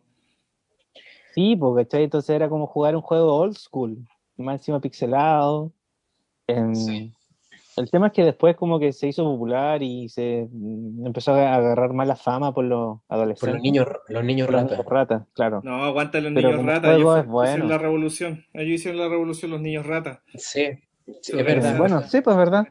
Sí, 1.33 1.57
porque 1.57 1.83
¿cachai? 1.83 2.03
Entonces 2.03 2.29
era 2.33 2.47
como 2.47 2.67
jugar 2.67 2.95
un 2.95 3.01
juego 3.01 3.35
old 3.35 3.57
school, 3.57 3.97
más 4.37 4.61
encima 4.61 4.79
pixelado. 4.79 5.73
Em, 6.47 7.11
El 7.77 7.89
tema 7.89 8.07
es 8.07 8.13
que 8.13 8.23
después 8.23 8.55
como 8.55 8.79
que 8.79 8.93
se 8.93 9.07
hizo 9.07 9.23
popular 9.23 9.81
y 9.81 10.09
se 10.09 10.47
mm, 10.51 11.05
empezó 11.07 11.33
a 11.33 11.55
agarrar 11.55 11.93
mala 11.93 12.15
fama 12.15 12.53
por 12.53 12.65
los 12.65 12.99
Por 13.07 13.15
adolescentes. 13.17 13.53
los 13.55 13.63
niños, 13.63 13.87
los 14.09 14.23
niños 14.23 14.47
por 14.47 14.53
los 14.53 14.61
ratas. 14.63 14.77
niños 14.77 14.91
ratas, 14.91 15.23
claro. 15.33 15.61
No, 15.63 15.83
aguanta 15.83 16.19
los 16.21 16.33
Pero 16.33 16.49
niños 16.51 16.65
ratas. 16.65 16.95
Ellos 16.95 17.17
es 17.19 17.25
bueno. 17.25 17.49
hicieron 17.51 17.69
la 17.69 17.77
revolución. 17.77 18.45
Ellos 18.53 18.73
hicieron 18.79 18.99
la 19.01 19.09
revolución 19.09 19.51
los 19.51 19.61
niños 19.61 19.85
ratas. 19.85 20.19
Sí, 20.35 20.67
sí, 21.21 21.37
es 21.37 21.45
verdad. 21.45 21.77
Bueno, 21.77 22.01
sí, 22.03 22.21
pues 22.21 22.37
verdad. 22.37 22.65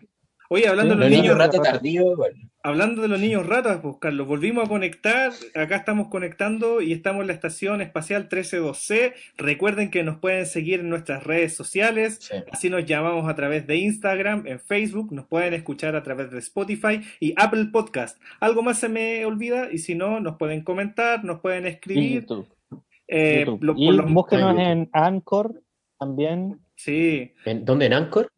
Oye, 0.50 0.68
hablando 0.68 0.94
Sí, 0.94 0.98
de 1.00 1.04
Los 1.04 1.10
los 1.10 1.10
niños 1.18 1.36
niños, 1.36 1.38
ratas 1.38 1.62
tardíos, 1.72 2.16
bueno. 2.16 2.36
Hablando 2.62 3.02
de 3.02 3.08
los 3.08 3.20
niños 3.20 3.46
ratas, 3.46 3.80
pues 3.82 3.96
Carlos, 4.00 4.26
volvimos 4.26 4.64
a 4.64 4.68
conectar. 4.68 5.32
Acá 5.54 5.76
estamos 5.76 6.08
conectando 6.08 6.80
y 6.80 6.92
estamos 6.92 7.22
en 7.22 7.26
la 7.28 7.32
estación 7.32 7.80
espacial 7.80 8.28
132C. 8.28 9.14
Recuerden 9.36 9.90
que 9.90 10.02
nos 10.04 10.18
pueden 10.18 10.46
seguir 10.46 10.80
en 10.80 10.88
nuestras 10.88 11.24
redes 11.24 11.54
sociales. 11.56 12.18
Sí. 12.20 12.36
Así 12.50 12.70
nos 12.70 12.84
llamamos 12.86 13.28
a 13.28 13.34
través 13.34 13.66
de 13.66 13.76
Instagram, 13.76 14.46
en 14.46 14.60
Facebook, 14.60 15.12
nos 15.12 15.26
pueden 15.26 15.54
escuchar 15.54 15.96
a 15.96 16.02
través 16.02 16.30
de 16.30 16.38
Spotify 16.38 17.00
y 17.20 17.34
Apple 17.36 17.66
Podcast. 17.72 18.20
Algo 18.40 18.62
más 18.62 18.78
se 18.78 18.88
me 18.88 19.24
olvida 19.26 19.68
y 19.72 19.78
si 19.78 19.94
no, 19.94 20.20
nos 20.20 20.36
pueden 20.36 20.62
comentar, 20.62 21.24
nos 21.24 21.40
pueden 21.40 21.66
escribir. 21.66 22.22
YouTube. 22.22 22.46
eh, 23.08 23.44
YouTube. 23.44 23.62
lo- 23.64 23.74
y 23.76 23.90
los- 23.90 24.58
en 24.58 24.88
Anchor 24.92 25.60
también. 25.98 26.60
Sí, 26.76 27.32
¿En- 27.44 27.64
¿Dónde 27.64 27.86
en 27.86 27.92
Anchor? 27.92 28.32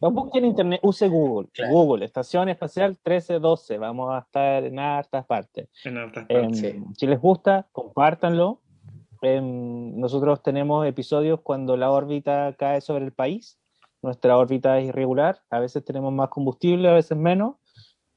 No 0.00 0.10
busquen 0.12 0.44
en 0.44 0.50
internet, 0.50 0.80
use 0.82 1.08
Google. 1.08 1.48
Claro. 1.52 1.72
Google, 1.72 2.04
Estación 2.04 2.48
Espacial 2.48 2.90
1312. 3.04 3.78
Vamos 3.78 4.10
a 4.14 4.18
estar 4.20 4.64
en 4.64 4.78
hartas 4.78 5.26
partes. 5.26 5.68
en 5.84 5.98
hartas 5.98 6.26
Em, 6.28 6.42
partes. 6.42 6.60
Sí. 6.60 6.82
Si 6.96 7.06
les 7.06 7.20
gusta, 7.20 7.66
compártanlo. 7.72 8.60
Em, 9.22 9.98
nosotros 9.98 10.40
tenemos 10.42 10.86
episodios 10.86 11.40
cuando 11.42 11.76
la 11.76 11.90
órbita 11.90 12.54
cae 12.56 12.80
sobre 12.80 13.04
el 13.04 13.12
país. 13.12 13.58
Nuestra 14.00 14.38
órbita 14.38 14.78
es 14.78 14.88
irregular. 14.88 15.40
A 15.50 15.58
veces 15.58 15.84
tenemos 15.84 16.12
más 16.12 16.28
combustible, 16.28 16.88
a 16.88 16.92
veces 16.94 17.18
menos. 17.18 17.56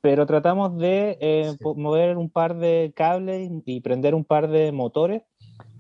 Pero 0.02 0.26
tratamos 0.28 0.78
de 0.78 1.18
eh, 1.22 1.52
Sí. 1.58 1.66
mover 1.76 2.18
un 2.18 2.30
par 2.30 2.56
de 2.58 2.92
cables 2.96 3.50
y 3.66 3.82
prender 3.82 4.14
un 4.14 4.24
par 4.26 4.48
de 4.48 4.72
motores 4.72 5.24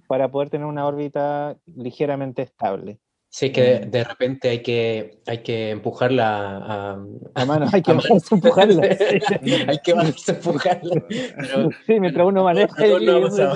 para 0.08 0.30
poder 0.32 0.50
tener 0.50 0.66
una 0.66 0.86
órbita 0.88 1.58
ligeramente 1.66 2.42
estable. 2.42 3.00
Sí, 3.34 3.46
es 3.46 3.52
que 3.54 3.62
de, 3.62 3.80
de 3.86 4.04
repente 4.04 4.50
hay 4.50 4.62
que, 4.62 5.22
hay 5.26 5.38
que 5.42 5.70
empujarla 5.70 6.58
a... 6.58 6.92
A 7.36 7.46
mano, 7.46 7.66
hay 7.74 7.82
que 7.82 7.92
a 7.92 7.94
mano. 7.94 8.08
empujarla. 8.30 8.82
hay 9.68 9.80
que 9.82 9.94
bajarse 9.94 10.32
a 10.34 10.36
empujarla. 10.36 11.04
Pero 11.10 11.70
Sí, 11.88 12.00
mientras 12.02 12.28
uno 12.28 12.44
maneja. 12.50 12.76
No, 12.86 12.88
no, 12.88 13.00
y- 13.00 13.06
no 13.06 13.22
pasaba. 13.22 13.56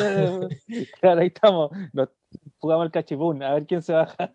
claro, 1.02 1.22
ahí 1.22 1.28
estamos. 1.28 1.72
Nos 1.92 2.10
jugamos 2.58 2.86
el 2.86 2.92
cachipún, 2.94 3.44
a 3.44 3.54
ver 3.54 3.66
quién 3.66 3.82
se 3.82 3.92
baja. 3.92 4.32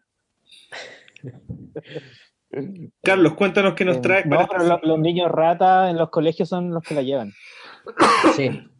Carlos, 3.02 3.34
cuéntanos 3.34 3.74
qué 3.74 3.84
nos 3.86 3.96
Eh, 3.96 4.00
traes 4.00 4.26
no, 4.26 4.46
pero 4.46 4.64
lo- 4.64 4.80
los 4.82 4.98
niños 4.98 5.30
rata 5.30 5.88
en 5.88 5.96
los 5.96 6.10
colegios 6.10 6.48
son 6.50 6.70
los 6.70 6.82
que 6.82 6.94
la 6.94 7.02
llevan. 7.02 7.32
Sí. 8.36 8.50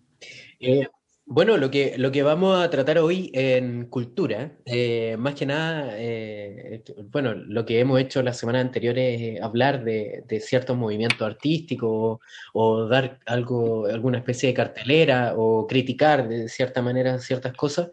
Eh, 0.62 0.86
bueno, 1.32 1.56
lo 1.56 1.70
que, 1.70 1.94
lo 1.96 2.10
que 2.10 2.24
vamos 2.24 2.60
a 2.60 2.68
tratar 2.70 2.98
hoy 2.98 3.30
en 3.34 3.86
cultura, 3.86 4.50
eh, 4.66 5.14
más 5.16 5.36
que 5.36 5.46
nada, 5.46 5.92
eh, 5.96 6.82
bueno, 7.12 7.34
lo 7.34 7.64
que 7.64 7.78
hemos 7.78 8.00
hecho 8.00 8.20
la 8.20 8.32
semana 8.32 8.58
anterior 8.58 8.98
es 8.98 9.40
hablar 9.40 9.84
de, 9.84 10.24
de 10.26 10.40
ciertos 10.40 10.76
movimientos 10.76 11.22
artísticos 11.22 11.88
o, 11.88 12.20
o 12.52 12.88
dar 12.88 13.20
algo, 13.26 13.86
alguna 13.86 14.18
especie 14.18 14.48
de 14.48 14.54
cartelera 14.54 15.34
o 15.36 15.68
criticar 15.68 16.28
de 16.28 16.48
cierta 16.48 16.82
manera 16.82 17.16
ciertas 17.20 17.52
cosas. 17.52 17.90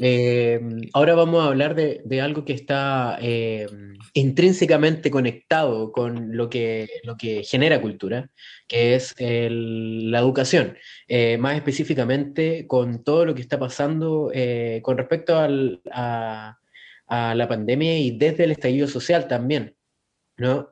Eh, 0.00 0.60
ahora 0.92 1.14
vamos 1.14 1.42
a 1.44 1.48
hablar 1.48 1.74
de, 1.74 2.02
algo 2.20 2.44
que 2.44 2.52
está 2.52 3.16
eh, 3.20 3.66
intrínsecamente 4.12 5.10
conectado 5.10 5.92
con 5.92 6.36
lo 6.36 6.50
que, 6.50 6.88
lo 7.04 7.16
que 7.16 7.44
genera 7.44 7.80
cultura, 7.80 8.30
que 8.66 8.94
es 8.96 9.14
el- 9.18 10.10
la 10.10 10.18
educación, 10.20 10.76
eh, 11.08 11.38
más 11.38 11.56
específicamente 11.56 12.66
con 12.66 13.04
todo 13.04 13.24
lo 13.24 13.34
que 13.34 13.42
está 13.42 13.58
pasando 13.58 14.32
con 14.82 14.98
respecto 14.98 15.36
al- 15.38 15.80
a, 15.92 16.58
a 17.06 17.34
la 17.34 17.48
pandemia 17.48 17.98
y 17.98 18.16
desde 18.18 18.44
el 18.44 18.50
estallido 18.52 18.88
social 18.88 19.28
también. 19.28 19.76
¿no? 20.36 20.68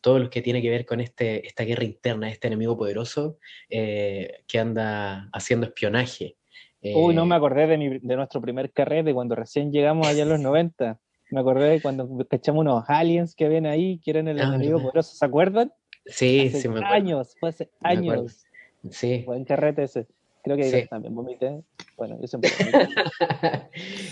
Todo 0.00 0.20
lo 0.20 0.30
que 0.30 0.42
tiene 0.42 0.62
que 0.62 0.70
ver 0.70 0.86
con 0.86 1.00
este, 1.00 1.44
esta 1.44 1.64
guerra 1.64 1.82
interna, 1.82 2.30
este 2.30 2.46
enemigo 2.46 2.78
poderoso 2.78 3.38
que 3.68 4.58
anda 4.58 5.28
haciendo 5.32 5.66
espionaje. 5.66 6.37
Uy, 6.82 7.14
no 7.14 7.22
Eh, 7.24 7.26
me 7.26 7.34
acordé 7.34 7.66
de, 7.66 7.76
mi- 7.78 7.98
de 7.98 8.16
nuestro 8.16 8.40
primer 8.40 8.72
carrete 8.72 9.12
cuando 9.12 9.34
recién 9.34 9.72
llegamos 9.72 10.06
allá 10.06 10.22
en 10.22 10.28
los 10.28 10.40
90. 10.40 10.98
Me 11.30 11.40
acordé 11.40 11.68
de 11.70 11.80
cuando 11.80 12.08
cachamos 12.28 12.60
unos 12.60 12.84
aliens 12.88 13.34
que 13.34 13.48
ven 13.48 13.66
ahí, 13.66 13.98
que 13.98 14.10
eran 14.12 14.28
el 14.28 14.40
Ah, 14.40 14.44
enemigo 14.48 14.74
verdad. 14.78 14.82
poderoso. 14.90 15.16
¿Se 15.16 15.24
acuerdan? 15.24 15.72
Sí, 16.06 16.46
Hace 16.48 16.60
sí, 16.62 16.68
me 16.68 16.78
acuerdo. 16.78 16.94
años, 16.94 17.36
fue 17.38 17.48
hace 17.50 17.70
años. 17.80 18.44
Sí. 18.90 19.24
Buen 19.26 19.44
carrete 19.44 19.82
ese. 19.82 20.06
Creo 20.42 20.56
que 20.56 20.62
Sí. 20.70 20.86
también 20.88 21.14
vomité. 21.14 21.60
Bueno, 21.96 22.16
yo 22.20 22.26
siempre. 22.28 22.50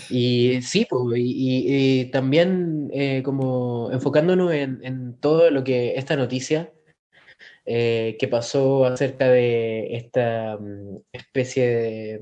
Y 0.09 0.61
sí, 0.61 0.85
pues, 0.89 1.19
y, 1.19 1.23
y- 1.23 2.01
y 2.01 2.05
también 2.11 2.89
eh, 2.93 3.21
como 3.23 3.89
enfocándonos 3.91 4.51
en, 4.53 4.79
en 4.83 5.15
todo 5.19 5.49
lo 5.51 5.63
que 5.63 5.95
esta 5.95 6.15
noticia 6.15 6.71
eh, 7.67 8.15
que 8.17 8.27
pasó 8.29 8.85
acerca 8.85 9.29
de 9.29 9.95
esta 9.97 10.57
mm, 10.57 10.99
especie 11.11 11.67
de, 11.67 12.21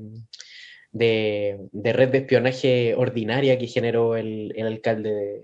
de- 0.90 1.58
de 1.70 1.92
red 1.92 2.08
de 2.10 2.18
espionaje 2.18 2.94
ordinaria 2.96 3.56
que 3.56 3.68
generó 3.68 4.16
el, 4.16 4.52
el 4.56 4.66
alcalde 4.66 5.42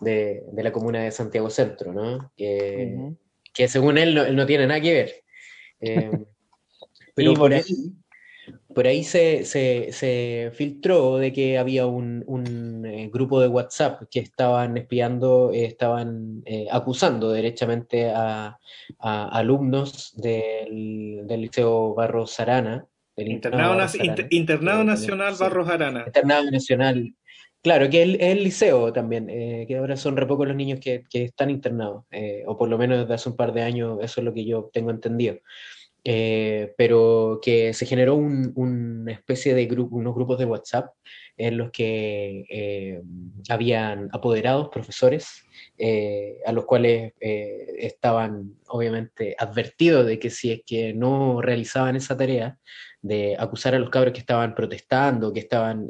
de, 0.00 0.42
la 0.62 0.70
comuna 0.72 1.02
de 1.02 1.10
Santiago 1.12 1.48
Centro, 1.48 1.92
¿no? 1.94 2.30
Que, 2.36 3.68
según 3.68 3.96
él 3.98 4.14
no, 4.14 4.24
él 4.24 4.36
no 4.36 4.44
tiene 4.46 4.66
nada 4.66 4.80
que 4.80 4.92
ver. 4.92 5.14
Eh, 5.84 6.12
pero 7.16 7.32
Y 7.32 7.36
por- 7.36 7.52
ahí, 7.52 7.62
por 8.74 8.86
ahí 8.86 9.04
se, 9.04 9.44
se, 9.44 9.92
se, 9.92 10.50
filtró 10.54 11.18
de 11.18 11.32
que 11.32 11.58
había 11.58 11.86
un, 11.86 12.24
un 12.26 12.84
eh, 12.86 13.10
grupo 13.12 13.40
de 13.40 13.48
WhatsApp 13.48 14.02
que 14.10 14.20
estaban 14.20 14.76
espiando, 14.76 15.50
eh, 15.52 15.64
estaban 15.64 16.42
eh, 16.44 16.66
acusando 16.70 17.30
derechamente 17.30 18.10
a, 18.10 18.58
a 18.98 19.28
alumnos 19.28 20.14
del, 20.16 21.22
del, 21.24 21.40
Liceo 21.40 21.94
Barros 21.94 22.38
Arana. 22.40 22.86
Del 23.16 23.28
Internado, 23.28 23.86
Internado 24.30 24.84
Nacional 24.84 25.34
Barros 25.38 25.68
Arana. 25.68 26.04
Internado 26.06 26.50
Nacional. 26.50 27.14
Claro, 27.62 27.88
que 27.90 28.02
es 28.02 28.16
el, 28.18 28.42
liceo 28.42 28.92
también, 28.92 29.28
que 29.28 29.76
ahora 29.78 29.96
son 29.96 30.16
re 30.16 30.26
pocos 30.26 30.48
los 30.48 30.56
niños 30.56 30.80
que, 30.80 31.04
que 31.08 31.24
están 31.24 31.48
internados, 31.48 32.06
o 32.46 32.58
por 32.58 32.68
lo 32.68 32.76
menos 32.76 32.98
desde 32.98 33.14
hace 33.14 33.28
un 33.28 33.36
par 33.36 33.52
de 33.52 33.62
años, 33.62 33.98
eso 34.02 34.20
es 34.20 34.24
lo 34.24 34.34
que 34.34 34.44
yo 34.44 34.68
tengo 34.72 34.90
entendido. 34.90 35.36
Eh, 36.04 36.74
pero 36.76 37.38
que 37.40 37.72
se 37.74 37.86
generó 37.86 38.16
un, 38.16 38.52
una 38.56 39.12
especie 39.12 39.54
de 39.54 39.66
grupo, 39.66 39.94
unos 39.94 40.16
grupos 40.16 40.36
de 40.36 40.46
WhatsApp 40.46 40.92
en 41.36 41.56
los 41.56 41.70
que 41.70 42.44
eh, 42.50 43.00
habían 43.48 44.08
apoderados 44.12 44.68
profesores 44.68 45.44
eh, 45.78 46.38
a 46.44 46.50
los 46.50 46.64
cuales 46.66 47.12
estaban 47.20 48.56
obviamente 48.66 49.36
advertidos 49.38 50.06
de 50.06 50.18
que 50.18 50.30
si 50.30 50.50
es 50.50 50.62
que 50.66 50.92
no 50.92 51.40
realizaban 51.40 51.94
esa 51.94 52.16
tarea 52.16 52.58
de 53.00 53.36
acusar 53.38 53.74
a 53.76 53.78
los 53.78 53.90
cabros 53.90 54.12
que 54.12 54.20
estaban 54.20 54.54
protestando, 54.56 55.32
que 55.32 55.40
estaban 55.40 55.88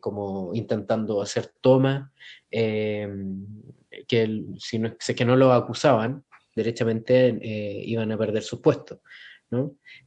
como 0.00 0.54
intentando 0.54 1.20
hacer 1.20 1.52
toma, 1.60 2.10
que 2.50 4.44
si, 4.58 4.78
no, 4.78 4.96
si 4.98 5.12
es 5.12 5.16
que 5.16 5.24
no 5.24 5.36
lo 5.36 5.52
acusaban, 5.52 6.24
derechamente 6.54 7.38
iban 7.84 8.12
a 8.12 8.18
perder 8.18 8.42
sus 8.42 8.60
puestos 8.60 8.98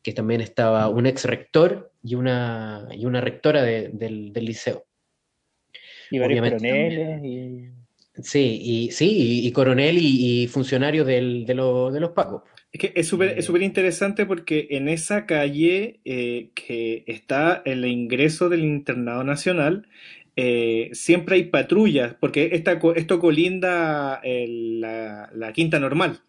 que 0.01 0.13
también 0.13 0.41
estaba 0.41 0.89
un 0.89 1.05
ex 1.05 1.25
rector 1.25 1.91
y 2.03 2.15
una, 2.15 2.87
y 2.91 3.05
una 3.05 3.21
rectora 3.21 3.63
del, 3.63 4.33
liceo. 4.33 4.85
Y 6.11 6.19
varios 6.19 6.41
coroneles. 6.41 7.23
Y... 7.23 7.69
Sí, 8.21 8.59
y, 8.61 8.91
sí, 8.91 9.45
y, 9.45 9.51
coronel 9.51 9.97
y, 9.99 10.47
funcionario 10.47 11.03
de, 11.03 11.43
de 11.45 11.53
los 11.55 12.11
pacos. 12.11 12.43
Es 12.71 12.79
que 12.79 12.93
es 12.95 13.07
súper 13.07 13.37
es 13.37 13.49
interesante 13.61 14.25
porque 14.25 14.67
en 14.71 14.89
esa 14.89 15.25
calle 15.25 16.01
eh, 16.03 16.49
que 16.53 17.03
está 17.07 17.61
el 17.65 17.85
ingreso 17.85 18.49
del 18.49 18.65
internado 18.65 19.23
nacional, 19.23 19.87
eh, 20.35 20.89
siempre 20.91 21.35
hay 21.35 21.43
patrullas, 21.45 22.15
porque 22.19 22.49
esta, 22.51 22.79
esto 22.95 23.19
colinda 23.19 24.21
la, 24.23 25.29
la, 25.33 25.53
quinta 25.53 25.79
normal 25.79 26.19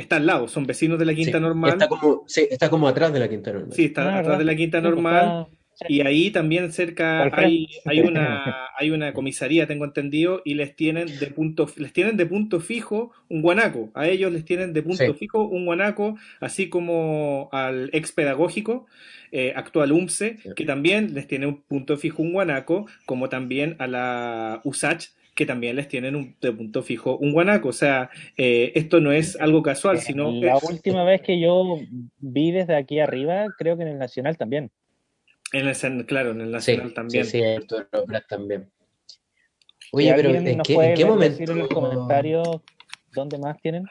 está 0.00 0.16
al 0.16 0.26
lado, 0.26 0.48
son 0.48 0.66
vecinos 0.66 0.98
de 0.98 1.06
la 1.06 1.14
Quinta 1.14 1.40
Normal. 1.40 1.72
Está 1.72 1.88
como, 1.88 2.24
sí, 2.26 2.46
está 2.50 2.70
como 2.70 2.86
atrás 2.86 3.12
de 3.12 3.20
la 3.20 3.28
Quinta 3.28 3.52
Normal. 3.52 3.72
Sí, 3.72 3.86
está 3.86 4.18
atrás 4.18 4.38
de 4.38 4.44
la 4.44 4.54
Quinta 4.54 4.80
pues, 4.80 4.90
Normal. 4.94 5.46
Y 5.88 6.00
ahí 6.00 6.30
también 6.30 6.72
cerca 6.72 7.30
hay, 7.34 7.68
hay, 7.84 8.00
una, 8.00 8.68
hay 8.78 8.90
una 8.90 9.12
comisaría, 9.12 9.66
tengo 9.66 9.84
entendido, 9.84 10.40
y 10.44 10.54
les 10.54 10.74
tienen 10.74 11.18
de 11.18 11.26
punto, 11.26 11.68
les 11.76 11.92
tienen 11.92 12.16
de 12.16 12.24
punto 12.24 12.60
fijo 12.60 13.12
un 13.28 13.42
guanaco. 13.42 13.90
A 13.94 14.08
ellos 14.08 14.32
les 14.32 14.44
tienen 14.44 14.72
de 14.72 14.82
punto 14.82 15.12
fijo 15.14 15.44
un 15.44 15.66
guanaco, 15.66 16.16
así 16.40 16.68
como 16.68 17.50
al 17.52 17.90
ex 17.92 18.12
pedagógico, 18.12 18.86
eh, 19.32 19.52
actual 19.54 19.92
UMSE, 19.92 20.38
que 20.54 20.64
también 20.64 21.14
les 21.14 21.26
tiene 21.26 21.46
un 21.46 21.62
punto 21.62 21.96
fijo 21.98 22.22
un 22.22 22.32
guanaco, 22.32 22.86
como 23.04 23.28
también 23.28 23.76
a 23.78 23.86
la 23.86 24.60
USACH, 24.64 25.08
que 25.36 25.46
también 25.46 25.76
les 25.76 25.86
tienen 25.86 26.16
un, 26.16 26.34
de 26.40 26.50
punto 26.50 26.82
fijo 26.82 27.18
un 27.18 27.32
guanaco. 27.32 27.68
O 27.68 27.72
sea, 27.72 28.10
eh, 28.36 28.72
esto 28.74 29.00
no 29.00 29.12
es 29.12 29.36
algo 29.38 29.62
casual, 29.62 30.00
sino... 30.00 30.32
La 30.32 30.56
última 30.56 31.04
vez 31.04 31.20
que 31.20 31.38
yo 31.38 31.78
vi 32.18 32.50
desde 32.50 32.74
aquí 32.74 32.98
arriba, 32.98 33.46
creo 33.58 33.76
que 33.76 33.82
en 33.82 33.90
el 33.90 33.98
Nacional 33.98 34.38
también. 34.38 34.72
En 35.52 35.68
el, 35.68 36.06
claro, 36.06 36.30
en 36.30 36.40
el 36.40 36.50
Nacional 36.50 36.94
también. 36.94 37.26
Sí, 37.26 37.38
sí, 37.38 37.66
también. 38.28 38.70
Oye, 39.92 40.12
pero 40.16 40.30
¿en 40.30 40.58
qué, 40.62 40.74
¿en 40.74 40.94
qué 40.94 41.04
momento? 41.04 41.52
en 41.52 41.58
los 41.58 41.68
comentarios 41.68 42.48
dónde 43.12 43.38
más 43.38 43.60
tienen? 43.60 43.84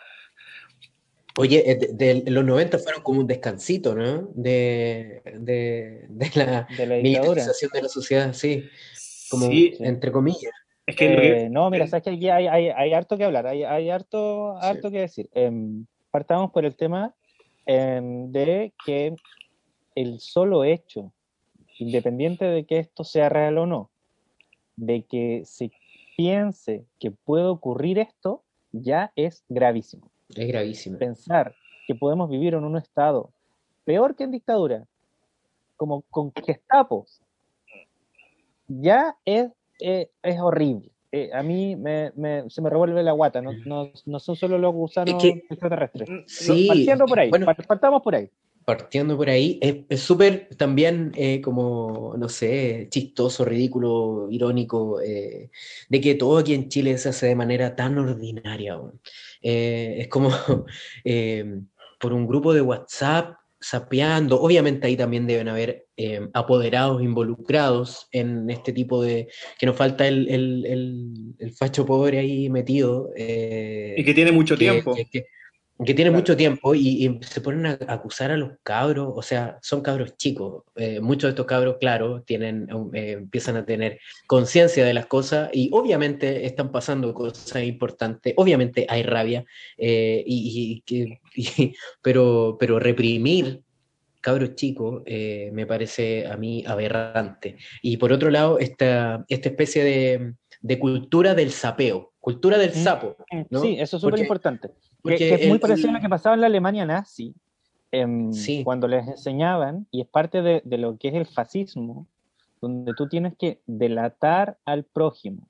Oye, 1.37 1.71
eh, 1.71 1.89
de, 1.93 2.23
los 2.31 2.43
90 2.43 2.79
fueron 2.79 3.03
como 3.03 3.19
un 3.19 3.27
descansito, 3.27 3.93
¿no? 3.93 4.29
De, 4.33 5.21
de, 5.37 6.05
de 6.09 6.31
la, 6.33 6.67
de 6.75 6.85
la 6.87 6.95
militarización 6.95 7.71
de 7.71 7.81
la 7.83 7.89
sociedad, 7.89 8.33
sí. 8.33 8.67
Como 9.29 9.49
entre 9.51 10.11
comillas. 10.11 10.53
Es 10.85 10.95
que, 10.95 11.45
eh, 11.45 11.49
No, 11.49 11.69
mira, 11.69 11.87
sabes 11.87 12.03
que 12.03 12.09
aquí 12.11 12.29
hay, 12.29 12.47
hay, 12.47 12.69
hay, 12.69 12.93
harto 12.93 13.17
que 13.17 13.23
hablar, 13.23 13.47
hay, 13.47 13.63
hay 13.63 13.89
harto, 13.89 14.57
harto 14.57 14.91
que 14.91 14.99
decir. 14.99 15.29
Em, 15.33 15.85
partamos 16.11 16.51
por 16.51 16.63
el 16.63 16.75
tema 16.75 17.13
em, 17.65 18.31
de 18.31 18.71
que 18.85 19.15
el 19.95 20.19
solo 20.19 20.63
hecho, 20.63 21.11
independiente 21.79 22.45
de 22.45 22.65
que 22.65 22.79
esto 22.79 23.03
sea 23.03 23.29
real 23.29 23.57
o 23.57 23.65
no, 23.65 23.89
de 24.75 25.03
que 25.03 25.41
se 25.45 25.71
piense 26.15 26.85
que 26.99 27.11
puede 27.11 27.45
ocurrir 27.45 27.97
esto, 27.97 28.43
ya 28.71 29.11
es 29.15 29.43
gravísimo. 29.49 30.11
Es 30.35 30.47
gravísimo. 30.47 30.97
Pensar 30.97 31.55
que 31.87 31.95
podemos 31.95 32.29
vivir 32.29 32.53
en 32.53 32.63
un 32.63 32.77
estado 32.77 33.31
peor 33.85 34.15
que 34.15 34.23
en 34.23 34.31
dictadura, 34.31 34.85
como 35.77 36.01
con 36.03 36.31
gestapos, 36.33 37.21
ya 38.67 39.15
es 39.25 39.51
eh, 39.79 40.09
es 40.21 40.39
horrible. 40.39 40.91
Eh, 41.11 41.29
a 41.33 41.43
mí 41.43 41.75
me, 41.75 42.11
se 42.49 42.61
me 42.61 42.69
revuelve 42.69 43.01
la 43.01 43.13
guata, 43.13 43.41
no, 43.41 43.53
no, 43.65 43.91
no 44.05 44.19
son 44.19 44.35
solo 44.35 44.57
los 44.57 44.73
gusanos 44.73 45.23
extraterrestres. 45.23 46.09
Sí, 46.27 46.67
partiendo 46.67 47.05
por 47.05 47.19
ahí, 47.19 47.31
partamos 47.67 48.01
por 48.01 48.15
ahí. 48.15 48.29
Partiendo 48.65 49.15
por 49.15 49.29
ahí, 49.29 49.59
es 49.61 50.01
súper 50.01 50.49
también 50.57 51.11
eh, 51.15 51.39
como, 51.39 52.15
no 52.17 52.27
sé, 52.27 52.87
chistoso, 52.89 53.45
ridículo, 53.45 54.27
irónico, 54.29 54.97
de 54.97 56.01
que 56.01 56.15
todo 56.15 56.39
aquí 56.39 56.53
en 56.55 56.67
Chile 56.67 56.97
se 56.97 57.09
hace 57.09 57.27
de 57.27 57.35
manera 57.35 57.75
tan 57.75 57.97
ordinaria. 57.97 58.77
es 59.41 60.07
como 60.07 60.29
por 61.99 62.11
un 62.11 62.27
grupo 62.27 62.53
de 62.53 62.61
WhatsApp 62.61 63.37
sapeando. 63.65 64.39
Obviamente 64.39 64.85
ahí 64.85 64.95
también 64.95 65.25
deben 65.25 65.47
haber 65.47 65.87
eh, 65.97 66.29
apoderados 66.33 67.01
involucrados 67.01 68.07
en 68.11 68.47
este 68.51 68.73
tipo 68.73 69.01
de... 69.01 69.27
que 69.57 69.65
nos 69.65 69.75
falta 69.75 70.07
el, 70.07 70.29
el, 70.29 71.35
el, 71.39 71.51
facho 71.53 71.83
pobre 71.83 72.19
ahí 72.19 72.47
metido. 72.49 73.09
Eh, 73.17 73.95
y 73.97 74.03
que 74.03 74.13
tiene 74.13 74.31
mucho 74.31 74.55
tiempo. 74.55 74.95
Que, 75.11 75.25
tiene 75.83 76.11
mucho 76.11 76.37
tiempo 76.37 76.73
y, 76.73 77.19
se 77.21 77.41
ponen 77.41 77.65
a 77.65 77.93
acusar 77.93 78.31
a 78.31 78.37
los 78.37 78.51
cabros, 78.63 79.11
o 79.13 79.21
sea, 79.21 79.57
son 79.61 79.81
cabros 79.81 80.15
chicos. 80.15 80.63
Eh, 80.75 80.99
muchos 81.01 81.23
de 81.23 81.29
estos 81.29 81.45
cabros, 81.45 81.77
claro, 81.79 82.21
tienen, 82.21 82.67
empiezan 82.93 83.57
a 83.57 83.65
tener 83.65 83.99
conciencia 84.27 84.85
de 84.85 84.93
las 84.93 85.07
cosas 85.07 85.49
y 85.51 85.69
obviamente 85.73 86.45
están 86.45 86.71
pasando 86.71 87.13
cosas 87.13 87.63
importantes, 87.63 88.33
obviamente 88.37 88.85
hay 88.87 89.03
rabia, 89.03 89.43
y, 89.77 90.83
y, 91.35 91.73
pero, 92.01 92.57
pero 92.59 92.79
reprimir 92.79 93.61
cabros 94.25 94.55
chicos 94.55 95.03
eh, 95.05 95.51
me 95.53 95.67
parece 95.67 96.25
a 96.25 96.35
mí 96.35 96.63
aberrante. 96.65 97.57
Y 97.83 97.97
por 97.97 98.11
otro 98.11 98.31
lado, 98.31 98.57
esta, 98.57 99.23
esta 99.29 99.49
especie 99.49 99.83
de, 99.83 100.33
de 100.61 100.79
cultura 100.79 101.35
del 101.35 101.51
sapeo, 101.51 102.13
cultura 102.19 102.57
del 102.57 102.71
mm, 102.71 102.83
sapo. 102.83 103.17
Mm, 103.29 103.61
sí, 103.61 103.77
eso 103.79 103.97
es 103.97 104.01
súper 104.01 104.19
importante. 104.19 104.71
Porque 105.05 105.35
es 105.35 105.47
muy 105.47 105.59
parecido 105.59 105.89
a 105.89 105.93
lo 105.93 106.01
que 106.01 106.09
pasaba 106.09 106.35
en 106.35 106.41
la 106.41 106.47
Alemania 106.47 106.85
nazi, 106.85 107.35
em, 107.91 108.31
cuando 108.63 108.87
les 108.87 109.07
enseñaban, 109.07 109.87
y 109.91 110.01
es 110.01 110.07
parte 110.07 110.41
de, 110.41 110.61
de, 110.65 110.77
lo 110.77 110.97
que 110.97 111.09
es 111.09 111.13
el 111.13 111.27
fascismo, 111.27 112.07
donde 112.59 112.93
tú 112.95 113.07
tienes 113.07 113.35
que 113.37 113.61
delatar 113.67 114.57
al 114.65 114.83
prójimo. 114.83 115.47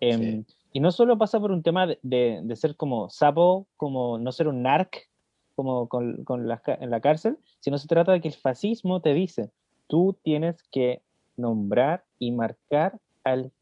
Em, 0.00 0.44
y 0.72 0.80
no 0.80 0.90
solo 0.90 1.18
pasa 1.18 1.38
por 1.38 1.52
un 1.52 1.62
tema 1.62 1.86
de, 1.86 1.98
de, 2.02 2.40
de, 2.42 2.56
ser 2.56 2.76
como 2.76 3.10
sapo, 3.10 3.66
como 3.76 4.18
no 4.18 4.32
ser 4.32 4.48
un 4.48 4.62
narc, 4.62 5.08
como 5.54 5.88
con, 5.88 6.24
con 6.24 6.48
la, 6.48 6.60
en 6.66 6.90
la 6.90 7.00
cárcel, 7.00 7.38
sino 7.60 7.78
se 7.78 7.88
trata 7.88 8.12
de 8.12 8.20
que 8.20 8.28
el 8.28 8.34
fascismo 8.34 9.00
te 9.00 9.14
dice, 9.14 9.50
tú 9.86 10.16
tienes 10.22 10.62
que 10.72 11.02
nombrar 11.36 12.04
y 12.18 12.32
marcar 12.32 12.98
al 13.22 13.52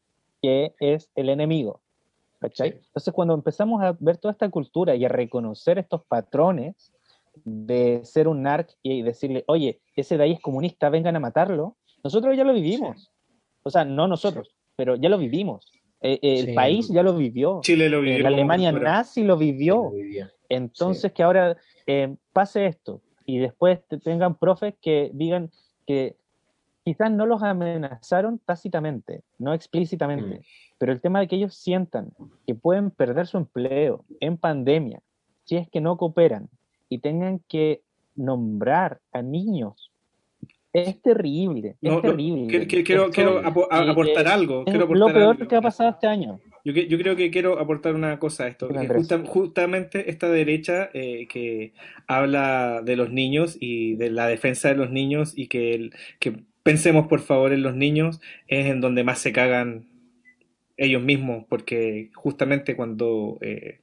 que 0.41 0.73
es 0.79 1.09
el 1.15 1.29
enemigo. 1.29 1.82
Entonces, 2.43 3.13
cuando 3.13 3.33
empezamos 3.33 3.81
a 3.81 3.95
ver 3.99 4.17
toda 4.17 4.31
esta 4.31 4.49
cultura 4.49 4.95
y 4.95 5.05
a 5.05 5.09
reconocer 5.09 5.77
estos 5.77 6.03
patrones 6.05 6.93
de 7.43 8.01
ser 8.03 8.27
un 8.27 8.43
narc 8.43 8.69
y 8.81 9.01
decirle, 9.01 9.43
oye, 9.47 9.81
ese 9.95 10.17
de 10.17 10.23
ahí 10.23 10.31
es 10.33 10.39
comunista, 10.39 10.89
vengan 10.89 11.15
a 11.15 11.19
matarlo, 11.19 11.77
nosotros 12.03 12.35
ya 12.37 12.43
lo 12.43 12.53
vivimos. 12.53 13.11
O 13.63 13.69
sea, 13.69 13.85
no 13.85 14.07
nosotros, 14.07 14.53
pero 14.75 14.95
ya 14.95 15.09
lo 15.09 15.17
vivimos. 15.17 15.71
Eh, 16.01 16.19
eh, 16.21 16.39
el 16.39 16.53
país 16.53 16.89
ya 16.89 17.01
lo 17.01 17.15
vivió. 17.15 17.61
Chile 17.61 17.89
lo 17.89 18.01
vivió. 18.01 18.23
la 18.23 18.27
Alemania 18.27 18.71
nazi 18.71 19.23
lo 19.23 19.37
vivió. 19.37 19.91
Entonces, 20.49 21.13
que 21.13 21.23
ahora 21.23 21.57
eh, 21.87 22.15
pase 22.33 22.65
esto 22.65 23.01
y 23.25 23.39
después 23.39 23.79
tengan 24.03 24.35
profes 24.35 24.75
que 24.81 25.11
digan 25.13 25.49
que 25.87 26.17
quizás 26.83 27.09
no 27.09 27.25
los 27.25 27.41
amenazaron 27.41 28.39
tácitamente, 28.39 29.23
no 29.39 29.53
explícitamente, 29.53 30.39
mm. 30.39 30.41
Pero 30.83 30.91
el 30.91 30.99
tema 30.99 31.21
de 31.21 31.29
que 31.29 31.37
ellos 31.37 31.55
sientan 31.55 32.09
que 32.45 32.55
pueden 32.55 32.91
perder 32.91 33.25
su 33.25 33.37
empleo 33.37 34.03
en 34.19 34.35
pandemia 34.35 34.99
si 35.45 35.55
es 35.55 35.69
que 35.69 35.79
no 35.79 35.95
cooperan 35.95 36.49
y 36.89 36.97
tengan 36.97 37.39
que 37.47 37.83
nombrar 38.17 38.99
a 39.13 39.21
niños 39.21 39.89
Es 40.73 41.01
terrible, 41.01 41.77
es 41.81 41.89
No, 41.89 41.97
no, 41.97 42.01
terrible. 42.01 42.47
que- 42.47 42.67
que- 42.67 42.83
quiero, 42.83 43.05
Esto, 43.09 43.39
aportar 43.45 44.25
eh, 44.25 44.29
algo. 44.29 44.59
Es 44.65 44.71
quiero 44.73 44.79
lo 44.79 44.85
aportar 45.05 45.13
peor 45.13 45.35
algo. 45.35 45.47
que 45.47 45.55
ha 45.55 45.61
pasado 45.61 45.89
este 45.91 46.07
año. 46.07 46.39
Yo, 46.65 46.73
yo 46.73 46.97
creo 46.97 47.15
que 47.15 47.29
quiero 47.31 47.59
aportar 47.59 47.93
una 47.95 48.17
cosa 48.19 48.45
a 48.45 48.47
esto. 48.47 48.67
Que 48.69 48.87
justa- 48.87 49.23
justamente 49.25 50.09
esta 50.09 50.27
derecha 50.29 50.89
eh, 50.93 51.27
que 51.29 51.73
habla 52.07 52.81
de 52.83 52.95
los 52.95 53.11
niños 53.11 53.55
y 53.59 53.95
de 53.95 54.09
la 54.09 54.25
defensa 54.27 54.67
de 54.69 54.75
los 54.75 54.89
niños 54.89 55.33
y 55.37 55.47
que, 55.47 55.91
que 56.19 56.43
pensemos 56.63 57.05
por 57.07 57.19
favor 57.21 57.53
en 57.53 57.61
los 57.61 57.75
niños 57.75 58.19
es 58.47 58.65
en 58.65 58.81
donde 58.81 59.03
más 59.03 59.19
se 59.19 59.31
cagan 59.31 59.85
ellos 60.77 61.01
mismos, 61.03 61.45
porque 61.49 62.09
justamente 62.13 62.75
cuando 62.75 63.37
eh, 63.41 63.79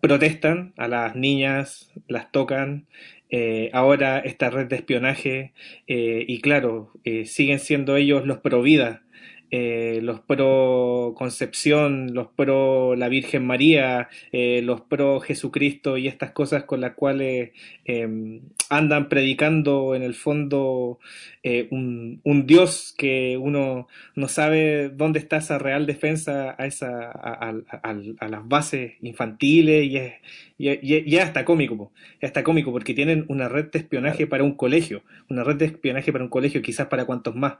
protestan 0.00 0.72
a 0.76 0.88
las 0.88 1.16
niñas, 1.16 1.92
las 2.06 2.30
tocan, 2.30 2.86
eh, 3.30 3.70
ahora 3.72 4.18
esta 4.20 4.48
red 4.50 4.68
de 4.68 4.76
espionaje 4.76 5.52
eh, 5.86 6.24
y 6.26 6.40
claro, 6.40 6.92
siguen 7.24 7.58
siendo 7.58 7.96
ellos 7.96 8.26
los 8.26 8.38
pro 8.38 8.62
vida, 8.62 9.02
eh, 9.50 10.00
los 10.02 10.20
pro 10.20 11.14
Concepción, 11.16 12.14
los 12.14 12.28
pro 12.28 12.94
la 12.96 13.08
Virgen 13.08 13.46
María, 13.46 14.08
eh, 14.32 14.60
los 14.62 14.80
pro 14.82 15.20
Jesucristo 15.20 15.96
y 15.98 16.08
estas 16.08 16.32
cosas 16.32 16.64
con 16.64 16.80
las 16.80 16.94
cuales 16.94 17.50
eh, 17.84 18.40
andan 18.70 19.08
predicando 19.08 19.94
en 19.94 20.02
el 20.02 20.14
fondo 20.14 20.98
eh, 21.42 21.68
un, 21.70 22.20
un 22.24 22.46
Dios 22.46 22.94
que 22.96 23.36
uno 23.38 23.88
no 24.14 24.28
sabe 24.28 24.90
dónde 24.90 25.18
está 25.18 25.38
esa 25.38 25.58
real 25.58 25.86
defensa 25.86 26.54
a, 26.58 26.66
esa, 26.66 27.10
a, 27.10 27.50
a- 27.50 27.62
a- 27.82 27.96
a 28.20 28.28
las 28.28 28.48
bases 28.48 28.92
infantiles 29.02 29.84
y 29.86 29.96
es, 29.96 30.12
y, 30.58 30.68
y- 30.70 31.04
y 31.06 31.16
es 31.16 31.24
hasta 31.24 31.44
cómico, 31.44 31.76
po. 31.76 31.92
es 32.20 32.28
hasta 32.28 32.44
cómico 32.44 32.72
porque 32.72 32.94
tienen 32.94 33.24
una 33.28 33.48
red 33.48 33.66
de 33.70 33.78
espionaje 33.78 34.26
para 34.26 34.44
un 34.44 34.54
colegio, 34.56 35.02
una 35.30 35.44
red 35.44 35.56
de 35.56 35.66
espionaje 35.66 36.12
para 36.12 36.24
un 36.24 36.30
colegio, 36.30 36.62
quizás 36.62 36.88
para 36.88 37.06
cuantos 37.06 37.34
más. 37.34 37.54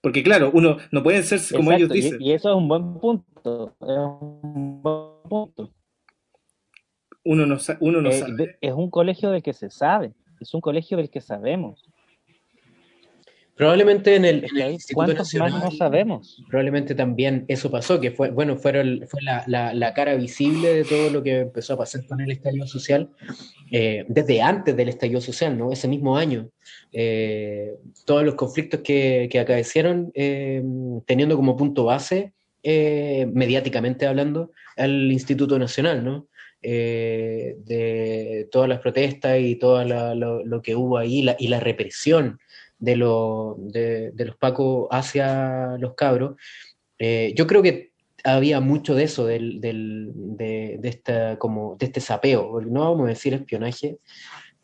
Porque 0.00 0.22
claro, 0.22 0.50
uno 0.54 0.76
no 0.92 1.02
pueden 1.02 1.24
ser 1.24 1.40
como 1.56 1.72
ellos 1.72 1.90
Exacto, 1.90 1.94
dicen. 1.94 2.22
Y, 2.22 2.32
eso 2.32 2.50
es 2.50 2.56
un 2.56 2.68
buen 2.68 2.94
punto. 2.98 3.74
Es 3.80 3.88
un 3.88 4.80
buen 4.82 5.22
punto. 5.28 5.70
Uno 7.24 7.46
no, 7.46 7.58
uno 7.80 8.00
no 8.00 8.10
Eh, 8.10 8.12
sabe. 8.12 8.58
es 8.60 8.72
un 8.72 8.90
colegio 8.90 9.30
del 9.30 9.42
que 9.42 9.52
se 9.52 9.70
sabe. 9.70 10.14
Es 10.40 10.54
un 10.54 10.60
colegio 10.60 10.96
del 10.96 11.10
que 11.10 11.20
sabemos. 11.20 11.84
Probablemente 13.58 14.14
en 14.14 14.24
el, 14.24 14.44
en. 14.44 14.70
Instituto 14.70 14.94
¿Cuántos 14.94 15.16
más 15.34 15.50
Nacional, 15.50 15.64
no 15.64 15.70
sabemos? 15.72 16.42
probablemente 16.48 16.94
también 16.94 17.44
eso 17.48 17.70
pasó, 17.70 18.00
que 18.00 18.12
fue, 18.12 18.30
bueno, 18.30 18.56
fueron, 18.56 19.04
fue 19.08 19.20
la, 19.20 19.42
la- 19.48 19.74
la 19.74 19.92
cara 19.92 20.14
visible 20.14 20.72
de 20.72 20.84
todo 20.84 21.10
lo 21.10 21.22
que 21.22 21.40
empezó 21.40 21.74
a 21.74 21.78
pasar 21.78 22.06
con 22.06 22.20
el 22.20 22.30
estallido 22.30 22.66
social, 22.68 23.10
eh, 23.72 24.04
desde 24.08 24.40
antes 24.40 24.76
del 24.76 24.88
estallido 24.88 25.20
social, 25.20 25.58
¿no? 25.58 25.72
Ese 25.72 25.88
mismo 25.88 26.16
año. 26.16 26.48
Eh, 26.92 27.74
todos 28.06 28.24
los 28.24 28.36
conflictos 28.36 28.80
que, 28.80 29.28
que 29.30 29.40
acaecieron 29.40 30.10
eh, 30.14 30.62
teniendo 31.04 31.34
como 31.36 31.56
punto 31.56 31.84
base, 31.84 32.32
eh, 32.62 33.28
mediáticamente 33.32 34.06
hablando, 34.06 34.52
al 34.76 35.10
Instituto 35.10 35.58
Nacional, 35.58 36.04
¿no? 36.04 36.28
De 36.62 38.48
todas 38.50 38.68
las 38.68 38.80
protestas 38.80 39.38
y 39.40 39.56
todo 39.56 39.84
lo, 39.84 40.44
lo 40.44 40.62
que 40.62 40.74
hubo 40.74 40.98
ahí 40.98 41.22
la- 41.22 41.36
y 41.38 41.48
la 41.48 41.60
represión 41.60 42.38
de, 42.78 42.96
lo- 42.96 43.56
de, 43.58 44.10
de 44.12 44.24
los 44.24 44.36
pacos 44.36 44.88
hacia 44.90 45.76
los 45.78 45.94
cabros. 45.94 46.36
Eh, 46.98 47.32
yo 47.36 47.46
creo 47.46 47.62
que 47.62 47.92
había 48.24 48.60
mucho 48.60 48.94
de 48.94 49.04
eso, 49.04 49.26
del, 49.26 49.60
del- 49.60 50.10
de, 50.14 50.76
de 50.80 50.88
esta, 50.88 51.38
como, 51.38 51.76
de 51.76 51.86
este 51.86 52.00
sapeo, 52.00 52.60
no 52.60 52.80
vamos 52.90 53.06
a 53.06 53.10
decir 53.10 53.34
espionaje, 53.34 53.98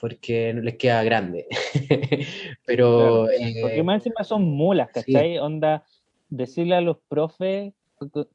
porque 0.00 0.52
no 0.52 0.60
les 0.62 0.76
queda 0.76 1.02
grande. 1.04 1.46
Pero 2.66 3.30
eh, 3.30 3.58
Porque 3.62 3.82
más 3.82 3.96
encima 4.04 4.24
son 4.24 4.42
mulas, 4.44 4.90
¿cachai? 4.92 5.38
Onda, 5.38 5.84
decirle 6.28 6.74
a 6.74 6.80
los 6.80 6.98
profes 7.08 7.72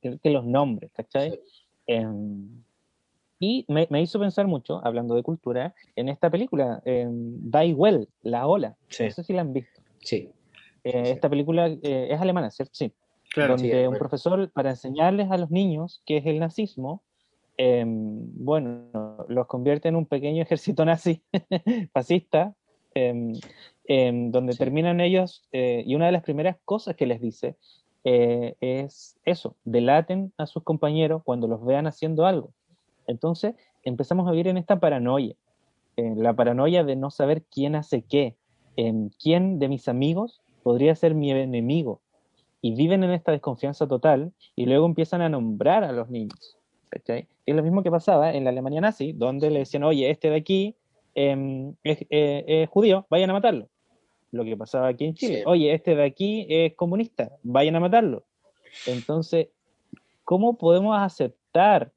que, 0.01 0.17
que 0.19 0.30
los 0.30 0.45
nombres, 0.45 0.89
¿cachai? 0.93 1.32
Sí. 1.32 1.39
Em, 1.88 2.63
y 3.40 3.66
me, 3.68 3.88
me 3.90 4.02
hizo 4.02 4.20
pensar 4.20 4.48
mucho, 4.48 4.82
hablando 4.86 5.16
de 5.16 5.24
cultura, 5.24 5.74
en 5.96 6.10
esta 6.10 6.30
película, 6.30 6.82
em, 6.86 7.38
Die 7.50 7.74
Well, 7.74 8.08
La 8.22 8.46
Ola. 8.48 8.76
Sí. 8.90 9.06
No 9.06 9.12
sé 9.12 9.24
si 9.24 9.34
la 9.34 9.42
han 9.42 9.54
visto. 9.54 9.82
sí, 10.00 10.30
Eh, 10.84 11.06
Sí. 11.06 11.12
Esta 11.12 11.30
película 11.30 11.68
eh, 11.68 12.08
es 12.12 12.20
alemana, 12.22 12.50
¿cierto? 12.52 12.74
Sí. 12.76 12.94
Claro, 13.34 13.54
donde 13.58 13.70
sí, 13.70 13.76
un 13.78 13.84
bueno. 13.88 14.00
profesor, 14.00 14.50
para 14.52 14.72
enseñarles 14.72 15.30
a 15.30 15.38
los 15.38 15.52
niños 15.52 16.02
qué 16.06 16.18
es 16.18 16.26
el 16.26 16.40
nazismo, 16.40 17.04
em, 17.58 18.22
bueno, 18.44 18.88
los 19.28 19.46
convierte 19.48 19.88
en 19.90 19.96
un 19.98 20.06
pequeño 20.06 20.42
ejército 20.48 20.86
nazi 20.86 21.22
fascista, 21.94 22.56
em, 22.96 23.34
em, 23.86 24.32
donde 24.32 24.54
Sí. 24.54 24.60
terminan 24.60 25.00
ellos, 25.02 25.44
eh, 25.52 25.84
y 25.86 25.96
una 25.96 26.06
de 26.08 26.12
las 26.14 26.24
primeras 26.24 26.58
cosas 26.66 26.96
que 26.96 27.06
les 27.06 27.22
dice 27.22 27.56
eh, 28.06 28.56
es 28.62 29.20
eso, 29.26 29.58
delaten 29.66 30.32
a 30.38 30.46
sus 30.48 30.64
compañeros 30.64 31.22
cuando 31.26 31.48
los 31.48 31.64
vean 31.66 31.86
haciendo 31.88 32.26
algo. 32.26 32.54
Entonces 33.10 33.55
empezamos 33.84 34.28
a 34.28 34.32
vivir 34.32 34.47
en 34.47 34.57
esta 34.57 34.80
paranoia, 34.80 35.36
en 35.95 36.22
la 36.22 36.34
paranoia 36.34 36.84
de 36.84 36.95
no 36.95 37.10
saber 37.10 37.43
quién 37.43 37.76
hace 37.76 38.03
qué, 38.03 38.36
en 38.76 39.10
quién 39.22 39.57
de 39.60 39.68
mis 39.68 39.88
amigos 39.88 40.41
podría 40.64 40.95
ser 40.95 41.16
mi 41.16 41.32
enemigo, 41.32 42.01
y 42.62 42.76
viven 42.76 43.03
en 43.03 43.12
esta 43.12 43.32
desconfianza 43.32 43.88
total 43.88 44.32
y 44.55 44.66
luego 44.66 44.86
empiezan 44.86 45.22
a 45.22 45.30
nombrar 45.30 45.84
a 45.84 45.91
los 45.91 46.10
niños. 46.10 46.57
Es 47.45 47.55
lo 47.55 47.64
mismo 47.64 47.84
que 47.84 47.89
pasaba 47.91 48.34
en 48.34 48.43
la 48.43 48.51
Alemania 48.51 48.82
nazi, 48.82 49.14
donde 49.14 49.49
le 49.49 49.60
decían, 49.60 49.84
oye, 49.84 50.10
este 50.10 50.30
de 50.30 50.36
aquí 50.36 50.76
em, 51.16 51.74
es, 51.84 52.05
eh, 52.10 52.43
es 52.47 52.70
judío, 52.70 53.05
vayan 53.10 53.30
a 53.32 53.34
matarlo. 53.34 53.70
Lo 54.32 54.43
que 54.43 54.55
pasaba 54.55 54.89
aquí 54.89 55.05
en 55.05 55.16
Chile, 55.16 55.38
Sí. 55.38 55.43
oye, 55.47 55.74
este 55.74 55.95
de 55.95 56.03
aquí 56.03 56.45
es 56.49 56.76
comunista, 56.76 57.32
vayan 57.41 57.76
a 57.76 57.80
matarlo. 57.80 58.26
Entonces, 58.86 59.47
¿cómo 60.24 60.57
podemos 60.57 60.95
aceptar 60.97 61.91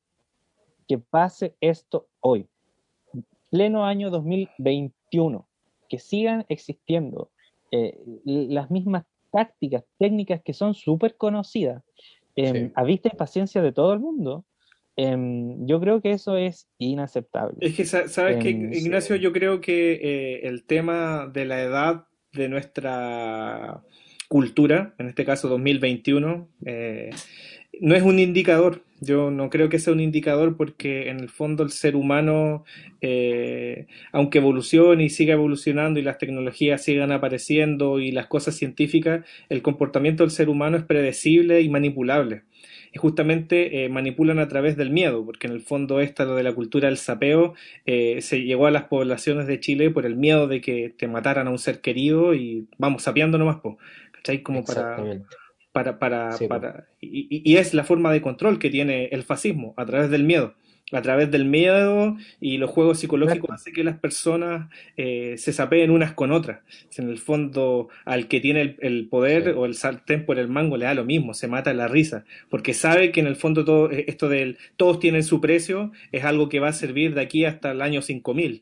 que 0.87 0.99
pase 0.99 1.55
esto 1.61 2.07
hoy? 2.21 2.47
Pleno 3.51 3.85
año 3.85 4.11
2021, 4.11 5.47
que 5.89 5.99
sigan 5.99 6.45
existiendo 6.49 7.31
eh, 7.71 7.99
las 8.25 8.71
mismas 8.71 9.05
tácticas, 9.31 9.85
técnicas 9.99 10.43
que 10.43 10.53
son 10.53 10.75
súper 10.75 11.17
conocidas, 11.17 11.83
em, 12.37 12.67
Sí. 12.69 12.73
a 12.75 12.85
vista 12.85 13.11
y 13.13 13.17
paciencia 13.17 13.63
de 13.63 13.73
todo 13.73 13.93
el 13.95 14.01
mundo, 14.01 14.45
em, 14.97 15.67
yo 15.67 15.81
creo 15.81 16.01
que 16.03 16.13
eso 16.13 16.37
es 16.37 16.69
inaceptable. 16.79 17.57
Es 17.61 17.75
que, 17.75 17.85
sa- 17.87 18.09
¿sabes 18.09 18.37
qué, 18.43 18.51
Em, 18.51 18.73
Ignacio? 18.75 19.17
Yo 19.17 19.33
creo 19.33 19.61
que 19.63 19.93
eh, 20.03 20.47
el 20.49 20.65
tema 20.65 21.31
de 21.33 21.45
la 21.47 21.63
edad 21.63 22.05
de 22.33 22.49
nuestra 22.49 23.83
cultura, 24.29 24.95
en 24.99 25.09
este 25.09 25.25
caso 25.25 25.49
2021, 25.49 26.49
eh, 26.65 27.11
no 27.81 27.95
es 27.95 28.03
un 28.03 28.19
indicador. 28.19 28.83
Yo 29.01 29.33
no 29.33 29.51
creo 29.51 29.69
que 29.69 29.81
sea 29.81 29.93
un 29.93 30.01
indicador 30.01 30.57
porque 30.57 31.09
en 31.09 31.19
el 31.19 31.29
fondo 31.29 31.65
el 31.65 31.71
ser 31.71 31.97
humano, 31.97 32.65
eh, 33.01 33.87
aunque 34.13 34.39
evolucione 34.39 35.05
y 35.05 35.09
siga 35.11 35.35
evolucionando 35.35 35.99
y 35.99 36.05
las 36.05 36.19
tecnologías 36.19 36.85
sigan 36.85 37.11
apareciendo 37.11 37.99
y 37.99 38.13
las 38.13 38.29
cosas 38.29 38.55
científicas, 38.55 39.27
el 39.49 39.61
comportamiento 39.63 40.23
del 40.23 40.31
ser 40.31 40.49
humano 40.49 40.77
es 40.77 40.85
predecible 40.85 41.63
y 41.63 41.69
manipulable 41.69 42.43
y 42.93 42.99
justamente 42.99 43.85
eh, 43.85 43.89
manipulan 43.89 44.39
a 44.39 44.49
través 44.49 44.77
del 44.77 44.91
miedo, 44.91 45.25
porque 45.25 45.47
en 45.47 45.55
el 45.55 45.63
fondo 45.63 46.01
esta, 46.01 46.25
lo 46.25 46.37
de 46.37 46.43
la 46.43 46.55
cultura 46.55 46.89
del 46.89 46.99
sapeo, 46.99 47.55
eh, 47.87 48.21
se 48.21 48.43
llegó 48.43 48.67
a 48.67 48.71
las 48.71 48.85
poblaciones 48.85 49.47
de 49.47 49.61
Chile 49.61 49.91
por 49.91 50.05
el 50.05 50.15
miedo 50.15 50.47
de 50.47 50.61
que 50.61 50.95
te 50.97 51.09
mataran 51.09 51.47
a 51.47 51.51
un 51.51 51.59
ser 51.59 51.81
querido 51.81 52.35
y 52.35 52.69
vamos, 52.79 53.03
sapeando 53.03 53.39
nomás, 53.39 53.61
po, 53.61 53.79
¿cachai? 54.13 54.43
Como 54.43 54.63
para. 54.65 55.03
Para, 55.73 55.99
para, 55.99 56.33
Sí, 56.33 56.45
po. 56.45 56.51
para 56.51 56.87
y, 57.01 57.43
y- 57.51 57.57
es 57.57 57.75
la 57.75 57.85
forma 57.85 58.13
de 58.13 58.21
control 58.23 58.59
que 58.59 58.71
tiene 58.71 59.07
el 59.07 59.23
fascismo, 59.23 59.75
a 59.77 59.87
través 59.87 60.11
del 60.11 60.25
miedo. 60.25 60.55
A 60.95 61.01
través 61.01 61.31
del 61.31 61.47
miedo 61.47 62.19
y 62.39 62.59
los 62.59 62.69
juegos 62.69 62.99
psicológicos 63.01 63.51
hace 63.51 63.73
que 63.73 63.83
las 63.83 63.99
personas 63.99 64.69
eh, 64.99 65.37
se 65.39 65.55
sapeen 65.55 65.91
unas 65.91 66.13
con 66.13 66.33
otras. 66.33 66.61
En 66.99 67.09
el 67.09 67.17
fondo, 67.17 67.89
al 68.05 68.29
que 68.29 68.41
tiene 68.41 68.61
el, 68.61 68.77
el 68.81 69.09
poder 69.09 69.45
Sí. 69.45 69.51
o 69.57 69.65
el 69.65 69.75
sartén 69.75 70.27
por 70.27 70.39
el 70.39 70.49
mango 70.49 70.77
le 70.77 70.85
da 70.85 70.93
lo 70.93 71.07
mismo, 71.07 71.33
se 71.33 71.49
mata 71.49 71.73
la 71.73 71.89
risa, 71.89 72.27
porque 72.51 72.75
sabe 72.75 73.11
que 73.11 73.21
en 73.21 73.27
el 73.27 73.37
fondo 73.37 73.65
todo 73.65 73.91
eh, 73.91 74.05
esto 74.07 74.29
del 74.29 74.59
todos 74.77 74.99
tienen 75.01 75.23
su 75.23 75.41
precio 75.41 75.93
es 76.11 76.25
algo 76.25 76.51
que 76.51 76.61
va 76.61 76.69
a 76.69 76.73
servir 76.75 77.15
de 77.15 77.23
aquí 77.23 77.47
hasta 77.47 77.71
el 77.71 77.81
año 77.81 78.03
5000. 78.03 78.61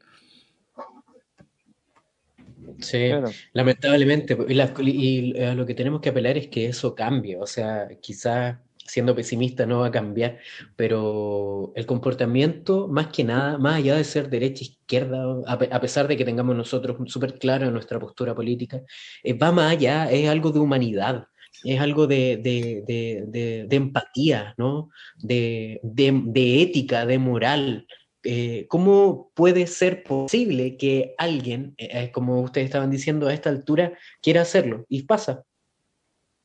Sí. 2.82 3.08
Claro. 3.08 3.30
Lamentablemente, 3.52 4.36
y, 4.48 4.54
la- 4.54 4.72
y 4.78 5.38
a 5.42 5.54
lo 5.54 5.66
que 5.66 5.74
tenemos 5.74 6.00
que 6.00 6.08
apelar 6.10 6.36
es 6.38 6.48
que 6.48 6.66
eso 6.66 6.94
cambie, 6.94 7.36
o 7.36 7.46
sea, 7.46 7.88
quizás 8.00 8.58
siendo 8.86 9.14
pesimista 9.14 9.66
no 9.66 9.80
va 9.80 9.86
a 9.86 9.90
cambiar, 9.92 10.38
pero 10.74 11.72
el 11.76 11.86
comportamiento, 11.86 12.88
más 12.88 13.06
que 13.08 13.22
nada, 13.22 13.56
más 13.56 13.76
allá 13.76 13.94
de 13.96 14.02
ser 14.02 14.28
derecha, 14.28 14.64
izquierda, 14.64 15.24
a, 15.46 15.58
pe- 15.58 15.68
a 15.70 15.80
pesar 15.80 16.08
de 16.08 16.16
que 16.16 16.24
tengamos 16.24 16.56
nosotros 16.56 16.96
súper 17.06 17.38
claro 17.38 17.70
nuestra 17.70 18.00
postura 18.00 18.34
política, 18.34 18.82
eh, 19.22 19.34
va 19.34 19.52
más 19.52 19.70
allá, 19.72 20.10
es 20.10 20.28
algo 20.28 20.50
de 20.50 20.58
humanidad, 20.58 21.26
es 21.62 21.80
algo 21.80 22.08
de, 22.08 22.38
de- 22.38 22.82
de- 22.86 23.66
de- 23.68 23.76
empatía, 23.76 24.54
¿no? 24.58 24.88
De 25.18 25.80
ética, 26.62 27.06
de 27.06 27.18
moral. 27.18 27.86
Eh, 28.22 28.66
¿cómo 28.68 29.30
puede 29.34 29.66
ser 29.66 30.02
posible 30.02 30.76
que 30.76 31.14
alguien, 31.18 31.74
eh, 31.78 32.10
como 32.12 32.40
ustedes 32.40 32.66
estaban 32.66 32.90
diciendo 32.90 33.28
a 33.28 33.34
esta 33.34 33.50
altura, 33.50 33.92
quiera 34.20 34.42
hacerlo? 34.42 34.84
Y 34.88 35.02
pasa. 35.04 35.44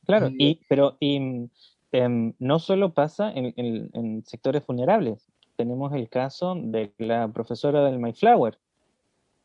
Claro, 0.06 0.30
y, 0.38 0.60
pero 0.68 0.96
y, 1.00 1.48
em, 1.92 2.32
no 2.38 2.58
solo 2.58 2.94
pasa 2.94 3.32
en, 3.32 3.52
en, 3.56 4.24
sectores 4.24 4.64
vulnerables. 4.64 5.26
Tenemos 5.56 5.92
el 5.94 6.08
caso 6.08 6.54
de 6.56 6.92
la 6.98 7.28
profesora 7.28 7.84
del 7.84 7.98
Mayflower. 7.98 8.58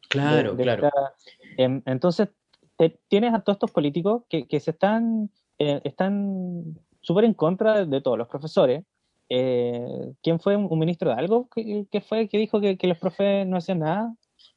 Claro, 0.08 0.56
claro. 0.56 0.90
Em, 1.58 1.82
entonces, 1.86 2.30
tienes 3.08 3.34
a 3.34 3.42
todos 3.42 3.58
estos 3.58 3.72
políticos 3.72 4.24
que, 4.30 4.48
que 4.48 4.60
se 4.60 4.72
están, 4.72 5.30
eh, 5.60 5.82
están 5.84 6.78
súper 7.02 7.26
en 7.26 7.34
contra 7.34 7.86
de, 7.86 8.02
todos 8.02 8.18
los 8.18 8.28
profesores. 8.28 8.84
Eh, 9.34 10.12
¿Quién 10.22 10.42
fue 10.42 10.58
un 10.58 10.78
ministro 10.78 11.10
de 11.10 11.16
algo 11.16 11.48
que, 11.50 12.02
fue 12.02 12.28
que 12.28 12.38
dijo 12.38 12.60
que, 12.60 12.78
los 12.82 12.98
profes 12.98 13.48
no 13.48 13.56
hacían 13.56 13.80
nada? 13.80 14.14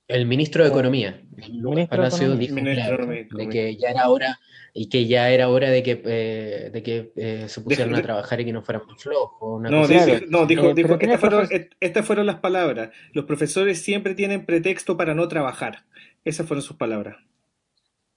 El 0.08 0.26
ministro 0.26 0.64
de 0.64 0.70
Economía. 0.70 1.22
El 1.36 1.62
ministro 1.62 2.02
de 2.02 2.36
dijo 2.36 2.56
de 2.56 3.48
que 3.48 3.76
ya 3.76 3.90
era 3.90 4.08
hora 4.08 4.40
y 4.72 4.88
que 4.88 5.06
ya 5.06 5.30
era 5.30 5.48
hora 5.48 5.70
de 5.70 5.84
que, 5.84 6.02
eh, 6.04 6.70
de 6.72 6.82
que 6.82 7.12
eh, 7.14 7.48
se 7.48 7.60
pusieran 7.60 7.94
a 7.94 8.02
trabajar 8.02 8.40
y 8.40 8.46
que 8.46 8.52
no 8.52 8.62
fueran 8.62 8.82
flojos. 8.98 9.62
No, 9.62 9.86
dijo, 9.86 10.06
no, 10.28 10.44
dijo, 10.44 10.74
dijo 10.74 10.94
estas, 11.00 11.20
fueron, 11.20 11.48
estas 11.78 12.04
fueron 12.04 12.26
las 12.26 12.40
palabras. 12.40 12.90
Los 13.12 13.26
profesores 13.26 13.80
siempre 13.80 14.16
tienen 14.16 14.44
pretexto 14.44 14.96
para 14.96 15.14
no 15.14 15.28
trabajar. 15.28 15.84
Esas 16.24 16.48
fueron 16.48 16.62
sus 16.62 16.76
palabras. 16.76 17.16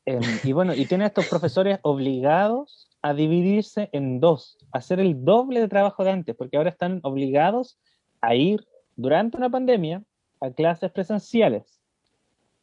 Em, 0.06 0.22
y 0.44 0.54
bueno, 0.54 0.74
y 0.74 0.88
tiene 0.88 1.04
a 1.04 1.08
estos 1.08 1.28
profesores 1.28 1.78
obligados 1.84 2.87
a 3.02 3.14
dividirse 3.14 3.90
en 3.92 4.20
dos, 4.20 4.58
a 4.72 4.80
hacer 4.80 5.00
el 5.00 5.24
doble 5.24 5.60
de 5.60 5.68
trabajo 5.68 6.04
de 6.04 6.12
antes, 6.12 6.36
porque 6.36 6.58
ahora 6.58 6.70
están 6.70 7.00
obligados 7.04 7.80
a 8.22 8.36
ir 8.36 8.66
durante 8.96 9.38
una 9.38 9.50
pandemia 9.50 10.04
a 10.42 10.52
clases 10.52 10.92
presenciales, 10.92 11.80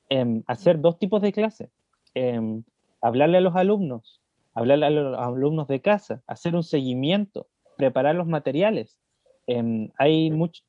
em, 0.08 0.42
hacer 0.46 0.80
dos 0.80 0.98
tipos 0.98 1.22
de 1.22 1.32
clases, 1.32 1.70
em, 2.14 2.62
hablarle 3.00 3.38
a 3.38 3.40
los 3.40 3.56
alumnos, 3.56 4.20
hablarle 4.54 4.86
a 4.86 4.90
los 4.90 5.18
alumnos 5.18 5.68
de 5.68 5.80
casa, 5.80 6.22
hacer 6.26 6.54
un 6.54 6.62
seguimiento, 6.62 7.46
preparar 7.76 8.14
los 8.14 8.26
materiales. 8.26 8.98
hay 9.98 10.30
mucho, 10.30 10.62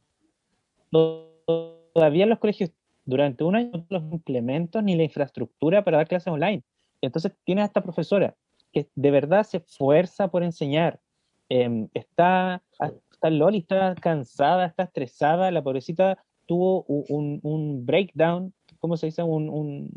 todavía 0.91 2.23
en 2.25 2.29
los 2.29 2.39
colegios 2.39 2.71
durante 3.05 3.45
un 3.45 3.55
año 3.55 3.85
los 3.87 4.03
implementos 4.11 4.83
ni 4.83 4.97
la 4.97 5.03
infraestructura 5.03 5.85
para 5.85 5.97
dar 5.97 6.09
clases 6.09 6.27
online. 6.27 6.61
Entonces 6.99 7.31
tienes 7.45 7.63
a 7.63 7.65
esta 7.67 7.81
profesora 7.81 8.35
que 8.75 8.89
de 8.93 9.09
verdad 9.09 9.43
se 9.45 9.57
esfuerza 9.57 10.27
por 10.27 10.43
enseñar. 10.43 10.99
Em, 11.47 11.87
está, 11.93 12.61
está 13.09 13.29
Loli, 13.29 13.59
está 13.59 13.95
cansada, 13.95 14.65
está 14.65 14.83
estresada, 14.83 15.49
la 15.49 15.63
pobrecita 15.63 16.21
tuvo 16.45 16.83
un, 16.83 17.39
un, 17.41 17.85
breakdown, 17.85 18.53
¿cómo 18.79 18.97
se 18.97 19.05
dice? 19.05 19.23
Un, 19.23 19.89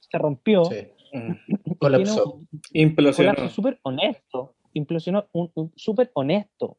se 0.00 0.18
rompió. 0.18 0.64
Sí. 0.64 0.88
Colapsó. 1.78 2.40
Implosionó. 2.72 3.48
súper 3.48 3.78
honesto. 3.84 4.56
Implosionó, 4.72 5.28
súper 5.76 6.10
honesto. 6.14 6.78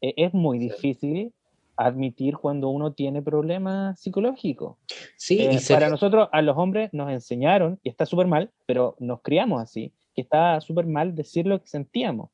E, 0.00 0.12
es 0.16 0.34
muy 0.34 0.58
difícil 0.58 1.32
admitir 1.76 2.36
cuando 2.36 2.68
uno 2.68 2.94
tiene 2.94 3.22
problemas 3.22 4.00
psicológicos. 4.00 4.76
Sí, 5.16 5.40
eh, 5.40 5.56
para 5.68 5.88
nosotros, 5.88 6.28
a 6.32 6.42
los 6.42 6.58
hombres, 6.58 6.92
nos 6.92 7.12
enseñaron, 7.12 7.78
y 7.84 7.90
está 7.90 8.06
súper 8.06 8.26
mal, 8.26 8.50
pero 8.66 8.96
nos 8.98 9.22
criamos 9.22 9.62
así, 9.62 9.92
que 10.14 10.22
está 10.22 10.60
súper 10.60 10.86
mal 10.86 11.14
decir 11.14 11.46
lo 11.46 11.60
que 11.60 11.68
sentíamos. 11.68 12.30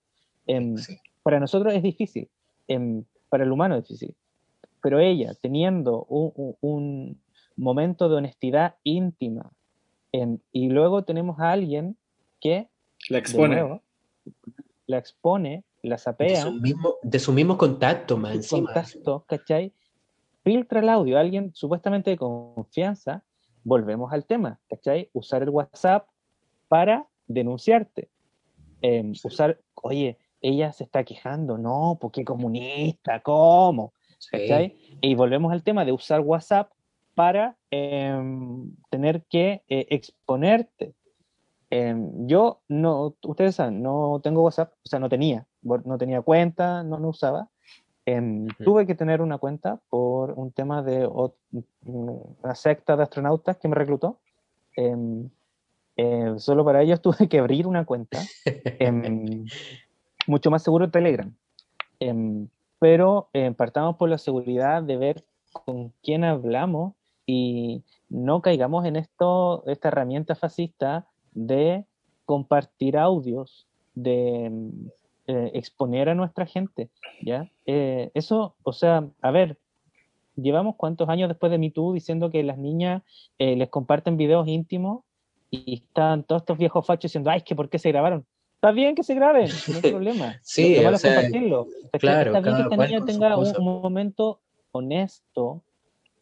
Em, 0.47 0.76
para 1.22 1.41
nosotros 1.41 1.74
es 1.74 1.83
difícil, 1.83 2.28
em, 2.68 3.05
para 3.28 3.45
el 3.45 3.53
humano 3.53 3.76
es 3.76 3.83
difícil. 3.83 4.14
Pero 4.83 4.99
ella, 4.99 5.35
teniendo 5.41 6.05
un, 6.05 7.20
momento 7.57 8.09
de 8.09 8.16
honestidad 8.16 8.76
íntima, 8.85 9.51
em, 10.12 10.39
y 10.51 10.70
luego 10.70 11.05
tenemos 11.05 11.39
a 11.41 11.53
alguien 11.53 11.97
que 12.41 12.68
la 13.11 13.18
expone, 13.18 13.83
la 14.87 14.99
expone 14.99 15.64
la 15.83 15.99
sapea. 15.99 16.45
De 17.03 17.18
su 17.18 17.33
mismo, 17.33 17.59
contacto, 17.59 18.16
más 18.16 18.35
encima. 18.35 18.72
Contacto, 18.72 19.24
¿cachai? 19.26 19.72
Filtra 20.43 20.81
el 20.81 20.89
audio, 20.89 21.18
alguien 21.18 21.53
supuestamente 21.55 22.11
de 22.11 22.16
confianza, 22.16 23.24
volvemos 23.62 24.12
al 24.12 24.24
tema, 24.24 24.59
¿cachai? 24.68 25.11
Usar 25.12 25.43
el 25.43 25.51
WhatsApp 25.51 26.09
para 26.68 27.07
denunciarte. 27.33 28.09
Em, 28.83 29.12
usar, 29.24 29.59
oye, 29.74 30.18
ella 30.41 30.72
se 30.72 30.85
está 30.85 31.05
quejando, 31.05 31.59
no, 31.59 31.99
porque 32.01 32.24
comunista, 32.24 33.20
¿cómo? 33.20 33.93
¿Cachai? 34.31 34.76
Y 35.01 35.14
volvemos 35.14 35.53
al 35.53 35.62
tema 35.62 35.85
de 35.85 35.93
usar 35.93 36.20
WhatsApp 36.20 36.70
para 37.14 37.57
em, 37.70 38.74
tener 38.91 39.24
que 39.24 39.62
eh, 39.68 39.87
exponerte. 39.91 40.95
Em, 41.70 42.26
yo 42.26 42.61
no, 42.68 43.14
ustedes 43.22 43.55
saben, 43.57 43.83
no 43.83 44.20
tengo 44.22 44.43
WhatsApp, 44.43 44.72
o 44.85 44.89
sea, 44.89 44.99
no 44.99 45.09
tenía, 45.09 45.47
no 45.62 45.99
tenía 45.99 46.20
cuenta, 46.22 46.83
no, 46.83 46.99
no 46.99 47.09
usaba. 47.09 47.49
Em, 48.07 48.49
tuve 48.64 48.87
que 48.87 48.95
tener 48.95 49.20
una 49.20 49.39
cuenta 49.39 49.78
por 49.89 50.33
un 50.33 50.53
tema 50.53 50.83
de 50.83 51.07
una 51.85 52.55
secta 52.55 52.97
de 52.97 53.03
astronautas 53.05 53.57
que 53.59 53.68
me 53.68 53.76
reclutó. 53.76 54.18
Em, 55.97 56.36
eh, 56.36 56.38
solo 56.38 56.64
para 56.64 56.82
ellos 56.82 57.01
tuve 57.03 57.28
que 57.28 57.38
abrir 57.38 57.66
una 57.66 57.84
cuenta. 57.84 58.20
mucho 60.26 60.51
más 60.51 60.62
seguro 60.62 60.91
Telegram. 60.91 61.34
pero 62.78 63.28
eh, 63.32 63.53
partamos 63.57 63.97
por 63.97 64.09
la 64.09 64.18
seguridad 64.18 64.82
de 64.82 64.97
ver 64.97 65.24
con 65.53 65.93
quién 66.03 66.24
hablamos 66.24 66.95
y 67.26 67.82
no 68.09 68.43
caigamos 68.43 68.86
en 68.86 68.97
esto, 68.97 69.64
esta 69.66 69.88
herramienta 69.88 70.34
fascista 70.34 71.07
de 71.32 71.84
compartir 72.24 72.97
audios, 72.97 73.66
de 73.95 74.51
eh, 75.26 75.51
exponer 75.55 76.09
a 76.09 76.14
nuestra 76.14 76.47
gente, 76.47 76.91
¿ya? 77.22 77.51
Eh, 77.66 78.11
eso, 78.14 78.57
o 78.62 78.72
sea, 78.72 79.09
a 79.20 79.30
ver, 79.30 79.59
llevamos 80.34 80.76
cuántos 80.76 81.09
años 81.09 81.28
después 81.28 81.53
de 81.53 81.59
MeToo 81.59 81.93
diciendo 81.93 82.30
que 82.30 82.43
las 82.43 82.59
niñas 82.59 83.03
eh, 83.38 83.57
les 83.57 83.68
comparten 83.68 84.16
videos 84.16 84.49
íntimos 84.49 85.05
y 85.51 85.75
están 85.75 86.23
todos 86.25 86.43
estos 86.43 86.59
viejos 86.59 86.87
fachos 86.87 87.11
diciendo, 87.11 87.31
ay, 87.31 87.39
es 87.39 87.45
que 87.45 87.57
¿por 87.57 87.69
qué 87.69 87.79
se 87.79 87.91
grabaron? 87.91 88.25
Está 88.55 88.73
bien 88.73 88.95
que 88.95 89.03
se 89.03 89.15
graben, 89.15 89.49
no 89.69 89.75
hay 89.83 89.83
problema. 89.91 90.39
sí, 90.43 90.77
o 90.79 90.97
sea, 90.99 91.15
compartirlo. 91.15 91.67
Claro, 91.99 92.37
está 92.37 92.41
bien 92.41 92.57
que 92.57 92.63
esta 92.63 92.87
niña 92.87 93.05
tenga 93.05 93.37
un, 93.37 93.65
momento 93.65 94.41
honesto 94.73 95.63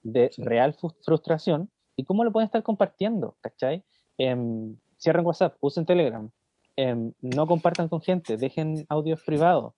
de 0.03 0.31
real 0.39 0.75
frustración 1.05 1.69
y 1.97 2.05
cómo 2.05 2.25
lo 2.25 2.33
pueden 2.33 2.47
estar 2.47 2.63
compartiendo, 2.63 3.37
¿cachai? 3.41 3.83
Em, 4.17 4.77
cierren 4.99 5.27
WhatsApp, 5.27 5.57
usen 5.61 5.85
Telegram, 5.85 6.31
em, 6.77 7.13
no 7.21 7.47
compartan 7.47 7.89
con 7.89 8.01
gente, 8.01 8.37
dejen 8.37 8.87
audios 8.89 9.23
privados, 9.25 9.75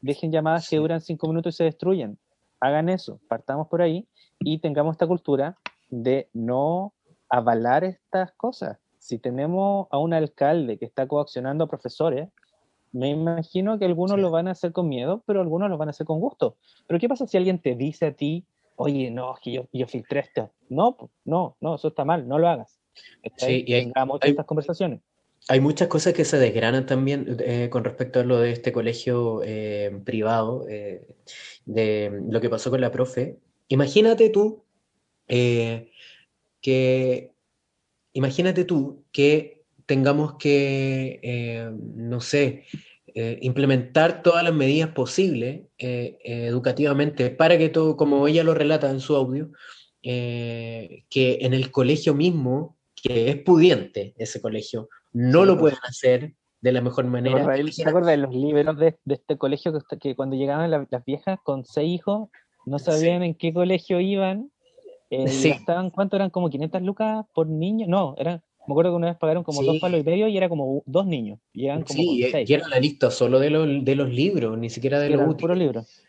dejen 0.00 0.32
llamadas 0.32 0.68
que 0.68 0.78
duran 0.78 1.00
cinco 1.00 1.28
minutos 1.28 1.54
y 1.54 1.56
se 1.58 1.64
destruyen. 1.64 2.18
Hagan 2.60 2.88
eso, 2.88 3.20
partamos 3.28 3.68
por 3.68 3.82
ahí 3.82 4.06
y 4.40 4.58
tengamos 4.58 4.94
esta 4.94 5.06
cultura 5.06 5.56
de 5.90 6.28
no 6.32 6.94
avalar 7.30 7.84
estas 7.84 8.32
cosas. 8.32 8.78
Si 8.98 9.18
tenemos 9.18 9.86
a 9.90 9.98
un 9.98 10.12
alcalde 10.12 10.78
que 10.78 10.84
está 10.84 11.08
coaccionando 11.08 11.64
a 11.64 11.68
profesores, 11.68 12.28
me 12.92 13.08
imagino 13.08 13.78
que 13.78 13.84
algunos 13.84 14.18
lo 14.18 14.30
van 14.30 14.48
a 14.48 14.50
hacer 14.50 14.72
con 14.72 14.88
miedo, 14.88 15.22
pero 15.26 15.40
algunos 15.40 15.70
lo 15.70 15.78
van 15.78 15.88
a 15.88 15.90
hacer 15.90 16.06
con 16.06 16.20
gusto. 16.20 16.56
Pero 16.86 16.98
¿qué 16.98 17.08
pasa 17.08 17.26
si 17.26 17.36
alguien 17.36 17.60
te 17.60 17.76
dice 17.76 18.06
a 18.06 18.12
ti, 18.12 18.44
oye, 18.76 19.10
no, 19.10 19.36
que 19.42 19.52
yo, 19.52 19.68
yo 19.72 19.86
filtré 19.86 20.20
esto? 20.20 20.50
No, 20.68 20.96
no, 21.24 21.56
no, 21.60 21.76
eso 21.76 21.88
está 21.88 22.04
mal, 22.04 22.26
no 22.26 22.38
lo 22.38 22.48
hagas. 22.48 22.78
Sí, 23.36 23.64
y 23.66 23.74
hay, 23.74 23.92
estas 24.22 24.46
conversaciones. 24.46 25.00
Hay 25.48 25.60
muchas 25.60 25.88
cosas 25.88 26.12
que 26.12 26.24
se 26.24 26.38
desgranan 26.38 26.84
también 26.86 27.38
eh, 27.40 27.68
con 27.70 27.84
respecto 27.84 28.20
a 28.20 28.24
lo 28.24 28.38
de 28.38 28.52
este 28.52 28.72
colegio 28.72 29.40
eh, 29.44 30.00
privado, 30.04 30.66
eh, 30.68 31.06
de 31.64 32.20
lo 32.28 32.40
que 32.40 32.50
pasó 32.50 32.70
con 32.70 32.80
la 32.80 32.90
profe. 32.90 33.38
Imagínate 33.68 34.28
tú 34.30 34.64
que, 36.60 37.32
imagínate 38.12 38.64
tú 38.64 39.04
que 39.12 39.64
tengamos 39.86 40.34
que, 40.38 41.70
no 41.94 42.20
sé, 42.20 42.64
implementar 43.40 44.22
todas 44.22 44.44
las 44.44 44.54
medidas 44.54 44.90
posibles 44.90 45.62
educativamente 45.78 47.30
para 47.30 47.58
que 47.58 47.68
todo, 47.68 47.96
como 47.96 48.28
ella 48.28 48.44
lo 48.44 48.54
relata 48.54 48.90
en 48.90 49.00
su 49.00 49.16
audio, 49.16 49.50
que 50.02 51.00
en 51.10 51.54
el 51.54 51.70
colegio 51.72 52.14
mismo 52.14 52.78
que 53.02 53.30
es 53.30 53.36
pudiente 53.36 54.14
ese 54.18 54.40
colegio, 54.40 54.88
no 55.12 55.44
lo 55.44 55.58
pueden 55.58 55.78
hacer 55.82 56.34
de 56.60 56.72
la 56.72 56.80
mejor 56.80 57.06
manera. 57.06 57.44
¿Se 57.72 57.88
acuerda 57.88 58.10
de 58.10 58.18
los 58.18 58.34
libros 58.34 58.76
de, 58.78 58.98
este 59.06 59.38
colegio 59.38 59.72
que, 60.00 60.14
cuando 60.14 60.36
llegaban 60.36 60.70
las 60.70 61.04
viejas 61.04 61.38
con 61.42 61.64
seis 61.64 61.94
hijos, 61.94 62.28
no 62.66 62.78
sabían 62.78 63.22
en 63.22 63.34
qué 63.34 63.52
colegio 63.52 64.00
iban? 64.00 64.50
Eh, 65.10 65.58
¿Cuánto 65.92 66.16
eran? 66.16 66.30
¿Como 66.30 66.50
500 66.50 66.82
lucas 66.82 67.26
por 67.34 67.48
niño? 67.48 67.86
No, 67.88 68.14
era, 68.16 68.42
me 68.66 68.72
acuerdo 68.72 68.92
que 68.92 68.96
una 68.96 69.08
vez 69.08 69.16
pagaron 69.16 69.42
como 69.42 69.62
dos 69.62 69.78
palos 69.80 70.00
y 70.00 70.04
medio 70.04 70.28
y 70.28 70.36
era 70.36 70.48
como 70.48 70.82
dos 70.86 71.06
niños. 71.06 71.40
Y 71.52 71.66
eran 71.66 71.82
como 71.82 71.98
sí, 71.98 72.24
y 72.46 72.52
era 72.52 72.68
la 72.68 72.78
lista 72.78 73.10
solo 73.10 73.40
de, 73.40 73.50
de 73.82 73.94
los 73.96 74.10
libros, 74.10 74.56
ni 74.56 74.70
siquiera 74.70 75.00
de 75.00 75.10
los 75.10 75.56
libros. 75.56 76.02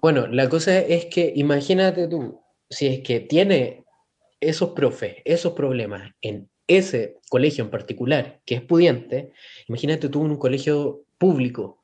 Bueno, 0.00 0.26
la 0.26 0.48
cosa 0.48 0.78
es 0.78 1.06
que 1.06 1.32
imagínate 1.36 2.08
tú, 2.08 2.40
si 2.68 2.86
es 2.86 3.00
que 3.00 3.20
tiene 3.20 3.84
esos 4.40 4.70
profes, 4.70 5.16
esos 5.24 5.52
problemas 5.52 6.12
en 6.22 6.48
ese 6.66 7.18
colegio 7.28 7.64
en 7.64 7.70
particular, 7.70 8.40
que 8.44 8.54
es 8.54 8.62
pudiente, 8.62 9.32
imagínate 9.68 10.08
tú 10.08 10.24
en 10.24 10.32
un 10.32 10.36
colegio 10.38 11.02
público 11.18 11.82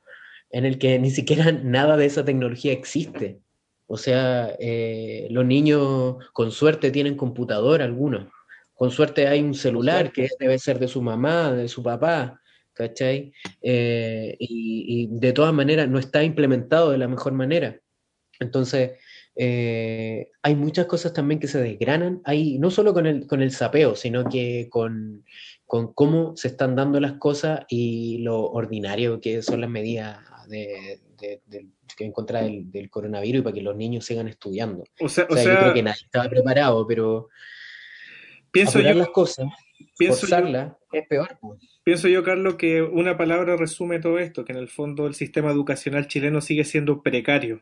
en 0.49 0.65
el 0.65 0.77
que 0.77 0.97
ni 0.99 1.11
siquiera 1.11 1.51
nada 1.63 1.97
de 1.97 2.05
esa 2.05 2.25
tecnología 2.25 2.71
existe. 2.71 3.39
O 3.87 3.97
sea, 3.97 4.55
eh, 4.59 5.27
los 5.31 5.45
niños 5.45 6.17
con 6.33 6.51
suerte 6.51 6.91
tienen 6.91 7.15
computador 7.15 7.81
algunos, 7.81 8.27
con 8.73 8.91
suerte 8.91 9.27
hay 9.27 9.41
un 9.41 9.53
celular 9.55 10.11
que 10.11 10.29
debe 10.39 10.59
ser 10.59 10.77
de 10.77 10.87
su 10.87 11.01
mamá, 11.01 11.51
de 11.53 11.67
su 11.67 11.81
papá, 11.81 12.39
¿cachai? 12.73 13.33
Eh, 13.61 14.35
y, 14.39 15.07
y, 15.09 15.19
de 15.19 15.33
todas 15.33 15.53
maneras 15.53 15.89
no 15.89 15.97
está 15.97 16.23
implementado 16.23 16.91
de 16.91 16.99
la 16.99 17.07
mejor 17.07 17.33
manera. 17.33 17.79
Entonces, 18.39 18.91
eh, 19.39 20.31
hay 20.41 20.55
muchas 20.55 20.87
cosas 20.87 21.13
también 21.13 21.39
que 21.39 21.47
se 21.47 21.61
desgranan, 21.61 22.21
hay, 22.23 22.57
no 22.57 22.71
solo 22.71 22.93
con 22.93 23.05
el, 23.05 23.27
con 23.27 23.41
el 23.41 23.51
sapeo, 23.51 23.95
sino 23.95 24.27
que 24.29 24.67
con, 24.69 25.23
con 25.65 25.93
cómo 25.93 26.35
se 26.35 26.47
están 26.47 26.75
dando 26.75 26.99
las 26.99 27.13
cosas 27.13 27.61
y 27.69 28.19
lo 28.19 28.45
ordinario 28.45 29.21
que 29.21 29.43
son 29.43 29.61
las 29.61 29.69
medidas 29.69 30.17
de, 30.47 30.99
de, 31.17 31.41
de, 31.45 31.67
en 31.99 32.11
contra 32.11 32.41
del, 32.41 32.71
del, 32.71 32.89
coronavirus 32.89 33.39
y 33.39 33.43
para 33.43 33.53
que 33.53 33.61
los 33.61 33.75
niños 33.75 34.05
sigan 34.05 34.27
estudiando. 34.27 34.83
O 34.99 35.09
sea, 35.09 35.27
o 35.29 35.35
sea, 35.35 35.41
o 35.41 35.43
sea 35.43 35.53
yo 35.53 35.59
creo 35.59 35.73
que 35.73 35.83
nadie 35.83 36.03
estaba 36.03 36.29
preparado, 36.29 36.85
pero 36.87 37.29
pienso 38.51 38.79
yo, 38.79 38.93
las 38.93 39.09
cosas, 39.09 39.47
pienso 39.97 40.27
yo, 40.27 40.77
es 40.91 41.07
peor. 41.07 41.37
Pues. 41.39 41.59
Pienso 41.83 42.07
yo, 42.07 42.23
Carlos, 42.23 42.55
que 42.55 42.81
una 42.81 43.17
palabra 43.17 43.55
resume 43.55 43.99
todo 43.99 44.19
esto, 44.19 44.43
que 44.43 44.51
en 44.51 44.59
el 44.59 44.67
fondo 44.67 45.07
el 45.07 45.15
sistema 45.15 45.51
educacional 45.51 46.07
chileno 46.07 46.41
sigue 46.41 46.65
siendo 46.65 47.01
precario. 47.01 47.61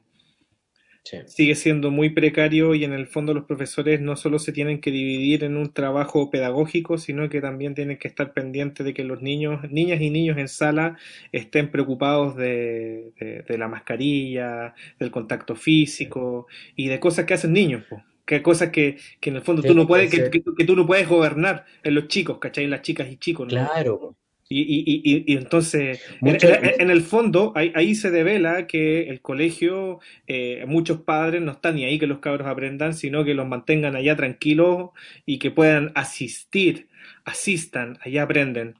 Sí. 1.06 1.20
sigue 1.28 1.54
siendo 1.54 1.92
muy 1.92 2.10
precario 2.10 2.74
y 2.74 2.84
en 2.84 2.92
el 2.92 3.06
fondo 3.06 3.36
los 3.36 3.46
profesores 3.46 4.02
no 4.02 4.16
solo 4.16 4.40
se 4.40 4.52
tienen 4.52 4.82
que 4.82 4.90
dividir 4.90 5.44
en 5.44 5.56
un 5.56 5.72
trabajo 5.72 6.32
pedagógico, 6.32 6.98
sino 6.98 7.30
que 7.30 7.42
también 7.42 7.76
tienen 7.76 8.00
que 8.00 8.08
estar 8.08 8.34
pendientes 8.34 8.84
de 8.84 8.96
que 8.96 9.04
los 9.04 9.22
niños, 9.22 9.70
niñas 9.70 10.02
y 10.02 10.10
niños 10.10 10.40
en 10.40 10.48
sala 10.48 10.98
estén 11.32 11.70
preocupados 11.70 12.36
de, 12.36 13.12
de, 13.20 13.44
de 13.48 13.58
la 13.60 13.68
mascarilla, 13.68 14.74
del 15.00 15.12
contacto 15.12 15.56
físico 15.56 16.48
y 16.76 16.88
de 16.88 17.00
cosas 17.00 17.26
que 17.26 17.36
hacen 17.36 17.54
niños. 17.54 17.84
Po 17.88 18.02
que 18.26 18.42
cosas 18.42 18.72
que, 18.72 18.98
que, 19.20 19.30
en 19.30 19.36
el 19.36 19.42
fondo 19.44 19.62
sí, 19.62 19.68
tú 19.68 19.76
no 19.76 19.88
puedes, 19.88 20.10
que, 20.10 20.32
que, 20.32 20.42
que, 20.42 20.66
tú 20.66 20.76
no 20.76 20.88
puedes 20.88 21.08
gobernar 21.08 21.66
en 21.84 21.94
los 21.94 22.08
chicos, 22.08 22.40
¿cachai? 22.40 22.64
En 22.64 22.72
las 22.72 22.82
chicas 22.82 23.08
y 23.10 23.18
chicos, 23.18 23.46
¿no? 23.54 23.70
Claro. 23.70 24.16
Y, 24.48 24.62
y, 24.62 25.02
y, 25.04 25.34
y 25.34 25.38
entonces, 25.38 26.04
Mucho, 26.22 26.48
en, 26.48 26.80
en, 26.80 26.90
el 26.92 27.02
fondo, 27.02 27.52
ahí, 27.56 27.72
ahí, 27.74 27.96
se 27.96 28.12
devela 28.12 28.68
que 28.68 29.10
el 29.10 29.20
colegio, 29.22 30.00
eh, 30.28 30.66
muchos 30.68 31.02
padres 31.02 31.42
no 31.42 31.54
están 31.54 31.76
ni 31.76 31.84
ahí 31.84 31.98
que 31.98 32.06
los 32.06 32.20
cabros 32.20 32.48
aprendan, 32.48 32.94
sino 32.94 33.26
que 33.26 33.34
los 33.34 33.48
mantengan 33.48 33.96
allá 33.96 34.16
tranquilos 34.16 34.92
y 35.26 35.40
que 35.40 35.50
puedan 35.50 35.92
asistir, 35.96 36.90
asistan, 37.24 37.98
allá 38.02 38.22
aprenden. 38.22 38.76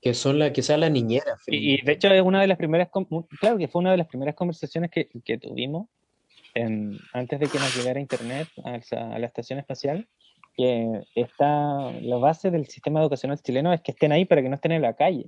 Que 0.00 0.14
son 0.14 0.38
la, 0.38 0.52
que 0.52 0.62
sea 0.62 0.76
la 0.76 0.88
niñera. 0.88 1.36
Y, 1.48 1.74
y, 1.74 1.80
de 1.82 1.92
hecho 1.92 2.06
es 2.08 2.22
una 2.22 2.40
de 2.40 2.46
las 2.46 2.58
primeras, 2.58 2.90
claro 3.40 3.58
que 3.58 3.66
fue 3.66 3.80
una 3.80 3.90
de 3.90 3.96
las 3.96 4.06
primeras 4.06 4.36
conversaciones 4.36 4.92
que, 4.92 5.08
que 5.24 5.38
tuvimos 5.38 5.88
en, 6.54 6.96
antes 7.12 7.40
de 7.40 7.48
que 7.48 7.58
nos 7.58 7.76
llegara 7.76 7.98
internet 7.98 8.46
a, 8.64 8.78
a 9.14 9.18
la 9.18 9.26
estación 9.26 9.58
espacial, 9.58 10.06
que 10.56 11.02
está 11.14 11.92
la 12.00 12.16
base 12.16 12.50
del 12.50 12.66
sistema 12.66 13.00
educacional 13.00 13.40
chileno 13.40 13.72
es 13.72 13.82
que 13.82 13.92
estén 13.92 14.12
ahí 14.12 14.24
para 14.24 14.42
que 14.42 14.48
no 14.48 14.54
estén 14.54 14.72
en 14.72 14.82
la 14.82 14.94
calle. 14.94 15.26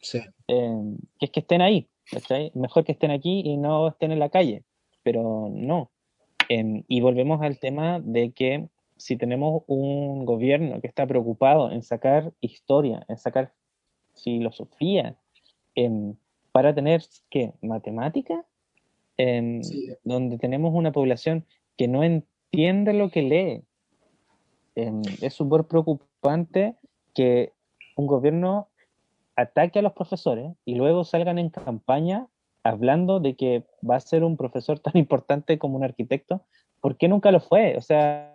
Sí. 0.00 0.20
Eh, 0.48 0.96
que 1.18 1.26
es 1.26 1.30
que 1.30 1.40
estén 1.40 1.60
ahí, 1.60 1.88
¿cachai? 2.10 2.50
Mejor 2.54 2.84
que 2.84 2.92
estén 2.92 3.10
aquí 3.10 3.42
y 3.44 3.56
no 3.58 3.88
estén 3.88 4.12
en 4.12 4.18
la 4.18 4.30
calle, 4.30 4.64
pero 5.02 5.50
no. 5.52 5.90
Eh, 6.48 6.82
y 6.88 7.00
volvemos 7.00 7.42
al 7.42 7.58
tema 7.58 8.00
de 8.00 8.32
que 8.32 8.68
si 8.96 9.16
tenemos 9.16 9.62
un 9.66 10.24
gobierno 10.24 10.80
que 10.80 10.86
está 10.86 11.06
preocupado 11.06 11.70
en 11.70 11.82
sacar 11.82 12.32
historia, 12.40 13.04
en 13.08 13.18
sacar 13.18 13.52
filosofía, 14.14 15.16
eh, 15.74 16.14
para 16.52 16.74
tener, 16.74 17.02
¿qué? 17.28 17.52
¿Matemática? 17.60 18.44
Sí. 19.18 19.90
Donde 20.02 20.38
tenemos 20.38 20.72
una 20.74 20.92
población 20.92 21.44
que 21.76 21.88
no 21.88 22.02
entiende 22.02 22.94
lo 22.94 23.10
que 23.10 23.22
lee, 23.22 23.62
es 24.74 25.34
súper 25.34 25.64
preocupante 25.64 26.76
que 27.14 27.52
un 27.96 28.06
gobierno 28.06 28.68
ataque 29.36 29.78
a 29.78 29.82
los 29.82 29.92
profesores 29.92 30.52
y 30.64 30.74
luego 30.74 31.04
salgan 31.04 31.38
en 31.38 31.50
campaña 31.50 32.28
hablando 32.62 33.20
de 33.20 33.36
que 33.36 33.64
va 33.88 33.96
a 33.96 34.00
ser 34.00 34.24
un 34.24 34.36
profesor 34.36 34.78
tan 34.78 34.96
importante 34.96 35.58
como 35.58 35.76
un 35.76 35.84
arquitecto, 35.84 36.44
¿por 36.80 36.96
qué 36.96 37.08
nunca 37.08 37.30
lo 37.30 37.40
fue? 37.40 37.76
O 37.76 37.80
sea, 37.80 38.34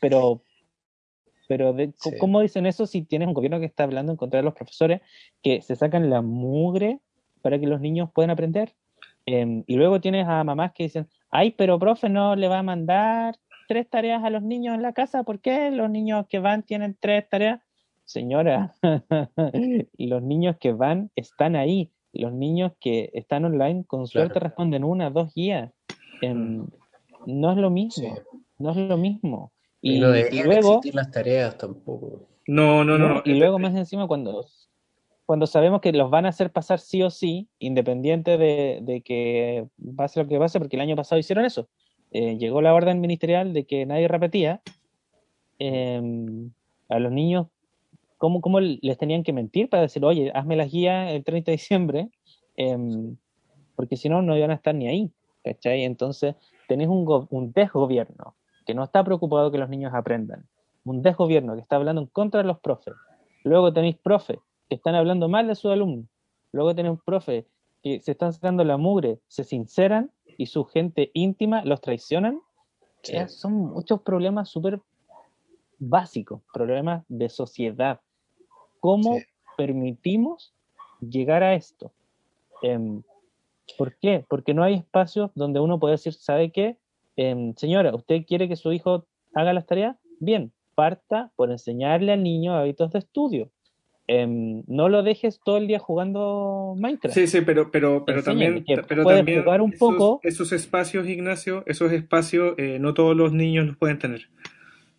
pero, 0.00 0.42
pero 1.48 1.72
de, 1.72 1.92
sí. 1.96 2.10
¿cómo 2.18 2.40
dicen 2.40 2.66
eso 2.66 2.86
si 2.86 3.02
tienes 3.02 3.28
un 3.28 3.34
gobierno 3.34 3.60
que 3.60 3.66
está 3.66 3.84
hablando 3.84 4.12
en 4.12 4.18
contra 4.18 4.38
de 4.38 4.44
los 4.44 4.54
profesores 4.54 5.00
que 5.42 5.62
se 5.62 5.76
sacan 5.76 6.10
la 6.10 6.22
mugre 6.22 7.00
para 7.42 7.58
que 7.58 7.66
los 7.66 7.80
niños 7.80 8.10
puedan 8.12 8.30
aprender? 8.30 8.74
Eh, 9.26 9.64
y 9.66 9.74
luego 9.74 10.00
tienes 10.00 10.26
a 10.28 10.44
mamás 10.44 10.72
que 10.72 10.84
dicen, 10.84 11.08
ay, 11.30 11.50
pero 11.52 11.78
profe 11.78 12.08
no 12.08 12.36
le 12.36 12.48
va 12.48 12.60
a 12.60 12.62
mandar 12.62 13.36
tres 13.66 13.88
tareas 13.88 14.24
a 14.24 14.30
los 14.30 14.42
niños 14.42 14.74
en 14.74 14.82
la 14.82 14.92
casa, 14.92 15.22
¿por 15.22 15.40
qué 15.40 15.70
los 15.70 15.90
niños 15.90 16.26
que 16.28 16.38
van 16.38 16.62
tienen 16.62 16.96
tres 16.98 17.28
tareas? 17.28 17.60
Señora, 18.04 18.74
los 19.98 20.22
niños 20.22 20.56
que 20.58 20.72
van 20.72 21.10
están 21.16 21.56
ahí, 21.56 21.90
los 22.12 22.32
niños 22.32 22.72
que 22.80 23.10
están 23.14 23.44
online 23.44 23.84
con 23.86 24.06
suerte 24.06 24.34
claro. 24.34 24.46
responden 24.46 24.84
una, 24.84 25.10
dos 25.10 25.34
guías. 25.34 25.72
Eh, 26.22 26.34
no 26.34 27.52
es 27.52 27.58
lo 27.58 27.70
mismo, 27.70 28.16
sí. 28.16 28.22
no 28.58 28.70
es 28.70 28.76
lo 28.76 28.96
mismo. 28.96 29.52
Y, 29.82 29.96
y 29.96 30.00
no 30.00 30.16
y 30.16 30.42
luego 30.42 30.80
las 30.92 31.10
tareas 31.10 31.58
tampoco. 31.58 32.28
No, 32.46 32.84
no, 32.84 32.96
no. 32.96 33.08
no. 33.08 33.22
Y 33.24 33.34
luego 33.34 33.58
más 33.58 33.74
encima 33.74 34.06
cuando 34.06 34.46
cuando 35.26 35.48
sabemos 35.48 35.80
que 35.80 35.92
los 35.92 36.08
van 36.08 36.24
a 36.24 36.28
hacer 36.28 36.52
pasar 36.52 36.78
sí 36.78 37.02
o 37.02 37.10
sí, 37.10 37.48
independiente 37.58 38.38
de, 38.38 38.78
de 38.82 39.00
que 39.00 39.66
pase 39.96 40.22
lo 40.22 40.28
que 40.28 40.38
pase, 40.38 40.60
porque 40.60 40.76
el 40.76 40.82
año 40.82 40.94
pasado 40.94 41.18
hicieron 41.18 41.44
eso 41.44 41.68
eh, 42.10 42.36
llegó 42.38 42.62
la 42.62 42.74
orden 42.74 43.00
ministerial 43.00 43.52
de 43.52 43.64
que 43.64 43.86
nadie 43.86 44.08
repetía, 44.08 44.62
eh, 45.58 46.00
a 46.88 46.98
los 46.98 47.12
niños, 47.12 47.48
¿cómo, 48.18 48.40
¿cómo, 48.40 48.60
les 48.60 48.98
tenían 48.98 49.22
que 49.22 49.32
mentir 49.32 49.68
para 49.68 49.82
decir, 49.82 50.04
oye, 50.04 50.30
hazme 50.34 50.56
las 50.56 50.70
guías 50.70 51.10
el 51.12 51.24
30 51.24 51.50
de 51.50 51.56
diciembre? 51.56 52.08
Eh, 52.56 52.76
porque 53.74 53.96
si 53.96 54.08
no, 54.08 54.22
no 54.22 54.36
iban 54.36 54.50
a 54.50 54.54
estar 54.54 54.74
ni 54.74 54.88
ahí. 54.88 55.10
Entonces, 55.44 56.34
tenés 56.66 56.88
un, 56.88 57.26
un 57.30 57.52
desgobierno 57.52 58.34
que 58.66 58.74
no 58.74 58.82
está 58.82 59.04
preocupado 59.04 59.52
que 59.52 59.58
los 59.58 59.68
niños 59.68 59.94
aprendan, 59.94 60.44
un 60.84 61.02
desgobierno 61.02 61.54
que 61.54 61.60
está 61.60 61.76
hablando 61.76 62.02
en 62.02 62.08
contra 62.08 62.42
de 62.42 62.48
los 62.48 62.58
profes. 62.58 62.94
Luego 63.44 63.72
tenéis 63.72 63.96
profes 63.96 64.38
que 64.68 64.74
están 64.74 64.96
hablando 64.96 65.28
mal 65.28 65.46
de 65.46 65.54
sus 65.54 65.70
alumnos. 65.70 66.06
Luego 66.50 66.74
tenéis 66.74 66.98
profes 67.04 67.44
que 67.82 68.00
se 68.00 68.12
están 68.12 68.32
sacando 68.32 68.64
la 68.64 68.76
mugre, 68.76 69.20
se 69.28 69.44
sinceran 69.44 70.10
y 70.38 70.46
su 70.46 70.64
gente 70.64 71.10
íntima 71.14 71.64
los 71.64 71.80
traicionan, 71.80 72.40
sí. 73.02 73.16
son 73.28 73.52
muchos 73.52 74.02
problemas 74.02 74.48
súper 74.48 74.80
básicos, 75.78 76.40
problemas 76.52 77.04
de 77.08 77.28
sociedad. 77.28 78.00
¿Cómo 78.80 79.14
sí. 79.14 79.24
permitimos 79.56 80.54
llegar 81.00 81.42
a 81.42 81.54
esto? 81.54 81.92
Eh, 82.62 83.00
¿Por 83.76 83.96
qué? 83.96 84.24
Porque 84.28 84.54
no 84.54 84.62
hay 84.62 84.74
espacios 84.74 85.30
donde 85.34 85.60
uno 85.60 85.78
puede 85.78 85.92
decir, 85.92 86.14
¿sabe 86.14 86.52
qué? 86.52 86.78
Eh, 87.16 87.52
señora, 87.56 87.94
¿usted 87.94 88.24
quiere 88.26 88.48
que 88.48 88.56
su 88.56 88.72
hijo 88.72 89.06
haga 89.34 89.52
las 89.52 89.66
tareas? 89.66 89.96
Bien, 90.20 90.52
parta 90.74 91.32
por 91.36 91.50
enseñarle 91.50 92.12
al 92.12 92.22
niño 92.22 92.54
hábitos 92.54 92.92
de 92.92 93.00
estudio 93.00 93.50
eh, 94.08 94.26
no 94.28 94.88
lo 94.88 95.02
dejes 95.02 95.40
todo 95.44 95.56
el 95.56 95.66
día 95.66 95.78
jugando 95.78 96.74
Minecraft. 96.78 97.14
Sí, 97.14 97.26
sí, 97.26 97.40
pero, 97.40 97.70
pero, 97.70 98.04
pero 98.04 98.22
también, 98.22 98.64
pero 98.86 99.04
también 99.04 99.42
jugar 99.42 99.60
un 99.60 99.70
esos, 99.72 99.78
poco. 99.78 100.20
esos 100.22 100.52
espacios, 100.52 101.08
Ignacio, 101.08 101.64
esos 101.66 101.92
espacios, 101.92 102.54
eh, 102.58 102.78
no 102.80 102.94
todos 102.94 103.16
los 103.16 103.32
niños 103.32 103.66
los 103.66 103.76
pueden 103.76 103.98
tener. 103.98 104.28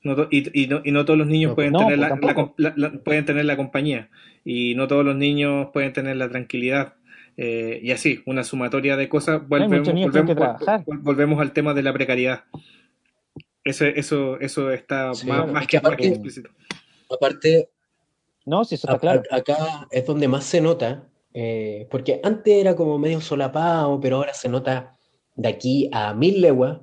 No 0.03 0.27
y, 0.29 0.63
y, 0.63 0.67
no, 0.67 0.81
y, 0.83 0.91
no, 0.91 1.05
todos 1.05 1.17
los 1.17 1.27
niños 1.27 1.51
no, 1.51 1.55
pueden, 1.55 1.73
no, 1.73 1.79
tener 1.79 1.97
pues 2.21 2.35
la, 2.57 2.73
la, 2.75 2.89
la, 2.89 2.99
pueden 2.99 3.25
tener 3.25 3.45
la 3.45 3.57
compañía 3.57 4.09
y 4.45 4.75
no 4.75 4.87
todos 4.87 5.03
los 5.03 5.15
niños 5.15 5.69
pueden 5.73 5.91
tener 5.93 6.17
la 6.17 6.29
tranquilidad. 6.29 6.93
Eh, 7.37 7.79
y 7.83 7.91
así, 7.91 8.23
una 8.25 8.43
sumatoria 8.43 8.97
de 8.97 9.07
cosas. 9.07 9.47
Volvemos, 9.47 9.87
volvemos, 9.87 10.35
volvemos, 11.03 11.39
al 11.39 11.51
tema 11.53 11.73
de 11.73 11.83
la 11.83 11.93
precariedad. 11.93 12.45
Eso, 13.63 13.85
eso, 13.85 14.39
eso 14.39 14.71
está 14.71 15.13
sí, 15.13 15.27
más, 15.27 15.51
más, 15.51 15.67
que, 15.67 15.77
aparte, 15.77 16.07
explícito. 16.07 16.49
Aparte, 17.09 17.69
no, 18.47 18.63
sí, 18.63 18.75
eso 18.75 18.87
está 18.87 18.97
claro. 18.97 19.23
Acá 19.29 19.87
es 19.91 20.05
donde 20.05 20.29
más 20.29 20.45
se 20.45 20.61
nota, 20.61 21.09
eh, 21.33 21.85
porque 21.91 22.21
antes 22.23 22.53
era 22.53 22.77
como 22.77 22.97
medio 22.97 23.19
solapado, 23.19 23.99
pero 23.99 24.15
ahora 24.15 24.33
se 24.33 24.47
nota 24.47 24.97
de 25.35 25.49
aquí 25.49 25.89
a 25.91 26.13
mil 26.13 26.39
leguas 26.39 26.79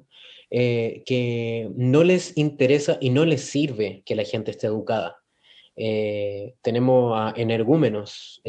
eh, 0.50 1.02
que 1.06 1.70
no 1.74 2.04
les 2.04 2.36
interesa 2.36 2.98
y 3.00 3.08
no 3.08 3.24
les 3.24 3.46
sirve 3.46 4.02
que 4.04 4.14
la 4.14 4.24
gente 4.24 4.50
esté 4.50 4.66
educada. 4.66 5.16
Eh, 5.74 6.54
tenemos 6.60 7.14
a 7.16 7.32
energúmenos 7.34 8.42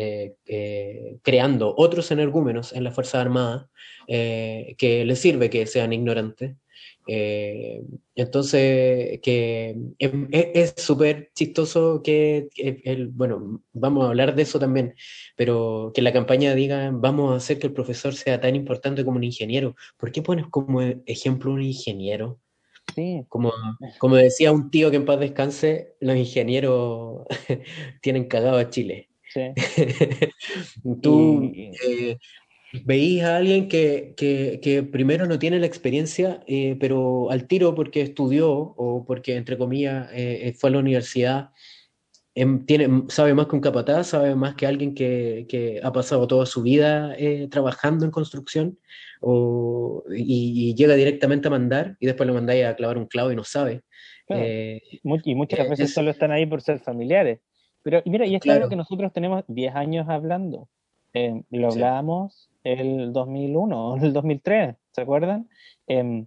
creando 1.23 1.73
otros 1.77 2.11
energúmenos 2.11 2.73
en 2.73 2.83
las 2.83 2.93
Fuerzas 2.93 3.21
Armadas 3.21 3.67
que 4.07 5.03
les 5.05 5.19
sirve 5.19 5.49
que 5.49 5.65
sean 5.67 5.93
ignorantes 5.93 6.57
Eh, 7.07 7.83
entonces, 8.15 9.19
que 9.21 9.75
es 9.99 10.73
súper 10.77 11.31
chistoso 11.35 12.01
que, 12.03 12.49
el, 12.55 13.07
bueno, 13.09 13.61
vamos 13.73 14.05
a 14.05 14.09
hablar 14.09 14.35
de 14.35 14.43
eso 14.43 14.59
también, 14.59 14.95
pero 15.35 15.91
que 15.93 16.01
la 16.01 16.13
campaña 16.13 16.55
diga, 16.55 16.91
vamos 16.91 17.33
a 17.33 17.37
hacer 17.37 17.59
que 17.59 17.67
el 17.67 17.73
profesor 17.73 18.15
sea 18.15 18.39
tan 18.39 18.55
importante 18.55 19.05
como 19.05 19.17
un 19.17 19.23
ingeniero. 19.23 19.75
¿Por 19.97 20.11
qué 20.11 20.21
pones 20.21 20.47
como 20.47 20.81
ejemplo 20.81 21.51
un 21.51 21.61
ingeniero? 21.61 22.39
Sí. 22.95 23.23
Como, 23.29 23.51
como 23.99 24.15
decía 24.15 24.51
un 24.51 24.69
tío 24.69 24.89
que 24.89 24.97
en 24.97 25.05
paz 25.05 25.19
descanse, 25.19 25.95
los 25.99 26.15
ingenieros 26.15 27.25
tienen 28.01 28.25
cagado 28.25 28.57
a 28.57 28.69
Chile. 28.69 29.09
Sí. 29.33 29.41
Tú, 31.01 31.51
eh, 31.53 32.17
veis 32.83 33.23
a 33.23 33.37
alguien 33.37 33.67
que, 33.67 34.13
que, 34.17 34.83
primero 34.83 35.25
no 35.25 35.39
tiene 35.39 35.59
la 35.59 35.65
experiencia, 35.65 36.41
eh, 36.47 36.75
pero 36.79 37.29
al 37.31 37.47
tiro 37.47 37.75
porque 37.75 38.01
estudió 38.01 38.51
o 38.51 39.05
porque, 39.05 39.35
entre 39.35 39.57
comillas, 39.57 40.09
eh, 40.13 40.53
fue 40.57 40.69
a 40.69 40.73
la 40.73 40.79
universidad, 40.79 41.49
em, 42.33 42.65
tiene, 42.65 43.03
sabe 43.09 43.33
más 43.33 43.47
que 43.47 43.55
un 43.55 43.61
capataz, 43.61 44.07
sabe 44.07 44.35
más 44.35 44.55
que 44.55 44.65
alguien 44.67 44.93
que, 44.95 45.45
que 45.47 45.79
ha 45.83 45.91
pasado 45.93 46.27
toda 46.27 46.45
su 46.45 46.61
vida 46.63 47.15
eh, 47.17 47.47
trabajando 47.49 48.05
en 48.05 48.11
construcción 48.11 48.79
o, 49.21 50.03
y, 50.13 50.75
llega 50.75 50.95
directamente 50.95 51.47
a 51.47 51.51
mandar 51.51 51.95
y 51.99 52.07
después 52.07 52.27
lo 52.27 52.33
mandáis 52.33 52.65
a 52.65 52.75
clavar 52.75 52.97
un 52.97 53.07
clavo 53.07 53.31
y 53.31 53.35
no 53.35 53.43
sabe. 53.43 53.83
y 54.29 55.35
muchas 55.35 55.69
veces 55.69 55.93
solo 55.93 56.11
están 56.11 56.31
ahí 56.31 56.45
por 56.45 56.61
ser 56.61 56.79
familiares. 56.79 57.39
Pero 57.83 58.01
mira, 58.05 58.25
y 58.25 58.35
es 58.35 58.41
claro 58.41 58.67
que 58.67 58.75
nosotros 58.75 59.13
tenemos 59.13 59.43
10 59.47 59.75
años 59.75 60.09
hablando. 60.09 60.67
lo 61.51 61.67
hablábamos 61.67 62.49
el 62.65 63.13
2001 63.13 63.87
o 63.87 63.95
el 64.03 64.11
2003, 64.11 64.75
¿se 64.91 65.01
acuerdan? 65.01 65.47
Eh, 65.87 66.25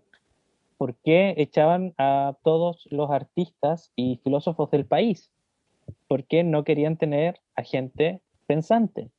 ¿Por 0.78 0.94
qué 0.94 1.34
echaban 1.36 1.92
a 1.98 2.36
todos 2.44 2.86
los 2.90 3.10
artistas 3.10 3.92
y 3.96 4.20
filósofos 4.22 4.70
del 4.70 4.86
país? 4.86 5.30
Porque 6.06 6.44
no 6.44 6.62
querían 6.62 6.96
tener 6.96 7.40
a 7.56 7.64
gente 7.64 8.20
pensante. 8.46 9.10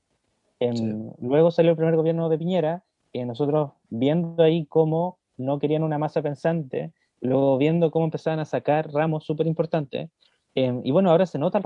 Em, 0.61 1.11
luego 1.21 1.51
salió 1.51 1.71
el 1.71 1.77
primer 1.77 1.97
gobierno 1.97 2.29
de 2.29 2.37
Piñera, 2.37 2.83
y 3.11 3.25
nosotros 3.25 3.71
viendo 3.89 4.41
ahí 4.41 4.65
cómo 4.67 5.19
no 5.37 5.59
querían 5.59 5.83
una 5.83 5.97
masa 5.97 6.21
pensante, 6.21 6.93
luego 7.19 7.57
viendo 7.57 7.91
cómo 7.91 8.05
empezaban 8.05 8.39
a 8.39 8.45
sacar 8.45 8.91
ramos 8.93 9.25
súper 9.25 9.45
importantes, 9.47 10.09
em, 10.55 10.81
y 10.85 10.91
bueno, 10.91 11.11
ahora 11.11 11.25
se 11.25 11.39
nota 11.39 11.57
el 11.57 11.63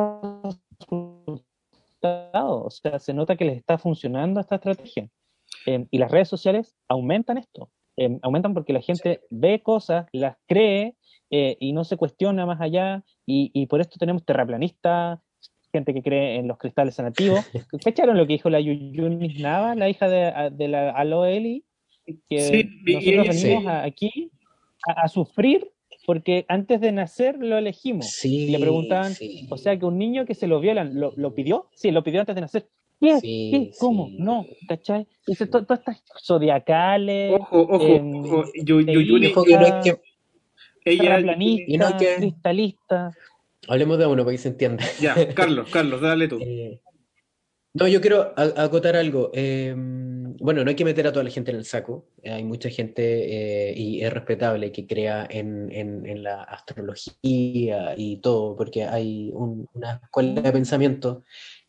resultado, 1.99 2.65
o 2.65 2.69
sea, 2.71 2.97
se 2.97 3.13
nota 3.13 3.35
que 3.35 3.45
les 3.45 3.57
está 3.57 3.77
funcionando 3.77 4.39
esta 4.39 4.55
estrategia. 4.55 5.09
Em, 5.65 5.87
y 5.91 5.97
las 5.97 6.11
redes 6.11 6.27
sociales 6.27 6.75
aumentan 6.87 7.37
esto, 7.37 7.69
em, 7.97 8.19
aumentan 8.21 8.53
porque 8.53 8.73
la 8.73 8.81
gente 8.81 9.21
ve 9.29 9.61
cosas, 9.61 10.07
las 10.11 10.37
cree 10.47 10.95
eh, 11.29 11.57
y 11.59 11.73
no 11.73 11.83
se 11.83 11.97
cuestiona 11.97 12.45
más 12.45 12.61
allá, 12.61 13.03
y, 13.25 13.65
por 13.67 13.81
esto 13.81 13.97
tenemos 13.97 14.25
terraplanistas, 14.25 15.19
gente 15.71 15.93
que 15.93 16.03
cree 16.03 16.35
en 16.35 16.47
los 16.47 16.57
cristales 16.57 16.95
sanativos. 16.95 17.39
¿Cacharon 17.83 18.17
lo 18.17 18.27
que 18.27 18.33
dijo 18.33 18.49
la 18.49 18.59
Yuyunis 18.59 19.39
Nava, 19.39 19.73
la 19.73 19.89
hija 19.89 20.07
de, 20.07 20.51
de 20.51 20.67
la 20.67 20.91
Aloeli? 20.91 21.65
Que 22.29 22.69
nosotros 22.85 23.43
venimos 23.43 23.73
aquí 23.73 24.29
a, 24.85 25.07
sufrir 25.07 25.71
porque 26.05 26.45
antes 26.49 26.81
de 26.81 26.91
nacer 26.91 27.37
lo 27.39 27.57
elegimos. 27.57 28.23
y 28.25 28.49
le 28.49 28.59
preguntaban, 28.59 29.13
o 29.49 29.57
sea 29.57 29.79
que 29.79 29.85
un 29.85 29.97
niño 29.97 30.25
que 30.25 30.35
se 30.35 30.47
lo 30.47 30.59
violan, 30.59 30.99
¿lo, 30.99 31.13
¿lo, 31.15 31.33
pidió? 31.33 31.69
Sí, 31.73 31.91
lo 31.91 32.03
pidió 32.03 32.19
antes 32.19 32.35
de 32.35 32.41
nacer. 32.41 32.69
¿Qué? 33.03 33.19
¿Qué? 33.21 33.71
¿Cómo? 33.79 34.09
No, 34.17 34.45
¿cachai? 34.65 35.05
Dice, 35.27 35.45
todas 35.47 35.79
estas 35.79 36.01
zodiacales. 36.23 37.33
Ojo, 37.33 37.61
ojo, 37.61 37.85
em, 37.85 38.15
ojo. 38.15 38.43
Yo, 38.63 38.79
yo, 38.79 39.01
yo, 39.01 39.15
dijo 39.17 39.43
que 39.43 39.57
no 39.57 39.65
es 39.65 39.73
que. 39.83 40.01
Ella. 40.85 41.19
Y 41.19 41.77
no 41.77 41.97
que... 41.97 42.15
cristalista. 42.15 43.11
Hablemos 43.67 43.97
de 43.97 44.05
uno 44.05 44.23
para 44.23 44.33
que 44.33 44.37
se 44.37 44.49
entienda. 44.49 44.85
Ya, 45.01 45.15
Carlos, 45.35 45.69
Carlos, 45.69 45.99
dale 45.99 46.29
tú. 46.29 46.39
Eh, 46.41 46.79
no, 47.73 47.89
yo 47.89 47.99
quiero 47.99 48.33
acotar 48.37 48.95
algo. 48.95 49.31
Em, 49.33 50.37
bueno, 50.37 50.63
no 50.63 50.69
hay 50.69 50.75
que 50.75 50.85
meter 50.85 51.07
a 51.07 51.11
toda 51.11 51.25
la 51.25 51.29
gente 51.29 51.51
en 51.51 51.57
el 51.57 51.65
saco. 51.65 52.07
Hay 52.23 52.43
mucha 52.45 52.69
gente, 52.69 53.71
eh, 53.71 53.73
y 53.75 54.01
es 54.01 54.13
respetable, 54.13 54.71
que 54.71 54.87
crea 54.87 55.27
en, 55.29 55.69
en, 55.71 56.05
en, 56.05 56.23
la 56.23 56.43
astrología 56.43 57.95
y 57.97 58.17
todo, 58.17 58.55
porque 58.55 58.85
hay 58.85 59.31
un, 59.33 59.67
una 59.73 59.99
escuela 60.03 60.41
de 60.41 60.51
pensamiento 60.51 61.23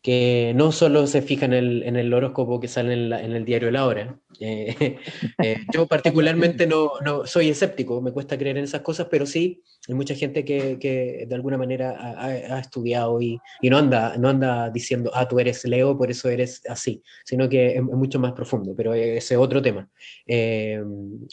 que 0.05 0.53
no 0.55 0.71
solo 0.71 1.07
se 1.07 1.23
fija 1.23 1.45
en 1.45 1.53
el, 1.53 1.81
en 1.81 1.95
el 1.95 2.13
horóscopo 2.13 2.59
que 2.59 2.67
sale 2.67 2.93
en, 2.93 3.11
el 3.11 3.43
diario 3.43 3.71
La 3.71 3.87
Hora. 3.87 4.19
Eh, 4.39 4.99
eh, 5.43 5.57
yo 5.73 5.87
particularmente 5.87 6.67
no, 6.67 6.91
no, 7.03 7.25
soy 7.25 7.49
escéptico, 7.49 8.03
me 8.03 8.11
cuesta 8.11 8.37
creer 8.37 8.59
en 8.59 8.65
esas 8.65 8.81
cosas, 8.81 9.07
pero 9.09 9.25
sí 9.25 9.63
hay 9.87 9.95
mucha 9.95 10.13
gente 10.13 10.45
que, 10.45 10.77
que 10.77 11.25
de 11.27 11.33
alguna 11.33 11.57
manera 11.57 11.97
ha, 11.99 12.25
ha 12.27 12.59
estudiado 12.59 13.19
y, 13.19 13.39
y, 13.63 13.71
no, 13.71 13.79
anda, 13.79 14.15
no 14.15 14.29
anda 14.29 14.69
diciendo, 14.69 15.09
ah, 15.11 15.27
tú 15.27 15.39
eres 15.39 15.65
Leo, 15.65 15.97
por 15.97 16.11
eso 16.11 16.29
eres 16.29 16.61
así, 16.69 17.01
sino 17.23 17.49
que 17.49 17.77
es, 17.77 17.81
mucho 17.81 18.19
más 18.19 18.33
profundo, 18.33 18.75
pero 18.77 18.93
ese 18.93 19.33
es 19.33 19.39
otro 19.39 19.59
tema. 19.59 19.89
Eh, 20.27 20.83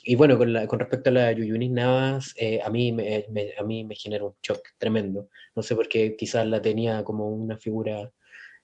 y 0.02 0.14
bueno, 0.14 0.38
con, 0.38 0.50
la, 0.50 0.66
con, 0.66 0.78
respecto 0.78 1.10
a 1.10 1.12
la 1.12 1.32
Yuyunis 1.32 1.72
Navas, 1.72 2.34
a, 2.64 2.70
mí 2.70 2.90
me, 2.90 3.26
a 3.58 3.62
mí 3.64 3.84
me 3.84 3.96
genera 3.96 4.24
un 4.24 4.32
shock 4.42 4.62
tremendo. 4.78 5.28
No 5.54 5.62
sé 5.62 5.76
por 5.76 5.88
qué 5.88 6.16
quizás 6.16 6.46
la 6.46 6.62
tenía 6.62 7.04
como 7.04 7.28
una 7.28 7.58
figura 7.58 8.10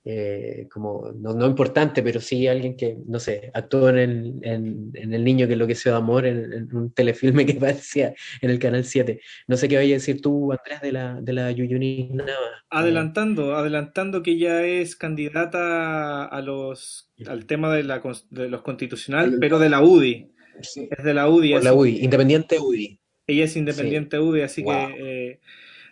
eh, 0.04 0.68
como, 0.72 1.12
no, 1.16 1.34
no, 1.34 1.46
importante, 1.46 2.02
pero 2.02 2.20
sí 2.20 2.46
alguien 2.46 2.76
que, 2.76 2.96
no 3.06 3.18
sé, 3.18 3.50
actuó 3.52 3.90
en 3.90 3.98
el, 3.98 4.34
en, 4.42 5.14
el 5.14 5.24
niño 5.24 5.46
que 5.46 5.52
enloqueció 5.54 5.92
de 5.92 5.98
amor, 5.98 6.24
en, 6.24 6.74
un 6.74 6.92
telefilme 6.92 7.44
que 7.44 7.54
parecía 7.60 8.14
en 8.40 8.50
el 8.50 8.58
Canal 8.58 8.84
7. 8.84 9.20
No 9.48 9.56
sé 9.56 9.68
qué 9.68 9.76
vaya 9.76 9.94
a 9.94 9.98
decir 9.98 10.22
tú, 10.22 10.52
Andrés, 10.52 10.80
de 10.80 10.92
la, 10.92 11.20
de 11.20 11.32
la 11.32 11.50
Yuyuni 11.50 12.10
Adelantando, 12.70 13.56
adelantando 13.56 14.22
que 14.22 14.38
ya 14.38 14.62
es 14.64 14.96
candidata 14.96 16.24
a 16.24 16.42
los, 16.42 17.10
al 17.26 17.46
tema 17.46 17.74
de, 17.74 17.82
la, 17.82 18.00
de 18.30 18.48
los 18.48 18.62
constitucional, 18.62 19.36
pero 19.40 19.58
de 19.58 19.68
la 19.68 19.82
UDI. 19.82 20.32
Es 20.60 21.04
de 21.04 21.14
la 21.14 21.28
UDI. 21.28 21.60
la 21.60 21.74
UDI, 21.74 21.98
independiente 22.04 22.58
UDI. 22.58 22.98
Ella 23.26 23.44
es 23.44 23.56
independiente 23.56 24.18
UDI, 24.18 24.42
así 24.42 24.64
que... 24.64 24.70
Eh, 24.98 25.40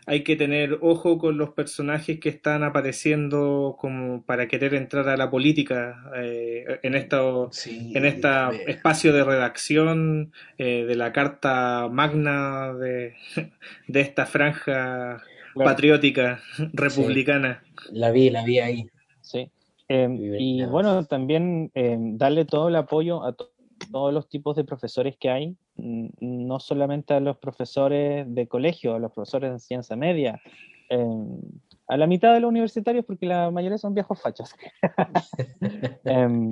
hay 0.07 0.23
que 0.23 0.37
tener 0.37 0.79
ojo 0.81 1.19
con 1.19 1.37
los 1.37 1.51
personajes 1.51 2.21
que 2.21 2.29
están 2.29 2.63
apareciendo 2.63 3.77
como 3.79 4.23
para 4.23 4.47
querer 4.47 4.75
entrar 4.75 5.09
a 5.09 5.17
la 5.17 5.31
política 5.31 6.11
eh, 6.17 6.79
en 6.83 6.95
esto 6.95 7.51
en 7.67 8.07
este 8.07 8.29
espacio 8.71 9.13
de 9.13 9.25
redacción 9.25 10.33
eh, 10.59 10.85
de 10.85 10.95
la 10.95 11.13
carta 11.13 11.89
magna 11.91 12.73
de, 12.75 13.15
de 13.89 14.01
esta 14.01 14.27
franja 14.27 15.23
patriótica 15.55 16.41
republicana. 16.73 17.63
La 17.91 18.11
vi, 18.11 18.31
la 18.31 18.45
vi 18.45 18.61
ahí. 18.61 18.87
Sí. 19.23 19.51
Em, 19.89 20.19
y 20.39 20.65
bueno, 20.67 21.05
también 21.05 21.71
em, 21.75 22.17
darle 22.19 22.45
todo 22.45 22.69
el 22.69 22.77
apoyo 22.77 23.25
a 23.25 23.33
todos 23.33 23.57
todos 23.91 24.13
los 24.13 24.29
tipos 24.29 24.57
de 24.57 24.65
profesores 24.65 25.17
que 25.19 25.31
hay, 25.31 25.57
no 25.77 26.61
solamente 26.61 27.15
a 27.15 27.21
los 27.21 27.37
profesores 27.39 28.27
de 28.35 28.47
colegio, 28.49 28.95
a 28.95 28.99
los 28.99 29.13
profesores 29.13 29.51
de 29.51 29.55
enseñanza 29.55 29.97
media, 29.97 30.41
em, 30.89 31.41
a 31.89 31.97
la 31.97 32.07
mitad 32.07 32.35
de 32.35 32.41
los 32.41 32.49
universitarios, 32.49 33.05
porque 33.05 33.27
la 33.27 33.51
mayoría 33.51 33.79
son 33.79 33.95
viejos 33.95 34.21
fachos. 34.21 34.55
Em, 36.05 36.51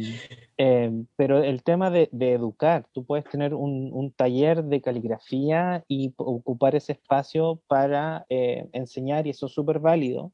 em, 0.56 1.06
pero 1.16 1.42
el 1.42 1.62
tema 1.62 1.90
de, 1.90 2.08
educar, 2.12 2.86
tú 2.92 3.04
puedes 3.04 3.24
tener 3.24 3.54
un, 3.54 4.12
taller 4.16 4.64
de 4.64 4.80
caligrafía 4.80 5.84
y 5.88 6.12
ocupar 6.16 6.74
ese 6.74 6.92
espacio 6.92 7.60
para 7.66 8.26
eh, 8.28 8.68
enseñar, 8.72 9.26
y 9.26 9.30
eso 9.30 9.46
es 9.46 9.52
súper 9.52 9.78
válido. 9.78 10.32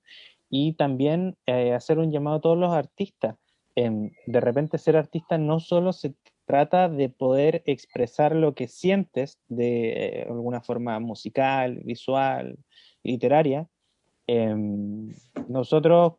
Y 0.50 0.74
también 0.74 1.36
eh, 1.46 1.72
hacer 1.72 1.98
un 1.98 2.10
llamado 2.10 2.36
a 2.36 2.40
todos 2.40 2.58
los 2.58 2.72
artistas. 2.72 3.36
de 3.76 4.40
repente 4.40 4.76
ser 4.78 4.96
artista 4.96 5.38
no 5.38 5.60
solo 5.60 5.92
se 5.92 6.14
trata 6.50 6.88
de 6.88 7.08
poder 7.08 7.62
expresar 7.64 8.34
lo 8.34 8.54
que 8.56 8.66
sientes 8.66 9.38
de 9.46 9.92
eh, 9.92 10.26
alguna 10.28 10.60
forma 10.60 10.98
musical, 10.98 11.78
visual, 11.84 12.58
literaria. 13.04 13.68
Em, 14.26 15.14
nosotros, 15.46 16.14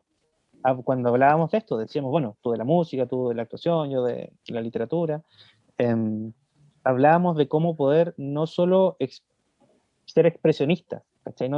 ah, 0.62 0.74
cuando 0.76 1.10
hablábamos 1.10 1.50
de 1.50 1.58
esto, 1.58 1.76
decíamos, 1.76 2.10
bueno, 2.10 2.38
tú 2.40 2.50
de 2.52 2.56
la 2.56 2.64
música, 2.64 3.04
tú 3.04 3.28
de 3.28 3.34
la 3.34 3.42
actuación, 3.42 3.90
yo 3.90 4.04
de 4.04 4.32
la 4.46 4.62
literatura, 4.62 5.22
em, 5.76 6.32
hablábamos 6.82 7.36
de 7.36 7.46
cómo 7.46 7.76
poder 7.76 8.14
no 8.16 8.46
solo 8.46 8.96
ser 10.06 10.24
expresionista, 10.24 11.04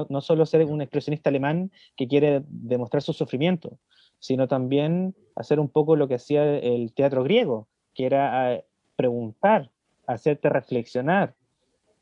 no, 0.08 0.20
solo 0.20 0.46
ser 0.46 0.64
un 0.64 0.82
expresionista 0.82 1.30
alemán 1.30 1.70
que 1.94 2.08
quiere 2.08 2.42
demostrar 2.48 3.02
su 3.02 3.12
sufrimiento, 3.12 3.78
sino 4.18 4.48
también 4.48 5.14
hacer 5.36 5.60
un 5.60 5.68
poco 5.68 5.94
lo 5.94 6.08
que 6.08 6.16
hacía 6.16 6.58
el 6.58 6.92
teatro 6.92 7.22
griego, 7.22 7.68
que 7.94 8.06
era 8.06 8.62
preguntar, 8.96 9.70
hacerte 10.06 10.48
reflexionar. 10.48 11.34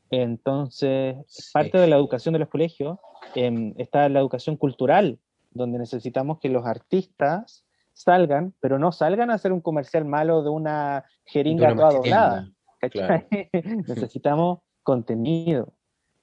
Entonces, 0.09 1.15
parte 1.53 1.77
de 1.77 1.87
la 1.87 1.95
educación 1.95 2.33
de 2.33 2.39
los 2.39 2.49
colegios 2.49 2.99
em, 3.35 3.73
está 3.77 4.07
la 4.09 4.19
educación 4.19 4.57
cultural, 4.57 5.19
donde 5.51 5.79
necesitamos 5.79 6.39
que 6.39 6.49
los 6.49 6.65
artistas 6.65 7.65
salgan, 7.93 8.53
pero 8.59 8.77
no 8.77 8.91
salgan 8.91 9.31
a 9.31 9.35
hacer 9.35 9.51
un 9.51 9.61
comercial 9.61 10.05
malo 10.05 10.43
de 10.43 10.49
una 10.49 11.05
jeringa 11.25 11.75
toda 11.75 11.93
doblada. 11.93 12.49
necesitamos 13.87 14.59
contenido, 14.83 15.73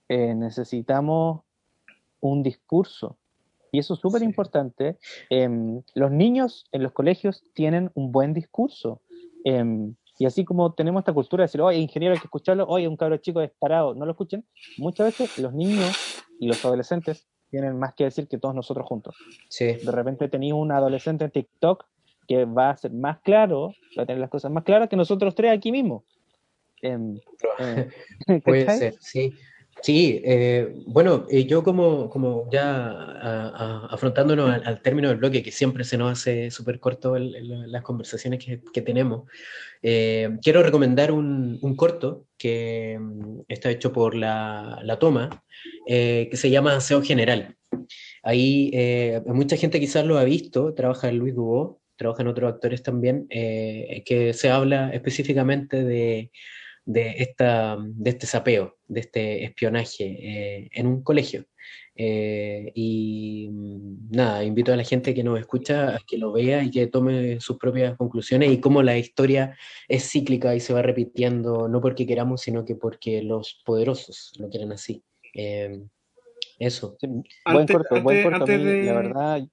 eh, 0.08 0.34
necesitamos 0.34 1.42
un 2.20 2.42
discurso. 2.42 3.18
Y 3.72 3.78
eso 3.78 3.94
es 3.94 4.00
súper 4.00 4.22
importante. 4.22 4.98
Em, 5.30 5.82
los 5.94 6.10
niños 6.10 6.66
en 6.72 6.82
los 6.82 6.92
colegios 6.92 7.44
tienen 7.54 7.90
un 7.94 8.12
buen 8.12 8.34
discurso. 8.34 9.00
Em, 9.44 9.94
y 10.18 10.26
así 10.26 10.44
como 10.44 10.74
tenemos 10.74 11.00
esta 11.00 11.12
cultura 11.12 11.42
de 11.42 11.46
decir, 11.46 11.60
oye, 11.62 11.78
ingeniero 11.78 12.14
hay 12.14 12.20
que 12.20 12.26
escucharlo, 12.26 12.66
oye, 12.66 12.86
un 12.86 12.96
cabro 12.96 13.16
chico 13.16 13.40
disparado, 13.40 13.94
no 13.94 14.04
lo 14.04 14.12
escuchen, 14.12 14.44
muchas 14.76 15.06
veces 15.18 15.38
los 15.38 15.54
niños 15.54 15.92
y 16.38 16.46
los 16.46 16.62
adolescentes 16.64 17.26
tienen 17.50 17.78
más 17.78 17.94
que 17.94 18.04
decir 18.04 18.28
que 18.28 18.38
todos 18.38 18.54
nosotros 18.54 18.86
juntos. 18.86 19.16
Sí. 19.48 19.78
De 19.82 19.90
repente 19.90 20.28
tenéis 20.28 20.52
un 20.52 20.72
adolescente 20.72 21.24
en 21.24 21.30
TikTok 21.30 21.84
que 22.28 22.44
va 22.44 22.70
a 22.70 22.76
ser 22.76 22.92
más 22.92 23.20
claro, 23.22 23.74
va 23.98 24.04
a 24.04 24.06
tener 24.06 24.20
las 24.20 24.30
cosas 24.30 24.52
más 24.52 24.62
claras 24.62 24.88
que 24.88 24.96
nosotros 24.96 25.34
tres 25.34 25.52
aquí 25.52 25.72
mismo. 25.72 26.04
Em, 26.82 27.18
eh, 27.58 27.88
Puede 28.44 28.70
ser, 28.70 28.94
sí. 29.00 29.32
Sí, 29.82 30.20
eh, 30.24 30.74
bueno, 30.86 31.26
eh, 31.30 31.44
yo 31.46 31.62
como, 31.62 32.10
como 32.10 32.48
ya 32.50 32.90
a- 32.90 33.48
a- 33.48 33.86
afrontándonos 33.90 34.50
al, 34.50 34.62
al 34.66 34.82
término 34.82 35.08
del 35.08 35.16
bloque, 35.18 35.42
que 35.42 35.52
siempre 35.52 35.84
se 35.84 35.96
nos 35.96 36.12
hace 36.12 36.50
súper 36.50 36.78
corto 36.80 37.16
el- 37.16 37.34
el- 37.34 37.72
las 37.72 37.82
conversaciones 37.82 38.44
que, 38.44 38.60
que 38.72 38.82
tenemos, 38.82 39.28
eh, 39.82 40.36
quiero 40.42 40.62
recomendar 40.62 41.12
un, 41.12 41.58
un 41.62 41.76
corto 41.76 42.26
que 42.36 42.98
mm, 43.00 43.40
está 43.48 43.70
hecho 43.70 43.92
por 43.92 44.14
La, 44.14 44.80
La 44.84 44.98
Toma, 44.98 45.42
eh, 45.86 46.28
que 46.30 46.36
se 46.36 46.50
llama 46.50 46.76
Aseo 46.76 47.02
General. 47.02 47.56
Ahí 48.22 48.70
eh, 48.74 49.22
mucha 49.26 49.56
gente 49.56 49.80
quizás 49.80 50.04
lo 50.04 50.18
ha 50.18 50.24
visto, 50.24 50.74
trabaja 50.74 51.10
Luis 51.10 51.34
Dubó, 51.34 51.80
trabajan 51.96 52.28
otros 52.28 52.52
actores 52.52 52.82
también, 52.82 53.26
eh, 53.30 54.02
que 54.04 54.32
se 54.34 54.50
habla 54.50 54.90
específicamente 54.90 55.82
de 55.84 56.30
de, 56.84 57.14
esta, 57.18 57.76
de 57.80 58.10
este 58.10 58.26
sapeo, 58.26 58.76
de 58.88 59.00
este 59.00 59.44
espionaje 59.44 60.04
eh, 60.04 60.68
en 60.72 60.86
un 60.86 61.02
colegio. 61.02 61.44
Eh, 61.94 62.72
y 62.74 63.48
mm, 63.50 64.10
nada, 64.12 64.42
invito 64.44 64.72
a 64.72 64.76
la 64.76 64.84
gente 64.84 65.12
que 65.14 65.22
nos 65.22 65.38
escucha 65.38 65.96
a 65.96 66.00
que 66.06 66.16
lo 66.18 66.32
vea 66.32 66.62
y 66.62 66.70
que 66.70 66.86
tome 66.86 67.38
sus 67.40 67.58
propias 67.58 67.96
conclusiones 67.96 68.50
y 68.50 68.58
cómo 68.60 68.82
la 68.82 68.96
historia 68.96 69.56
es 69.86 70.10
cíclica 70.10 70.54
y 70.54 70.60
se 70.60 70.72
va 70.72 70.82
repitiendo, 70.82 71.68
no 71.68 71.80
porque 71.80 72.06
queramos, 72.06 72.40
sino 72.40 72.64
que 72.64 72.74
porque 72.76 73.22
los 73.22 73.60
poderosos 73.66 74.32
lo 74.38 74.48
quieren 74.48 74.72
así. 74.72 75.02
Eh, 75.34 75.82
eso. 76.58 76.96
Sí, 77.00 77.06
buen 77.06 77.24
Antes- 77.44 77.76
corto, 77.76 78.02
buen 78.02 78.16
antes- 78.18 78.30
corto. 78.38 78.44
a 78.44 78.46
mí, 78.46 78.52
antes 78.54 78.64
de- 78.72 78.84
La 78.84 78.92
verdad, 78.94 79.48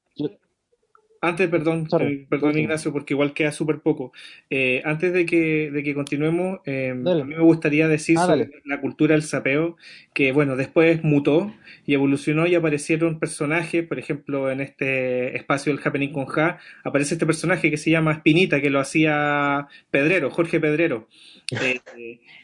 Antes, 1.22 1.50
perdón, 1.50 1.88
eh, 2.00 2.26
perdón. 2.30 2.58
Ignacio, 2.58 2.92
porque 2.94 3.14
igual 3.14 3.34
queda 3.34 3.52
súper 3.52 3.80
poco. 3.80 4.12
Eh, 4.50 4.82
antes 4.86 5.14
de 5.14 5.26
que, 5.26 5.72
de 5.72 5.84
que 5.84 5.94
continuemos, 5.94 6.60
eh, 6.66 6.92
a 6.92 6.94
mí 6.96 7.24
me 7.36 7.40
gustaría 7.42 7.88
decir 7.88 8.18
Ah, 8.20 8.26
sobre 8.26 8.50
la 8.66 8.80
cultura 8.82 9.14
del 9.14 9.24
sapeo, 9.24 9.78
que 10.14 10.32
bueno, 10.32 10.56
después 10.56 11.04
mutó 11.04 11.54
y 11.86 11.94
evolucionó 11.94 12.46
y 12.48 12.56
aparecieron 12.56 13.20
personajes, 13.20 13.86
por 13.88 14.00
ejemplo, 14.00 14.52
en 14.52 14.62
este 14.62 15.36
espacio 15.36 15.74
del 15.74 15.82
Happening 15.84 16.12
con 16.14 16.26
Ja, 16.28 16.60
aparece 16.84 17.16
este 17.16 17.26
personaje 17.26 17.70
que 17.72 17.78
se 17.78 17.90
llama 17.92 18.12
Espinita, 18.14 18.62
que 18.62 18.70
lo 18.70 18.80
hacía 18.80 19.68
Pedrero, 19.92 20.30
Jorge 20.30 20.60
Pedrero. 20.60 21.08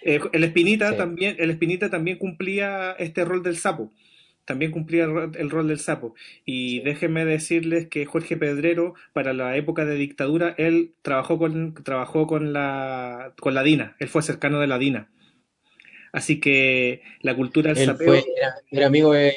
El 0.03 0.43
Espinita 0.43 0.91
Sí. 0.91 0.97
también, 0.97 1.35
el 1.39 1.49
Espinita 1.49 1.89
también 1.89 2.17
cumplía 2.17 2.93
este 2.99 3.25
rol 3.25 3.43
del 3.43 3.57
sapo. 3.57 3.91
También 4.45 4.71
cumplía 4.71 5.05
el 5.05 5.11
ro- 5.13 5.31
el 5.33 5.49
rol 5.49 5.67
del 5.67 5.79
sapo. 5.79 6.15
Y 6.45 6.81
déjenme 6.81 7.25
decirles 7.25 7.87
que 7.87 8.05
Jorge 8.05 8.37
Pedrero, 8.37 8.93
para 9.13 9.33
la 9.33 9.55
época 9.57 9.85
de 9.85 9.95
dictadura, 9.95 10.53
él 10.57 10.93
trabajó 11.01 11.37
con, 11.39 11.73
trabajó 11.83 12.27
con 12.27 12.53
la, 12.53 13.33
con 13.39 13.53
la 13.53 13.63
DINA. 13.63 13.95
Él 13.99 14.09
fue 14.09 14.21
cercano 14.23 14.59
de 14.59 14.67
la 14.67 14.77
DINA. 14.79 15.09
Así 16.13 16.39
que 16.39 17.01
la 17.21 17.35
cultura 17.35 17.69
del 17.69 17.77
Él 17.77 17.97
sapeo. 17.97 18.03
fue, 18.03 18.23
era, 18.37 18.55
era 18.71 18.87
amigo 18.87 19.13
de, 19.13 19.33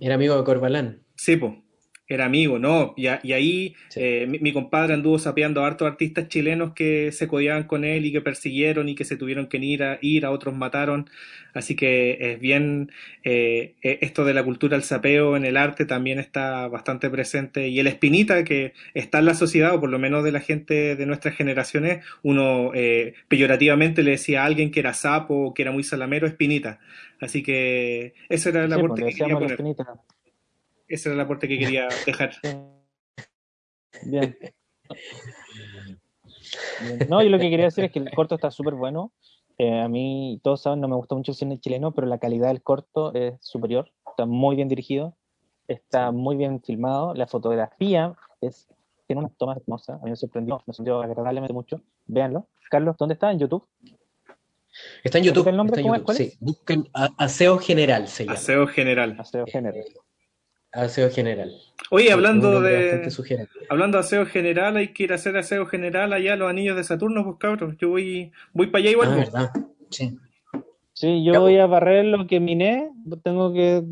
era 0.00 0.14
amigo 0.16 0.36
de 0.36 0.44
Corbalán. 0.44 1.04
Sí, 1.16 1.36
po, 1.36 1.63
era 2.08 2.26
amigo, 2.26 2.58
¿no? 2.58 2.94
Y, 2.96 3.06
a- 3.08 3.20
y 3.22 3.32
ahí 3.32 3.74
Sí. 3.88 4.00
eh, 4.00 4.26
mi, 4.28 4.38
mi 4.40 4.52
compadre 4.52 4.94
anduvo 4.94 5.18
sapeando 5.18 5.62
a 5.64 5.66
hartos 5.66 5.86
artistas 5.88 6.28
chilenos 6.28 6.72
que 6.74 7.12
se 7.12 7.28
codiaban 7.28 7.64
con 7.64 7.84
él 7.84 8.04
y 8.06 8.12
que 8.12 8.20
persiguieron 8.20 8.88
y 8.88 8.94
que 8.94 9.04
se 9.04 9.16
tuvieron 9.16 9.46
que 9.48 9.56
ir 9.58 9.82
a, 9.82 9.98
ir, 10.02 10.26
a 10.26 10.30
otros 10.30 10.54
mataron. 10.54 11.08
Así 11.52 11.76
que 11.76 12.18
es 12.32 12.40
bien, 12.40 12.90
eh, 13.22 13.74
eh, 13.82 13.98
esto 14.02 14.24
de 14.24 14.34
la 14.34 14.42
cultura 14.44 14.76
del 14.76 14.84
sapeo 14.84 15.36
en 15.36 15.44
el 15.44 15.56
arte 15.56 15.86
también 15.86 16.18
está 16.18 16.68
bastante 16.68 17.08
presente. 17.10 17.68
Y 17.68 17.78
el 17.80 17.86
espinita 17.86 18.44
que 18.44 18.72
está 18.94 19.18
en 19.20 19.26
la 19.26 19.34
sociedad, 19.34 19.74
o 19.74 19.80
por 19.80 19.90
lo 19.90 19.98
menos 19.98 20.24
de 20.24 20.32
la 20.32 20.40
gente 20.40 20.96
de 20.96 21.06
nuestras 21.06 21.36
generaciones, 21.36 22.04
uno 22.22 22.72
eh, 22.74 23.14
peyorativamente 23.28 24.02
le 24.02 24.12
decía 24.12 24.42
a 24.42 24.46
alguien 24.46 24.70
que 24.70 24.80
era 24.80 24.94
sapo, 24.94 25.54
que 25.54 25.62
era 25.62 25.72
muy 25.72 25.84
salamero, 25.84 26.26
espinita. 26.26 26.80
Así 27.20 27.42
que 27.42 28.14
ese 28.28 28.48
era 28.50 28.64
el 28.64 28.72
sí, 28.72 28.72
aporte 28.72 29.04
pues, 29.04 29.04
que 29.04 29.14
quería 29.14 29.38
poner. 29.38 29.64
espinita. 29.66 30.00
Ese 30.94 31.08
era 31.08 31.14
el 31.14 31.20
aporte 31.22 31.48
que 31.48 31.58
quería 31.58 31.88
dejar. 32.06 32.34
Bien. 34.04 34.38
Bien. 36.80 36.98
No, 37.08 37.20
yo 37.20 37.30
lo 37.30 37.38
que 37.40 37.50
quería 37.50 37.64
decir 37.64 37.84
es 37.84 37.90
que 37.90 37.98
el 37.98 38.12
corto 38.12 38.36
está 38.36 38.52
súper 38.52 38.74
bueno. 38.74 39.10
Eh, 39.58 39.80
a 39.80 39.88
mí, 39.88 40.40
todos 40.44 40.62
saben, 40.62 40.80
no 40.80 40.86
me 40.86 40.94
gusta 40.94 41.16
mucho 41.16 41.32
el 41.32 41.36
cine 41.36 41.58
chileno, 41.58 41.90
pero 41.92 42.06
la 42.06 42.18
calidad 42.18 42.46
del 42.46 42.62
corto 42.62 43.12
es 43.12 43.34
superior. 43.40 43.90
Está 44.06 44.24
muy 44.24 44.54
bien 44.54 44.68
dirigido, 44.68 45.16
está 45.66 46.12
muy 46.12 46.36
bien 46.36 46.62
filmado. 46.62 47.12
La 47.14 47.26
fotografía 47.26 48.14
es, 48.40 48.68
tiene 49.08 49.18
unas 49.18 49.36
tomas 49.36 49.56
hermosas. 49.56 50.00
A 50.00 50.04
mí 50.04 50.10
me 50.10 50.16
sorprendió, 50.16 50.62
me 50.64 50.74
sorprendió 50.74 51.02
agradablemente 51.02 51.52
mucho. 51.52 51.80
Véanlo. 52.06 52.46
Carlos, 52.70 52.96
¿dónde 52.96 53.14
está? 53.14 53.32
¿En 53.32 53.40
YouTube? 53.40 53.66
Está 55.02 55.18
en 55.18 55.24
YouTube. 55.24 55.48
¿El 55.48 55.56
nombre 55.56 55.80
está 55.80 56.12
en 56.12 56.16
sí. 56.16 56.36
Busquen 56.38 56.88
Aseo 56.92 57.58
General, 57.58 58.06
se 58.06 58.24
llama. 58.26 58.34
Aseo 58.34 58.66
general. 58.68 59.16
Aseo 59.18 59.44
Género. 59.46 59.80
Aseo 60.74 61.10
General. 61.10 61.50
Oye, 61.90 62.12
hablando 62.12 62.60
de 62.60 63.08
hablando 63.68 63.98
de 63.98 64.00
aseo 64.00 64.26
general, 64.26 64.76
hay 64.76 64.88
que 64.92 65.04
ir 65.04 65.12
a 65.12 65.16
hacer 65.16 65.36
aseo 65.36 65.66
general 65.66 66.12
allá 66.12 66.34
a 66.34 66.36
los 66.36 66.48
anillos 66.48 66.76
de 66.76 66.84
Saturno, 66.84 67.24
pues 67.24 67.36
cabros. 67.38 67.76
Yo 67.78 67.90
voy, 67.90 68.32
voy 68.52 68.68
para 68.68 68.82
allá 68.82 68.90
igual. 68.90 69.08
Ah, 69.10 69.14
pues. 69.14 69.32
verdad. 69.32 69.50
Sí. 69.90 70.18
Sí, 70.92 71.24
yo 71.24 71.40
voy 71.40 71.58
a 71.58 71.66
barrer 71.66 72.04
lo 72.04 72.26
que 72.26 72.38
miné, 72.38 72.90
tengo 73.24 73.52
que 73.52 73.82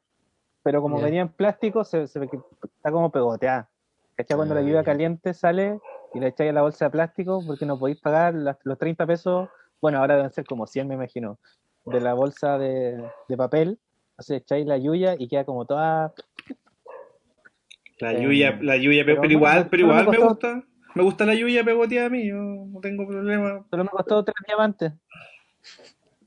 pero 0.64 0.82
como 0.82 0.98
Ya. 1.00 1.06
venía 1.06 1.22
en 1.22 1.30
plástico, 1.30 1.84
se, 1.84 2.08
se 2.08 2.20
está 2.24 2.92
como 2.92 3.12
pegoteada. 3.12 3.70
¿Cachai? 4.16 4.36
Cuando 4.36 4.56
la 4.56 4.62
Ah, 4.62 4.64
lluvia 4.64 4.82
ya. 4.82 4.84
caliente 4.84 5.34
sale 5.34 5.80
y 6.14 6.20
la 6.20 6.28
echáis 6.30 6.50
a 6.50 6.54
la 6.54 6.62
bolsa 6.64 6.86
de 6.86 6.92
plástico 6.92 7.44
porque 7.46 7.66
no 7.66 7.78
podéis 7.78 8.00
pagar 8.02 8.34
las- 8.34 8.58
los 8.64 8.78
30 8.78 9.06
pesos, 9.06 9.48
bueno, 9.82 10.00
ahora 10.00 10.16
deben 10.16 10.32
ser 10.32 10.46
como 10.46 10.68
100, 10.68 10.88
me 10.88 10.96
imagino, 10.96 11.40
de 11.86 12.02
la 12.02 12.14
bolsa 12.14 12.58
de, 12.58 13.04
de 13.28 13.38
papel. 13.38 13.80
Entonces 14.12 14.42
echáis 14.42 14.66
la 14.66 14.78
lluvia 14.78 15.16
y 15.18 15.28
queda 15.28 15.46
como 15.46 15.66
toda. 15.66 16.14
La 18.00 18.14
Eh, 18.14 18.24
Yuya, 18.24 18.58
la 18.62 18.78
Yuya, 18.78 19.04
pero, 19.06 19.24
igual, 19.26 19.68
pero 19.70 19.88
me 19.88 19.94
igual 19.94 20.10
me 20.10 20.18
gusta. 20.18 20.64
Me 20.96 21.04
gusta 21.04 21.26
la 21.26 21.36
Yuya 21.36 21.64
pegoteada 21.64 22.08
a 22.08 22.10
mí, 22.10 22.28
yo 22.28 22.36
no 22.36 22.80
tengo 22.80 23.08
problema. 23.08 23.64
Solo 23.70 23.84
me 23.84 23.90
costó 23.90 24.24
tres 24.24 24.36
diamantes. 24.48 24.94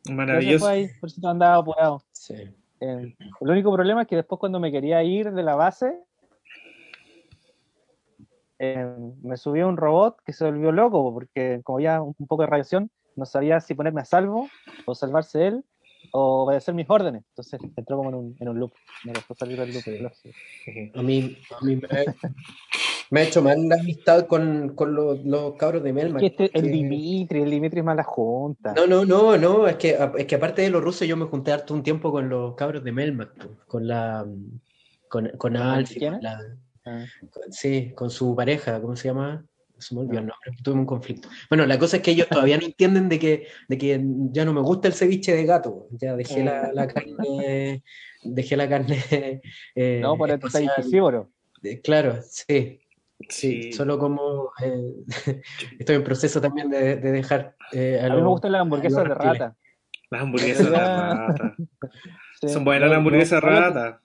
Maravilloso. 0.09 0.69
ahí, 0.69 0.89
por 1.01 1.09
eso 1.09 1.29
andaba 1.29 1.57
apurado. 1.57 2.03
Sí. 2.13 2.35
Eh, 2.81 3.17
el 3.41 3.51
único 3.51 3.73
problema 3.73 4.03
es 4.03 4.09
que 4.09 4.17
después 4.17 4.39
cuando 4.39 4.61
me 4.61 4.71
quería 4.71 5.03
ir 5.03 5.33
de 5.33 5.43
la 5.43 5.57
base, 5.57 5.93
eh, 8.61 8.95
me 9.23 9.37
subió 9.37 9.69
un 9.69 9.77
robot 9.77 10.23
que 10.25 10.33
se 10.33 10.45
volvió 10.45 10.71
loco, 10.71 11.13
porque 11.13 11.61
como 11.65 11.79
había 11.79 12.01
un, 12.01 12.15
un 12.17 12.27
poco 12.27 12.43
de 12.43 12.49
radiación, 12.49 12.91
no 13.17 13.27
sabía 13.27 13.61
si 13.61 13.75
ponerme 13.75 14.01
a 14.01 14.05
salvo 14.05 14.49
o 14.87 14.95
salvarse 14.95 15.47
él 15.49 15.65
o 16.13 16.45
obedecer 16.45 16.75
mis 16.75 16.89
órdenes. 16.89 17.23
Entonces 17.31 17.61
entró 17.77 17.97
como 17.99 18.09
en 18.11 18.15
un, 18.15 18.37
en 18.41 18.49
un 18.49 18.59
loop. 18.59 18.73
Me 19.05 19.13
dejó 19.13 19.35
salir 19.35 19.59
del 19.61 20.03
loop. 20.03 20.13
A 20.95 21.03
mí, 21.03 21.37
a 21.61 21.65
mí 21.65 21.77
me, 21.77 21.89
me 23.11 23.21
ha 23.21 23.23
hecho 23.25 23.43
mal 23.43 23.69
la 23.69 23.75
amistad 23.77 24.27
con, 24.27 24.75
con 24.75 24.95
los, 24.95 25.25
los 25.25 25.55
cabros 25.57 25.83
de 25.83 25.93
Melmac. 25.93 26.21
Que 26.21 26.27
este- 26.27 26.51
el 26.59 26.71
Dimitri, 26.71 27.43
el 27.43 27.51
Dimitri 27.51 27.81
es 27.81 27.85
mala 27.85 28.03
junta. 28.05 28.73
No, 28.75 28.87
no, 28.87 29.05
no, 29.05 29.37
no, 29.37 29.67
es 29.69 29.77
que, 29.77 29.99
es 30.17 30.27
que 30.27 30.35
aparte 30.37 30.63
de 30.63 30.71
los 30.71 30.83
rusos 30.83 31.07
yo 31.07 31.17
me 31.17 31.27
junté 31.27 31.53
harto 31.53 31.75
un 31.75 31.83
tiempo 31.83 32.11
con 32.11 32.29
los 32.29 32.55
cabros 32.55 32.83
de 32.83 32.93
Melmac, 32.93 33.35
po, 33.35 33.49
con 33.67 33.87
la 33.87 34.27
con, 35.09 35.29
con 35.37 35.57
Alfie, 35.57 35.99
quién? 35.99 36.13
con 36.15 36.23
la, 36.23 36.41
Ah. 36.87 37.05
con- 37.31 37.53
sí, 37.53 37.93
con 37.95 38.09
su 38.09 38.35
pareja, 38.35 38.81
¿cómo 38.81 38.97
se 38.97 39.09
llama? 39.09 39.45
Se 39.81 39.95
me 39.95 40.03
olvidó 40.03 40.21
el 40.21 40.27
nombre, 40.27 40.63
tuve 40.63 40.75
un 40.75 40.87
conflicto. 40.87 41.29
Bueno, 41.49 41.67
la 41.67 41.79
cosa 41.79 41.97
es 41.97 42.03
que 42.03 42.11
ellos 42.13 42.29
todavía 42.29 42.59
no 42.59 42.67
entienden 42.67 43.09
de 43.09 43.19
que, 43.19 43.47
de 43.69 43.79
que 43.79 44.01
ya 44.31 44.45
no 44.45 44.53
me 44.53 44.61
gusta 44.61 44.89
el 44.89 44.95
ceviche 44.95 45.35
de 45.35 45.45
gato, 45.47 45.89
ya 45.93 46.15
dejé 46.17 46.45
la, 46.45 46.71
la 46.73 46.87
carne, 46.87 47.83
dejé 48.23 48.57
la 48.57 48.69
carne 48.69 49.41
eh, 49.75 50.01
No, 50.03 50.17
por 50.17 50.31
espacial. 50.31 50.65
insectívoro. 50.65 51.31
Eh, 51.63 51.81
Claro, 51.81 52.19
sí, 52.23 52.81
sí, 53.29 53.63
Sí. 53.65 53.73
solo 53.73 53.99
como 53.99 54.51
eh, 54.63 54.93
estoy 55.79 55.97
en 55.97 56.05
proceso 56.05 56.41
también 56.41 56.71
de, 56.71 56.97
de 56.97 57.13
dejar 57.13 57.57
eh, 57.73 58.01
A 58.03 58.09
mí 58.15 58.21
me 58.21 58.29
gustan 58.29 58.53
las 58.53 58.61
hamburguesas 58.63 59.05
de 59.09 59.15
rata. 59.15 59.57
Las 60.11 60.23
hamburguesas 60.23 60.71
de 60.71 60.79
rata. 60.79 61.57
Sí, 62.41 62.49
Son 62.49 62.65
buenas 62.65 62.89
las 62.89 62.99
hamburguesas 62.99 63.43
de 63.43 63.49
rata. 63.51 64.03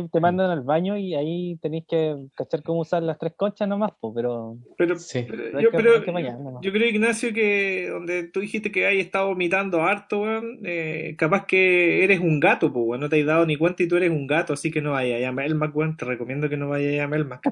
Sí, 0.00 0.08
te 0.10 0.20
mandan 0.20 0.50
al 0.50 0.62
baño 0.62 0.96
y 0.96 1.14
ahí 1.14 1.56
tenéis 1.60 1.84
que 1.86 2.16
cachar 2.34 2.62
cómo 2.62 2.80
usar 2.80 3.02
las 3.02 3.18
tres 3.18 3.34
conchas 3.36 3.68
nomás, 3.68 3.90
po, 4.00 4.14
pero 4.14 4.56
Pero, 4.78 4.96
Sí. 4.98 5.26
pero 5.28 5.58
hay 5.58 5.64
yo, 5.64 5.70
que- 5.70 5.76
que 6.04 6.12
nomás. 6.12 6.62
yo 6.62 6.72
creo, 6.72 6.88
Ignacio, 6.88 7.32
que 7.34 7.88
donde 7.90 8.28
tú 8.28 8.40
dijiste 8.40 8.72
que 8.72 8.86
hay 8.86 9.00
estado 9.00 9.26
vomitando 9.28 9.82
harto, 9.82 10.22
weón, 10.22 10.60
eh, 10.64 11.14
capaz 11.18 11.44
que 11.46 12.02
eres 12.04 12.20
un 12.20 12.40
gato, 12.40 12.72
pues, 12.72 12.84
weón, 12.86 13.00
no 13.02 13.08
te 13.10 13.20
has 13.20 13.26
dado 13.26 13.44
ni 13.44 13.56
cuenta 13.56 13.82
y 13.82 13.88
tú 13.88 13.96
eres 13.96 14.10
un 14.10 14.26
gato, 14.26 14.54
así 14.54 14.70
que 14.70 14.80
no 14.80 14.92
vayas 14.92 15.22
a 15.28 15.32
Melmac, 15.32 15.76
weón, 15.76 15.96
te 15.96 16.06
recomiendo 16.06 16.48
que 16.48 16.56
no 16.56 16.70
vayas 16.70 17.04
a 17.04 17.08
Melmac. 17.08 17.42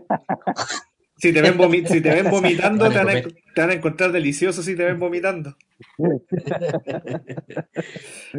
Si 1.17 1.35
te 1.35 1.43
ven, 1.43 1.59
vomi- 1.59 1.85
si 1.87 2.01
te 2.01 2.09
ven 2.15 2.31
vomitando, 2.31 2.89
te 2.89 2.95
van, 2.97 3.09
a, 3.11 3.13
comer. 3.21 3.35
te 3.55 3.61
van 3.61 3.71
a 3.71 3.75
encontrar 3.75 4.11
delicioso 4.13 4.63
si 4.63 4.75
te 4.75 4.85
ven 4.87 4.99
vomitando. 4.99 5.55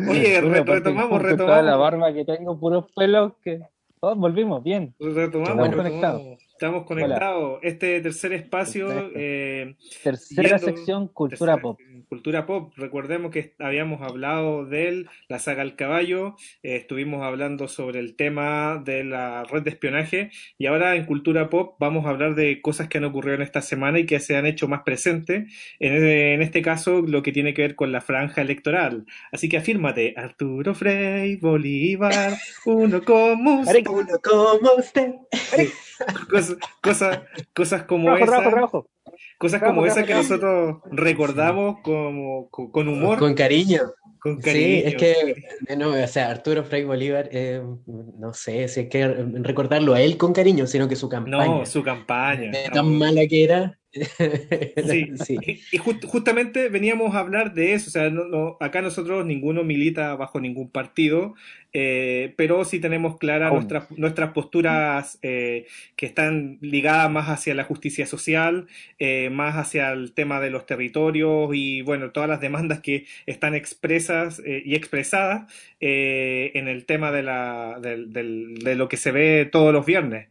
Oye, 0.10 0.42
re- 0.42 0.64
retomamos, 0.64 1.20
Toda 1.20 1.24
la 1.24 1.30
retomamos. 1.30 1.80
barba 1.80 2.14
que 2.14 2.26
tengo, 2.26 2.60
puros 2.60 2.86
pelos 2.96 3.34
que... 3.44 3.60
Oh, 4.04 4.16
volvimos, 4.16 4.64
bien. 4.64 4.96
Retomamos, 5.00 5.70
retomamos. 5.76 6.40
Estamos 6.62 6.86
conectados. 6.86 7.58
Este 7.64 8.00
tercer 8.02 8.34
espacio, 8.34 9.10
eh, 9.16 9.74
Tercera 10.04 10.60
Yendo- 10.60 10.66
sección, 10.66 11.08
cultura 11.08 11.54
tercera- 11.56 11.60
pop. 11.60 11.80
Cultura 12.08 12.46
pop. 12.46 12.74
Recordemos 12.78 13.32
que 13.32 13.56
habíamos 13.58 14.02
hablado 14.04 14.66
de 14.68 14.88
él, 14.90 15.08
la 15.28 15.40
saga 15.40 15.64
El 15.64 15.76
Caballo, 15.76 16.36
eh, 16.62 16.76
estuvimos 16.76 17.24
hablando 17.24 17.68
sobre 17.68 17.98
el 18.00 18.16
tema 18.16 18.80
de 18.86 19.04
la 19.04 19.44
red 19.46 19.64
de 19.64 19.72
espionaje 19.72 20.30
y 20.60 20.68
ahora 20.68 20.96
en 20.96 21.06
Cultura 21.06 21.50
pop 21.50 21.78
vamos 21.80 22.06
a 22.06 22.10
hablar 22.10 22.36
de 22.36 22.62
cosas 22.62 22.88
que 22.90 23.00
han 23.00 23.06
ocurrido 23.06 23.38
en 23.38 23.42
esta 23.42 23.64
semana 23.64 23.98
y 23.98 24.06
que 24.06 24.20
se 24.20 24.36
han 24.38 24.46
hecho 24.46 24.68
más 24.68 24.84
presentes. 24.84 25.52
En, 25.80 25.94
en 26.06 26.42
este 26.44 26.62
caso, 26.62 27.02
lo 27.02 27.24
que 27.24 27.32
tiene 27.32 27.56
que 27.56 27.64
ver 27.64 27.76
con 27.76 27.92
la 27.92 28.02
franja 28.02 28.42
electoral. 28.42 29.06
Así 29.32 29.50
que 29.50 29.58
afírmate, 29.58 30.14
Arturo 30.16 30.76
Frei, 30.76 31.38
Bolívar, 31.38 32.34
uno 32.66 33.02
como 33.04 33.62
usted. 33.62 33.84
Uno 33.88 34.20
como 34.22 34.74
usted. 34.78 35.12
Cosas, 36.30 36.58
cosas, 36.82 37.20
cosas 37.54 37.84
como 37.84 38.06
Trabajo, 38.16 38.24
esa. 38.24 38.32
trabajo, 38.32 38.50
trabajo. 38.52 38.90
Cosas 39.38 39.60
Trabajo, 39.60 39.76
como 39.80 39.88
esas 39.88 40.04
que 40.06 40.14
trabajo, 40.14 40.30
nosotros 40.30 40.78
recordamos 40.92 41.80
como, 41.84 42.50
con, 42.50 42.72
con 42.72 42.88
humor, 42.88 43.18
con, 43.20 43.30
Con 43.30 43.36
cariño. 43.36 43.80
cariño. 44.42 44.42
Sí, 44.44 44.84
es 44.86 44.96
que, 44.96 45.12
eh, 45.68 45.76
no, 45.76 45.90
o 45.90 46.08
sea, 46.08 46.30
Arturo 46.30 46.64
Frei 46.64 46.84
Bolívar, 46.84 47.28
eh, 47.32 47.62
no 47.88 48.34
sé 48.34 48.68
si 48.68 48.82
hay 48.82 48.90
que 48.90 49.08
recordarlo 49.08 49.94
a 49.96 50.02
él 50.02 50.18
con 50.18 50.32
cariño, 50.32 50.68
sino 50.68 50.88
que 50.88 50.96
su 50.96 51.10
campaña. 51.10 51.46
No, 51.48 51.66
su 51.66 51.84
campaña. 51.84 52.52
de 52.52 52.68
no. 52.68 52.74
tan 52.74 52.98
mala 52.98 53.22
que 53.28 53.44
era. 53.44 53.80
Sí, 53.94 55.12
Sí. 55.26 55.38
y 55.72 55.78
just- 55.78 56.06
justamente 56.06 56.70
veníamos 56.70 57.14
a 57.16 57.20
hablar 57.20 57.54
de 57.54 57.74
eso, 57.74 57.90
o 57.90 57.92
sea, 57.92 58.10
no- 58.10 58.26
no- 58.26 58.58
acá 58.60 58.82
nosotros 58.82 59.26
ninguno 59.26 59.64
milita 59.64 60.16
bajo 60.16 60.40
ningún 60.40 60.70
partido, 60.70 61.36
eh, 61.74 62.34
pero 62.38 62.64
sí 62.66 62.80
tenemos 62.80 63.18
claras 63.18 63.52
nuestras, 63.54 63.92
nuestras 63.92 64.32
posturas 64.32 65.20
eh, 65.22 65.68
que 65.96 66.06
están 66.06 66.58
ligadas 66.62 67.10
más 67.12 67.30
hacia 67.30 67.54
la 67.56 67.64
justicia 67.64 68.06
social, 68.06 68.68
eh, 69.00 69.30
más 69.30 69.56
hacia 69.56 69.92
el 69.92 70.14
tema 70.14 70.40
de 70.40 70.50
los 70.52 70.66
territorios 70.66 71.50
y 71.54 71.82
bueno, 71.82 72.12
todas 72.12 72.30
las 72.30 72.42
demandas 72.42 72.80
que 72.82 73.06
están 73.26 73.56
expresas 73.56 74.42
y 74.46 74.76
expresadas 74.76 75.52
en 75.80 76.68
el 76.68 76.86
tema 76.86 77.12
de, 77.12 77.24
la, 77.24 77.80
de 77.82 78.76
lo 78.76 78.88
que 78.88 78.98
se 78.98 79.12
ve 79.12 79.50
todos 79.52 79.74
los 79.74 79.86
viernes. 79.86 80.28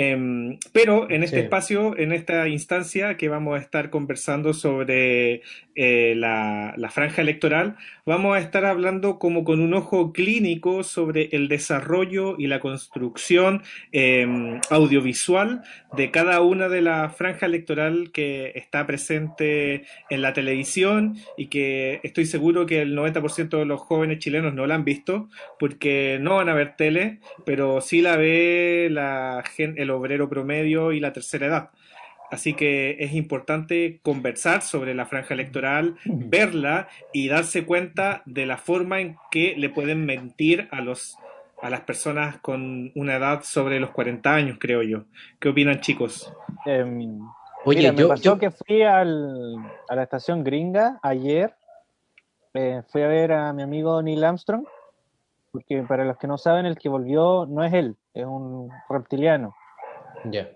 Em, 0.00 0.58
pero 0.72 1.10
en 1.10 1.24
este 1.24 1.38
Sí. 1.38 1.42
espacio, 1.42 1.98
en 1.98 2.12
esta 2.12 2.46
instancia 2.46 3.16
que 3.16 3.28
vamos 3.28 3.58
a 3.58 3.60
estar 3.60 3.90
conversando 3.90 4.54
sobre 4.54 5.42
eh, 5.74 6.14
la, 6.16 6.72
la 6.76 6.90
franja 6.90 7.22
electoral, 7.22 7.76
vamos 8.06 8.36
a 8.36 8.40
estar 8.40 8.64
hablando 8.64 9.18
como 9.18 9.42
con 9.42 9.60
un 9.60 9.74
ojo 9.74 10.12
clínico 10.12 10.84
sobre 10.84 11.28
el 11.32 11.48
desarrollo 11.48 12.36
y 12.38 12.46
la 12.46 12.60
construcción 12.60 13.62
em, 13.92 14.60
audiovisual 14.70 15.62
de 15.92 16.10
cada 16.10 16.42
una 16.42 16.68
de 16.68 16.82
la 16.82 17.08
franja 17.10 17.46
electoral 17.46 18.10
que 18.12 18.52
está 18.54 18.86
presente 18.86 19.84
en 20.10 20.22
la 20.22 20.32
televisión 20.32 21.16
y 21.36 21.46
que 21.46 22.00
estoy 22.02 22.26
seguro 22.26 22.66
que 22.66 22.82
el 22.82 22.94
90% 22.94 23.58
de 23.58 23.64
los 23.64 23.80
jóvenes 23.80 24.18
chilenos 24.18 24.54
no 24.54 24.66
la 24.66 24.74
han 24.76 24.84
visto 24.84 25.28
porque 25.58 26.18
no 26.20 26.36
van 26.36 26.48
a 26.48 26.54
ver 26.54 26.76
tele, 26.76 27.18
pero 27.44 27.80
sí 27.80 28.00
la 28.02 28.16
ve 28.16 28.88
la 28.90 29.42
gen- 29.56 29.74
el 29.88 29.90
obrero 29.92 30.28
promedio 30.28 30.92
y 30.92 31.00
la 31.00 31.12
tercera 31.12 31.46
edad. 31.46 31.70
Así 32.30 32.52
que 32.52 32.96
es 33.00 33.14
importante 33.14 34.00
conversar 34.02 34.60
sobre 34.60 34.94
la 34.94 35.06
franja 35.06 35.32
electoral, 35.32 35.96
verla 36.04 36.88
y 37.14 37.28
darse 37.28 37.64
cuenta 37.64 38.22
de 38.26 38.44
la 38.44 38.58
forma 38.58 39.00
en 39.00 39.16
que 39.30 39.54
le 39.56 39.70
pueden 39.70 40.04
mentir 40.04 40.68
a 40.70 40.82
los 40.82 41.18
a 41.60 41.70
las 41.70 41.80
personas 41.80 42.36
con 42.38 42.92
una 42.94 43.16
edad 43.16 43.42
sobre 43.42 43.80
los 43.80 43.90
40 43.90 44.32
años, 44.32 44.58
creo 44.60 44.82
yo. 44.84 45.06
¿Qué 45.40 45.48
opinan, 45.48 45.80
chicos? 45.80 46.32
Em, 46.64 47.18
Oye, 47.64 47.80
Mira, 47.80 47.92
me 47.92 48.02
yo, 48.02 48.08
pasó 48.08 48.22
yo- 48.22 48.38
que 48.38 48.50
fui 48.52 48.82
al, 48.82 49.56
a 49.88 49.96
la 49.96 50.02
estación 50.04 50.44
gringa 50.44 51.00
ayer. 51.02 51.52
eh, 52.54 52.82
fui 52.92 53.02
a 53.02 53.08
ver 53.08 53.32
a 53.32 53.52
mi 53.52 53.62
amigo 53.62 54.00
Neil 54.02 54.22
Armstrong, 54.22 54.64
porque 55.50 55.82
para 55.82 56.04
los 56.04 56.16
que 56.18 56.26
no 56.28 56.38
saben, 56.38 56.64
el 56.66 56.78
que 56.78 56.88
volvió 56.88 57.44
no 57.46 57.64
es 57.64 57.72
él, 57.72 57.96
es 58.14 58.24
un 58.24 58.70
reptiliano, 58.88 59.54
ya. 60.24 60.48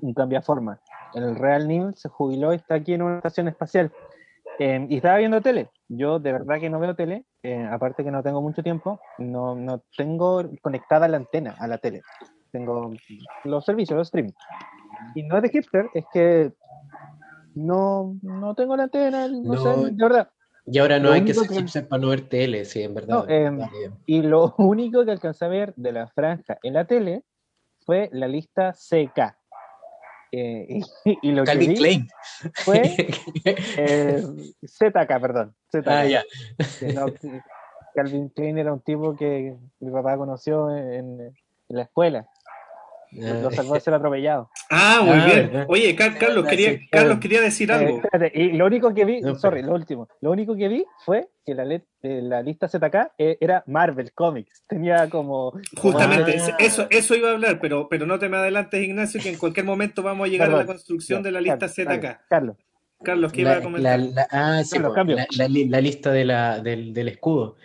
un 0.00 0.14
cambiaforma. 0.14 0.80
El 1.14 1.36
real 1.36 1.68
Neil 1.68 1.94
se 1.94 2.08
jubiló 2.08 2.52
y 2.52 2.56
está 2.56 2.76
aquí 2.76 2.94
en 2.94 3.02
una 3.02 3.16
estación 3.16 3.48
espacial. 3.48 3.92
Eh, 4.58 4.86
y 4.88 4.96
estaba 4.96 5.18
viendo 5.18 5.40
tele. 5.40 5.68
Yo 5.88 6.18
de 6.18 6.32
verdad 6.32 6.58
que 6.60 6.70
no 6.70 6.78
veo 6.80 6.94
tele, 6.94 7.24
eh, 7.42 7.66
aparte 7.70 8.02
que 8.04 8.10
no 8.10 8.22
tengo 8.22 8.40
mucho 8.40 8.62
tiempo, 8.62 9.00
no, 9.18 9.54
no 9.54 9.82
tengo 9.96 10.42
conectada 10.62 11.08
la 11.08 11.18
antena 11.18 11.54
a 11.58 11.66
la 11.66 11.78
tele. 11.78 12.02
Tengo 12.50 12.92
los 13.44 13.64
servicios, 13.64 13.96
los 13.98 14.08
streaming. 14.08 14.32
Y 15.14 15.22
no 15.24 15.36
es 15.36 15.42
de 15.42 15.48
hipster, 15.50 15.90
es 15.94 16.04
que 16.12 16.52
no, 17.54 18.16
no 18.22 18.54
tengo 18.54 18.76
la 18.76 18.84
antena, 18.84 19.28
no, 19.28 19.54
No. 19.54 19.56
sé, 19.56 19.90
de 19.92 20.02
verdad. 20.04 20.30
Y 20.66 20.78
ahora 20.78 20.98
no 20.98 21.08
Lo 21.08 21.14
hay 21.14 21.24
que 21.24 21.34
ser 21.34 21.48
que- 21.48 21.54
hipster 21.56 21.88
para 21.88 22.00
no 22.00 22.08
ver 22.08 22.28
tele, 22.28 22.64
sí, 22.64 22.82
en 22.82 22.94
verdad. 22.94 23.26
No, 23.26 23.56
Vale. 23.58 23.90
Y 24.06 24.22
lo 24.22 24.54
único 24.58 25.04
que 25.04 25.10
alcancé 25.10 25.44
a 25.44 25.48
ver 25.48 25.74
de 25.76 25.92
la 25.92 26.06
franja 26.08 26.58
en 26.62 26.74
la 26.74 26.84
tele 26.86 27.24
fue 27.84 28.08
la 28.12 28.28
lista 28.28 28.72
CK. 28.72 29.34
Eh, 30.32 30.66
y, 31.04 31.18
y 31.22 31.32
lo 31.32 31.42
que 31.44 31.46
Calvin 31.50 31.70
vi 31.70 31.76
Klein. 31.76 32.08
fue 32.64 32.82
eh, 33.76 34.22
ZK, 34.66 35.20
perdón. 35.20 35.54
ZK. 35.70 35.86
ah, 35.88 36.04
ya. 36.06 36.22
Sí, 36.60 36.86
no, 36.86 37.06
que- 37.06 37.40
Calvin 37.94 38.30
Klein 38.30 38.56
era 38.56 38.72
un 38.72 38.80
tipo 38.80 39.14
que 39.14 39.54
mi 39.80 39.90
papá 39.90 40.16
conoció 40.16 40.74
en, 40.74 41.20
en 41.20 41.34
la 41.68 41.82
escuela. 41.82 42.26
Lo 43.14 43.50
salvó 43.50 43.74
de 43.74 43.80
ser 43.80 43.92
atropellado. 43.94 44.50
Ah, 44.70 45.00
muy 45.04 45.18
Ah, 45.18 45.26
bien. 45.26 45.46
¿verdad? 45.52 45.66
Oye, 45.68 45.94
Car- 45.94 46.16
Carlos, 46.18 46.46
quería, 46.46 46.70
sí. 46.78 46.88
Carlos 46.90 47.18
quería 47.18 47.40
decir 47.42 47.70
Eh, 47.70 47.74
algo. 47.74 47.96
espérate, 48.02 48.32
y 48.34 48.52
lo 48.52 48.64
único 48.66 48.94
que 48.94 49.04
vi, 49.04 49.20
No, 49.20 49.34
sorry, 49.34 49.62
lo 49.62 49.74
último, 49.74 50.08
lo 50.22 50.30
único 50.30 50.56
que 50.56 50.68
vi 50.68 50.84
fue 51.04 51.28
que 51.44 51.54
la, 51.54 51.64
eh, 51.74 51.82
la 52.22 52.42
lista 52.42 52.68
ZK 52.68 53.12
eh, 53.18 53.36
era 53.40 53.62
Marvel 53.66 54.12
Comics. 54.12 54.62
Tenía 54.66 55.10
como. 55.10 55.52
Justamente, 55.76 56.36
Ah. 56.40 56.56
eso, 56.58 56.86
eso 56.88 57.14
iba 57.14 57.28
a 57.28 57.32
hablar, 57.32 57.58
pero, 57.60 57.86
pero 57.88 58.06
no 58.06 58.18
te 58.18 58.28
me 58.30 58.38
adelantes, 58.38 58.82
Ignacio, 58.82 59.20
que 59.22 59.28
en 59.28 59.36
cualquier 59.38 59.66
momento 59.66 60.02
vamos 60.02 60.26
a 60.26 60.30
llegar 60.30 60.48
a 60.50 60.56
la 60.56 60.66
construcción 60.66 61.20
Ya, 61.20 61.24
de 61.24 61.32
la 61.32 61.40
lista 61.42 61.68
Carlos, 61.68 61.74
ZK. 62.00 62.20
Carlos, 62.28 62.56
Carlos, 63.04 63.32
¿qué 63.32 63.40
iba 63.42 63.52
a 63.52 63.60
comentar? 63.62 63.98
la- 64.00 64.06
la- 64.06 64.28
ah, 64.30 64.62
sí, 64.64 64.78
la, 64.78 65.26
la 65.36 65.48
li- 65.48 65.68
la 65.68 65.80
lista 65.82 66.10
de 66.12 66.24
la, 66.24 66.60
del, 66.60 66.94
del 66.94 67.08
escudo. 67.08 67.56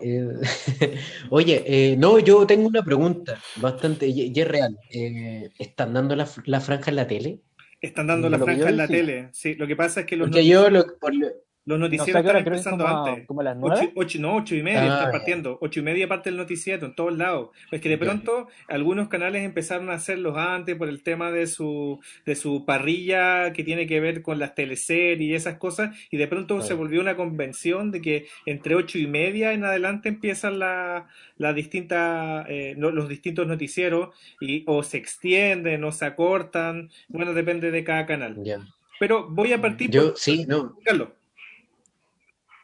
Eh, 0.00 0.28
oye, 1.30 1.64
eh, 1.66 1.96
no, 1.96 2.18
yo 2.18 2.46
tengo 2.46 2.68
una 2.68 2.82
pregunta 2.82 3.40
bastante, 3.56 4.06
y, 4.06 4.32
y 4.34 4.40
es 4.40 4.48
real. 4.48 4.78
Eh, 4.90 5.50
¿están 5.58 5.94
dando 5.94 6.14
la, 6.16 6.28
la 6.44 6.60
franja 6.60 6.90
en 6.90 6.96
la 6.96 7.06
tele? 7.06 7.40
Están 7.80 8.06
dando 8.06 8.28
la 8.28 8.38
franja 8.38 8.68
en 8.68 8.76
la 8.76 8.86
sí. 8.86 8.92
tele. 8.92 9.28
Sí, 9.32 9.54
lo 9.54 9.66
que 9.66 9.76
pasa 9.76 10.00
es 10.00 10.06
que 10.06 10.16
los, 10.16 10.28
Porque 10.28 10.46
yo, 10.46 10.70
lo, 10.70 10.98
por 10.98 11.14
lo- 11.14 11.28
los 11.66 11.78
No 11.80 11.86
sé 11.86 11.96
noticieros 11.96 12.20
a 12.20 12.22
qué 12.22 12.28
hora, 12.30 12.38
están 12.38 12.52
empezando 12.54 12.84
como, 12.86 13.04
antes. 13.06 13.26
como 13.26 13.40
a 13.40 13.44
las 13.44 13.56
Ocho, 13.56 13.66
nueve. 13.76 13.92
ocho- 13.96 14.18
no, 14.20 14.36
ocho 14.36 14.54
y 14.54 14.62
media 14.62 14.82
Ah, 14.84 14.94
están 14.98 15.10
partiendo. 15.10 15.58
Ocho 15.60 15.80
y 15.80 15.82
media 15.82 16.06
parte 16.08 16.30
el 16.30 16.36
noticiero 16.36 16.86
en 16.86 16.94
todos 16.94 17.16
lados. 17.18 17.50
Es 17.72 17.80
que 17.80 17.88
de 17.88 17.98
pronto 17.98 18.46
algunos 18.68 19.08
canales 19.08 19.44
empezaron 19.44 19.90
a 19.90 19.94
hacerlos 19.94 20.36
antes 20.38 20.76
por 20.76 20.88
el 20.88 21.02
tema 21.02 21.32
de 21.32 21.48
su, 21.48 21.98
de 22.24 22.36
su 22.36 22.64
parrilla 22.64 23.52
que 23.52 23.64
tiene 23.64 23.86
que 23.88 23.98
ver 23.98 24.22
con 24.22 24.38
las 24.38 24.54
teleseries 24.54 25.28
y 25.28 25.34
esas 25.34 25.58
cosas. 25.58 25.96
Y 26.10 26.16
de 26.18 26.28
pronto 26.28 26.60
se 26.62 26.74
volvió 26.74 27.00
una 27.00 27.16
convención 27.16 27.90
de 27.90 28.00
que 28.00 28.26
entre 28.46 28.76
ocho 28.76 28.98
y 28.98 29.08
media 29.08 29.52
en 29.52 29.64
adelante 29.64 30.08
empiezan 30.08 30.60
la- 30.60 31.08
las 31.36 31.54
distintas, 31.56 32.46
eh, 32.48 32.74
no- 32.78 32.92
los 32.92 33.08
distintos 33.08 33.46
noticieros 33.48 34.10
y 34.40 34.62
o 34.68 34.84
se 34.84 34.98
extienden 34.98 35.82
o 35.82 35.90
se 35.90 36.04
acortan. 36.06 36.90
Bueno, 37.08 37.34
depende 37.34 37.72
de 37.72 37.82
cada 37.82 38.06
canal. 38.06 38.36
ya. 38.44 38.60
Pero 39.00 39.28
voy 39.28 39.52
a 39.52 39.60
partir 39.60 39.90
Yo, 39.90 40.10
por 40.10 40.16
sí, 40.18 40.46
no. 40.46 40.74
Carlos. 40.84 41.08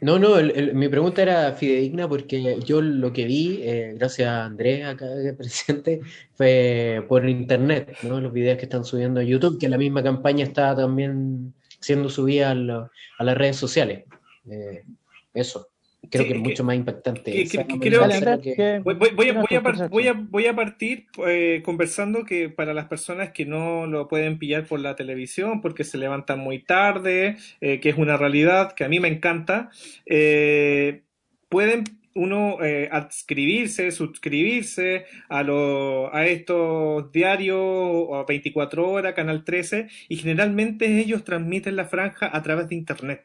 No, 0.03 0.19
no, 0.19 0.37
el- 0.39 0.75
mi 0.75 0.89
pregunta 0.89 1.23
era 1.23 1.53
fidedigna 1.53 2.09
porque 2.09 2.59
yo 2.65 2.81
lo 2.83 3.13
que 3.13 3.25
vi, 3.25 3.61
eh, 3.63 3.95
gracias 3.97 4.29
a 4.29 4.45
Andrés 4.47 4.85
acá 4.85 5.07
presente, 5.39 6.01
fue 6.35 7.05
por 7.09 7.29
internet, 7.29 7.97
¿no? 8.03 8.21
Los 8.21 8.33
videos 8.33 8.59
que 8.59 8.65
están 8.65 8.85
subiendo 8.85 9.21
a 9.21 9.23
YouTube, 9.23 9.59
que 9.61 9.69
la 9.69 9.79
misma 9.79 10.03
campaña 10.03 10.45
está 10.45 10.75
también 10.75 11.55
siendo 11.81 12.09
subida 12.11 12.51
a, 12.51 12.55
lo- 12.55 12.91
las 13.21 13.37
redes 13.39 13.57
sociales. 13.57 14.05
Eh, 14.51 14.83
eso, 15.35 15.69
creo 16.11 16.25
Sí, 16.25 16.29
que 16.29 16.35
es 16.37 16.43
que- 16.43 16.49
mucho 16.49 16.65
más 16.65 16.77
impactante. 16.77 17.31
voy 20.15 20.47
a 20.47 20.55
partir 20.55 21.07
eh, 21.27 21.63
conversando 21.65 22.25
que 22.25 22.49
para 22.49 22.75
las 22.75 22.87
personas 22.87 23.31
que 23.33 23.47
no 23.47 23.87
lo 23.87 24.09
pueden 24.09 24.39
pillar 24.39 24.67
por 24.67 24.81
la 24.81 24.95
televisión 24.97 25.61
porque 25.61 25.85
se 25.85 25.99
levantan 25.99 26.39
muy 26.41 26.59
tarde, 26.63 27.37
eh, 27.61 27.81
que 27.81 27.89
es 27.89 27.97
una 27.99 28.17
realidad 28.17 28.73
que 28.73 28.85
a 28.85 28.89
mí 28.89 29.01
me 29.01 29.09
encanta, 29.09 29.71
eh, 30.07 31.03
pueden 31.49 31.85
uno 32.15 32.59
eh, 32.63 32.91
adscribirse, 32.93 33.91
suscribirse 33.91 35.07
a, 35.31 35.43
lo- 35.43 36.15
a 36.15 36.27
estos 36.27 37.11
diarios 37.11 37.59
o 37.59 38.17
a 38.17 38.25
24 38.27 38.87
horas, 38.91 39.15
Canal 39.15 39.45
13, 39.45 39.89
y 40.11 40.17
generalmente 40.17 41.01
ellos 41.01 41.25
transmiten 41.25 41.75
la 41.77 41.87
franja 41.87 42.29
a 42.31 42.43
través 42.43 42.69
de 42.69 42.75
Internet. 42.75 43.25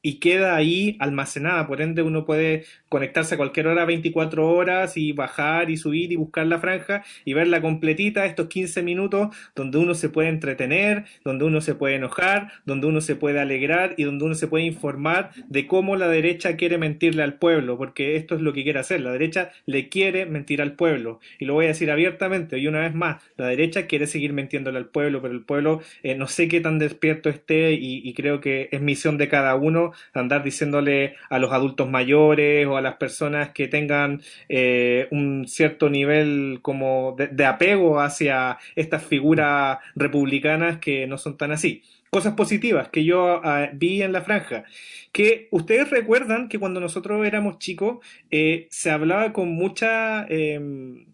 Y 0.00 0.20
queda 0.20 0.54
ahí 0.54 0.96
almacenada, 1.00 1.66
por 1.66 1.82
ende 1.82 2.02
uno 2.02 2.24
puede 2.24 2.64
conectarse 2.88 3.34
a 3.34 3.36
cualquier 3.36 3.66
hora 3.66 3.84
24 3.84 4.48
horas 4.48 4.96
y 4.96 5.12
bajar 5.12 5.70
y 5.70 5.76
subir 5.76 6.12
y 6.12 6.16
buscar 6.16 6.46
la 6.46 6.58
franja 6.58 7.04
y 7.24 7.34
verla 7.34 7.60
completita, 7.60 8.24
estos 8.24 8.46
15 8.46 8.82
minutos 8.82 9.36
donde 9.56 9.78
uno 9.78 9.94
se 9.94 10.08
puede 10.08 10.28
entretener, 10.28 11.04
donde 11.24 11.44
uno 11.44 11.60
se 11.60 11.74
puede 11.74 11.96
enojar, 11.96 12.52
donde 12.64 12.86
uno 12.86 13.00
se 13.00 13.16
puede 13.16 13.40
alegrar 13.40 13.94
y 13.96 14.04
donde 14.04 14.24
uno 14.24 14.34
se 14.34 14.46
puede 14.46 14.64
informar 14.64 15.30
de 15.48 15.66
cómo 15.66 15.96
la 15.96 16.08
derecha 16.08 16.56
quiere 16.56 16.78
mentirle 16.78 17.22
al 17.22 17.34
pueblo, 17.34 17.76
porque 17.76 18.16
esto 18.16 18.34
es 18.34 18.40
lo 18.40 18.52
que 18.52 18.62
quiere 18.62 18.78
hacer, 18.78 19.00
la 19.00 19.12
derecha 19.12 19.50
le 19.66 19.88
quiere 19.88 20.26
mentir 20.26 20.62
al 20.62 20.72
pueblo. 20.72 21.20
Y 21.38 21.44
lo 21.44 21.54
voy 21.54 21.66
a 21.66 21.68
decir 21.68 21.90
abiertamente 21.90 22.58
y 22.58 22.66
una 22.66 22.80
vez 22.80 22.94
más, 22.94 23.22
la 23.36 23.48
derecha 23.48 23.86
quiere 23.86 24.06
seguir 24.06 24.32
mintiéndole 24.32 24.78
al 24.78 24.86
pueblo, 24.86 25.20
pero 25.20 25.34
el 25.34 25.44
pueblo 25.44 25.80
eh, 26.02 26.14
no 26.14 26.26
sé 26.28 26.48
qué 26.48 26.60
tan 26.60 26.78
despierto 26.78 27.28
esté 27.28 27.72
y, 27.72 28.08
y 28.08 28.14
creo 28.14 28.40
que 28.40 28.68
es 28.70 28.80
misión 28.80 29.18
de 29.18 29.28
cada 29.28 29.54
uno 29.56 29.92
andar 30.12 30.42
diciéndole 30.42 31.16
a 31.30 31.38
los 31.38 31.52
adultos 31.52 31.88
mayores 31.88 32.66
o 32.66 32.76
a 32.76 32.80
las 32.80 32.96
personas 32.96 33.50
que 33.50 33.68
tengan 33.68 34.22
eh, 34.48 35.08
un 35.10 35.46
cierto 35.46 35.90
nivel 35.90 36.60
como 36.62 37.16
de, 37.16 37.44
apego 37.46 38.00
hacia 38.00 38.58
estas 38.76 39.04
figuras 39.04 39.78
republicanas 39.94 40.78
que 40.78 41.06
no 41.06 41.18
son 41.18 41.36
tan 41.36 41.52
así. 41.52 41.82
Cosas 42.10 42.34
positivas 42.34 42.88
que 42.88 43.04
yo 43.04 43.40
ah, 43.44 43.68
vi 43.74 44.02
en 44.02 44.12
la 44.12 44.22
franja. 44.22 44.64
Que 45.12 45.48
ustedes 45.50 45.90
recuerdan 45.90 46.48
que 46.48 46.58
cuando 46.58 46.80
nosotros 46.80 47.26
éramos 47.26 47.58
chicos 47.58 47.98
eh, 48.30 48.66
se 48.70 48.90
hablaba 48.90 49.32
con 49.32 49.50
mucha... 49.50 50.26
em, 50.28 51.06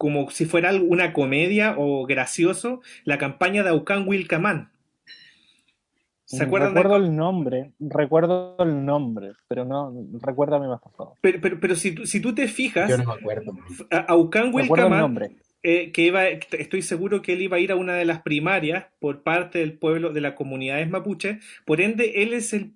como 0.00 0.30
si 0.30 0.46
fuera 0.46 0.72
una 0.72 1.12
comedia 1.12 1.74
o 1.76 2.06
gracioso, 2.06 2.80
la 3.04 3.18
campaña 3.18 3.62
de 3.62 3.68
Aucán 3.68 4.08
Wilcamán. 4.08 4.70
¿Se 6.36 6.44
acuerdan 6.44 6.74
de- 6.74 6.82
recuerdo 6.82 7.04
el 7.04 7.16
nombre, 7.16 7.72
recuerdo 7.80 8.56
el 8.60 8.84
nombre, 8.84 9.32
pero 9.48 9.64
no, 9.64 9.92
recuérdame 10.20 10.68
más, 10.68 10.80
por 10.80 10.92
favor. 10.92 11.14
Pero, 11.20 11.38
pero, 11.40 11.58
pero 11.60 11.74
si, 11.74 11.92
tú- 11.94 12.06
si 12.06 12.20
tú 12.20 12.34
te 12.34 12.46
fijas, 12.46 12.88
Yo 12.88 12.98
no 12.98 13.04
me 13.04 13.12
acuerdo. 13.14 13.52
a- 13.90 14.06
el 14.96 15.02
nombre. 15.02 15.30
Eh, 15.62 15.92
que 15.92 16.02
iba, 16.02 16.26
estoy 16.26 16.82
seguro 16.82 17.22
que 17.22 17.34
él 17.34 17.42
iba 17.42 17.58
a 17.58 17.60
ir 17.60 17.70
a 17.72 17.76
una 17.76 17.94
de 17.94 18.04
las 18.04 18.22
primarias 18.22 18.86
por 18.98 19.22
parte 19.22 19.58
del 19.58 19.74
pueblo, 19.74 20.12
de 20.12 20.20
las 20.20 20.34
comunidades 20.34 20.88
mapuche, 20.88 21.40
por 21.64 21.80
ende 21.80 22.22
él 22.22 22.32
es 22.32 22.52
el, 22.52 22.72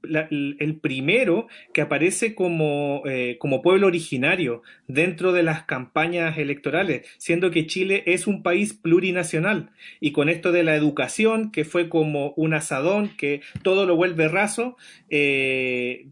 el 0.58 0.76
primero 0.76 1.48
que 1.72 1.80
aparece 1.80 2.34
como, 2.34 3.02
eh, 3.06 3.36
como 3.38 3.62
pueblo 3.62 3.86
originario 3.86 4.62
dentro 4.86 5.32
de 5.32 5.42
las 5.42 5.64
campañas 5.64 6.36
electorales, 6.38 7.06
siendo 7.18 7.50
que 7.50 7.66
Chile 7.66 8.02
es 8.06 8.26
un 8.26 8.42
país 8.42 8.74
plurinacional. 8.74 9.70
Y 10.00 10.12
con 10.12 10.28
esto 10.28 10.52
de 10.52 10.62
la 10.62 10.76
educación, 10.76 11.50
que 11.50 11.64
fue 11.64 11.88
como 11.88 12.34
un 12.36 12.54
asadón, 12.54 13.16
que 13.16 13.40
todo 13.62 13.86
lo 13.86 13.96
vuelve 13.96 14.28
raso, 14.28 14.76
eh, 15.08 16.06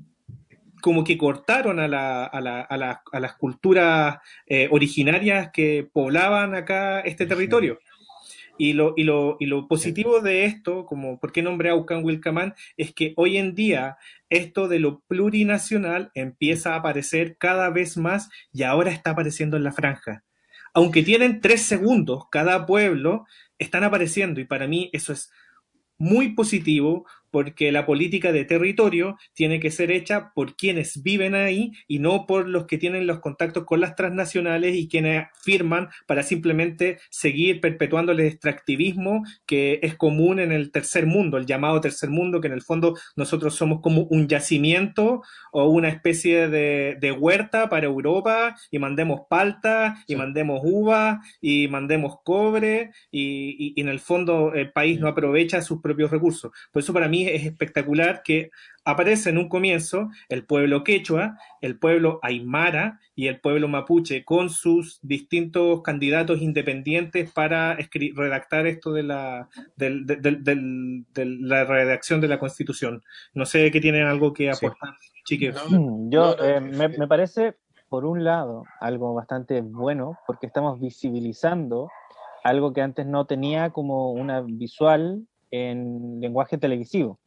como 0.83 1.05
que 1.05 1.17
cortaron 1.17 1.81
a, 1.81 1.89
la- 1.89 2.25
a 2.27 2.41
la- 2.43 2.61
a 2.61 2.77
la- 2.77 3.03
a 3.11 3.21
las 3.21 3.35
culturas 3.37 4.19
eh, 4.47 4.69
originarias 4.71 5.51
que 5.53 5.89
poblaban 5.91 6.55
acá 6.55 7.01
este 7.01 7.25
territorio. 7.25 7.79
Y 8.59 8.75
lo, 8.75 8.93
y 8.99 9.05
lo, 9.05 9.39
y 9.41 9.47
lo 9.47 9.67
positivo 9.67 10.21
de 10.21 10.45
esto, 10.45 10.85
como 10.85 11.19
por 11.19 11.33
qué 11.33 11.41
nombré 11.43 11.71
a 11.71 11.73
Aucán 11.73 12.05
Wilcamán, 12.05 12.55
es 12.77 12.93
que 12.93 13.15
hoy 13.17 13.39
en 13.39 13.55
día 13.55 13.97
esto 14.29 14.69
de 14.69 14.79
lo 14.79 15.01
plurinacional 15.09 16.11
empieza 16.15 16.75
a 16.75 16.77
aparecer 16.77 17.37
cada 17.39 17.71
vez 17.71 17.97
más 17.97 18.29
y 18.53 18.63
ahora 18.65 18.91
está 18.91 19.13
apareciendo 19.13 19.57
en 19.57 19.65
la 19.65 19.73
franja. 19.73 20.23
Aunque 20.75 21.03
tienen 21.03 21.41
tres 21.41 21.63
segundos 21.63 22.25
cada 22.31 22.67
pueblo, 22.67 23.25
están 23.59 23.85
apareciendo 23.85 24.41
y 24.41 24.45
para 24.45 24.67
mí 24.67 24.91
eso 24.93 25.13
es 25.15 25.31
muy 25.99 26.35
positivo 26.35 27.07
porque 27.33 27.73
la 27.73 27.85
política 27.87 28.31
de 28.31 28.45
territorio 28.45 29.17
tiene 29.35 29.59
que 29.59 29.73
ser 29.73 29.91
hecha 29.91 30.31
por 30.35 30.55
quienes 30.57 31.03
viven 31.03 31.35
ahí 31.35 31.73
y 31.89 31.99
no 31.99 32.27
por 32.27 32.49
los 32.49 32.67
que 32.67 32.79
tienen 32.79 33.07
los 33.09 33.19
contactos 33.21 33.65
con 33.65 33.81
las 33.81 33.97
transnacionales 33.97 34.77
y 34.77 34.89
quienes 34.89 35.27
firman 35.43 35.89
para 36.07 36.23
simplemente 36.23 36.99
seguir 37.11 37.61
perpetuando 37.61 38.13
el 38.13 38.21
extractivismo 38.21 39.23
que 39.47 39.81
es 39.83 39.97
común 39.97 40.39
en 40.41 40.53
el 40.53 40.71
tercer 40.71 41.07
mundo, 41.07 41.39
el 41.39 41.47
llamado 41.47 41.81
tercer 41.81 42.11
mundo, 42.11 42.41
que 42.41 42.47
en 42.49 42.53
el 42.55 42.63
fondo 42.63 42.97
nosotros 43.17 43.55
somos 43.55 43.81
como 43.81 44.03
un 44.05 44.29
yacimiento 44.29 45.23
o 45.53 45.69
una 45.69 45.89
especie 45.89 46.49
de, 46.49 46.97
de 47.01 47.13
huerta 47.13 47.69
para 47.69 47.87
Europa 47.87 48.55
y 48.71 48.79
mandemos 48.79 49.23
palta 49.29 49.97
y 50.07 50.17
mandemos 50.17 50.61
uva 50.65 51.21
y 51.41 51.69
mandemos 51.69 52.17
cobre 52.25 52.91
y, 53.11 53.23
y- 53.59 53.73
y 53.77 53.81
en 53.81 53.89
el 53.89 54.01
fondo 54.01 54.53
el 54.55 54.73
país 54.73 55.01
no 55.01 55.09
aprovecha 55.09 55.63
sus 55.63 55.81
propios 55.81 56.11
recursos. 56.11 56.53
Por 56.71 56.83
eso 56.83 56.93
para 56.93 57.09
mí 57.09 57.22
es 57.29 57.45
espectacular 57.47 58.23
que 58.23 58.51
aparece 58.85 59.31
en 59.31 59.39
un 59.39 59.49
comienzo 59.49 60.09
el 60.29 60.45
pueblo 60.45 60.83
quechua, 60.83 61.39
el 61.61 61.79
pueblo 61.79 62.19
aymara 62.23 62.99
y 63.15 63.29
el 63.29 63.41
pueblo 63.41 63.69
mapuche 63.69 64.25
con 64.25 64.51
sus 64.51 64.99
distintos 65.03 65.83
candidatos 65.83 66.41
independientes 66.43 67.31
para 67.33 67.77
redactar 68.15 68.67
esto 68.67 68.93
de 68.93 69.03
la, 69.05 69.49
de 69.77 71.65
redacción 71.65 72.21
de 72.21 72.29
la 72.29 72.39
constitución. 72.39 73.03
No 73.35 73.47
sé 73.47 73.71
qué 73.71 73.81
tienen 73.81 74.07
algo 74.07 74.33
que 74.33 74.53
Sí. 74.53 74.67
aportar, 74.67 74.95
chiquillos. 75.25 75.71
No, 75.71 76.09
Yo, 76.11 76.37
no, 76.37 76.37
no, 76.37 76.45
eh, 76.45 76.61
no, 76.61 76.79
me, 76.79 76.89
sí. 76.89 76.99
me 76.99 77.07
parece, 77.07 77.55
por 77.89 78.05
un 78.05 78.25
lado, 78.25 78.65
algo 78.81 79.15
bastante 79.15 79.61
bueno, 79.61 80.19
porque 80.27 80.47
estamos 80.47 80.81
visibilizando 80.81 81.89
algo 82.45 82.73
que 82.73 82.81
antes 82.81 83.07
no 83.07 83.27
tenía 83.27 83.71
como 83.71 84.11
una 84.13 84.41
visual 84.41 85.29
en 85.53 86.21
lenguaje 86.21 86.59
televisivo. 86.59 87.21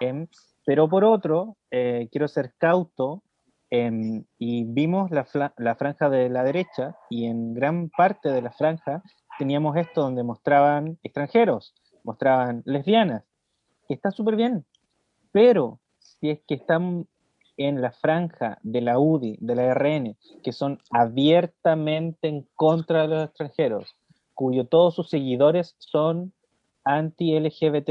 Em, 0.00 0.26
pero 0.64 0.88
por 0.88 1.04
otro, 1.04 1.56
eh, 1.70 2.08
quiero 2.10 2.28
ser 2.28 2.54
cauto 2.56 3.22
em, 3.70 4.24
y 4.38 4.64
vimos 4.64 5.10
la, 5.10 5.26
la 5.58 5.74
franja 5.74 6.08
de 6.08 6.30
la 6.30 6.44
derecha 6.44 6.96
y 7.10 7.26
en 7.26 7.52
gran 7.52 7.90
parte 7.90 8.30
de 8.30 8.40
la 8.40 8.52
franja 8.52 9.02
teníamos 9.38 9.76
esto 9.76 10.02
donde 10.02 10.22
mostraban 10.22 10.98
extranjeros, 11.02 11.74
mostraban 12.04 12.62
lesbianas, 12.64 13.24
que 13.88 13.94
está 13.94 14.10
súper 14.10 14.36
bien, 14.36 14.64
pero 15.32 15.80
si 15.98 16.30
es 16.30 16.40
que 16.46 16.54
están 16.54 17.06
en 17.56 17.80
la 17.80 17.92
franja 17.92 18.58
de 18.62 18.80
la 18.80 18.98
UDI, 18.98 19.38
de 19.40 19.54
la 19.54 19.74
RN, 19.74 20.16
que 20.42 20.52
son 20.52 20.78
abiertamente 20.90 22.28
en 22.28 22.46
contra 22.54 23.02
de 23.02 23.08
los 23.08 23.24
extranjeros, 23.24 23.96
cuyo 24.34 24.66
todos 24.66 24.94
sus 24.94 25.10
seguidores 25.10 25.74
son 25.78 26.32
anti-LGBT+, 26.84 27.90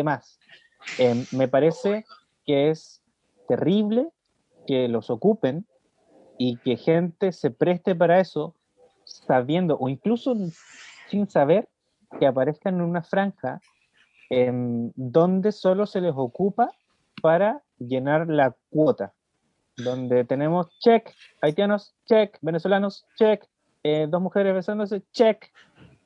Eh, 0.98 1.26
me 1.32 1.48
parece 1.48 2.06
que 2.46 2.72
es 2.72 3.04
terrible 3.48 4.10
que 4.66 4.88
los 4.88 5.10
ocupen 5.10 5.66
y 6.38 6.58
que 6.58 6.76
gente 6.76 7.32
se 7.32 7.52
preste 7.52 7.94
para 7.96 8.20
eso 8.20 8.56
sabiendo 9.06 9.78
o 9.78 9.90
incluso 9.90 10.36
sin 11.08 11.30
saber 11.30 11.70
que 12.20 12.26
aparezcan 12.26 12.76
en 12.76 12.82
una 12.82 13.04
franja 13.04 13.62
en 14.30 14.92
donde 14.96 15.52
solo 15.52 15.86
se 15.86 16.02
les 16.02 16.14
ocupa 16.16 16.72
para 17.22 17.62
llenar 17.78 18.28
la 18.28 18.56
cuota, 18.70 19.14
donde 19.78 20.24
tenemos 20.24 20.68
check, 20.80 21.14
haitianos, 21.42 21.94
check, 22.06 22.38
venezolanos, 22.42 23.06
check, 23.18 23.46
eh, 23.84 24.08
dos 24.10 24.22
mujeres 24.22 24.54
besándose, 24.54 25.02
check. 25.12 25.52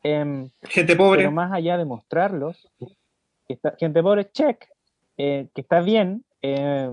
Em, 0.07 0.49
Gente 0.63 0.95
pobre. 0.95 1.19
pero 1.21 1.31
más 1.31 1.51
allá 1.51 1.77
de 1.77 1.85
mostrarlos, 1.85 2.67
está- 3.47 3.75
gente 3.79 4.01
pobre, 4.03 4.29
check, 4.31 4.67
eh, 5.17 5.47
que 5.53 5.61
está 5.61 5.81
bien, 5.81 6.23
eh, 6.41 6.91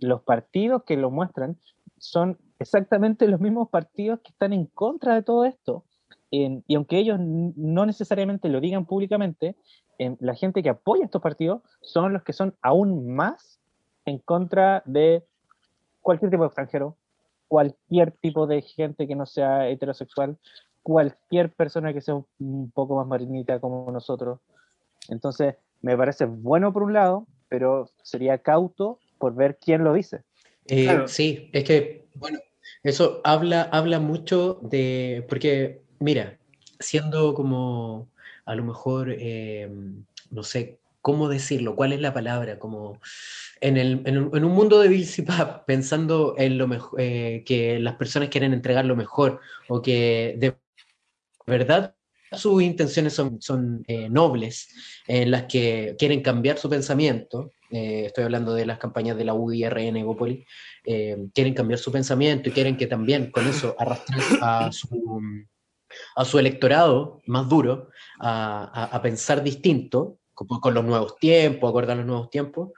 los 0.00 0.22
partidos 0.22 0.82
que 0.84 0.96
lo 0.96 1.10
muestran 1.10 1.56
son 1.98 2.36
exactamente 2.58 3.28
los 3.28 3.40
mismos 3.40 3.68
partidos 3.68 4.20
que 4.20 4.30
están 4.30 4.52
en 4.52 4.66
contra 4.66 5.14
de 5.14 5.22
todo 5.22 5.44
esto. 5.44 5.84
Y 6.30 6.74
aunque 6.74 6.98
ellos 6.98 7.18
no 7.20 7.86
necesariamente 7.86 8.48
lo 8.48 8.60
digan 8.60 8.84
públicamente, 8.86 9.56
eh, 9.98 10.14
la 10.20 10.34
gente 10.34 10.62
que 10.62 10.68
apoya 10.68 11.04
estos 11.04 11.22
partidos 11.22 11.62
son 11.80 12.12
los 12.12 12.22
que 12.22 12.32
son 12.32 12.54
aún 12.60 13.14
más 13.14 13.60
en 14.04 14.18
contra 14.18 14.82
de 14.84 15.24
cualquier 16.02 16.30
tipo 16.30 16.42
de 16.42 16.48
extranjero, 16.48 16.96
cualquier 17.48 18.12
tipo 18.12 18.46
de 18.46 18.60
gente 18.62 19.06
que 19.08 19.14
no 19.16 19.24
sea 19.26 19.68
heterosexual, 19.68 20.36
cualquier 20.82 21.52
persona 21.52 21.92
que 21.92 22.00
sea 22.00 22.14
un- 22.14 22.26
un 22.38 22.70
poco 22.70 22.96
más 22.96 23.06
marinita 23.06 23.60
como 23.60 23.90
nosotros. 23.90 24.40
Entonces, 25.08 25.56
me 25.82 25.96
parece 25.96 26.24
bueno 26.26 26.72
por 26.72 26.82
un 26.82 26.92
lado, 26.92 27.26
pero 27.48 27.90
sería 28.02 28.38
cauto 28.38 28.98
por 29.18 29.34
ver 29.34 29.58
quién 29.58 29.84
lo 29.84 29.92
dice. 29.92 30.22
Eh, 30.66 30.84
Claro. 30.84 31.08
Sí, 31.08 31.50
es 31.52 31.64
que, 31.64 32.06
bueno, 32.14 32.38
eso 32.82 33.20
habla, 33.24 33.62
habla 33.72 34.00
mucho 34.00 34.58
de, 34.62 35.24
porque, 35.28 35.82
mira, 35.98 36.38
siendo 36.78 37.34
como, 37.34 38.08
a 38.44 38.54
lo 38.54 38.64
mejor, 38.64 39.14
eh, 39.18 39.70
no 40.30 40.42
sé, 40.42 40.78
¿cómo 41.00 41.28
decirlo? 41.28 41.74
¿Cuál 41.74 41.92
es 41.92 42.00
la 42.00 42.12
palabra? 42.12 42.58
Como 42.58 43.00
en, 43.60 43.76
el, 43.76 44.02
en, 44.04 44.18
un, 44.18 44.36
en 44.36 44.44
un 44.44 44.52
mundo 44.52 44.80
de 44.80 44.88
Bill 44.88 45.06
Pap, 45.26 45.64
pensando 45.64 46.34
en 46.36 46.58
lo 46.58 46.68
mejor, 46.68 47.00
eh, 47.00 47.42
que 47.46 47.78
las 47.78 47.96
personas 47.96 48.28
quieren 48.28 48.52
entregar 48.52 48.84
lo 48.84 48.96
mejor 48.96 49.40
o 49.68 49.80
que 49.80 50.34
de 50.38 50.54
verdad 51.48 51.94
sus 52.32 52.62
intenciones 52.62 53.14
son, 53.14 53.40
son 53.40 53.82
eh, 53.88 54.08
nobles, 54.10 54.68
en 55.06 55.30
las 55.30 55.44
que 55.44 55.96
quieren 55.98 56.20
cambiar 56.22 56.58
su 56.58 56.68
pensamiento. 56.68 57.50
eh, 57.70 58.04
estoy 58.06 58.24
hablando 58.24 58.52
de 58.54 58.66
las 58.66 58.78
campañas 58.78 59.16
de 59.16 59.24
la 59.24 59.32
UDI, 59.34 59.64
RN, 59.64 60.00
Egópolis, 60.00 60.46
eh, 60.84 61.16
quieren 61.34 61.54
cambiar 61.54 61.78
su 61.78 61.90
pensamiento 61.90 62.48
y 62.48 62.52
quieren 62.52 62.76
que 62.76 62.86
también 62.86 63.30
con 63.30 63.46
eso 63.46 63.74
arrastren 63.78 64.20
a 64.42 64.70
su, 64.72 65.20
a 66.16 66.24
su 66.24 66.38
electorado 66.38 67.22
más 67.26 67.48
duro 67.48 67.88
a, 68.20 68.70
a- 68.74 68.96
a 68.96 69.02
pensar 69.02 69.42
distinto, 69.42 70.18
con, 70.34 70.46
con 70.60 70.74
los 70.74 70.84
nuevos 70.84 71.16
tiempos, 71.16 71.68
acordar 71.70 71.96
los 71.96 72.06
nuevos 72.06 72.30
tiempos. 72.30 72.70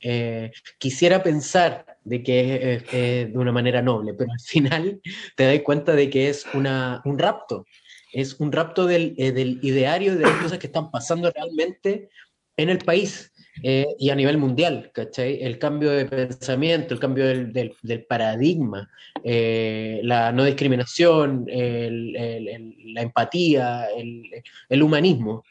Eh, 0.00 0.52
quisiera 0.78 1.22
pensar 1.22 1.96
de 2.04 2.22
que 2.22 2.74
es 2.74 3.32
de 3.32 3.38
una 3.38 3.52
manera 3.52 3.82
noble, 3.82 4.14
pero 4.14 4.30
al 4.32 4.40
final 4.40 5.00
te 5.34 5.44
das 5.44 5.60
cuenta 5.62 5.94
de 5.94 6.08
que 6.10 6.28
es 6.28 6.46
una, 6.54 7.00
un 7.04 7.18
rapto, 7.18 7.64
es 8.12 8.38
un 8.40 8.52
rapto 8.52 8.86
del, 8.86 9.14
eh, 9.18 9.58
ideario 9.62 10.16
de 10.16 10.22
las 10.22 10.42
cosas 10.42 10.58
que 10.58 10.66
están 10.66 10.90
pasando 10.90 11.30
realmente 11.30 12.08
en 12.56 12.70
el 12.70 12.78
país 12.78 13.32
eh, 13.62 13.86
y 13.98 14.10
a 14.10 14.14
nivel 14.14 14.38
mundial, 14.38 14.90
¿cachai? 14.92 15.42
El 15.42 15.58
cambio 15.58 15.90
de 15.90 16.06
pensamiento, 16.06 16.94
el 16.94 17.00
cambio 17.00 17.26
del, 17.26 18.06
paradigma, 18.08 18.88
eh, 19.22 20.00
la 20.02 20.32
no 20.32 20.44
discriminación, 20.44 21.44
la 21.48 23.02
empatía, 23.02 23.88
el, 23.96 24.82
humanismo, 24.82 25.44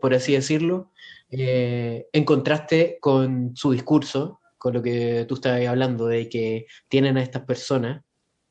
por 0.00 0.14
así 0.14 0.32
decirlo, 0.32 0.90
en 1.30 2.24
contraste 2.24 2.98
con 3.00 3.54
su 3.56 3.72
discurso, 3.72 4.40
con 4.58 4.74
lo 4.74 4.82
que 4.82 5.26
tú 5.28 5.34
estabas 5.34 5.66
hablando, 5.66 6.06
de 6.06 6.28
que 6.28 6.66
tienen 6.88 7.18
a 7.18 7.22
estas 7.22 7.42
personas 7.42 8.02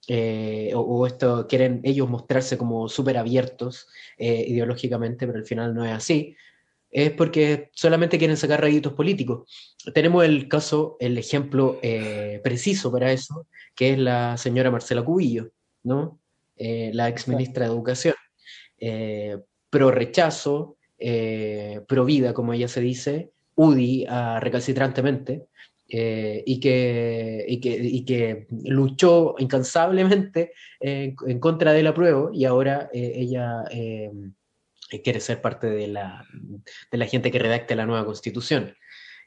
eh, 0.08 0.72
o, 0.76 1.08
esto 1.08 1.48
quieren 1.48 1.80
ellos 1.84 2.10
mostrarse 2.10 2.58
como 2.58 2.90
súper 2.90 3.18
abiertos 3.18 3.88
eh, 4.18 4.44
ideológicamente, 4.48 5.26
pero 5.26 5.40
al 5.40 5.46
final 5.46 5.74
no 5.74 5.86
es 5.86 5.92
así, 5.92 6.36
es 6.92 7.12
porque 7.12 7.70
solamente 7.74 8.18
quieren 8.18 8.38
sacar 8.38 8.62
réditos 8.62 8.94
políticos. 8.94 9.50
Tenemos 9.94 10.26
el 10.26 10.48
caso, 10.48 10.98
el 11.00 11.18
ejemplo 11.18 11.80
eh, 11.82 12.42
preciso 12.44 12.92
para 12.92 13.12
eso, 13.12 13.48
que 13.76 13.94
es 13.94 13.98
la 13.98 14.38
señora 14.38 14.72
Marcela 14.72 15.04
Cubillo, 15.04 15.52
¿no? 15.84 16.20
La 16.56 17.10
ex 17.10 17.28
ministra 17.28 17.66
de 17.66 17.72
Educación. 17.72 18.16
Pro 19.70 19.92
rechazo, 19.92 20.78
pro 21.88 22.06
vida, 22.06 22.34
como 22.34 22.54
ella 22.54 22.68
se 22.68 22.80
dice, 22.80 23.32
UDI 23.56 24.06
recalcitrantemente, 24.40 25.48
eh, 25.96 26.42
y, 26.48 26.60
que, 26.60 27.46
y, 27.48 27.60
que, 27.60 27.70
y 27.80 28.04
que 28.04 28.48
luchó 28.66 29.36
incansablemente 29.38 30.54
en, 30.80 31.16
en 31.28 31.40
contra 31.40 31.72
del 31.72 31.86
apruebo 31.86 32.32
y 32.34 32.46
ahora 32.46 32.90
eh, 32.92 33.14
ella 33.16 33.64
eh, 33.70 34.10
quiere 35.04 35.20
ser 35.20 35.40
parte 35.40 35.68
de 35.68 35.88
la, 35.88 36.26
de 36.92 36.98
la 36.98 37.06
gente 37.06 37.30
que 37.30 37.38
redacte 37.38 37.76
la 37.76 37.86
nueva 37.86 38.06
constitución. 38.06 38.74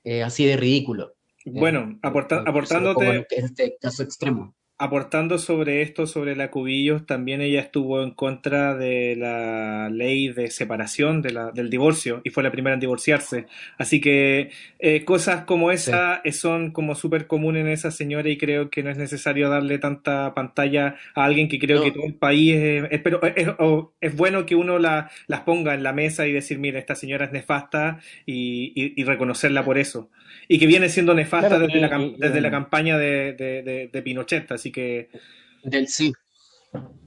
Eh, 0.02 0.24
así 0.24 0.44
de 0.44 0.56
ridículo. 0.56 1.14
Bueno, 1.44 1.98
aporta- 2.02 2.38
Eh, 2.38 2.44
aportándote, 2.46 3.26
en 3.30 3.44
este 3.44 3.76
caso 3.80 4.02
extremo. 4.02 4.54
Aportando 4.78 5.38
sobre 5.38 5.80
esto, 5.80 6.06
sobre 6.06 6.36
la 6.36 6.50
Cubillos, 6.50 7.06
también 7.06 7.40
ella 7.40 7.60
estuvo 7.60 8.02
en 8.02 8.10
contra 8.10 8.74
de 8.76 9.16
la 9.16 9.88
ley 9.90 10.28
de 10.28 10.50
separación 10.50 11.22
de 11.22 11.30
la, 11.32 11.50
del 11.50 11.70
divorcio 11.70 12.20
y 12.24 12.30
fue 12.30 12.42
la 12.42 12.50
primera 12.50 12.74
en 12.74 12.80
divorciarse. 12.80 13.46
Así 13.78 14.00
que 14.02 14.50
eh, 14.78 15.04
cosas 15.04 15.44
como 15.44 15.70
esa 15.72 16.20
eh, 16.24 16.32
son 16.32 16.72
como 16.72 16.94
súper 16.94 17.26
comunes 17.26 17.62
en 17.62 17.68
esa 17.68 17.90
señora 17.90 18.28
y 18.28 18.36
creo 18.36 18.68
que 18.68 18.82
no 18.82 18.90
es 18.90 18.98
necesario 18.98 19.48
darle 19.48 19.78
tanta 19.78 20.34
pantalla 20.34 20.96
a 21.14 21.24
alguien 21.24 21.48
que 21.48 21.58
creo 21.58 21.78
No. 21.78 21.84
que 21.84 21.92
todo 21.92 22.04
el 22.06 22.14
país 22.14 22.54
es, 22.56 22.84
es- 22.90 23.00
pero 23.00 23.22
es, 23.22 23.48
o- 23.58 23.94
es 24.00 24.14
bueno 24.14 24.44
que 24.44 24.56
uno 24.56 24.78
la- 24.78 25.10
las 25.26 25.40
ponga 25.40 25.72
en 25.74 25.82
la 25.82 25.92
mesa 25.94 26.26
y 26.26 26.32
decir, 26.32 26.58
mira, 26.58 26.78
esta 26.78 26.94
señora 26.94 27.24
es 27.26 27.32
nefasta 27.32 27.98
y, 28.26 28.72
y- 28.74 28.92
y 29.00 29.04
reconocerla 29.04 29.64
por 29.64 29.78
eso. 29.78 30.10
Y 30.48 30.58
que 30.58 30.66
viene 30.66 30.88
siendo 30.88 31.14
nefasta 31.14 31.48
Claro, 31.48 31.66
desde, 31.66 31.78
y- 31.78 31.80
la, 31.80 31.98
desde 32.18 32.40
la 32.40 32.50
campaña 32.50 32.98
de, 32.98 33.32
de, 33.32 33.62
de- 33.62 33.88
de 33.92 34.02
Pinochet, 34.02 34.50
así 34.52 34.65
que 34.72 35.10
Del 35.62 35.88
sí. 35.88 36.12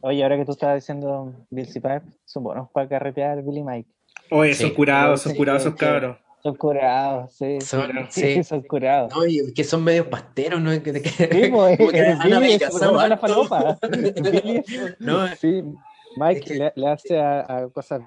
Oye, 0.01 0.23
ahora 0.23 0.37
que 0.37 0.45
tú 0.45 0.53
estabas 0.53 0.75
diciendo 0.77 1.33
Bill 1.49 1.67
Pipe, 1.67 2.01
son 2.25 2.43
buenos 2.43 2.69
para 2.71 2.87
carretear 2.87 3.43
Billy 3.43 3.63
Mike. 3.63 3.89
Oye, 4.31 4.53
son 4.55 4.71
curados, 4.71 5.21
son 5.21 5.31
Sí, 5.33 5.37
curados 5.37 5.61
esos 5.61 5.75
cabros. 5.75 6.17
Son 6.41 6.55
curados, 6.55 7.33
sí. 7.35 7.59
Son, 7.61 7.91
Sí, 8.09 8.21
sí. 8.35 8.43
son 8.43 8.61
curados. 8.63 9.13
No, 9.13 9.25
y 9.25 9.53
que 9.53 9.63
son 9.63 9.83
medios 9.83 10.07
pasteros, 10.07 10.61
¿no? 10.61 10.71
Que, 10.81 10.93
que- 10.93 11.09
Sí, 11.09 11.51
pues, 11.51 11.77
que 11.91 11.99
han 11.99 12.41
Billy 12.41 12.53
es 12.53 13.19
falopa. 13.19 13.77
No, 14.99 15.27
sí, 15.35 15.63
Mike 16.17 16.39
Es 16.39 16.45
que- 16.45 16.53
le, 16.55 16.71
le 16.75 16.87
hace 16.87 17.19
a, 17.19 17.39
a 17.41 17.69
cosas 17.69 18.01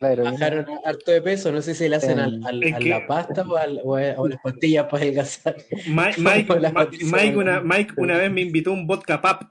la 0.00 0.12
heroína. 0.12 0.32
bajaron 0.32 0.66
harto 0.84 1.10
de 1.10 1.20
peso, 1.22 1.50
no 1.52 1.60
sé 1.60 1.74
si 1.74 1.88
le 1.88 1.96
hacen 1.96 2.18
al, 2.20 2.62
Em, 2.62 2.74
a 2.74 2.78
que- 2.78 2.88
la 2.88 3.06
pasta 3.06 3.42
o, 3.42 3.56
al- 3.56 3.80
o 3.84 3.96
a, 3.96 4.12
o 4.16 4.26
a 4.26 4.28
las 4.28 4.40
pastillas 4.40 4.84
para 4.86 5.02
adelgazar. 5.02 5.56
Mike, 5.88 6.20
Mike, 6.20 7.36
una, 7.36 7.60
Mike 7.60 7.94
una 7.96 8.16
vez 8.18 8.30
me 8.30 8.40
invitó 8.42 8.72
un 8.72 8.86
vodka 8.86 9.20
pap. 9.20 9.42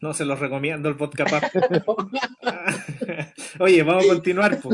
No 0.00 0.12
se 0.12 0.26
los 0.26 0.38
recomiendo 0.38 0.88
el 0.90 0.94
vodka 0.96 1.24
pap. 1.24 1.44
Oye, 3.60 3.82
vamos 3.82 4.04
a 4.04 4.08
continuar. 4.08 4.60
po. 4.60 4.70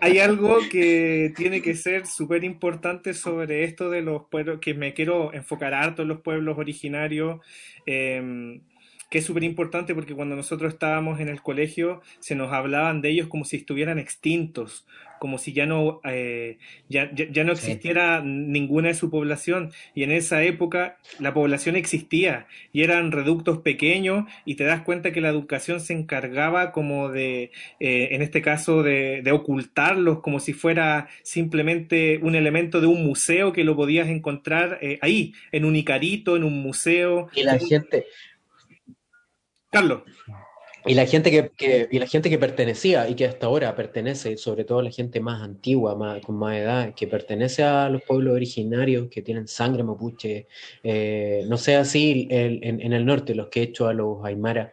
Hay 0.00 0.18
algo 0.18 0.58
que 0.70 1.32
tiene 1.36 1.62
que 1.62 1.74
ser 1.74 2.06
súper 2.06 2.42
importante 2.44 3.14
sobre 3.14 3.64
esto 3.64 3.90
de 3.90 4.02
los 4.02 4.22
pueblos, 4.30 4.58
que 4.60 4.74
me 4.74 4.94
quiero 4.94 5.32
enfocar 5.32 5.74
harto 5.74 6.02
en 6.02 6.08
los 6.08 6.20
pueblos 6.22 6.58
originarios, 6.58 7.40
eh, 7.86 8.60
que 9.10 9.18
es 9.18 9.24
súper 9.24 9.44
importante 9.44 9.94
porque 9.94 10.14
cuando 10.14 10.36
nosotros 10.36 10.72
estábamos 10.72 11.20
en 11.20 11.28
el 11.28 11.40
colegio 11.42 12.02
se 12.20 12.34
nos 12.34 12.52
hablaban 12.52 13.00
de 13.00 13.10
ellos 13.10 13.28
como 13.28 13.44
si 13.44 13.56
estuvieran 13.56 13.98
extintos, 13.98 14.86
como 15.18 15.38
si 15.38 15.52
ya 15.52 15.66
no, 15.66 16.00
eh, 16.04 16.58
ya, 16.88 17.10
ya- 17.12 17.26
ya 17.30 17.42
no 17.42 17.56
Sí. 17.56 17.66
existiera 17.66 18.22
ninguna 18.22 18.88
de 18.88 18.94
su 18.94 19.10
población. 19.10 19.72
Y 19.94 20.04
en 20.04 20.12
esa 20.12 20.44
época 20.44 20.98
la 21.18 21.34
población 21.34 21.74
existía 21.74 22.46
y 22.72 22.82
eran 22.82 23.10
reductos 23.10 23.58
pequeños 23.58 24.26
y 24.44 24.54
te 24.54 24.64
das 24.64 24.82
cuenta 24.82 25.10
que 25.10 25.20
la 25.20 25.30
educación 25.30 25.80
se 25.80 25.94
encargaba 25.94 26.70
como 26.70 27.08
de, 27.08 27.50
eh, 27.80 28.08
en 28.12 28.22
este 28.22 28.42
caso, 28.42 28.82
de, 28.84 29.22
de 29.22 29.32
ocultarlos 29.32 30.20
como 30.20 30.38
si 30.38 30.52
fuera 30.52 31.08
simplemente 31.22 32.18
un 32.22 32.34
elemento 32.36 32.80
de 32.80 32.86
un 32.86 33.04
museo 33.04 33.52
que 33.52 33.64
lo 33.64 33.74
podías 33.74 34.08
encontrar 34.08 34.78
eh, 34.82 34.98
ahí, 35.02 35.32
en 35.50 35.64
un 35.64 35.74
icarito, 35.76 36.36
en 36.36 36.44
un 36.44 36.60
museo. 36.62 37.28
Y 37.34 37.42
la 37.42 37.58
gente, 37.58 38.06
Carlos, 39.70 40.02
Y 40.86 40.94
la 40.94 41.04
gente 41.06 41.30
que, 41.30 41.88
y 41.90 41.98
la 41.98 42.06
gente 42.06 42.30
que 42.30 42.38
pertenecía 42.38 43.08
y 43.08 43.14
que 43.14 43.26
hasta 43.26 43.46
ahora 43.46 43.74
pertenece, 43.76 44.38
sobre 44.38 44.64
todo 44.64 44.80
la 44.80 44.90
gente 44.90 45.20
más 45.20 45.42
antigua, 45.42 45.98
con 46.24 46.38
más 46.38 46.56
edad, 46.56 46.94
que 46.94 47.06
pertenece 47.06 47.62
a 47.62 47.90
los 47.90 48.02
pueblos 48.02 48.34
originarios 48.34 49.08
que 49.10 49.20
tienen 49.20 49.48
sangre 49.48 49.82
mapuche, 49.82 50.46
eh, 50.82 51.44
no 51.48 51.58
sé 51.58 51.76
así 51.76 52.26
en, 52.30 52.92
el 52.92 53.04
norte, 53.04 53.34
los 53.34 53.48
que 53.48 53.60
he 53.60 53.64
hecho 53.64 53.88
a 53.88 53.92
los 53.92 54.24
aymara, 54.24 54.72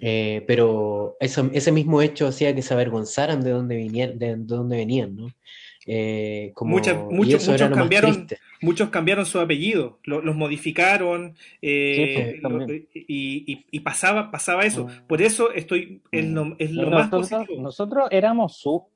eh, 0.00 0.42
pero 0.48 1.16
ese 1.20 1.70
mismo 1.70 2.02
hecho 2.02 2.26
hacía 2.26 2.54
que 2.54 2.62
se 2.62 2.74
avergonzaran 2.74 3.42
de 3.42 3.50
dónde, 3.50 3.76
venían, 3.76 4.18
de, 4.18 4.34
dónde 4.36 4.76
venían, 4.78 5.14
¿no? 5.14 5.28
Eh, 5.86 6.52
muchos, 6.60 6.96
muchos, 7.10 7.48
cambiaron, 7.74 8.28
muchos 8.60 8.88
cambiaron 8.90 9.26
su 9.26 9.40
apellido, 9.40 9.98
los 10.04 10.36
modificaron 10.36 11.34
eh, 11.60 12.38
pues, 12.40 12.82
y, 12.94 13.80
pasaba, 13.80 14.30
pasaba 14.30 14.64
eso. 14.64 14.86
Ah. 14.88 15.02
Por 15.08 15.22
eso 15.22 15.52
estoy 15.52 16.02
en 16.12 16.34
lo, 16.34 16.54
es 16.58 16.70
lo 16.70 16.90
más 16.90 17.08
positivo. 17.08 17.60
Nosotros 17.60 18.08
éramos 18.10 18.56
su. 18.56 18.86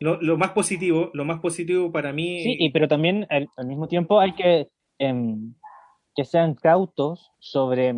Lo, 0.00 0.38
más 0.38 0.52
positivo, 0.52 1.10
lo 1.12 1.24
más 1.24 1.40
positivo 1.40 1.90
para 1.90 2.12
mí. 2.12 2.42
Sí, 2.42 2.56
y, 2.58 2.70
pero 2.70 2.86
también 2.86 3.26
al, 3.30 3.48
mismo 3.66 3.88
tiempo 3.88 4.20
hay 4.20 4.32
que 4.34 4.68
em, 4.98 5.54
que 6.14 6.24
sean 6.24 6.54
cautos 6.54 7.32
sobre 7.40 7.94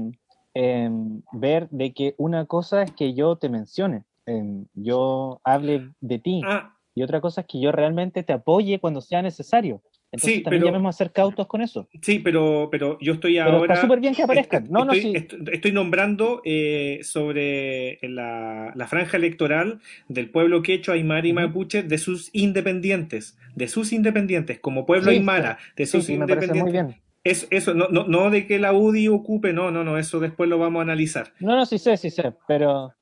em, 0.54 1.22
ver 1.32 1.68
de 1.68 1.92
que 1.92 2.14
una 2.16 2.46
cosa 2.46 2.82
es 2.82 2.92
que 2.92 3.14
yo 3.14 3.36
te 3.36 3.50
mencione, 3.50 4.04
em, 4.26 4.64
yo 4.74 5.40
hable 5.44 5.90
de 6.00 6.18
ti. 6.18 6.40
Ah, 6.44 6.74
y 6.94 7.02
otra 7.02 7.20
cosa 7.20 7.42
es 7.42 7.46
que 7.46 7.60
yo 7.60 7.72
realmente 7.72 8.22
te 8.22 8.32
apoye 8.32 8.78
cuando 8.78 9.00
sea 9.00 9.22
necesario. 9.22 9.82
Entonces 10.12 10.38
sí, 10.38 10.42
también 10.42 10.64
debemos 10.64 10.96
ser 10.96 11.12
cautos 11.12 11.46
con 11.46 11.62
eso. 11.62 11.88
Sí, 12.02 12.18
pero, 12.18 12.68
pero 12.68 12.98
yo 13.00 13.12
estoy 13.12 13.38
ahora... 13.38 13.60
Está 13.60 13.80
súper 13.80 14.00
bien 14.00 14.12
que 14.12 14.24
aparezcan. 14.24 14.66
no, 14.68 14.90
estoy, 14.90 15.12
no, 15.38 15.52
estoy 15.52 15.70
nombrando 15.70 16.42
eh, 16.44 16.98
sobre 17.04 18.00
la, 18.02 18.72
la, 18.74 18.86
franja 18.88 19.18
electoral 19.18 19.80
del 20.08 20.28
pueblo 20.30 20.62
quechua, 20.62 20.94
aymara 20.94 21.28
y 21.28 21.32
mapuche, 21.32 21.84
de 21.84 21.98
sus 21.98 22.30
independientes, 22.32 23.38
de 23.54 23.68
sus 23.68 23.92
independientes, 23.92 24.58
como 24.58 24.84
pueblo 24.84 25.12
aymara, 25.12 25.58
de 25.76 25.86
sus 25.86 26.08
independientes. 26.10 26.62
muy 26.62 26.72
bien. 26.72 26.96
Eso, 27.22 27.46
eso 27.50 27.74
no, 27.74 27.88
no, 27.88 28.04
no 28.04 28.30
de 28.30 28.46
que 28.46 28.58
la 28.58 28.72
UDI 28.72 29.08
ocupe, 29.08 29.52
no, 29.52 29.70
no, 29.70 29.84
no, 29.84 29.98
eso 29.98 30.18
después 30.18 30.48
lo 30.48 30.58
vamos 30.58 30.80
a 30.80 30.82
analizar. 30.82 31.34
No, 31.38 31.54
no, 31.54 31.66
sí 31.66 31.78
sé, 31.78 31.96
sí 31.98 32.10
sé, 32.10 32.32
pero 32.48 32.94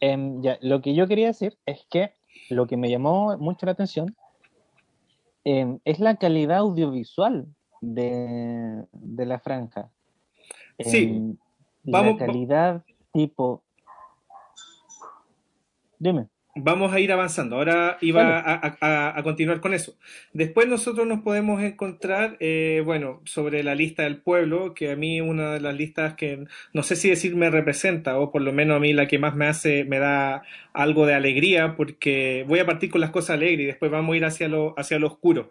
em, 0.00 0.42
ya, 0.42 0.58
lo 0.60 0.82
que 0.82 0.94
yo 0.94 1.06
quería 1.06 1.28
decir 1.28 1.56
es 1.64 1.86
que 1.88 2.12
lo 2.50 2.66
que 2.66 2.76
me 2.76 2.90
llamó 2.90 3.36
mucho 3.38 3.66
la 3.66 3.72
atención 3.72 4.14
em, 5.44 5.78
es 5.84 6.00
la 6.00 6.16
calidad 6.16 6.58
audiovisual 6.58 7.46
de, 7.80 8.86
la 9.16 9.38
franja. 9.38 9.90
Sí. 10.78 11.04
Em, 11.04 11.36
la 11.84 12.16
calidad 12.16 12.84
tipo... 13.12 13.62
Dime. 15.98 16.28
Vamos 16.56 16.92
a 16.92 16.98
ir 16.98 17.12
avanzando. 17.12 17.56
Ahora 17.56 17.96
iba 18.00 18.42
a, 18.42 19.22
continuar 19.22 19.60
con 19.60 19.72
eso. 19.72 19.96
Después 20.32 20.66
nosotros 20.66 21.06
nos 21.06 21.20
podemos 21.20 21.62
encontrar, 21.62 22.36
eh, 22.40 22.82
bueno, 22.84 23.20
sobre 23.24 23.62
la 23.62 23.76
lista 23.76 24.02
del 24.02 24.16
pueblo, 24.16 24.74
que 24.74 24.90
a 24.90 24.96
mí 24.96 25.20
una 25.20 25.52
de 25.52 25.60
las 25.60 25.76
listas 25.76 26.14
que 26.14 26.44
no 26.72 26.82
sé 26.82 26.96
si 26.96 27.08
decir 27.08 27.36
me 27.36 27.50
representa, 27.50 28.18
o 28.18 28.32
por 28.32 28.42
lo 28.42 28.52
menos 28.52 28.76
a 28.76 28.80
mí 28.80 28.92
la 28.92 29.06
que 29.06 29.20
más 29.20 29.36
me 29.36 29.46
hace, 29.46 29.84
me 29.84 30.00
da 30.00 30.42
algo 30.72 31.06
de 31.06 31.14
alegría, 31.14 31.76
porque 31.76 32.44
voy 32.48 32.58
a 32.58 32.66
partir 32.66 32.90
con 32.90 33.00
las 33.00 33.10
cosas 33.10 33.30
alegres 33.36 33.60
y 33.60 33.66
después 33.66 33.92
vamos 33.92 34.14
a 34.14 34.16
ir 34.16 34.24
hacia 34.24 34.48
lo, 34.48 34.74
hacia 34.76 34.98
lo 34.98 35.06
oscuro. 35.06 35.50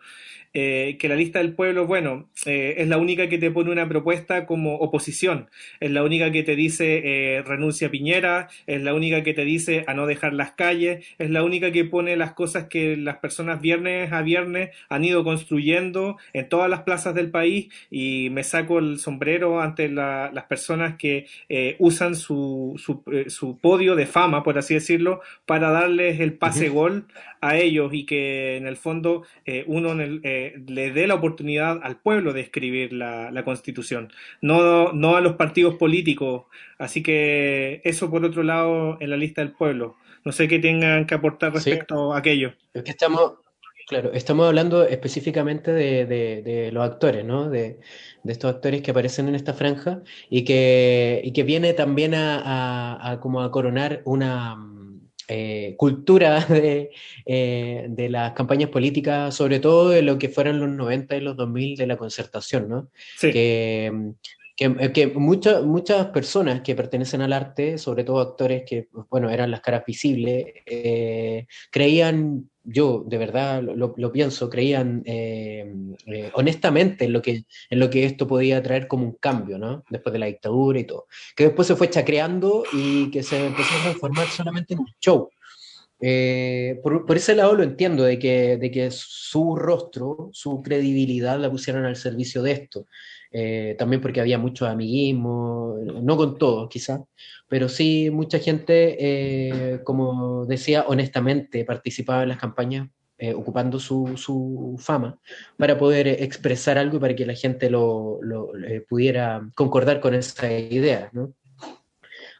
Eh, 0.51 0.97
que 0.99 1.07
la 1.07 1.15
lista 1.15 1.37
del 1.37 1.53
pueblo, 1.53 1.85
bueno, 1.85 2.27
eh, 2.47 2.75
es 2.79 2.87
la 2.87 2.97
única 2.97 3.29
que 3.29 3.37
te 3.37 3.51
pone 3.51 3.71
una 3.71 3.87
propuesta 3.87 4.47
como 4.47 4.77
oposición, 4.77 5.47
es 5.79 5.91
la 5.91 6.03
única 6.03 6.31
que 6.31 6.41
te 6.41 6.55
dice 6.55 7.01
eh, 7.05 7.43
renuncia 7.43 7.87
a 7.87 7.91
Piñera, 7.91 8.49
es 8.65 8.81
la 8.81 8.95
única 8.95 9.21
que 9.21 9.35
te 9.35 9.45
dice 9.45 9.83
a 9.85 9.93
no 9.93 10.07
dejar 10.07 10.33
las 10.33 10.53
calles, 10.53 11.05
es 11.19 11.29
la 11.29 11.43
única 11.43 11.71
que 11.71 11.85
pone 11.85 12.17
las 12.17 12.33
cosas 12.33 12.65
que 12.65 12.97
las 12.97 13.17
personas 13.17 13.61
viernes 13.61 14.11
a 14.11 14.23
viernes 14.23 14.71
han 14.89 15.05
ido 15.05 15.23
construyendo 15.23 16.17
en 16.33 16.49
todas 16.49 16.67
las 16.67 16.81
plazas 16.81 17.13
del 17.13 17.29
país 17.29 17.67
y 17.91 18.29
me 18.31 18.43
saco 18.43 18.79
el 18.79 18.97
sombrero 18.97 19.61
ante 19.61 19.87
las 19.87 20.45
personas 20.45 20.95
que 20.95 21.27
usan 21.77 22.15
su, 22.15 22.73
su, 22.77 23.03
su 23.27 23.59
podio 23.59 23.95
de 23.95 24.07
fama, 24.07 24.43
por 24.43 24.57
así 24.57 24.73
decirlo, 24.73 25.21
para 25.45 25.69
darles 25.69 26.19
el 26.19 26.33
pase 26.33 26.69
gol 26.69 27.05
a 27.39 27.57
ellos 27.57 27.93
y 27.93 28.05
que 28.05 28.57
en 28.57 28.65
el 28.65 28.77
fondo 28.77 29.23
uno 29.67 29.91
en 29.91 30.01
el, 30.01 30.21
le 30.67 30.91
dé 30.91 31.07
la 31.07 31.15
oportunidad 31.15 31.79
al 31.83 31.97
pueblo 31.97 32.33
de 32.33 32.41
escribir 32.41 32.93
la, 32.93 33.43
constitución, 33.43 34.11
no, 34.41 34.93
no 34.93 35.15
a 35.15 35.21
los 35.21 35.33
partidos 35.35 35.75
políticos. 35.75 36.45
Así 36.77 37.03
que 37.03 37.81
eso 37.83 38.09
por 38.09 38.25
otro 38.25 38.43
lado 38.43 38.97
en 38.99 39.09
la 39.09 39.17
lista 39.17 39.41
del 39.41 39.51
pueblo. 39.51 39.97
No 40.25 40.31
sé 40.31 40.47
qué 40.47 40.59
tengan 40.59 41.05
que 41.05 41.15
aportar 41.15 41.53
respecto 41.53 42.13
a 42.13 42.19
aquello. 42.19 42.53
Es 42.73 42.83
que 42.83 42.91
estamos, 42.91 43.33
claro, 43.87 44.13
estamos 44.13 44.47
hablando 44.47 44.85
específicamente 44.85 45.71
de, 45.71 46.69
los 46.71 46.83
actores, 46.83 47.25
¿no? 47.25 47.49
De, 47.49 47.79
estos 48.25 48.53
actores 48.53 48.81
que 48.81 48.91
aparecen 48.91 49.27
en 49.27 49.35
esta 49.35 49.53
franja 49.53 50.03
y 50.29 50.43
que, 50.43 51.21
y 51.23 51.31
que 51.31 51.43
viene 51.43 51.73
también 51.73 52.13
a, 52.15 53.17
como 53.21 53.41
a 53.41 53.51
coronar 53.51 54.01
una 54.05 54.57
eh, 55.29 55.75
cultura 55.77 56.39
de, 56.49 56.89
eh, 57.25 57.85
de, 57.87 58.09
las 58.09 58.33
campañas 58.33 58.69
políticas, 58.69 59.35
sobre 59.35 59.59
todo 59.59 59.89
de 59.89 60.01
lo 60.01 60.17
que 60.17 60.27
fueron 60.27 60.59
los 60.59 60.69
90 60.69 61.15
y 61.15 61.21
los 61.21 61.37
2000 61.37 61.77
de 61.77 61.87
la 61.87 61.97
concertación, 61.97 62.67
¿no? 62.67 62.89
Que, 63.21 63.91
que, 64.55 65.07
muchas 65.15 65.63
muchas 65.63 66.07
personas 66.07 66.61
que 66.61 66.75
pertenecen 66.75 67.21
al 67.21 67.31
arte, 67.31 67.77
sobre 67.77 68.03
todo 68.03 68.19
actores 68.19 68.63
que, 68.65 68.89
bueno, 69.09 69.29
eran 69.29 69.51
las 69.51 69.61
caras 69.61 69.83
visibles, 69.85 70.47
eh, 70.65 71.45
creían, 71.71 72.49
yo 72.71 73.03
de 73.05 73.17
verdad 73.17 73.61
lo, 73.63 74.11
pienso, 74.11 74.49
creían 74.49 75.03
honestamente 76.33 77.05
en 77.05 77.13
lo, 77.13 77.21
que, 77.21 77.43
en 77.69 77.79
lo 77.79 77.89
que 77.89 78.05
esto 78.05 78.27
podía 78.27 78.61
traer 78.61 78.87
como 78.87 79.05
un 79.05 79.13
cambio, 79.13 79.57
¿no? 79.57 79.83
Después 79.89 80.13
de 80.13 80.19
la 80.19 80.27
dictadura 80.27 80.79
y 80.79 80.85
todo. 80.85 81.07
Que 81.35 81.45
después 81.45 81.67
se 81.67 81.75
fue 81.75 81.89
chacreando 81.89 82.63
y 82.73 83.09
que 83.11 83.23
se 83.23 83.47
empezó 83.47 83.75
a 83.75 83.83
transformar 83.83 84.27
solamente 84.27 84.73
en 84.73 84.81
un 84.81 84.87
show. 84.99 85.29
Eh, 86.01 86.79
por, 86.81 87.05
ese 87.15 87.35
lado 87.35 87.55
lo 87.55 87.63
entiendo, 87.63 88.03
de 88.03 88.17
que, 88.17 88.57
de 88.57 88.71
que 88.71 88.89
su 88.91 89.55
rostro, 89.55 90.29
su 90.31 90.61
credibilidad 90.61 91.39
la 91.39 91.51
pusieron 91.51 91.85
al 91.85 91.95
servicio 91.95 92.41
de 92.41 92.51
esto. 92.51 92.87
Eh, 93.31 93.75
también 93.77 94.01
porque 94.01 94.21
había 94.21 94.39
mucho 94.39 94.65
amiguismo, 94.65 95.77
no 96.01 96.17
con 96.17 96.37
todos 96.39 96.67
quizás, 96.67 97.01
pero 97.49 97.67
sí 97.67 98.09
mucha 98.11 98.39
gente, 98.39 98.97
eh, 98.99 99.83
como 99.83 100.45
decía, 100.45 100.85
honestamente 100.87 101.65
participaba 101.65 102.23
en 102.23 102.29
las 102.29 102.39
campañas 102.39 102.89
ocupando 103.35 103.81
su, 103.81 104.15
su, 104.15 104.77
fama 104.79 105.19
para 105.57 105.77
poder 105.77 106.07
expresar 106.07 106.77
algo 106.77 106.95
y 106.95 106.99
para 107.01 107.15
que 107.17 107.25
la 107.25 107.33
gente 107.33 107.69
lo, 107.69 108.19
lo 108.21 108.53
pudiera 108.87 109.41
concordar 109.55 109.99
con 109.99 110.13
esa 110.13 110.49
idea, 110.49 111.09
¿no? 111.11 111.33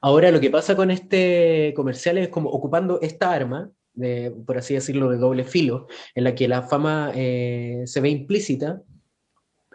Ahora 0.02 0.32
lo 0.32 0.40
que 0.40 0.50
pasa 0.50 0.76
con 0.76 0.92
este 0.92 1.74
comercial 1.76 2.18
es 2.18 2.30
como 2.30 2.50
ocupando 2.50 3.00
esta 3.02 3.32
arma, 3.34 3.70
de, 3.94 4.32
por 4.46 4.58
así 4.58 4.74
decirlo, 4.74 5.10
de 5.10 5.18
doble 5.18 5.44
filo, 5.44 5.88
en 6.16 6.24
la 6.24 6.36
que 6.36 6.48
la 6.48 6.64
fama 6.64 7.12
eh, 7.16 7.84
se 7.86 8.00
ve 8.00 8.10
implícita, 8.10 8.82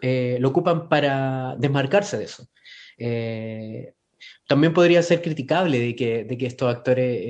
eh, 0.01 0.39
lo 0.40 0.48
ocupan 0.48 0.89
para 0.89 1.56
desmarcarse 1.59 2.19
de 2.19 2.24
eso. 2.24 2.48
Eh, 2.97 3.93
también 4.47 4.73
podría 4.73 5.03
ser 5.03 5.23
criticable 5.23 5.79
de 5.79 5.97
que, 5.97 6.25
de 6.25 6.37
que 6.37 6.47
estos 6.47 6.75
actores 6.75 7.23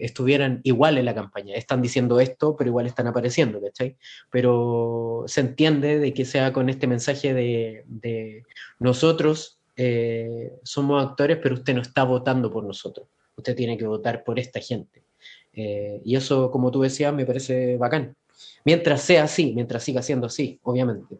estuvieran 0.00 0.60
igual 0.62 0.96
en 0.96 1.04
la 1.04 1.14
campaña. 1.14 1.54
Están 1.54 1.82
diciendo 1.82 2.18
esto, 2.18 2.56
pero 2.56 2.70
igual 2.70 2.86
están 2.86 3.06
apareciendo, 3.06 3.60
¿cachai? 3.60 3.96
Pero 4.30 5.24
se 5.26 5.42
entiende 5.42 5.98
de 5.98 6.14
que 6.14 6.24
sea 6.24 6.52
con 6.52 6.68
este 6.70 6.86
mensaje 6.86 7.34
de, 7.34 7.84
de 7.86 8.42
nosotros 8.78 9.56
eh, 9.76 10.58
somos 10.62 11.04
actores, 11.04 11.38
pero 11.42 11.54
usted 11.54 11.74
no 11.74 11.82
está 11.82 12.04
votando 12.04 12.50
por 12.50 12.64
nosotros. 12.64 13.06
Usted 13.36 13.54
tiene 13.54 13.76
que 13.76 13.86
votar 13.86 14.24
por 14.24 14.38
esta 14.38 14.60
gente. 14.60 15.04
Eh, 15.52 16.00
y 16.04 16.16
eso, 16.16 16.50
como 16.50 16.70
tú 16.70 16.80
decías, 16.80 17.12
me 17.12 17.26
parece 17.26 17.76
bacán. 17.76 18.16
Mientras 18.64 19.02
sea 19.02 19.24
así, 19.24 19.52
mientras 19.54 19.82
siga 19.84 20.02
siendo 20.02 20.26
así, 20.26 20.58
obviamente. 20.62 21.18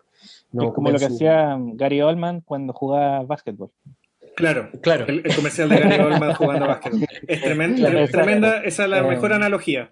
No, 0.53 0.73
como 0.73 0.91
lo 0.91 0.99
que 0.99 1.07
hacía 1.07 1.57
Gary 1.75 2.01
Oldman 2.01 2.41
cuando 2.41 2.73
jugaba 2.73 3.23
básquetbol. 3.23 3.71
Claro, 4.37 4.69
claro. 4.83 5.07
El, 5.07 5.23
comercial 5.35 5.71
de 5.71 5.79
Gary 5.79 5.99
Oldman 5.99 6.35
jugando 6.35 6.67
básquetbol. 6.67 7.07
Es 7.27 8.11
tremenda, 8.11 8.63
esa 8.63 8.85
es 8.85 8.91
la 8.91 8.99
eh, 8.99 9.03
mejor 9.03 9.33
analogía. 9.33 9.89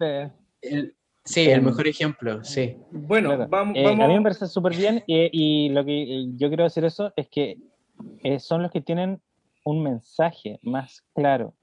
sí, 1.24 1.48
el 1.48 1.62
mejor 1.62 1.88
ejemplo, 1.88 2.44
sí. 2.44 2.76
Bueno, 2.90 3.48
vamos, 3.48 3.76
A 3.78 4.06
mí 4.06 4.14
me 4.14 4.22
parece 4.22 4.46
súper 4.46 4.76
bien 4.76 5.02
y, 5.06 5.30
y, 5.32 5.68
lo 5.70 5.82
que 5.84 6.26
yo 6.36 6.48
quiero 6.48 6.64
decir 6.64 6.84
eso 6.84 7.12
es 7.16 7.28
que 7.28 7.56
eh, 8.22 8.38
son 8.38 8.62
los 8.62 8.70
que 8.70 8.82
tienen 8.82 9.20
un 9.64 9.82
mensaje 9.82 10.58
más 10.62 11.02
claro 11.14 11.54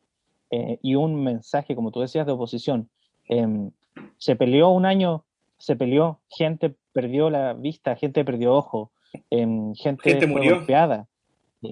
eh, 0.50 0.80
y 0.82 0.96
un 0.96 1.24
mensaje, 1.24 1.76
como 1.76 1.92
tú 1.92 2.02
decías, 2.02 2.26
de 2.26 2.32
oposición. 2.32 2.90
Em, 3.26 3.70
se 4.18 4.36
peleó 4.36 4.70
un 4.70 4.88
año, 4.88 5.24
se 5.60 5.76
peleó, 5.76 6.20
gente 6.30 6.74
perdió 6.94 7.30
la 7.30 7.54
vista, 7.54 7.96
gente 7.96 8.26
perdió 8.26 8.56
ojo, 8.56 8.92
em, 9.30 9.76
gente, 9.76 10.10
gente 10.10 10.28
fue 10.28 10.50
golpeada, 10.50 11.08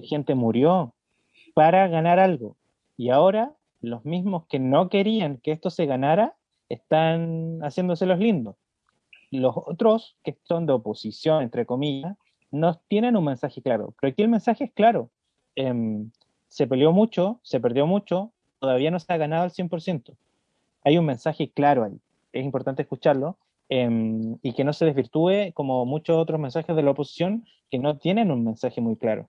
gente 0.04 0.36
murió 0.36 0.94
para 1.54 1.88
ganar 1.88 2.18
algo. 2.18 2.56
Y 2.96 3.10
ahora 3.10 3.54
los 3.80 4.04
mismos 4.04 4.46
que 4.46 4.58
no 4.58 4.88
querían 4.88 5.38
que 5.38 5.52
esto 5.52 5.70
se 5.70 5.86
ganara 5.86 6.34
están 6.68 7.60
haciéndose 7.62 8.06
los 8.06 8.18
lindos. 8.18 8.56
Los 9.30 9.54
otros, 9.56 10.16
que 10.24 10.36
son 10.44 10.66
de 10.66 10.72
oposición, 10.72 11.42
entre 11.42 11.66
comillas, 11.66 12.16
no 12.50 12.80
tienen 12.88 13.16
un 13.16 13.24
mensaje 13.24 13.62
claro. 13.62 13.94
Pero 14.00 14.12
aquí 14.12 14.22
el 14.22 14.28
mensaje 14.28 14.64
es 14.64 14.72
claro. 14.72 15.10
Em, 15.54 16.10
se 16.48 16.66
peleó 16.66 16.92
mucho, 16.92 17.38
se 17.42 17.60
perdió 17.60 17.86
mucho, 17.86 18.32
todavía 18.58 18.90
no 18.90 18.98
se 18.98 19.12
ha 19.12 19.16
ganado 19.16 19.44
al 19.44 19.50
100%. 19.50 20.16
Hay 20.84 20.98
un 20.98 21.06
mensaje 21.06 21.50
claro 21.50 21.84
ahí. 21.84 21.98
Es 22.32 22.44
importante 22.44 22.82
escucharlo 22.82 23.36
em, 23.68 24.36
y 24.42 24.52
que 24.52 24.64
no 24.64 24.72
se 24.72 24.84
desvirtúe 24.84 25.52
como 25.54 25.86
muchos 25.86 26.16
otros 26.16 26.40
mensajes 26.40 26.74
de 26.74 26.82
la 26.82 26.90
oposición 26.90 27.44
que 27.70 27.78
no 27.78 27.98
tienen 27.98 28.30
un 28.30 28.44
mensaje 28.44 28.80
muy 28.80 28.96
claro. 28.96 29.28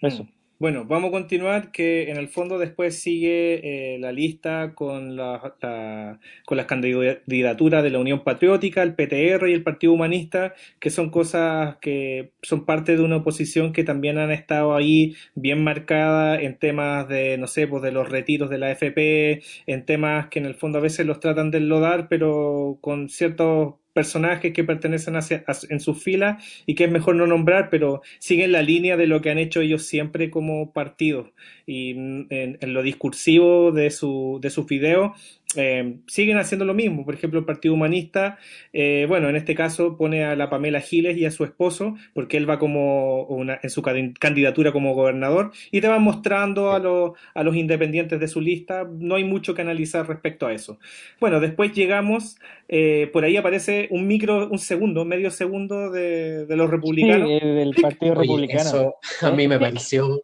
Eso. 0.00 0.26
Bueno, 0.62 0.84
vamos 0.84 1.08
a 1.08 1.10
continuar, 1.10 1.72
que 1.72 2.08
en 2.08 2.16
el 2.18 2.28
fondo 2.28 2.56
después 2.56 2.96
sigue 3.02 3.94
eh, 3.94 3.98
la 3.98 4.12
lista 4.12 4.76
con, 4.76 5.16
la, 5.16 6.20
con 6.46 6.56
las 6.56 6.66
candidaturas 6.66 7.82
de 7.82 7.90
la 7.90 7.98
Unión 7.98 8.22
Patriótica, 8.22 8.84
el 8.84 8.94
PTR 8.94 9.48
y 9.48 9.54
el 9.54 9.64
Partido 9.64 9.92
Humanista, 9.92 10.54
que 10.78 10.90
son 10.90 11.10
cosas 11.10 11.78
que 11.80 12.30
son 12.42 12.64
parte 12.64 12.96
de 12.96 13.02
una 13.02 13.16
oposición 13.16 13.72
que 13.72 13.82
también 13.82 14.18
han 14.18 14.30
estado 14.30 14.76
ahí 14.76 15.16
bien 15.34 15.64
marcada 15.64 16.40
en 16.40 16.56
temas 16.56 17.08
de, 17.08 17.38
no 17.38 17.48
sé, 17.48 17.66
pues 17.66 17.82
de 17.82 17.90
los 17.90 18.08
retiros 18.08 18.48
de 18.48 18.58
la 18.58 18.70
FP, 18.70 19.42
en 19.66 19.84
temas 19.84 20.28
que 20.28 20.38
en 20.38 20.46
el 20.46 20.54
fondo 20.54 20.78
a 20.78 20.82
veces 20.82 21.06
los 21.06 21.18
tratan 21.18 21.50
de 21.50 21.58
enlodar, 21.58 22.06
pero 22.08 22.78
con 22.80 23.08
ciertos 23.08 23.81
personajes 23.92 24.52
que 24.52 24.64
pertenecen 24.64 25.16
hacia, 25.16 25.44
en 25.68 25.80
sus 25.80 26.02
filas 26.02 26.42
y 26.66 26.74
que 26.74 26.84
es 26.84 26.90
mejor 26.90 27.16
no 27.16 27.26
nombrar, 27.26 27.70
pero 27.70 28.02
siguen 28.18 28.52
la 28.52 28.62
línea 28.62 28.96
de 28.96 29.06
lo 29.06 29.20
que 29.20 29.30
han 29.30 29.38
hecho 29.38 29.60
ellos 29.60 29.84
siempre 29.84 30.30
como 30.30 30.72
partido. 30.72 31.32
Y 31.66 31.94
mm, 31.94 32.26
en, 32.30 32.58
en 32.60 32.74
lo 32.74 32.82
discursivo 32.82 33.72
de, 33.72 33.90
su, 33.90 34.38
de 34.40 34.50
sus 34.50 34.66
videos 34.66 35.12
eh, 35.56 35.96
siguen 36.06 36.38
haciendo 36.38 36.64
lo 36.64 36.74
mismo. 36.74 37.04
Por 37.04 37.14
ejemplo, 37.14 37.38
el 37.38 37.44
Partido 37.44 37.74
Humanista, 37.74 38.38
eh, 38.72 39.06
bueno, 39.08 39.28
en 39.28 39.36
este 39.36 39.54
caso 39.54 39.96
pone 39.96 40.24
a 40.24 40.36
la 40.36 40.50
Pamela 40.50 40.80
Giles 40.80 41.16
y 41.16 41.24
a 41.24 41.30
su 41.30 41.44
esposo, 41.44 41.96
porque 42.14 42.36
él 42.36 42.48
va 42.48 42.58
como 42.58 43.24
una, 43.24 43.58
en 43.62 43.70
su 43.70 43.82
candidatura 43.82 44.72
como 44.72 44.94
gobernador, 44.94 45.52
y 45.70 45.80
te 45.80 45.88
van 45.88 46.02
mostrando 46.02 46.72
a, 46.72 46.78
los, 46.78 47.12
a 47.34 47.42
los 47.42 47.56
independientes 47.56 48.18
de 48.18 48.28
su 48.28 48.40
lista. 48.40 48.88
No 48.90 49.16
hay 49.16 49.24
mucho 49.24 49.54
que 49.54 49.62
analizar 49.62 50.06
respecto 50.08 50.46
a 50.46 50.52
eso. 50.52 50.78
Bueno, 51.20 51.40
después 51.40 51.72
llegamos, 51.72 52.38
eh, 52.68 53.10
por 53.12 53.24
ahí 53.24 53.36
aparece 53.36 53.88
un 53.90 54.06
micro, 54.06 54.48
un 54.48 54.58
segundo, 54.58 55.04
medio 55.04 55.30
segundo 55.30 55.90
de, 55.90 56.46
de 56.46 56.56
los 56.56 56.70
republicanos. 56.70 57.28
Sí, 57.28 57.46
del 57.46 57.74
Partido 57.74 58.12
Oye, 58.12 58.20
Republicano. 58.20 58.60
eso 58.60 58.94
a 59.20 59.30
mí 59.30 59.48
me 59.48 59.58
pareció 59.58 60.22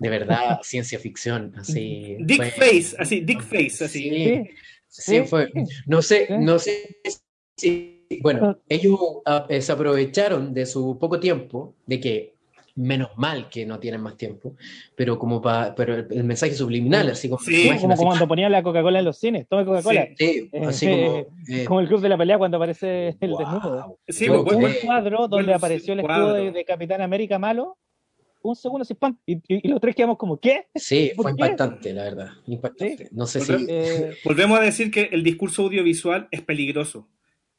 de 0.00 0.08
verdad 0.08 0.58
ciencia 0.62 0.98
ficción, 0.98 1.52
así. 1.56 2.16
Dick 2.20 2.38
fue- 2.38 2.50
Face, 2.50 2.96
así, 2.98 3.20
Dick 3.20 3.42
Face, 3.42 3.84
así. 3.84 4.10
Sí, 4.10 4.24
Sí, 4.88 5.02
sí, 5.02 5.02
sí, 5.20 5.22
fue. 5.28 5.46
sí. 5.54 5.64
No 5.86 6.02
sé, 6.02 6.26
Sí. 6.26 6.34
no 6.38 6.58
sé 6.58 6.96
si, 7.56 8.06
bueno, 8.22 8.58
ellos 8.68 8.98
ah, 9.26 9.46
eh, 9.48 9.60
se 9.62 9.70
aprovecharon 9.72 10.52
de 10.52 10.66
su 10.66 10.98
poco 10.98 11.20
tiempo, 11.20 11.74
de 11.86 12.00
que 12.00 12.34
menos 12.76 13.10
mal 13.16 13.48
que 13.50 13.66
no 13.66 13.78
tienen 13.78 14.00
más 14.00 14.16
tiempo, 14.16 14.54
pero 14.96 15.18
como 15.18 15.42
para, 15.42 15.74
pero 15.74 15.94
el, 15.94 16.06
el 16.10 16.24
mensaje 16.24 16.54
subliminal, 16.54 17.10
así 17.10 17.28
como, 17.28 17.38
Sí, 17.40 17.54
Sí, 17.54 17.62
imagen 17.66 17.82
como 17.82 17.92
así, 17.94 18.04
cuando 18.04 18.26
ponían 18.26 18.50
la 18.52 18.62
Coca-Cola 18.62 18.98
en 19.00 19.04
los 19.04 19.18
cines. 19.18 19.46
Tome 19.48 19.64
Coca-Cola. 19.66 20.08
sí, 20.16 20.48
Eh, 20.50 20.62
así 20.64 20.86
eh, 20.86 20.90
como, 20.90 21.56
eh, 21.60 21.64
Como 21.66 21.80
el 21.80 21.88
club 21.88 22.00
de 22.00 22.08
la 22.08 22.16
pelea 22.16 22.38
cuando 22.38 22.56
aparece 22.56 23.16
el 23.20 23.30
wow. 23.30 23.38
desnudo. 23.38 23.98
Sí, 24.08 24.26
pues, 24.28 24.40
Hubo 24.40 24.44
bueno, 24.44 24.68
un 24.68 24.74
cuadro 24.86 25.18
donde 25.28 25.36
bueno, 25.44 25.54
apareció 25.54 25.92
el 25.92 26.00
sí, 26.00 26.06
escudo 26.06 26.32
de, 26.32 26.50
de 26.52 26.64
Capitán 26.64 27.02
América 27.02 27.38
malo. 27.38 27.76
Un 28.42 28.56
segundo 28.56 28.82
así, 28.82 28.94
¡pam! 28.94 29.16
Y, 29.26 29.34
y- 29.36 29.66
y 29.66 29.68
los 29.68 29.80
tres 29.80 29.94
quedamos 29.94 30.16
como, 30.18 30.38
¿qué? 30.40 30.66
Sí, 30.74 31.12
¿Por 31.16 31.24
fue 31.24 31.36
qué? 31.36 31.42
impactante, 31.44 31.92
la 31.92 32.04
verdad, 32.04 32.28
impactante. 32.46 33.08
No 33.12 33.26
sé 33.26 33.40
si, 33.40 33.52
Eh, 33.68 34.14
Volvemos 34.24 34.58
a 34.58 34.62
decir 34.62 34.90
que 34.90 35.10
el 35.12 35.22
discurso 35.22 35.62
audiovisual 35.64 36.28
es 36.30 36.40
peligroso. 36.42 37.08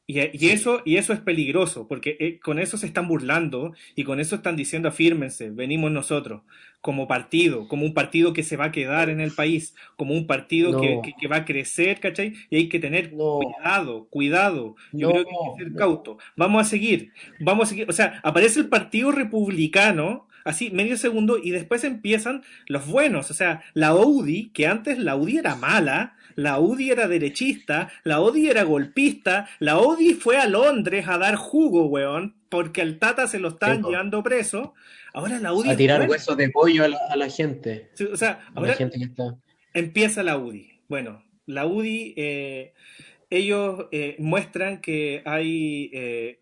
Y, 0.08 0.20
y 0.20 0.50
eso, 0.50 0.82
y 0.84 0.98
eso 0.98 1.14
es 1.14 1.22
peligroso, 1.22 1.88
porque 1.88 2.18
eh, 2.20 2.40
con 2.40 2.60
eso 2.60 2.76
se 2.76 2.86
están 2.88 3.08
burlando 3.08 3.74
y 3.96 4.04
con 4.04 4.20
eso 4.20 4.36
están 4.36 4.58
diciendo 4.58 4.90
afírmense, 4.90 5.52
venimos 5.52 5.90
nosotros, 5.92 6.42
como 6.82 7.08
partido, 7.08 7.68
como 7.70 7.86
un 7.86 7.94
partido 7.94 8.34
que 8.34 8.44
se 8.44 8.58
va 8.58 8.66
a 8.66 8.72
quedar 8.74 9.10
en 9.10 9.22
el 9.22 9.32
país, 9.32 9.74
como 9.96 10.14
un 10.14 10.28
partido 10.28 10.72
No. 10.74 10.82
que, 10.82 11.00
que- 11.04 11.14
que 11.18 11.28
va 11.28 11.38
a 11.38 11.46
crecer, 11.46 12.02
¿cachai? 12.02 12.34
Y 12.50 12.58
hay 12.58 12.68
que 12.68 12.80
tener 12.80 13.14
No. 13.14 13.40
cuidado, 13.40 14.08
cuidado. 14.10 14.76
Yo 14.92 15.08
No, 15.08 15.14
creo 15.14 15.24
que 15.26 15.30
hay 15.32 15.52
que 15.58 15.64
ser 15.64 15.72
no. 15.72 15.78
cauto. 15.78 16.18
Vamos 16.36 16.62
a 16.68 16.70
seguir, 16.70 17.14
vamos 17.40 17.68
a 17.68 17.70
seguir. 17.70 17.86
O 17.90 17.94
sea, 17.94 18.20
aparece 18.24 18.60
el 18.60 18.68
Partido 18.68 19.12
Republicano, 19.14 20.28
así, 20.44 20.72
medio 20.72 20.98
segundo, 20.98 21.38
y 21.38 21.52
después 21.52 21.84
empiezan 21.84 22.44
los 22.68 22.88
buenos. 22.88 23.32
O 23.32 23.34
sea, 23.34 23.64
la 23.74 23.96
UDI, 23.96 24.50
que 24.50 24.68
antes 24.68 24.98
la 24.98 25.16
UDI 25.16 25.38
era 25.38 25.56
mala, 25.56 26.16
la 26.36 26.60
UDI 26.60 26.92
era 26.92 27.08
derechista, 27.08 27.92
la 28.04 28.22
UDI 28.22 28.50
era 28.50 28.64
golpista, 28.64 29.48
la 29.60 29.80
UDI 29.80 30.14
fue 30.14 30.38
a 30.38 30.48
Londres 30.48 31.08
a 31.08 31.18
dar 31.18 31.36
jugo, 31.36 31.86
weón, 31.86 32.36
porque 32.50 32.82
al 32.82 33.00
Tata 33.00 33.28
se 33.28 33.40
lo 33.40 33.50
están 33.50 33.84
llevando 33.84 34.24
preso. 34.24 34.74
Ahora 35.14 35.40
la 35.40 35.54
UDI 35.54 35.70
a 35.70 35.78
tirar 35.78 36.10
huesos 36.10 36.38
de 36.38 36.50
pollo 36.50 36.86
a 36.86 36.88
la, 36.88 36.98
a 37.10 37.16
la 37.16 37.30
gente, 37.30 37.90
Sí, 37.94 38.06
O 38.06 38.18
sea, 38.18 38.40
ahora 38.56 38.72
la 38.72 38.78
gente 38.78 38.98
que 38.98 39.06
está... 39.06 39.36
empieza 39.74 40.24
la 40.24 40.38
UDI. 40.38 40.82
Bueno, 40.88 41.24
la 41.46 41.66
UDI, 41.66 42.14
eh, 42.18 42.74
ellos 43.32 43.88
eh, 43.92 44.16
muestran 44.20 44.82
que 44.82 45.24
hay 45.26 45.90
eh, 45.94 46.40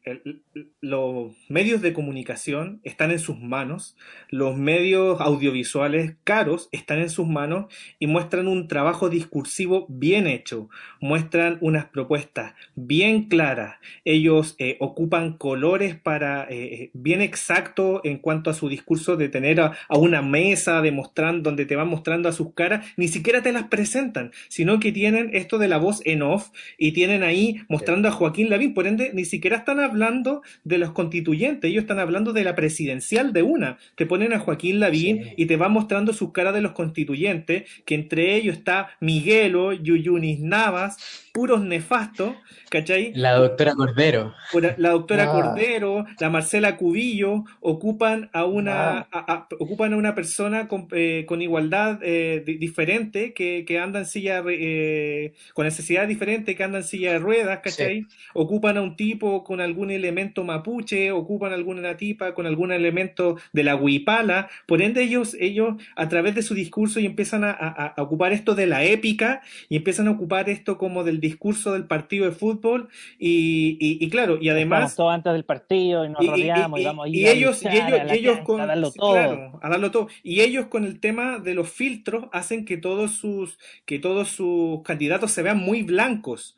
los 0.82 1.34
medios 1.48 1.82
de 1.82 1.94
comunicación 1.94 2.82
están 2.84 3.11
en 3.11 3.20
sus 3.20 3.40
manos, 3.40 3.95
los 4.30 4.57
medios 4.57 5.22
audiovisuales 5.22 6.16
caros 6.24 6.68
están 6.72 6.99
en 6.99 7.10
sus 7.10 7.28
manos 7.28 7.74
y 7.99 8.07
muestran 8.07 8.48
un 8.48 8.68
trabajo 8.68 9.10
discursivo 9.10 9.86
bien 9.88 10.28
hecho, 10.28 10.70
muestran 10.99 11.60
unas 11.61 11.86
propuestas 11.86 12.56
bien 12.76 13.30
claras, 13.30 13.78
ellos 14.03 14.56
eh, 14.57 14.76
ocupan 14.80 15.38
colores 15.38 15.95
para 15.95 16.48
bien 16.94 17.22
exacto 17.22 18.02
en 18.03 18.18
cuanto 18.18 18.49
a 18.49 18.53
su 18.53 18.68
discurso 18.68 19.16
de 19.16 19.30
tener 19.30 19.61
a, 19.61 19.78
a 19.88 19.98
una 19.98 20.22
mesa 20.22 20.82
demostrando 20.82 21.49
donde 21.49 21.66
te 21.66 21.76
van 21.76 21.88
mostrando 21.88 22.28
a 22.28 22.34
sus 22.34 22.53
caras, 22.53 22.88
ni 22.98 23.07
siquiera 23.07 23.44
te 23.44 23.52
las 23.52 23.66
presentan, 23.66 24.32
sino 24.48 24.80
que 24.80 24.91
tienen 24.91 25.30
esto 25.34 25.60
de 25.60 25.68
la 25.68 25.78
voz 25.78 26.02
en 26.06 26.24
off 26.24 26.49
y 26.80 26.93
tienen 26.93 27.22
ahí 27.23 27.57
mostrando 27.68 28.07
a 28.07 28.11
Joaquín 28.11 28.49
Lavín, 28.49 28.73
por 28.73 28.88
ende 28.88 29.11
ni 29.14 29.26
siquiera 29.26 29.57
están 29.57 29.80
hablando 29.80 30.41
de 30.64 30.77
los 30.77 30.91
constituyentes, 30.91 31.69
ellos 31.69 31.81
están 31.84 31.99
hablando 31.99 32.34
de 32.34 32.43
la 32.43 32.56
presidencial 32.56 33.34
de 33.34 33.43
una, 33.43 33.77
te 33.95 34.06
ponen 34.06 34.34
a 34.34 34.39
Joaquín 34.39 34.80
Lavín 34.80 35.23
Sí. 35.23 35.34
y 35.38 35.45
te 35.45 35.57
van 35.57 35.72
mostrando 35.73 36.14
sus 36.14 36.31
caras 36.31 36.53
de 36.53 36.61
los 36.61 36.72
constituyentes, 36.72 37.64
que 37.85 37.95
entre 37.95 38.35
ellos 38.35 38.57
está 38.57 38.89
Miguelo, 39.01 39.73
Yuyunis 39.73 40.39
Navas, 40.39 40.97
puros 41.34 41.61
nefastos, 41.61 42.35
¿cachai? 42.69 43.11
La 43.15 43.34
doctora 43.34 43.73
Cordero. 43.76 44.34
La 44.77 44.89
doctora 44.91 45.23
Ah. 45.23 45.31
Cordero, 45.31 46.06
la 46.19 46.30
Marcela 46.30 46.76
Cubillo, 46.77 47.43
ocupan 47.60 48.30
a 48.34 48.45
una, 48.45 48.99
Ah. 48.99 49.07
a- 49.11 49.34
a- 49.34 49.47
ocupan 49.60 49.93
a 49.93 49.97
una 49.97 50.15
persona 50.15 50.68
con, 50.68 50.88
eh, 50.91 51.26
con 51.27 51.41
igualdad 51.41 51.99
eh, 52.03 52.43
di- 52.45 52.57
diferente, 52.57 53.34
que, 53.34 53.64
que 53.68 53.80
anda 53.80 53.99
en 53.99 54.06
silla, 54.06 54.43
eh, 54.49 55.34
con 55.53 55.65
necesidad 55.65 56.07
diferente, 56.07 56.56
que 56.56 56.64
anda 56.64 56.69
en 56.78 56.84
silla 56.84 57.12
de 57.14 57.20
ruedas, 57.20 57.60
¿cachai? 57.64 58.06
Ocupan 58.34 58.78
a 58.78 58.82
un 58.82 58.96
tipo 58.96 59.44
con 59.44 59.60
algún 59.62 59.91
elemento 59.91 60.44
mapuche, 60.44 61.12
ocupan 61.12 61.52
a 61.52 61.56
alguna 61.56 61.98
tipa 61.98 62.34
con 62.34 62.46
algún 62.46 62.72
elemento 62.72 63.38
de 63.54 63.64
la 63.64 63.76
huipala, 63.76 64.50
por 64.68 64.82
ende 64.82 65.04
ellos, 65.04 65.36
ellos 65.40 65.76
a 65.96 66.08
través 66.10 66.36
de 66.36 66.41
su 66.44 66.54
discurso 66.54 67.00
y 67.00 67.06
empiezan 67.06 67.44
a, 67.44 67.52
a- 67.52 67.94
a 67.98 68.02
ocupar 68.02 68.32
esto 68.34 68.56
de 68.56 68.68
la 68.68 68.84
épica 68.84 69.41
y 69.70 69.76
empiezan 69.78 70.08
a 70.08 70.12
ocupar 70.12 70.50
esto 70.50 70.78
como 70.78 71.04
del 71.04 71.20
discurso 71.20 71.74
del 71.74 71.86
partido 71.86 72.26
de 72.26 72.32
fútbol 72.32 72.90
y, 73.18 73.78
y- 73.80 73.98
y 74.06 74.10
claro, 74.10 74.36
y 74.40 74.50
estamos 74.50 74.56
además... 74.56 74.96
todos 74.96 75.14
antes 75.14 75.34
del 75.34 75.44
partido 75.46 76.06
y 76.06 76.10
nos 76.10 76.26
rodeamos 76.26 76.80
y, 76.80 76.82
y- 76.82 76.86
vamos 76.86 77.06
a 77.06 77.10
ir 77.10 77.28
a 77.28 77.32
ellos, 77.32 77.62
y 77.62 77.66
luchar 77.66 77.88
ellos, 77.88 78.00
a 78.00 78.04
la 78.04 78.16
ellos 78.16 78.40
con, 78.46 78.62
a 78.62 78.66
darlo 78.66 78.91
todo. 78.91 79.12
claro, 79.14 79.60
a 79.62 79.70
darlo 79.70 79.91
todo. 79.91 80.08
Y 80.24 80.41
ellos 80.41 80.68
con 80.68 80.86
el 80.86 81.00
tema 81.00 81.40
de 81.40 81.54
los 81.54 81.70
filtros 81.70 82.26
hacen 82.32 82.66
que 82.66 82.78
todos 82.78 83.12
sus, 83.12 83.58
que 83.86 84.00
todos 84.00 84.30
sus 84.30 84.82
candidatos 84.84 85.32
se 85.32 85.41
vean 85.41 85.58
muy 85.58 85.84
blancos. 85.84 86.56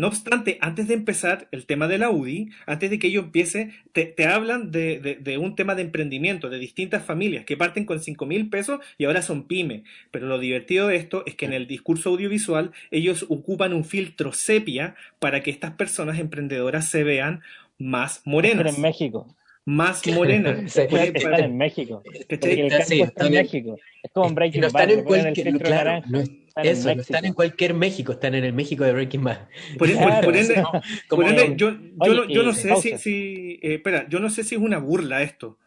No 0.00 0.06
obstante, 0.06 0.56
antes 0.62 0.88
de 0.88 0.94
empezar 0.94 1.46
el 1.52 1.66
tema 1.66 1.86
de 1.86 1.98
la 1.98 2.08
UDI, 2.08 2.48
antes 2.64 2.88
de 2.88 2.98
que 2.98 3.08
ello 3.08 3.20
empiece, 3.20 3.74
te, 3.92 4.14
hablan 4.26 4.70
de, 4.70 5.36
un 5.38 5.54
tema 5.54 5.74
de 5.74 5.82
emprendimiento, 5.82 6.48
de 6.48 6.58
distintas 6.58 7.04
familias 7.04 7.44
que 7.44 7.58
parten 7.58 7.84
con 7.84 8.00
5 8.00 8.24
mil 8.24 8.48
pesos 8.48 8.80
y 8.96 9.04
ahora 9.04 9.20
son 9.20 9.46
pyme. 9.46 9.84
Pero 10.10 10.26
lo 10.26 10.38
divertido 10.38 10.86
de 10.86 10.96
esto 10.96 11.22
es 11.26 11.34
que 11.34 11.44
en 11.44 11.52
el 11.52 11.66
discurso 11.66 12.08
audiovisual 12.08 12.72
ellos 12.90 13.26
ocupan 13.28 13.74
un 13.74 13.84
filtro 13.84 14.32
sepia 14.32 14.94
para 15.18 15.42
que 15.42 15.50
estas 15.50 15.72
personas 15.72 16.18
emprendedoras 16.18 16.88
se 16.88 17.04
vean 17.04 17.42
más 17.76 18.22
morenas 18.24 18.74
en 18.74 18.80
México. 18.80 19.26
Más 19.66 20.06
morena. 20.08 20.56
Sí. 20.68 20.82
Por- 20.88 20.98
Están 21.00 21.40
en 21.44 21.56
México. 21.56 22.02
¿cachai? 22.04 22.26
Porque 22.28 22.66
el 22.66 22.70
Sí, 22.84 22.98
campo 23.00 23.04
está 23.04 23.04
están 23.04 23.26
en 23.26 23.34
en- 23.34 23.42
México. 23.42 23.76
Es 24.02 24.12
como 24.12 24.28
en 24.28 24.34
Breaking 24.34 24.60
no 24.62 24.66
están 24.68 24.80
Bad. 24.82 24.90
en 24.92 24.98
el 24.98 25.04
cualquier, 25.04 25.46
filtro 25.46 25.66
claro, 25.68 25.84
naranja. 25.90 26.08
no 26.10 26.18
es- 26.20 26.30
Están 26.30 26.64
en 26.66 26.72
eso, 26.72 26.80
no 26.80 26.94
México. 26.96 27.00
están 27.02 27.24
en 27.26 27.32
cualquier 27.34 27.74
México, 27.74 28.12
están 28.12 28.34
en 28.34 28.44
el 28.44 28.52
México 28.52 28.84
de 28.84 28.92
Breaking 28.92 29.22
Bad. 29.24 29.38
Por, 29.78 29.90
Claro, 29.92 30.24
por 30.26 30.36
ende, 30.36 30.56
no. 30.56 30.70
por 31.08 31.24
ende, 31.24 31.54
yo, 31.56 31.70
yo, 31.70 31.76
Oye, 32.00 32.14
no, 32.16 32.24
yo 32.28 32.42
no 32.42 32.52
sé 32.52 32.68
pausa. 32.70 32.82
si, 32.82 32.98
si 32.98 33.58
eh, 33.62 33.74
espera, 33.74 34.06
yo 34.08 34.18
no 34.18 34.28
sé 34.30 34.42
si 34.44 34.56
es 34.56 34.60
una 34.60 34.78
burla 34.78 35.22
esto. 35.22 35.58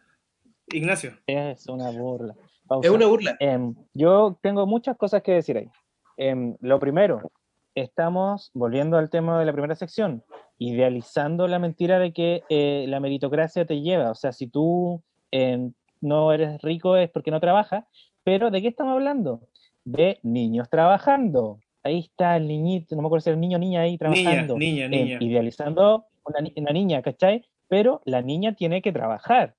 Ignacio. 0.72 1.12
Es 1.26 1.66
una 1.68 1.90
burla. 1.90 2.34
pausa. 2.66 2.88
Es 2.88 2.94
una 2.94 3.06
burla. 3.06 3.36
Em, 3.40 3.74
yo 3.94 4.38
tengo 4.42 4.66
muchas 4.66 4.96
cosas 4.96 5.22
que 5.22 5.32
decir 5.32 5.56
ahí. 5.56 5.68
Em, 6.16 6.56
lo 6.60 6.78
primero, 6.78 7.30
estamos 7.74 8.50
volviendo 8.54 8.96
al 8.98 9.10
tema 9.10 9.38
de 9.38 9.46
la 9.46 9.52
primera 9.52 9.74
sección, 9.74 10.22
idealizando 10.58 11.48
la 11.48 11.58
mentira 11.58 11.98
de 11.98 12.12
que 12.12 12.42
eh, 12.48 12.86
la 12.88 13.00
meritocracia 13.00 13.64
te 13.64 13.80
lleva. 13.80 14.10
O 14.10 14.14
sea, 14.14 14.32
si 14.32 14.46
tú 14.46 15.02
em, 15.30 15.72
no 16.00 16.32
eres 16.32 16.60
rico 16.62 16.96
es 16.96 17.10
porque 17.10 17.30
no 17.30 17.40
trabajas, 17.40 17.84
pero 18.22 18.50
¿de 18.50 18.62
qué 18.62 18.68
estamos 18.68 18.94
hablando? 18.94 19.40
De 19.84 20.18
niños 20.22 20.68
trabajando. 20.70 21.58
Ahí 21.82 21.98
está 21.98 22.36
el 22.36 22.48
niñito, 22.48 22.96
no 22.96 23.02
me 23.02 23.08
acuerdo 23.08 23.22
si 23.22 23.30
era 23.30 23.34
el 23.34 23.40
niño 23.40 23.56
o 23.56 23.60
niña 23.60 23.82
ahí 23.82 23.98
trabajando. 23.98 24.56
niña, 24.56 24.86
em, 24.86 24.90
niña. 24.90 25.18
idealizando 25.20 26.06
una, 26.24 26.48
una 26.56 26.72
niña, 26.72 27.02
¿cachai? 27.02 27.44
Pero 27.68 28.00
la 28.04 28.22
niña 28.22 28.54
tiene 28.54 28.80
que 28.80 28.92
trabajar. 28.92 29.54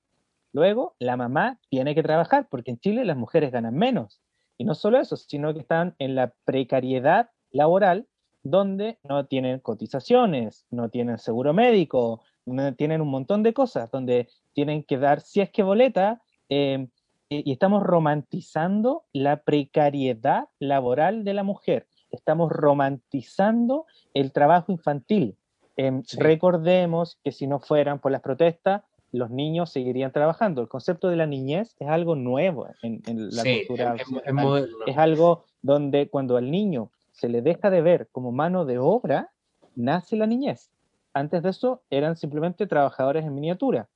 Luego, 0.53 0.95
la 0.99 1.17
mamá 1.17 1.59
tiene 1.69 1.93
que 1.93 2.01
trabajar, 2.01 2.47
porque 2.49 2.71
en 2.71 2.79
Chile 2.79 3.03
las 3.03 3.17
mujeres 3.17 3.51
ganan 3.51 3.75
menos. 3.75 4.21
Y 4.57 4.63
no 4.63 4.73
solo 4.73 4.99
eso, 4.99 5.17
sino 5.17 5.53
que 5.53 5.59
están 5.59 5.95
en 5.99 6.15
la 6.15 6.33
precariedad 6.45 7.29
laboral, 7.51 8.07
donde 8.45 8.99
no 9.03 9.25
tienen 9.25 9.59
cotizaciones, 9.59 10.65
no 10.69 10.89
tienen 10.89 11.17
seguro 11.17 11.51
médico, 11.51 12.21
no 12.45 12.73
tienen 12.75 13.01
un 13.01 13.09
montón 13.09 13.41
de 13.41 13.53
cosas, 13.53 13.89
donde 13.89 14.29
tienen 14.53 14.83
que 14.83 14.99
dar, 14.99 15.19
si 15.19 15.41
es 15.41 15.49
que 15.49 15.63
boleta, 15.63 16.21
eh, 16.49 16.87
y 17.27 17.51
estamos 17.51 17.81
romantizando 17.81 19.03
la 19.13 19.37
precariedad 19.37 20.45
laboral 20.59 21.23
de 21.23 21.33
la 21.33 21.41
mujer. 21.43 21.87
Estamos 22.11 22.51
romantizando 22.51 23.87
el 24.13 24.31
trabajo 24.31 24.71
infantil. 24.71 25.35
Em, 25.75 26.03
Sí. 26.03 26.17
Recordemos 26.19 27.17
que 27.23 27.31
si 27.31 27.47
no 27.47 27.59
fueran 27.59 27.99
por 27.99 28.11
las 28.11 28.21
protestas, 28.21 28.83
los 29.11 29.31
niños 29.31 29.71
seguirían 29.71 30.11
trabajando. 30.11 30.61
El 30.61 30.67
concepto 30.67 31.09
de 31.09 31.15
la 31.15 31.25
niñez 31.25 31.75
es 31.79 31.87
algo 31.87 32.15
nuevo 32.15 32.67
en, 32.83 33.01
en 33.07 33.29
la 33.35 33.41
Sí, 33.41 33.63
cultura 33.65 33.95
es, 33.95 34.01
es. 34.01 34.69
Es 34.85 34.97
algo 34.97 35.45
donde 35.63 36.09
cuando 36.09 36.37
al 36.37 36.51
niño 36.51 36.91
se 37.15 37.29
le 37.29 37.41
deja 37.41 37.69
de 37.69 37.81
ver 37.81 38.09
como 38.11 38.31
mano 38.31 38.65
de 38.65 38.77
obra, 38.77 39.31
nace 39.75 40.15
la 40.15 40.27
niñez. 40.27 40.69
Antes 41.13 41.43
de 41.43 41.49
eso 41.49 41.81
eran 41.89 42.15
simplemente 42.17 42.67
trabajadores 42.67 43.25
en 43.25 43.33
miniatura. 43.33 43.87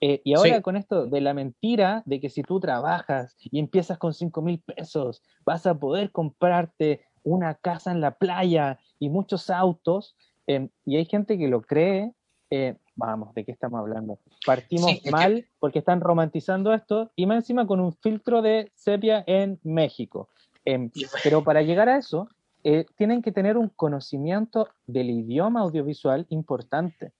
Eh, 0.00 0.20
y 0.24 0.34
ahora 0.34 0.56
Sí. 0.56 0.62
con 0.62 0.76
esto 0.76 1.06
de 1.06 1.20
la 1.22 1.32
mentira 1.32 2.02
de 2.04 2.20
que 2.20 2.28
si 2.28 2.42
tú 2.42 2.60
trabajas 2.60 3.34
y 3.40 3.58
empiezas 3.58 3.96
con 3.96 4.12
5 4.12 4.42
mil 4.42 4.60
pesos, 4.60 5.22
vas 5.46 5.66
a 5.66 5.74
poder 5.78 6.12
comprarte 6.12 7.00
una 7.22 7.54
casa 7.54 7.90
en 7.92 8.02
la 8.02 8.10
playa 8.12 8.78
y 8.98 9.08
muchos 9.08 9.48
autos, 9.48 10.14
eh, 10.46 10.68
y 10.84 10.96
hay 10.96 11.06
gente 11.06 11.38
que 11.38 11.48
lo 11.48 11.62
cree, 11.62 12.12
eh, 12.50 12.76
vamos, 12.94 13.34
¿de 13.34 13.44
qué 13.46 13.52
estamos 13.52 13.80
hablando? 13.80 14.18
Partimos 14.44 14.90
Sí, 14.90 14.96
es 14.98 15.02
que- 15.02 15.10
mal 15.10 15.46
porque 15.58 15.78
están 15.78 16.00
romantizando 16.02 16.74
esto 16.74 17.10
y 17.16 17.24
más 17.24 17.36
encima 17.38 17.66
con 17.66 17.80
un 17.80 17.94
filtro 17.94 18.42
de 18.42 18.70
sepia 18.74 19.24
en 19.26 19.58
México. 19.64 20.28
Em, 20.66 20.90
pero 21.24 21.42
para 21.42 21.62
llegar 21.62 21.88
a 21.88 21.96
eso, 21.96 22.28
eh, 22.68 22.84
tienen 22.96 23.22
que 23.22 23.30
tener 23.30 23.56
un 23.56 23.68
conocimiento 23.68 24.68
del 24.88 25.10
idioma 25.10 25.60
audiovisual 25.60 26.26
importante. 26.30 27.12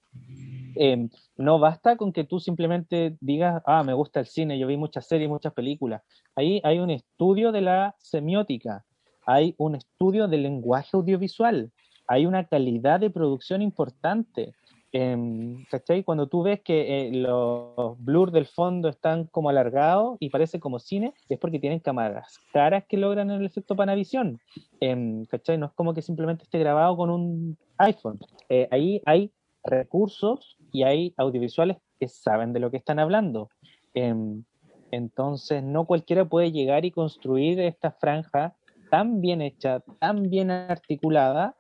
Em, 0.74 1.08
no 1.36 1.60
basta 1.60 1.96
con 1.96 2.12
que 2.12 2.24
tú 2.24 2.40
simplemente 2.40 3.16
digas, 3.20 3.62
ah, 3.64 3.84
me 3.84 3.94
gusta 3.94 4.18
el 4.18 4.26
cine, 4.26 4.58
yo 4.58 4.66
vi 4.66 4.76
muchas 4.76 5.06
series, 5.06 5.30
muchas 5.30 5.52
películas. 5.52 6.02
Ahí 6.34 6.60
hay 6.64 6.80
un 6.80 6.90
estudio 6.90 7.52
de 7.52 7.60
la 7.60 7.94
semiótica, 8.00 8.84
hay 9.24 9.54
un 9.56 9.76
estudio 9.76 10.26
del 10.26 10.42
lenguaje 10.42 10.90
audiovisual, 10.94 11.70
hay 12.08 12.26
una 12.26 12.48
calidad 12.48 12.98
de 12.98 13.10
producción 13.10 13.62
importante. 13.62 14.52
Em, 14.92 15.64
¿cachai? 15.70 16.04
Cuando 16.04 16.28
tú 16.28 16.42
ves 16.42 16.60
que 16.62 17.08
eh, 17.08 17.10
los 17.12 17.98
blurs 17.98 18.32
del 18.32 18.46
fondo 18.46 18.88
están 18.88 19.26
como 19.26 19.50
alargados 19.50 20.16
y 20.20 20.30
parece 20.30 20.60
como 20.60 20.78
cine, 20.78 21.12
es 21.28 21.38
porque 21.38 21.58
tienen 21.58 21.80
cámaras 21.80 22.38
caras 22.52 22.84
que 22.88 22.96
logran 22.96 23.30
el 23.30 23.44
efecto 23.44 23.76
Panavision. 23.76 24.38
Em, 24.80 25.24
¿cachai? 25.26 25.58
No 25.58 25.66
es 25.66 25.72
como 25.72 25.92
que 25.92 26.02
simplemente 26.02 26.44
esté 26.44 26.58
grabado 26.58 26.96
con 26.96 27.10
un 27.10 27.58
iPhone. 27.78 28.18
Eh, 28.48 28.68
ahí 28.70 29.02
hay 29.04 29.32
recursos 29.64 30.56
y 30.72 30.84
hay 30.84 31.14
audiovisuales 31.16 31.78
que 31.98 32.08
saben 32.08 32.52
de 32.52 32.60
lo 32.60 32.70
que 32.70 32.76
están 32.76 32.98
hablando. 32.98 33.50
Em, 33.94 34.44
entonces, 34.90 35.62
no 35.62 35.84
cualquiera 35.84 36.24
puede 36.24 36.52
llegar 36.52 36.84
y 36.84 36.90
construir 36.90 37.60
esta 37.60 37.90
franja 37.90 38.54
tan 38.90 39.20
bien 39.20 39.42
hecha, 39.42 39.80
tan 39.98 40.30
bien 40.30 40.50
articulada, 40.50 41.56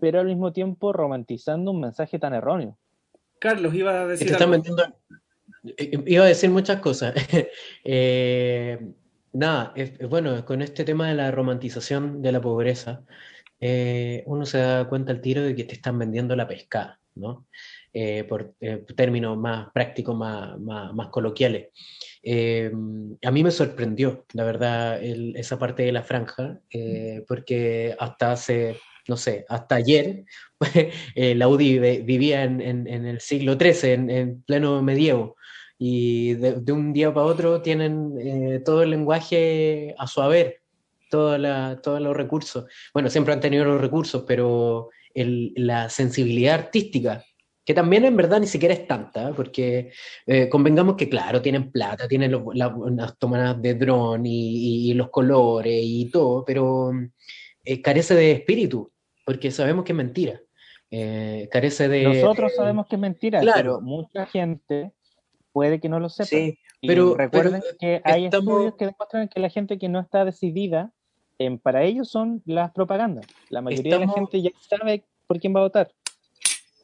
pero 0.00 0.20
al 0.20 0.26
mismo 0.26 0.52
tiempo 0.52 0.92
romantizando 0.92 1.70
un 1.70 1.80
mensaje 1.80 2.18
tan 2.18 2.34
erróneo. 2.34 2.76
Carlos, 3.38 3.74
ibas 3.74 3.94
a 3.96 4.02
Que 4.04 4.08
decir 4.12 4.26
te 4.28 4.32
están 4.34 4.52
algo. 4.52 4.62
vendiendo. 4.64 4.96
Iba 6.06 6.24
a 6.24 6.28
decir 6.28 6.50
muchas 6.50 6.80
cosas. 6.80 7.14
Eh, 7.84 8.78
nada, 9.32 9.72
es, 9.76 9.92
es 10.00 10.08
bueno, 10.08 10.44
con 10.44 10.60
este 10.62 10.84
tema 10.84 11.08
de 11.08 11.14
la 11.14 11.30
romantización 11.30 12.20
de 12.22 12.32
la 12.32 12.40
pobreza, 12.40 13.04
eh, 13.60 14.22
uno 14.26 14.44
se 14.44 14.58
da 14.58 14.88
cuenta 14.88 15.12
al 15.12 15.20
tiro 15.20 15.42
de 15.42 15.54
que 15.54 15.64
te 15.64 15.74
están 15.74 15.98
vendiendo 15.98 16.34
la 16.36 16.48
pescada, 16.48 16.98
¿no? 17.14 17.46
Eh, 17.92 18.24
por 18.24 18.54
eh, 18.60 18.84
términos 18.96 19.36
más 19.38 19.68
prácticos, 19.72 20.16
más, 20.16 20.58
más, 20.58 20.92
más 20.94 21.08
coloquiales. 21.08 21.68
Eh, 22.22 22.70
a 23.24 23.30
mí 23.30 23.44
me 23.44 23.50
sorprendió, 23.50 24.24
la 24.34 24.44
verdad, 24.44 25.02
el- 25.02 25.36
esa 25.36 25.58
parte 25.58 25.84
de 25.84 25.92
la 25.92 26.02
franja, 26.02 26.58
eh, 26.70 27.24
porque 27.28 27.94
hasta 27.98 28.32
hace, 28.32 28.76
no 29.08 29.16
sé, 29.16 29.44
hasta 29.48 29.76
ayer, 29.76 30.24
eh, 31.14 31.34
la 31.34 31.48
UDI 31.48 32.02
vivía 32.02 32.44
en, 32.44 32.60
en- 32.60 33.06
el 33.06 33.20
siglo 33.20 33.56
XIII, 33.58 33.92
en, 33.92 34.10
en 34.10 34.42
pleno 34.42 34.82
medievo, 34.82 35.36
y 35.78 36.34
de, 36.34 36.72
un 36.72 36.92
día 36.92 37.12
para 37.12 37.26
otro 37.26 37.60
tienen 37.60 38.14
eh, 38.18 38.60
todo 38.64 38.82
el 38.82 38.90
lenguaje 38.90 39.94
a 39.98 40.06
su 40.06 40.22
haber, 40.22 40.62
todos 41.10 41.38
los 41.38 42.16
recursos. 42.16 42.64
Bueno, 42.92 43.10
siempre 43.10 43.32
han 43.34 43.40
tenido 43.40 43.64
los 43.64 43.80
recursos, 43.80 44.24
pero 44.26 44.90
la 45.14 45.88
sensibilidad 45.88 46.54
artística, 46.54 47.24
que 47.64 47.74
también 47.74 48.04
en 48.04 48.16
verdad 48.16 48.40
ni 48.40 48.46
siquiera 48.46 48.74
es 48.74 48.86
tanta, 48.86 49.30
¿eh? 49.30 49.32
porque 49.34 49.90
eh, 50.26 50.48
convengamos 50.48 50.96
que, 50.96 51.08
claro, 51.08 51.42
tienen 51.42 51.70
plata, 51.70 52.06
tienen 52.08 52.32
las 52.54 53.18
tomadas 53.18 53.60
de 53.60 53.74
dron 53.74 54.24
y, 54.24 54.92
los 54.94 55.10
colores 55.10 55.80
y 55.82 56.10
todo, 56.10 56.44
pero 56.44 56.92
carece 57.82 58.14
de 58.14 58.32
espíritu, 58.32 58.92
porque 59.26 59.50
sabemos 59.50 59.84
que 59.84 59.92
es 59.92 59.96
mentira. 59.96 60.40
Eh, 60.90 61.48
carece 61.50 61.88
de... 61.88 62.04
Nosotros 62.04 62.54
sabemos 62.54 62.86
que 62.86 62.94
es 62.94 63.00
mentira, 63.00 63.40
Claro. 63.40 63.56
pero 63.56 63.80
mucha 63.80 64.24
gente 64.26 64.92
puede 65.52 65.80
que 65.80 65.88
no 65.88 65.98
lo 65.98 66.08
sepa. 66.08 66.28
Sí, 66.28 66.58
Y 66.80 66.86
pero- 66.86 67.14
recuerden 67.16 67.60
pero 67.60 67.76
que 67.78 68.00
hay 68.04 68.26
estamos- 68.26 68.52
estudios 68.54 68.74
que 68.76 68.84
demuestran 68.86 69.28
que 69.28 69.40
la 69.40 69.50
gente 69.50 69.78
que 69.78 69.88
no 69.88 69.98
está 70.00 70.24
decidida, 70.24 70.92
para 71.62 71.82
ellos 71.82 72.08
son 72.08 72.40
las 72.46 72.70
propagandas. 72.72 73.26
La 73.50 73.60
mayoría 73.60 73.98
de 73.98 74.06
la 74.06 74.12
gente 74.12 74.40
ya 74.40 74.50
sabe 74.60 75.04
por 75.26 75.38
quién 75.40 75.54
va 75.54 75.60
a 75.60 75.64
votar. 75.64 75.90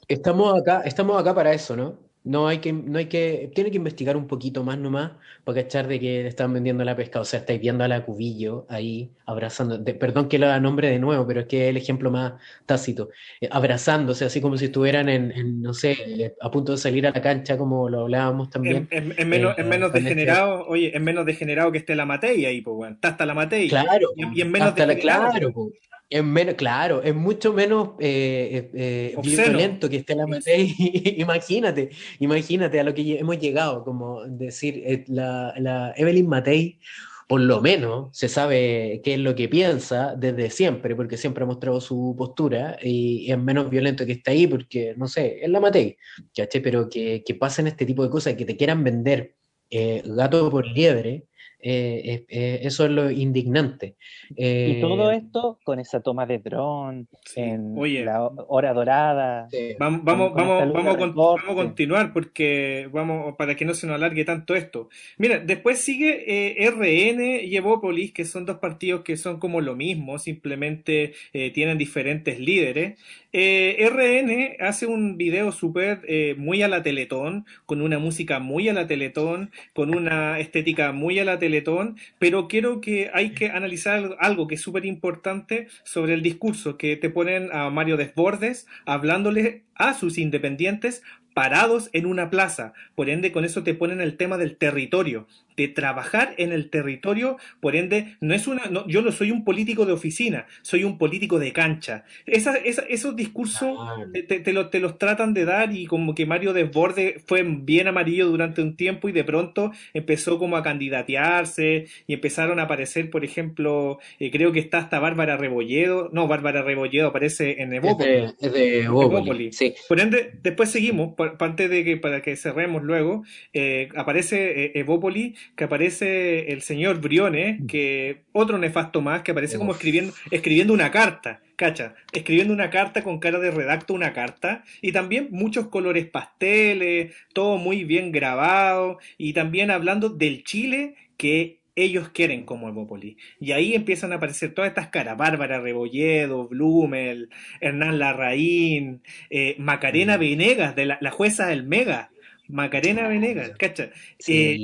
Estamos 0.09 0.61
acá, 0.61 0.83
estamos 0.85 1.19
acá 1.19 1.33
para 1.35 1.53
eso, 1.55 1.77
¿no? 1.77 1.97
No 2.25 2.47
hay 2.47 2.59
que, 2.59 2.73
no 2.73 2.99
hay 2.99 3.07
que, 3.07 3.51
tiene 3.53 3.71
que 3.73 3.79
investigar 3.79 4.17
un 4.17 4.29
poquito 4.29 4.63
más 4.63 4.79
nomás 4.79 5.11
para 5.43 5.63
cachar 5.63 5.89
de 5.89 5.99
que 5.99 6.23
le 6.23 6.29
están 6.29 6.53
vendiendo 6.53 6.85
la 6.85 6.95
pesca. 6.95 7.21
O 7.21 7.25
sea, 7.25 7.41
estáis 7.41 7.61
viendo 7.61 7.83
a 7.83 7.89
la 7.89 8.05
Cubillo 8.05 8.65
ahí 8.69 9.11
abrazando, 9.27 9.77
de- 9.77 9.95
perdón 9.95 10.29
que 10.29 10.39
la 10.39 10.61
nombre 10.61 10.89
de 10.89 11.01
nuevo, 11.01 11.27
pero 11.27 11.41
es 11.41 11.47
que 11.47 11.65
es 11.65 11.71
el 11.71 11.77
ejemplo 11.77 12.13
más 12.13 12.35
tácito, 12.65 13.09
eh, 13.41 13.49
abrazándose, 13.51 14.25
así 14.25 14.41
como 14.41 14.57
si 14.57 14.67
estuvieran 14.67 15.09
en, 15.09 15.33
en, 15.33 15.63
no 15.63 15.75
sé, 15.75 15.97
eh, 16.07 16.35
a 16.41 16.49
punto 16.51 16.71
de 16.73 16.79
salir 16.79 17.07
a 17.09 17.11
la 17.11 17.21
cancha, 17.21 17.59
como 17.59 17.89
lo 17.89 18.03
hablábamos 18.03 18.51
también. 18.51 18.87
Es, 18.91 19.27
menos, 19.27 19.59
Eh, 19.59 19.65
menos 19.65 19.89
este- 19.89 20.03
degenerado, 20.03 20.65
oye, 20.69 20.97
es 20.97 21.03
menos 21.03 21.27
degenerado 21.27 21.73
que 21.73 21.79
esté 21.79 21.97
la 21.97 22.07
Matei 22.07 22.45
ahí, 22.47 22.61
pues, 22.61 22.77
weón. 22.77 22.93
Está 22.95 23.09
hasta 23.09 23.27
la 23.27 23.35
Matei. 23.35 23.69
Claro, 23.69 24.11
Y, 24.15 24.39
y 24.39 24.43
es 24.43 24.47
menos 24.49 24.69
hasta 24.69 24.87
la- 24.87 24.95
claro, 24.97 25.53
po. 25.53 25.73
Es 26.13 26.23
menos, 26.23 26.57
claro, 26.57 27.03
es 27.03 27.15
mucho 27.15 27.55
menos 27.55 27.91
eh, 27.99 28.71
eh, 28.75 29.17
violento 29.23 29.89
que 29.89 29.97
esté 29.97 30.15
la 30.15 30.27
Matei. 30.27 30.75
imagínate, 31.17 31.89
imagínate 32.19 32.79
a 32.79 32.85
lo 32.85 32.93
que 32.93 33.19
hemos 33.19 33.39
llegado, 33.39 33.83
como 33.83 34.23
decir, 34.27 34.83
eh, 34.85 35.05
la, 35.09 35.55
la 35.57 35.95
Evelyn 35.97 36.29
Matei, 36.29 36.79
por 37.27 37.41
lo 37.41 37.63
menos 37.63 38.15
se 38.15 38.29
sabe 38.29 39.01
qué 39.03 39.15
es 39.15 39.21
lo 39.21 39.35
que 39.35 39.49
piensa 39.49 40.15
desde 40.15 40.51
siempre, 40.51 40.95
porque 40.95 41.17
siempre 41.17 41.45
ha 41.45 41.47
mostrado 41.47 41.81
su 41.81 42.15
postura 42.19 42.77
y 42.83 43.33
es 43.33 43.39
menos 43.39 43.71
violento 43.71 44.05
que 44.05 44.13
está 44.13 44.33
ahí, 44.33 44.47
porque, 44.47 44.93
no 44.99 45.09
sé, 45.09 45.39
es 45.43 45.49
la 45.49 45.61
Matei, 45.61 45.97
¿cachai? 46.37 46.61
Pero 46.61 46.91
que, 46.91 47.23
que 47.25 47.35
pasen 47.35 47.69
este 47.69 47.87
tipo 47.87 48.03
de 48.03 48.11
cosas, 48.11 48.35
que 48.35 48.45
te 48.45 48.55
quieran 48.55 48.85
vender 48.85 49.35
eh, 49.71 50.03
gato 50.05 50.51
por 50.51 50.67
liebre, 50.67 51.25
eh, 51.63 52.03
eh, 52.05 52.25
eh, 52.29 52.61
eso 52.65 52.85
es 52.85 52.91
lo 52.91 53.11
indignante. 53.11 53.95
Y 54.31 54.35
Eh, 54.77 54.79
todo 54.81 55.11
esto 55.13 55.59
con 55.65 55.79
esa 55.79 56.01
toma 56.01 56.27
de 56.27 56.39
dron 56.39 57.09
Sí. 57.25 57.41
en 57.41 57.75
Oye, 57.79 58.05
la 58.05 58.27
hora 58.27 58.73
dorada. 58.73 59.49
sí. 59.51 59.77
Vamos, 59.79 60.03
vamos, 60.05 60.33
con 60.33 60.39
vamos, 60.39 60.73
vamos, 60.75 60.97
con- 60.97 61.15
vamos 61.15 61.41
a 61.49 61.55
continuar 61.55 62.13
porque 62.13 62.89
vamos 62.93 63.37
para 63.37 63.55
que 63.55 63.65
no 63.65 63.75
se 63.75 63.87
nos 63.87 63.95
alargue 63.97 64.25
tanto 64.25 64.55
esto. 64.57 64.89
Mira, 65.19 65.39
después 65.39 65.79
sigue 65.79 66.25
eh, 66.27 66.67
RN 66.69 67.41
y 67.45 67.57
Evópolis, 67.57 68.13
que 68.13 68.25
son 68.25 68.45
dos 68.45 68.59
partidos 68.59 69.03
que 69.03 69.17
son 69.17 69.39
como 69.39 69.61
lo 69.61 69.77
mismo, 69.77 70.19
simplemente 70.19 71.13
eh, 71.33 71.51
tienen 71.53 71.79
diferentes 71.79 72.39
líderes. 72.41 72.99
Eh, 73.35 73.89
RN 73.89 74.57
hace 74.61 74.85
un 74.85 75.17
video 75.17 75.53
súper 75.53 76.03
eh, 76.07 76.35
muy 76.37 76.63
a 76.63 76.69
la 76.69 76.83
Teletón, 76.83 77.47
con 77.65 77.81
una 77.81 77.99
música 77.99 78.41
muy 78.41 78.69
a 78.69 78.75
la 78.75 78.87
Teletón, 78.87 79.51
con 79.73 79.95
una 79.95 80.39
estética 80.39 80.93
muy 80.93 81.19
a 81.19 81.25
la 81.25 81.39
Teletón, 81.39 81.97
pero 82.19 82.47
quiero 82.47 82.83
que 82.83 83.11
hay 83.15 83.31
que 83.31 83.47
analizar 83.47 84.17
algo 84.21 84.49
que 84.49 84.57
es 84.57 84.61
súper 84.61 84.85
importante 84.85 85.69
sobre 85.83 86.13
el 86.13 86.23
discurso, 86.23 86.77
que 86.77 86.97
te 86.97 87.09
ponen 87.09 87.49
a 87.53 87.71
Mario 87.71 87.97
Desbordes 87.97 88.67
hablándole 88.85 89.63
a 89.77 89.95
sus 89.95 90.19
independientes 90.19 91.03
parados 91.35 91.91
en 91.93 92.07
una 92.07 92.31
plaza. 92.31 92.73
Por 92.95 93.11
ende, 93.11 93.33
con 93.33 93.45
eso 93.45 93.63
te 93.63 93.75
ponen 93.75 94.01
el 94.01 94.17
tema 94.17 94.39
del 94.39 94.57
territorio, 94.57 95.27
de 95.57 95.69
trabajar 95.69 96.35
en 96.39 96.53
el 96.53 96.71
territorio. 96.71 97.37
Por 97.61 97.77
ende, 97.77 98.17
no 98.21 98.35
es 98.35 98.47
una, 98.47 98.67
no, 98.67 98.87
yo 98.87 99.03
no 99.03 99.13
soy 99.13 99.31
un 99.31 99.45
político 99.45 99.87
de 99.87 99.93
oficina, 99.93 100.47
soy 100.63 100.85
un 100.85 100.99
político 100.99 101.39
de 101.39 101.53
cancha. 101.53 102.05
Esa, 102.27 102.57
esa, 102.57 102.83
esos 102.83 103.17
discursos 103.17 103.79
te, 104.13 104.23
te, 104.23 104.41
te, 104.41 104.53
lo, 104.53 104.69
te, 104.71 104.81
los 104.81 104.99
tratan 104.99 105.35
de 105.35 105.45
dar 105.45 105.75
y 105.75 105.87
como 105.87 106.15
que 106.15 106.27
Mario 106.27 106.53
Desborde 106.53 107.23
fue 107.27 107.43
bien 107.43 107.89
amarillo 107.89 108.29
durante 108.29 108.63
un 108.63 108.77
tiempo 108.77 109.09
y 109.09 109.13
de 109.13 109.25
pronto 109.25 109.73
empezó 109.95 110.39
como 110.39 110.57
a 110.57 110.63
candidatearse 110.63 111.87
y 112.07 112.15
empezaron 112.15 112.59
a 112.59 112.65
aparecer, 112.65 113.11
por 113.11 113.25
ejemplo, 113.25 113.99
eh, 114.19 114.31
creo 114.31 114.53
que 114.53 114.61
está 114.61 114.79
hasta 114.79 114.99
Bárbara 114.99 115.37
Rebolledo. 115.37 116.11
No, 116.13 116.29
Bárbara 116.29 116.63
Rebolledo 116.63 117.09
aparece 117.09 117.63
en 117.63 117.73
Evópoli. 117.73 118.11
Es 118.11 118.39
de, 118.39 118.47
es 118.47 118.53
de 118.53 118.83
Evópoli, 118.85 119.53
sí. 119.53 119.75
Por 119.89 120.01
ende, 120.01 120.33
después 120.43 120.71
seguimos 120.71 121.15
antes 121.39 121.71
de 121.71 121.85
que 121.85 121.97
para 121.97 122.23
que 122.23 122.37
cerremos 122.37 122.83
luego, 122.83 123.25
eh, 123.53 123.89
aparece 123.97 124.65
eh, 124.65 124.73
Evópoli, 124.75 125.35
que 125.57 125.65
aparece 125.65 126.53
el 126.53 126.63
señor 126.63 127.01
Briones, 127.01 127.61
que 127.69 128.23
otro 128.33 128.59
nefasto 128.59 129.01
más, 129.01 129.23
que 129.23 129.33
aparece 129.33 129.59
como 129.59 129.73
escribiendo, 129.73 130.13
escribiendo 130.31 130.73
una 130.73 130.91
carta, 130.91 131.41
cacha, 131.57 131.95
escribiendo 132.13 132.53
una 132.53 132.71
carta 132.71 133.03
con 133.03 133.19
cara 133.19 133.39
de 133.39 133.51
redacto 133.51 133.95
una 133.95 134.13
carta, 134.13 134.65
y 134.81 134.93
también 134.93 135.29
muchos 135.31 135.69
colores 135.69 136.07
pasteles, 136.07 137.15
todo 137.33 137.59
muy 137.59 137.85
bien 137.85 138.13
grabado, 138.13 138.99
y 139.19 139.33
también 139.33 139.71
hablando 139.71 140.09
del 140.09 140.45
Chile 140.45 140.95
que 141.17 141.62
ellos 141.75 142.11
quieren 142.11 142.45
como 142.45 142.69
Evópoli. 142.69 143.17
Y 143.41 143.53
ahí 143.53 143.75
empiezan 143.75 144.13
a 144.13 144.17
aparecer 144.17 144.53
todas 144.55 144.69
estas 144.69 144.89
caras, 144.89 145.17
Bárbara 145.17 145.61
Rebolledo, 145.61 146.49
Blumel, 146.49 147.31
Hernán 147.61 147.99
Larraín, 147.99 149.03
eh, 149.31 149.57
Macarena 149.59 150.17
mm. 150.17 150.21
Venegas, 150.21 150.77
de 150.77 150.87
la, 150.87 150.99
la, 151.01 151.11
jueza 151.11 151.47
del 151.47 151.65
Mega. 151.65 152.11
Macarena 152.49 153.09
Venegas, 153.09 153.53
¿cacha? 153.59 153.91
Sí, 154.19 154.37
eh, 154.37 154.57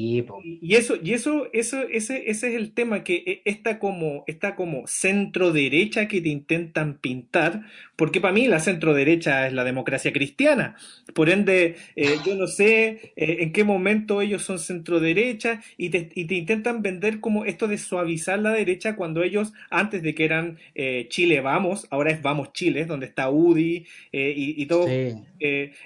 y 0.61 0.75
eso, 0.75 0.97
y 1.03 1.15
eso, 1.15 1.49
eso, 1.53 1.83
ese, 1.89 2.29
ese 2.29 2.49
es 2.49 2.55
el 2.55 2.73
tema 2.73 3.03
que 3.03 3.23
eh, 3.27 3.43
está 3.45 3.79
como, 3.79 4.25
está 4.27 4.57
como 4.57 4.87
centro 4.87 5.53
derecha 5.53 6.07
que 6.07 6.21
te 6.21 6.29
intentan 6.29 6.99
pintar, 6.99 7.63
porque 7.99 8.21
para 8.21 8.33
mí 8.33 8.47
la 8.47 8.61
centro 8.61 8.95
derecha 8.95 9.49
es 9.49 9.53
la 9.53 9.65
democracia 9.65 10.13
cristiana. 10.13 10.77
Por 11.15 11.31
ende, 11.31 11.75
eh, 11.97 12.15
yo 12.25 12.37
no 12.37 12.47
sé 12.47 13.13
eh, 13.17 13.39
en 13.41 13.53
qué 13.53 13.65
momento 13.65 14.23
ellos 14.23 14.43
son 14.43 14.61
centro 14.61 15.01
derecha 15.01 15.61
y 15.77 15.89
te, 15.91 16.09
y 16.15 16.27
te, 16.27 16.37
intentan 16.37 16.81
vender 16.81 17.19
como 17.19 17.45
esto 17.45 17.67
de 17.67 17.77
suavizar 17.77 18.39
la 18.39 18.53
derecha 18.53 18.95
cuando 18.95 19.25
ellos, 19.25 19.53
antes 19.69 20.05
de 20.05 20.15
que 20.15 20.25
eran 20.25 20.59
eh, 20.77 21.07
Chile 21.11 21.41
Vamos, 21.41 21.89
ahora 21.91 22.13
es 22.13 22.23
Vamos 22.23 22.53
Chile, 22.53 22.85
donde 22.85 23.07
está 23.07 23.31
UDI 23.31 23.85
y, 24.13 24.63
y, 24.63 24.67
todo, 24.67 24.87
sí. 24.87 25.17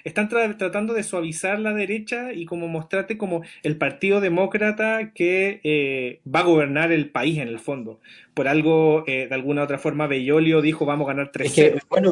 están 0.03 0.29
tra 0.29 0.55
tratando 0.55 0.93
de 0.93 1.01
suavizar 1.01 1.59
la 1.59 1.73
derecha 1.73 2.31
y 2.31 2.45
como 2.45 2.67
mostrarte 2.67 3.17
como 3.17 3.41
el 3.63 3.77
Partido 3.77 4.21
Demócrata 4.21 5.13
que 5.13 5.61
eh, 5.63 6.19
va 6.27 6.41
a 6.41 6.43
gobernar 6.43 6.91
el 6.91 7.09
país 7.09 7.39
en 7.39 7.47
el 7.47 7.59
fondo. 7.59 7.99
Por 8.33 8.47
algo, 8.47 9.03
eh, 9.07 9.27
de 9.27 9.35
alguna 9.35 9.63
otra 9.63 9.77
forma, 9.77 10.07
Bellolio 10.07 10.61
dijo 10.61 10.85
vamos 10.85 11.07
a 11.07 11.13
ganar 11.13 11.31
3 11.31 11.47
es 11.47 11.53
que, 11.53 11.79
bueno, 11.89 12.02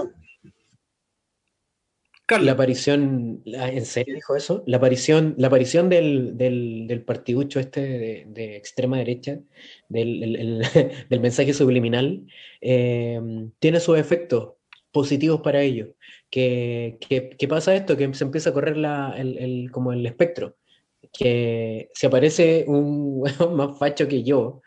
La 2.39 2.53
aparición, 2.53 3.41
¿en 3.45 3.85
serio 3.85 4.15
dijo 4.15 4.37
eso? 4.37 4.63
La 4.65 4.77
aparición, 4.77 5.35
la 5.37 5.47
aparición 5.47 5.89
del, 5.89 6.37
del, 6.37 6.87
del 6.87 7.03
partiducho 7.03 7.59
este 7.59 7.81
de, 7.81 8.25
de, 8.27 8.55
extrema 8.55 8.97
derecha, 8.97 9.39
del, 9.89 10.23
el, 10.23 10.35
el, 10.37 10.61
del 11.09 11.19
mensaje 11.19 11.53
subliminal, 11.53 12.25
eh, 12.61 13.19
tiene 13.59 13.81
sus 13.81 13.97
efectos 13.97 14.53
positivos 14.91 15.41
para 15.41 15.61
ellos. 15.61 15.89
Que, 16.29 16.97
que, 17.01 17.31
que, 17.31 17.47
pasa 17.49 17.75
esto, 17.75 17.97
que 17.97 18.13
se 18.13 18.23
empieza 18.23 18.51
a 18.51 18.53
correr 18.53 18.77
la, 18.77 19.13
el, 19.17 19.37
el, 19.37 19.71
como 19.71 19.91
el 19.91 20.05
espectro, 20.05 20.55
que 21.11 21.89
si 21.93 22.05
aparece 22.05 22.63
un 22.67 23.23
más 23.55 23.77
facho 23.77 24.07
que 24.07 24.23
yo, 24.23 24.61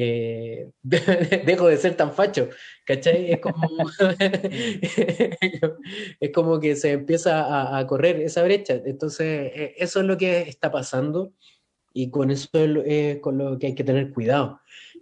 eh, 0.00 0.70
dejo 0.82 1.66
de 1.66 1.76
ser 1.76 1.96
tan 1.96 2.12
facho, 2.12 2.48
¿cachai? 2.84 3.32
Es 3.32 3.40
como, 6.30 6.60
que 6.60 6.76
se 6.76 6.92
empieza 6.92 7.76
a, 7.76 7.84
correr 7.88 8.20
esa 8.20 8.44
brecha, 8.44 8.80
entonces 8.86 9.50
e, 9.52 9.74
eso 9.76 9.98
es 9.98 10.06
lo 10.06 10.16
que 10.16 10.42
está 10.42 10.70
pasando 10.70 11.32
y 11.92 12.10
con 12.10 12.30
eso 12.30 12.48
es 12.86 13.18
con 13.18 13.38
lo 13.38 13.58
que 13.58 13.66
hay 13.66 13.74
que 13.74 13.82
tener 13.82 14.12
cuidado, 14.12 14.60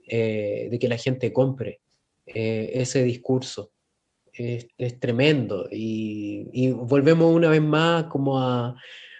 eh, 0.08 0.68
de 0.70 0.78
que 0.78 0.88
la 0.88 0.96
gente 0.96 1.30
compre 1.30 1.80
eh, 2.24 2.70
ese 2.72 3.02
discurso 3.02 3.72
es, 4.32 4.66
es 4.78 4.98
tremendo. 4.98 5.68
Y, 5.70 6.48
y, 6.54 6.70
volvemos 6.70 7.34
una 7.34 7.50
vez 7.50 7.60
más 7.60 8.04
como 8.04 8.40
a 8.40 8.74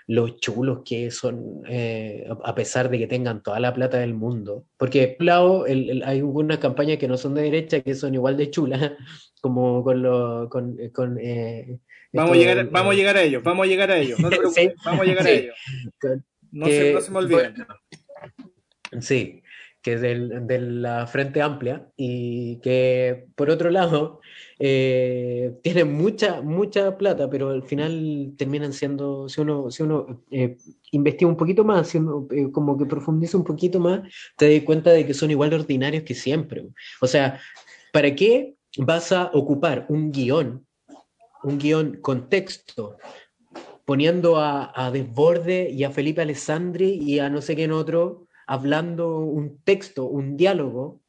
los 0.07 0.39
chulos 0.39 0.83
que 0.85 1.11
son, 1.11 1.63
eh, 1.69 2.29
a 2.45 2.55
pesar 2.55 2.89
de 2.91 2.99
que 2.99 3.07
tengan 3.07 3.43
toda 3.43 3.59
la 3.59 3.75
plata 3.75 3.99
del 3.99 4.15
mundo. 4.15 4.65
Porque, 4.77 5.17
claro, 5.17 5.67
el, 5.67 5.91
el, 5.91 6.03
hay 6.05 6.19
algunas 6.19 6.59
campañas 6.59 6.99
que 6.99 7.09
no 7.09 7.17
son 7.17 7.35
de 7.35 7.43
derecha 7.43 7.81
que 7.81 7.95
son 7.95 8.15
igual 8.15 8.37
de 8.37 8.51
chulas, 8.51 8.93
como 9.41 9.83
con 9.83 10.03
los... 10.03 10.49
Con, 10.49 10.77
con, 10.93 11.19
eh, 11.21 11.81
vamos, 12.13 12.37
esto, 12.37 12.49
a 12.49 12.55
llegar, 12.55 12.71
vamos 12.71 12.93
a 12.93 12.97
llegar 12.97 13.17
a 13.17 13.23
ellos, 13.23 13.43
vamos 13.43 13.67
a 13.67 13.69
llegar 13.69 13.91
a 13.91 13.99
ellos, 13.99 14.19
no 14.21 14.31
te 14.31 14.37
preocupes, 14.39 14.65
sí, 14.65 14.75
vamos 14.85 15.01
a 15.01 15.05
llegar 15.05 15.25
sí, 15.25 15.29
a 15.29 15.35
ellos. 15.35 15.55
No, 16.53 16.67
que, 16.67 16.73
se, 16.73 16.93
no 16.93 17.01
se 17.01 17.11
me 17.11 17.19
olviden. 17.19 17.55
Sí, 19.01 19.43
que 19.83 19.95
es 19.95 20.01
del, 20.01 20.47
de 20.47 20.61
la 20.61 21.09
Frente 21.09 21.43
Amplia 21.43 21.89
y 21.97 22.61
que, 22.61 23.27
por 23.35 23.51
otro 23.51 23.71
lado, 23.71 24.21
eh, 24.59 25.59
tienen 25.63 25.93
mucha, 25.93 26.41
mucha 26.41 26.97
plata, 26.97 27.29
pero 27.29 27.51
al 27.51 27.63
final 27.63 28.33
terminan 28.39 28.73
siendo, 28.73 29.29
si 29.29 29.41
uno, 29.41 29.71
si 29.71 29.83
uno 29.83 30.25
eh, 30.31 30.57
investiga 30.93 31.29
un 31.29 31.37
poquito 31.37 31.65
más, 31.65 31.89
si 31.89 31.99
uno 31.99 32.27
eh, 32.31 32.51
como 32.51 32.79
que 32.79 32.87
profundiza 32.87 33.37
un 33.37 33.45
poquito 33.45 33.81
más, 33.81 34.01
te 34.37 34.53
das 34.53 34.65
cuenta 34.65 34.91
de 34.91 35.07
que 35.07 35.15
son 35.15 35.31
igual 35.31 35.51
de 35.51 35.57
ordinarios 35.57 36.05
que 36.05 36.15
siempre. 36.15 36.67
O 37.01 37.07
sea, 37.07 37.39
¿para 37.93 38.15
qué 38.15 38.57
vas 38.79 39.13
a 39.13 39.31
ocupar 39.35 39.87
un 39.91 40.11
guion, 40.11 40.67
un 41.43 41.59
guion 41.59 41.99
con 42.01 42.29
texto, 42.31 42.97
poniendo 43.85 44.37
a, 44.37 44.73
a 44.75 44.91
Desborde 44.91 45.71
y 45.71 45.85
a 45.85 45.91
Felipe 45.91 46.23
Alessandri 46.23 46.99
y 47.01 47.19
a 47.19 47.29
no 47.29 47.43
sé 47.43 47.55
quién 47.55 47.73
otro, 47.73 48.27
hablando 48.47 49.19
un 49.19 49.59
texto, 49.63 50.07
un 50.07 50.37
diálogo, 50.37 51.03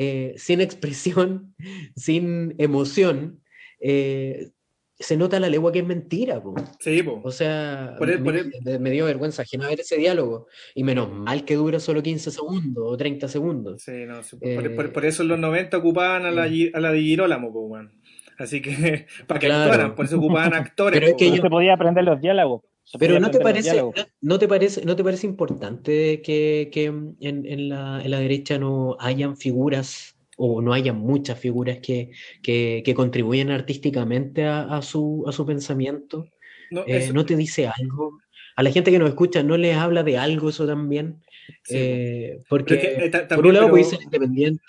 eh, 0.00 0.34
sin 0.36 0.60
expresión, 0.60 1.56
sin 1.96 2.54
emoción, 2.58 3.42
eh, 3.80 4.50
se 4.96 5.16
nota 5.16 5.40
la 5.40 5.48
legua 5.48 5.72
que 5.72 5.80
es 5.80 5.86
mentira. 5.86 6.40
Po. 6.40 6.54
Sí, 6.78 7.02
po. 7.02 7.20
O 7.24 7.32
sea, 7.32 7.96
por 7.98 8.08
el, 8.08 8.22
por 8.22 8.36
el... 8.36 8.52
Me, 8.64 8.78
me, 8.78 8.90
dio 8.92 9.06
vergüenza 9.06 9.42
ajena 9.42 9.66
ver 9.66 9.80
ese 9.80 9.96
diálogo. 9.96 10.46
Y 10.76 10.84
menos 10.84 11.10
mal 11.10 11.44
que 11.44 11.56
dura 11.56 11.80
solo 11.80 12.00
15 12.00 12.30
segundos 12.30 12.84
o 12.86 12.96
30 12.96 13.26
segundos. 13.26 13.82
Sí, 13.82 14.06
no, 14.06 14.22
sí, 14.22 14.36
eh... 14.40 14.70
por, 14.70 14.92
por, 14.92 15.04
eso 15.04 15.22
en 15.22 15.28
los 15.28 15.38
90 15.40 15.76
ocupaban 15.76 16.26
a 16.26 16.30
la, 16.30 16.44
a 16.44 16.80
la 16.80 16.92
de 16.92 17.00
Girolamo, 17.00 17.52
po, 17.52 17.68
man. 17.68 17.90
Así 18.38 18.62
que, 18.62 19.06
para 19.26 19.40
que 19.40 19.46
claro. 19.46 19.64
actuaran, 19.64 19.94
por 19.96 20.04
eso 20.04 20.18
ocupaban 20.18 20.54
actores. 20.54 21.00
Pero 21.00 21.10
es 21.10 21.18
que 21.18 21.30
yo... 21.30 21.42
se 21.42 21.50
podía 21.50 21.74
aprender 21.74 22.04
los 22.04 22.20
diálogos. 22.20 22.62
Pero 22.98 23.20
no 23.20 23.30
te 23.30 23.40
parece, 23.40 23.76
no, 23.76 23.92
no, 24.20 24.38
te 24.38 24.48
parece, 24.48 24.84
no 24.84 24.96
te 24.96 25.04
parece 25.04 25.26
importante 25.26 26.22
que, 26.22 26.70
que 26.72 26.84
en, 26.86 27.16
en, 27.20 27.68
la, 27.68 28.00
en, 28.02 28.10
la, 28.10 28.20
derecha 28.20 28.58
no 28.58 28.96
hayan 28.98 29.36
figuras 29.36 30.16
o 30.38 30.62
no 30.62 30.72
hayan 30.72 30.96
muchas 30.96 31.38
figuras 31.38 31.78
que, 31.80 32.10
que, 32.42 32.82
que 32.84 32.94
contribuyen 32.94 33.50
artísticamente 33.50 34.44
a, 34.44 34.62
a, 34.62 34.80
su, 34.82 35.24
a 35.26 35.32
su 35.32 35.44
pensamiento? 35.44 36.28
No, 36.70 36.84
eh, 36.86 37.10
¿No 37.12 37.26
te 37.26 37.36
dice 37.36 37.66
algo? 37.66 38.20
A 38.56 38.62
la 38.62 38.70
gente 38.70 38.90
que 38.90 38.98
nos 38.98 39.10
escucha, 39.10 39.42
¿no 39.42 39.56
les 39.56 39.76
habla 39.76 40.02
de 40.02 40.16
algo 40.16 40.48
eso 40.48 40.66
también? 40.66 41.22
Sí. 41.64 41.76
Eh, 41.76 42.40
porque, 42.48 42.78
que, 42.78 43.06
eh, 43.06 43.10
por 43.34 43.46
un 43.46 43.54
lado 43.54 43.66
pero... 43.66 43.70
puede 43.70 43.84
ser 43.84 44.02
independiente. 44.02 44.62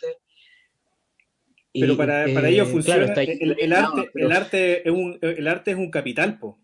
Pero 1.71 1.95
para, 1.95 2.25
para 2.33 2.49
ellos 2.49 2.67
funciona. 2.67 3.13
Claro, 3.13 3.31
el, 3.31 3.55
el, 3.59 3.73
arte, 3.73 4.09
pero... 4.11 4.25
el, 4.25 4.31
arte 4.31 4.87
es 4.89 4.93
un, 4.93 5.19
el 5.21 5.47
arte 5.47 5.71
es 5.71 5.77
un 5.77 5.91
capital, 5.91 6.39
po. 6.39 6.57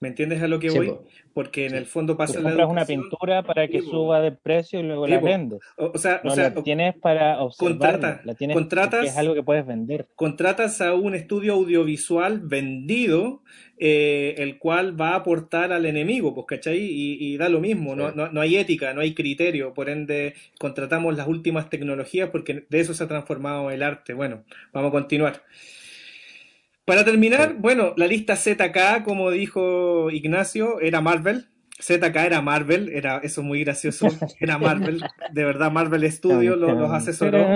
¿Me 0.00 0.08
entiendes 0.08 0.40
a 0.42 0.46
lo 0.46 0.60
que 0.60 0.70
sí, 0.70 0.78
voy? 0.78 0.94
Porque 1.34 1.66
en 1.66 1.74
el 1.74 1.84
fondo 1.84 2.16
pasa 2.16 2.38
Tú 2.38 2.44
compras 2.44 2.68
una 2.68 2.84
pintura 2.84 3.42
para 3.42 3.66
que 3.66 3.80
sí, 3.80 3.88
suba 3.88 4.20
de 4.20 4.30
precio 4.30 4.78
y 4.78 4.84
luego 4.84 5.06
sí, 5.06 5.12
la 5.12 5.20
vendes. 5.20 5.60
O, 5.76 5.90
o 5.92 5.98
sea, 5.98 6.20
no 6.22 6.32
o 6.32 6.34
sea, 6.36 6.50
la 6.50 6.62
tienes 6.62 6.94
para 6.96 7.40
observar. 7.40 7.78
Contrata, 7.78 8.20
la 8.24 8.34
tienes 8.34 8.54
contratas, 8.54 9.06
es 9.06 9.16
algo 9.16 9.34
que 9.34 9.42
puedes 9.42 9.66
vender. 9.66 10.06
Contratas 10.14 10.80
a 10.80 10.94
un 10.94 11.16
estudio 11.16 11.54
audiovisual 11.54 12.38
vendido, 12.38 13.42
eh, 13.76 14.36
el 14.38 14.58
cual 14.58 15.00
va 15.00 15.10
a 15.10 15.16
aportar 15.16 15.72
al 15.72 15.84
enemigo, 15.84 16.32
pues, 16.32 16.46
¿cachai? 16.46 16.78
Y, 16.78 17.16
y 17.20 17.36
da 17.36 17.48
lo 17.48 17.58
mismo, 17.58 17.96
no, 17.96 18.12
no, 18.12 18.30
no, 18.30 18.40
hay 18.40 18.56
ética, 18.56 18.94
no 18.94 19.00
hay 19.00 19.14
criterio, 19.14 19.74
por 19.74 19.90
ende 19.90 20.34
contratamos 20.60 21.16
las 21.16 21.26
últimas 21.26 21.70
tecnologías 21.70 22.30
porque 22.30 22.66
de 22.68 22.80
eso 22.80 22.94
se 22.94 23.02
ha 23.02 23.08
transformado 23.08 23.72
el 23.72 23.82
arte. 23.82 24.14
Bueno, 24.14 24.44
vamos 24.72 24.90
a 24.90 24.92
continuar. 24.92 25.42
Para 26.88 27.04
terminar, 27.04 27.56
bueno, 27.58 27.92
la 27.98 28.06
lista 28.06 28.34
ZK, 28.34 29.04
como 29.04 29.30
dijo 29.30 30.10
Ignacio, 30.10 30.80
era 30.80 31.02
Marvel. 31.02 31.44
ZK 31.78 32.16
era 32.16 32.40
Marvel, 32.40 32.88
era 32.88 33.18
eso 33.18 33.42
es 33.42 33.46
muy 33.46 33.62
gracioso, 33.62 34.08
era 34.40 34.56
Marvel, 34.56 35.02
de 35.30 35.44
verdad 35.44 35.70
Marvel 35.70 36.10
Studio 36.10 36.56
los, 36.56 36.72
los 36.78 36.90
asesoró, 36.90 37.46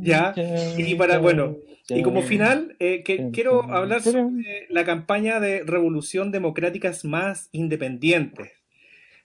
ya, 0.00 0.34
y 0.78 0.94
para, 0.94 1.18
bueno, 1.18 1.58
y 1.90 2.00
como 2.00 2.22
final, 2.22 2.74
eh, 2.78 3.02
que, 3.04 3.28
quiero 3.32 3.70
hablar 3.70 4.00
sobre 4.00 4.66
la 4.70 4.86
campaña 4.86 5.40
de 5.40 5.62
Revolución 5.64 6.32
Democráticas 6.32 7.04
más 7.04 7.50
Independientes. 7.52 8.50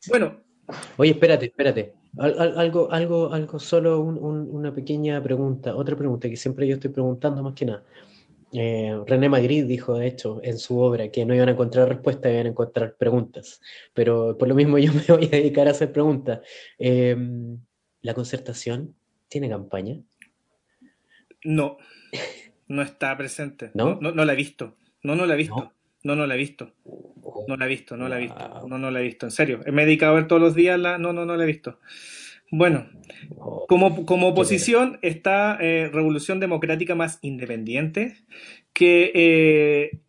Bueno. 0.09 0.41
Oye, 0.97 1.11
espérate, 1.11 1.45
espérate, 1.45 1.93
algo, 2.17 2.91
algo, 2.91 3.33
algo, 3.33 3.59
solo 3.59 4.01
una 4.01 4.75
pequeña 4.75 5.23
pregunta, 5.23 5.77
otra 5.77 5.95
pregunta 5.95 6.29
que 6.29 6.35
siempre 6.35 6.67
yo 6.67 6.75
estoy 6.75 6.91
preguntando 6.91 7.41
más 7.41 7.53
que 7.53 7.65
nada. 7.65 7.83
Eh, 8.53 8.97
René 9.05 9.29
Magritte 9.29 9.67
dijo, 9.67 9.97
de 9.97 10.07
hecho, 10.07 10.39
en 10.43 10.57
su 10.57 10.79
obra 10.79 11.09
que 11.09 11.25
no 11.25 11.35
iban 11.35 11.49
a 11.49 11.51
encontrar 11.51 11.87
respuestas, 11.87 12.31
iban 12.31 12.47
a 12.47 12.49
encontrar 12.49 12.95
preguntas. 12.95 13.61
Pero 13.93 14.37
por 14.37 14.47
lo 14.47 14.55
mismo 14.55 14.77
yo 14.79 14.93
me 14.93 15.03
voy 15.07 15.25
a 15.25 15.29
dedicar 15.29 15.67
a 15.67 15.71
hacer 15.71 15.91
preguntas. 15.91 16.41
Em, 16.77 17.59
¿La 18.01 18.13
concertación 18.13 18.95
tiene 19.27 19.49
campaña? 19.49 20.01
No, 21.43 21.77
no 22.67 22.81
está 22.81 23.15
presente. 23.17 23.71
¿No? 23.73 23.99
No, 24.01 24.11
la 24.25 24.33
he 24.33 24.35
visto. 24.35 24.77
No, 25.03 25.15
no 25.15 25.25
la 25.25 25.33
he 25.33 25.37
visto. 25.37 25.73
No, 26.03 26.15
no, 26.15 26.25
la 26.25 26.35
he 26.35 26.37
visto. 26.37 26.73
No 27.47 27.57
la 27.57 27.65
he 27.65 27.67
visto, 27.67 27.97
no 27.97 28.07
la 28.07 28.17
he 28.17 28.21
visto. 28.21 28.67
No, 28.67 28.77
no 28.77 28.89
la 28.89 28.99
he 29.01 29.03
visto. 29.03 29.25
En 29.25 29.31
serio. 29.31 29.59
Me 29.71 29.83
he 29.83 29.85
dedicado 29.85 30.13
a 30.13 30.15
ver 30.15 30.27
todos 30.27 30.41
los 30.41 30.55
días 30.55 30.79
la... 30.79 30.97
No, 30.97 31.11
no, 31.13 31.25
no 31.25 31.35
la 31.35 31.43
he 31.43 31.47
visto. 31.47 31.79
Bueno, 32.51 32.89
oh, 33.37 33.65
como, 33.67 34.05
como 34.05 34.29
oposición 34.29 34.99
está 35.01 35.57
eh, 35.61 35.89
Revolución 35.91 36.39
Democrática 36.39 36.95
más 36.95 37.19
Independiente, 37.21 38.17
que 38.73 39.11
eh, 39.13 39.99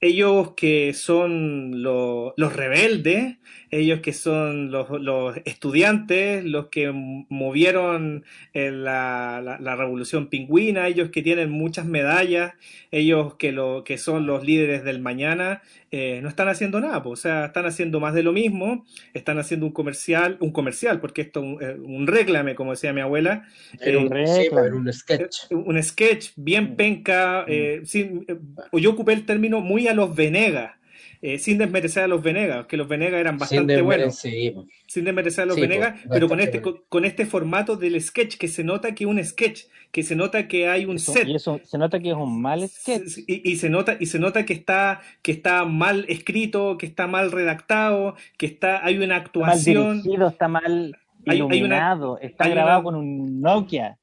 ellos 0.00 0.52
que 0.56 0.92
son 0.92 1.82
los 1.82 2.52
rebeldes, 2.52 3.36
ellos 3.70 4.00
que 4.00 4.12
son 4.12 4.70
los, 4.70 5.36
estudiantes, 5.44 6.44
los 6.44 6.66
que 6.66 6.90
movieron 6.92 8.24
eh, 8.54 8.70
la, 8.70 9.58
revolución 9.76 10.28
pingüina, 10.28 10.86
ellos 10.86 11.10
que 11.10 11.22
tienen 11.22 11.50
muchas 11.50 11.86
medallas, 11.86 12.54
ellos 12.90 13.34
que, 13.34 13.52
lo, 13.52 13.84
que 13.84 13.98
son 13.98 14.26
los 14.26 14.44
líderes 14.44 14.84
del 14.84 15.00
mañana, 15.00 15.62
eh, 15.90 16.20
no 16.22 16.28
están 16.28 16.48
haciendo 16.48 16.80
nada, 16.80 16.98
o 16.98 17.16
sea, 17.16 17.46
están 17.46 17.66
haciendo 17.66 18.00
más 18.00 18.14
de 18.14 18.22
lo 18.22 18.32
mismo, 18.32 18.84
están 19.14 19.38
haciendo 19.38 19.66
un 19.66 19.72
comercial, 19.72 20.36
un 20.40 20.52
comercial, 20.52 21.00
porque 21.00 21.22
esto 21.22 21.40
es 21.40 21.46
un, 21.46 21.62
eh, 21.62 21.76
un 21.78 22.06
réclame, 22.06 22.54
como 22.54 22.72
decía 22.72 22.92
mi 22.92 23.00
abuela. 23.00 23.46
un, 23.84 24.12
un 24.74 24.92
sketch. 24.92 25.50
Un 25.50 25.82
sketch 25.82 26.30
bien 26.36 26.72
mm. 26.72 26.76
penca, 26.76 27.46
mm. 27.46 28.78
yo 28.78 28.90
ocupé 28.90 29.12
el 29.12 29.26
término 29.26 29.60
muy 29.60 29.88
a 29.88 29.94
los 29.94 30.14
Venegas. 30.14 30.72
Eh, 31.22 31.38
sin 31.38 31.58
desmerecer 31.58 32.04
a 32.04 32.08
los 32.08 32.22
Venegas, 32.22 32.66
que 32.66 32.76
los 32.76 32.88
Venegas 32.88 33.20
eran 33.20 33.38
bastante 33.38 33.80
buenos. 33.80 34.16
Sin 34.16 35.04
desmerecer 35.04 35.42
a 35.42 35.46
los 35.46 35.56
Venegas, 35.56 36.00
pero 36.10 36.28
con 36.28 36.40
este, 36.40 36.60
con, 36.60 37.04
este 37.04 37.26
formato 37.26 37.76
del 37.76 38.00
sketch, 38.00 38.36
que 38.36 38.48
se 38.48 38.64
nota 38.64 38.94
que 38.94 39.04
es 39.04 39.10
un 39.10 39.22
sketch, 39.24 39.64
que 39.90 40.02
se 40.02 40.14
nota 40.14 40.48
que 40.48 40.68
hay 40.68 40.84
un 40.84 40.98
set. 40.98 41.26
Y 41.26 41.34
eso 41.34 41.60
se 41.64 41.78
nota 41.78 41.98
que 42.00 42.10
es 42.10 42.16
un 42.16 42.40
mal 42.40 42.68
sketch. 42.68 43.18
Y, 43.26 43.56
se 43.56 43.70
nota, 43.70 43.96
y 43.98 44.06
se 44.06 44.18
nota 44.18 44.44
que 44.44 44.52
está, 44.52 45.00
que 45.22 45.32
está 45.32 45.64
mal 45.64 46.04
escrito, 46.08 46.76
que 46.78 46.86
está 46.86 47.06
mal 47.06 47.32
redactado, 47.32 48.14
que 48.36 48.46
está, 48.46 48.84
hay 48.84 48.98
una 48.98 49.16
actuación. 49.16 50.02
está 50.28 50.48
mal 50.48 50.96
iluminado, 51.24 52.18
está 52.18 52.48
grabado 52.48 52.84
con 52.84 52.94
un 52.94 53.40
Nokia. 53.40 53.98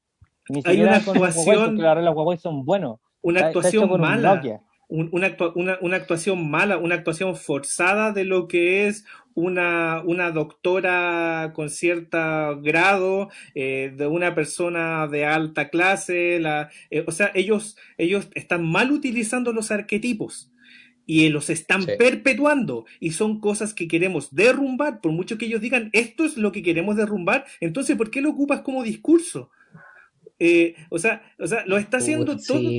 hay 0.64 0.82
una 0.82 0.96
actuación. 0.96 1.78
los 1.78 2.40
son 2.40 2.64
buenos. 2.64 2.98
Una 3.22 3.46
actuación 3.46 4.00
mala 4.00 4.42
una, 4.88 5.36
una, 5.80 5.96
actuación 5.96 6.50
mala, 6.50 6.78
una 6.78 6.94
actuación 6.94 7.36
forzada 7.36 8.12
de 8.12 8.24
lo 8.24 8.48
que 8.48 8.86
es 8.86 9.04
una, 9.34 10.02
una 10.04 10.30
doctora 10.30 11.52
con 11.54 11.70
cierto 11.70 12.60
grado, 12.60 13.30
eh, 13.54 13.92
de 13.96 14.06
una 14.06 14.34
persona 14.34 15.08
de 15.08 15.24
alta 15.24 15.68
clase, 15.68 16.38
la, 16.40 16.70
eh, 16.90 17.04
o 17.06 17.12
sea, 17.12 17.30
ellos, 17.34 17.76
ellos 17.98 18.28
están 18.34 18.64
mal 18.64 18.92
utilizando 18.92 19.52
los 19.52 19.70
arquetipos 19.70 20.52
y 21.06 21.28
los 21.28 21.50
están 21.50 21.84
perpetuando 21.98 22.86
y 23.00 23.10
son 23.10 23.40
cosas 23.40 23.74
que 23.74 23.88
queremos 23.88 24.34
derrumbar, 24.34 25.00
por 25.00 25.12
mucho 25.12 25.36
que 25.36 25.46
ellos 25.46 25.60
digan 25.60 25.90
esto 25.92 26.24
es 26.24 26.36
lo 26.36 26.52
que 26.52 26.62
queremos 26.62 26.96
derrumbar, 26.96 27.44
entonces 27.60 27.96
¿por 27.96 28.10
qué 28.10 28.20
lo 28.20 28.30
ocupas 28.30 28.60
como 28.60 28.82
discurso? 28.82 29.50
Eh, 30.38 30.74
o 30.90 30.98
sea, 30.98 31.22
o 31.38 31.46
sea, 31.46 31.64
lo 31.66 31.78
está 31.78 31.98
haciendo 31.98 32.36
todo, 32.36 32.70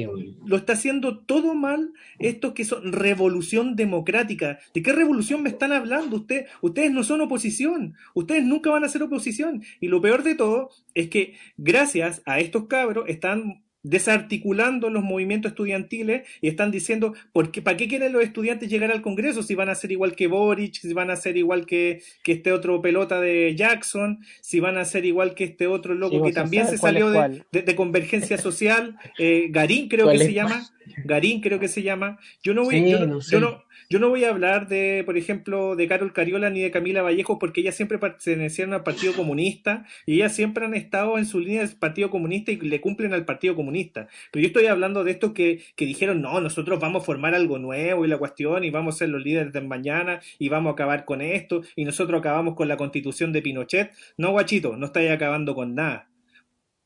lo 0.45 0.57
está 0.57 0.73
haciendo 0.73 1.19
todo 1.19 1.55
mal 1.55 1.93
estos 2.19 2.53
que 2.53 2.65
son 2.65 2.91
revolución 2.91 3.75
democrática. 3.75 4.59
¿De 4.73 4.81
qué 4.81 4.91
revolución 4.91 5.41
me 5.41 5.49
están 5.49 5.71
hablando? 5.71 6.17
Usted, 6.17 6.47
ustedes 6.61 6.91
no 6.91 7.03
son 7.03 7.21
oposición, 7.21 7.95
ustedes 8.13 8.43
nunca 8.43 8.69
van 8.71 8.83
a 8.83 8.89
ser 8.89 9.03
oposición. 9.03 9.63
Y 9.79 9.87
lo 9.87 10.01
peor 10.01 10.23
de 10.23 10.35
todo 10.35 10.69
es 10.93 11.09
que 11.09 11.35
gracias 11.57 12.21
a 12.25 12.39
estos 12.39 12.67
cabros 12.67 13.05
están 13.07 13.64
desarticulando 13.85 14.89
los 14.89 15.03
movimientos 15.03 15.51
estudiantiles 15.51 16.27
y 16.41 16.47
están 16.47 16.71
diciendo, 16.71 17.13
¿por 17.31 17.51
qué, 17.51 17.61
¿para 17.61 17.77
qué 17.77 17.87
quieren 17.87 18.13
los 18.13 18.23
estudiantes 18.23 18.67
llegar 18.67 18.91
al 18.91 19.03
Congreso 19.03 19.43
si 19.43 19.53
van 19.53 19.69
a 19.69 19.75
ser 19.75 19.91
igual 19.91 20.15
que 20.15 20.25
Boric, 20.25 20.73
si 20.73 20.91
van 20.93 21.11
a 21.11 21.15
ser 21.15 21.37
igual 21.37 21.67
que, 21.67 22.01
que 22.23 22.33
este 22.33 22.51
otro 22.51 22.81
pelota 22.81 23.21
de 23.21 23.55
Jackson, 23.55 24.19
si 24.41 24.59
van 24.59 24.77
a 24.77 24.85
ser 24.85 25.05
igual 25.05 25.35
que 25.35 25.43
este 25.43 25.67
otro 25.67 25.93
loco 25.93 26.23
que 26.23 26.31
también 26.31 26.67
se 26.67 26.79
salió 26.79 27.11
de, 27.11 27.43
de, 27.51 27.75
Convergencia 27.75 28.39
Social, 28.39 28.97
eh, 29.19 29.47
Garín 29.51 29.87
creo 29.87 30.09
que 30.11 30.17
se 30.17 30.33
llama, 30.33 30.67
Garín 31.03 31.41
creo 31.41 31.59
que 31.59 31.67
se 31.67 31.83
llama. 31.83 32.17
Yo 32.41 32.55
no 32.55 32.63
voy, 32.63 32.89
yo, 32.89 33.05
no, 33.05 33.19
yo 33.19 33.39
no 33.39 33.64
voy 34.09 34.23
a 34.23 34.29
hablar 34.29 34.67
de, 34.67 35.03
por 35.05 35.17
ejemplo, 35.17 35.75
de 35.75 35.87
Carol 35.87 36.13
Cariola 36.13 36.49
ni 36.49 36.61
de 36.61 36.71
Camila 36.71 37.01
Vallejo 37.01 37.39
porque 37.39 37.61
ellas 37.61 37.75
siempre 37.75 37.97
pertenecieron 37.97 38.73
al 38.73 38.83
Partido 38.83 39.13
Comunista 39.13 39.85
y 40.05 40.15
ellas 40.15 40.33
siempre 40.33 40.65
han 40.65 40.73
estado 40.73 41.17
en 41.17 41.25
su 41.25 41.39
línea 41.39 41.61
del 41.61 41.75
Partido 41.75 42.09
Comunista 42.09 42.51
y 42.51 42.57
le 42.57 42.81
cumplen 42.81 43.13
al 43.13 43.25
Partido 43.25 43.55
Comunista. 43.55 44.07
Pero 44.31 44.41
yo 44.41 44.47
estoy 44.47 44.67
hablando 44.67 45.03
de 45.03 45.11
estos 45.11 45.33
que, 45.33 45.63
que 45.75 45.85
dijeron, 45.85 46.21
no, 46.21 46.39
nosotros 46.41 46.79
vamos 46.79 47.03
a 47.03 47.05
formar 47.05 47.35
algo 47.35 47.57
nuevo 47.59 48.05
y 48.05 48.07
la 48.07 48.17
cuestión 48.17 48.63
y 48.63 48.69
vamos 48.69 48.95
a 48.95 48.97
ser 48.99 49.09
los 49.09 49.23
líderes 49.23 49.53
de 49.53 49.61
mañana 49.61 50.21
y 50.39 50.49
vamos 50.49 50.71
a 50.71 50.73
acabar 50.73 51.05
con 51.05 51.21
esto 51.21 51.61
y 51.75 51.85
nosotros 51.85 52.19
acabamos 52.19 52.55
con 52.55 52.67
la 52.67 52.77
constitución 52.77 53.31
de 53.33 53.41
Pinochet. 53.41 53.91
No, 54.17 54.31
guachito, 54.31 54.77
no 54.77 54.87
estáis 54.87 55.11
acabando 55.11 55.55
con 55.55 55.75
nada. 55.75 56.09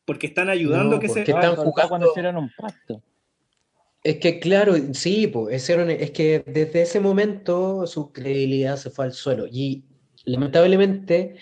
Porque 0.05 0.27
están 0.27 0.49
ayudando 0.49 0.95
a 0.95 0.99
que 0.99 1.09
se... 1.09 1.21
Están 1.21 1.55
jugando 1.55 1.89
cuando 1.89 2.09
hicieron 2.09 2.37
un 2.37 2.51
pacto. 2.57 3.03
Es 4.03 4.17
que 4.19 4.39
claro, 4.39 4.75
sí, 4.93 5.27
pues, 5.27 5.69
es 5.69 6.11
que 6.11 6.43
desde 6.47 6.81
ese 6.83 6.99
momento 7.01 7.85
su 7.85 8.11
credibilidad 8.13 8.77
se 8.77 8.89
fue 8.89 9.05
al 9.05 9.13
suelo 9.13 9.45
y 9.45 9.83
lamentablemente 10.23 11.35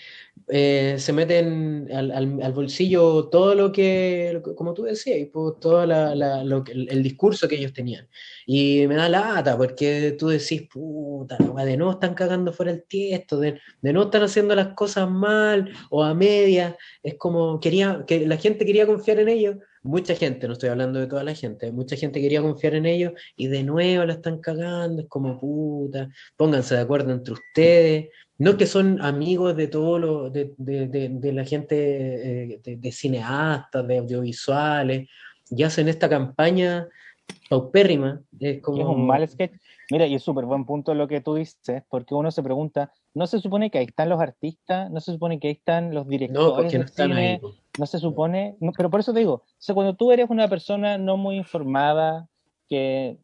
eh, 0.48 0.96
se 0.98 1.12
meten 1.12 1.88
al, 1.92 2.10
al, 2.10 2.52
bolsillo 2.52 3.28
todo 3.28 3.54
lo 3.54 3.70
que, 3.70 4.40
como 4.56 4.74
tú 4.74 4.84
decías, 4.84 5.28
pues, 5.32 5.60
todo 5.60 5.86
la, 5.86 6.14
la, 6.16 6.42
lo 6.42 6.64
el, 6.66 7.02
discurso 7.02 7.46
que 7.48 7.56
ellos 7.56 7.72
tenían. 7.72 8.08
Y 8.46 8.86
me 8.88 8.96
da 8.96 9.08
lata 9.08 9.56
porque 9.56 10.16
tú 10.18 10.28
decís, 10.28 10.62
puta, 10.72 11.36
de 11.38 11.76
nuevo 11.76 11.92
están 11.92 12.14
cagando 12.14 12.52
fuera 12.52 12.72
el 12.72 12.84
tiesto, 12.84 13.38
de, 13.38 13.60
de 13.82 13.92
nuevo 13.92 14.08
están 14.08 14.22
haciendo 14.22 14.54
las 14.56 14.74
cosas 14.74 15.08
mal 15.10 15.70
o 15.90 16.02
a 16.02 16.14
media. 16.14 16.76
Es 17.02 17.14
como 17.14 17.60
quería, 17.60 18.04
que 18.06 18.26
la 18.26 18.36
gente 18.36 18.64
quería 18.66 18.86
confiar 18.86 19.20
en 19.20 19.28
ellos 19.28 19.56
mucha 19.82 20.14
gente, 20.14 20.46
no 20.46 20.54
estoy 20.54 20.70
hablando 20.70 20.98
de 20.98 21.06
toda 21.06 21.24
la 21.24 21.34
gente, 21.34 21.72
mucha 21.72 21.96
gente 21.96 22.20
quería 22.20 22.42
confiar 22.42 22.74
en 22.74 22.86
ellos 22.86 23.12
y 23.36 23.48
de 23.48 23.62
nuevo 23.62 24.04
la 24.04 24.14
están 24.14 24.38
cagando, 24.38 25.02
es 25.02 25.08
como 25.08 25.38
puta, 25.38 26.08
pónganse 26.36 26.74
de 26.74 26.80
acuerdo 26.80 27.12
entre 27.12 27.34
ustedes, 27.34 28.08
no 28.38 28.56
que 28.56 28.66
son 28.66 29.00
amigos 29.02 29.56
de 29.56 29.68
todo 29.68 29.98
lo, 29.98 30.30
de, 30.30 31.32
la 31.32 31.44
gente 31.44 32.54
eh, 32.54 32.60
de, 32.64 32.92
cineastas, 32.92 33.86
de 33.86 33.98
audiovisuales, 33.98 35.08
y 35.50 35.62
hacen 35.62 35.88
esta 35.88 36.08
campaña 36.08 36.86
paupérrima, 37.48 38.20
es 38.38 38.60
como... 38.60 38.80
Es 38.80 38.86
un 38.86 39.06
mal 39.06 39.26
sketch. 39.26 39.52
Mira, 39.90 40.06
y 40.06 40.14
es 40.14 40.22
súper 40.22 40.44
buen 40.44 40.66
punto 40.66 40.94
lo 40.94 41.08
que 41.08 41.22
tú 41.22 41.34
dices, 41.34 41.82
porque 41.88 42.14
uno 42.14 42.30
se 42.30 42.42
pregunta, 42.42 42.92
¿no 43.14 43.26
se 43.26 43.40
supone 43.40 43.70
que 43.70 43.78
ahí 43.78 43.86
están 43.86 44.10
los 44.10 44.20
artistas? 44.20 44.90
¿No 44.90 45.00
se 45.00 45.12
supone 45.12 45.40
que 45.40 45.48
ahí 45.48 45.54
están 45.54 45.94
los 45.94 46.06
directores? 46.06 46.48
No, 46.48 46.54
porque 46.54 46.78
no 46.78 46.84
están 46.84 47.12
ahí 47.12 47.40
no 47.78 47.86
se 47.86 47.98
supone, 47.98 48.56
pero 48.76 48.90
por 48.90 49.00
eso 49.00 49.12
te 49.12 49.20
digo, 49.20 49.34
o 49.34 49.44
sea, 49.58 49.74
cuando 49.74 49.94
tú 49.94 50.12
eres 50.12 50.28
una 50.28 50.48
persona 50.48 50.98
no 50.98 51.16
muy 51.16 51.36
informada, 51.36 52.28
que 52.68 53.18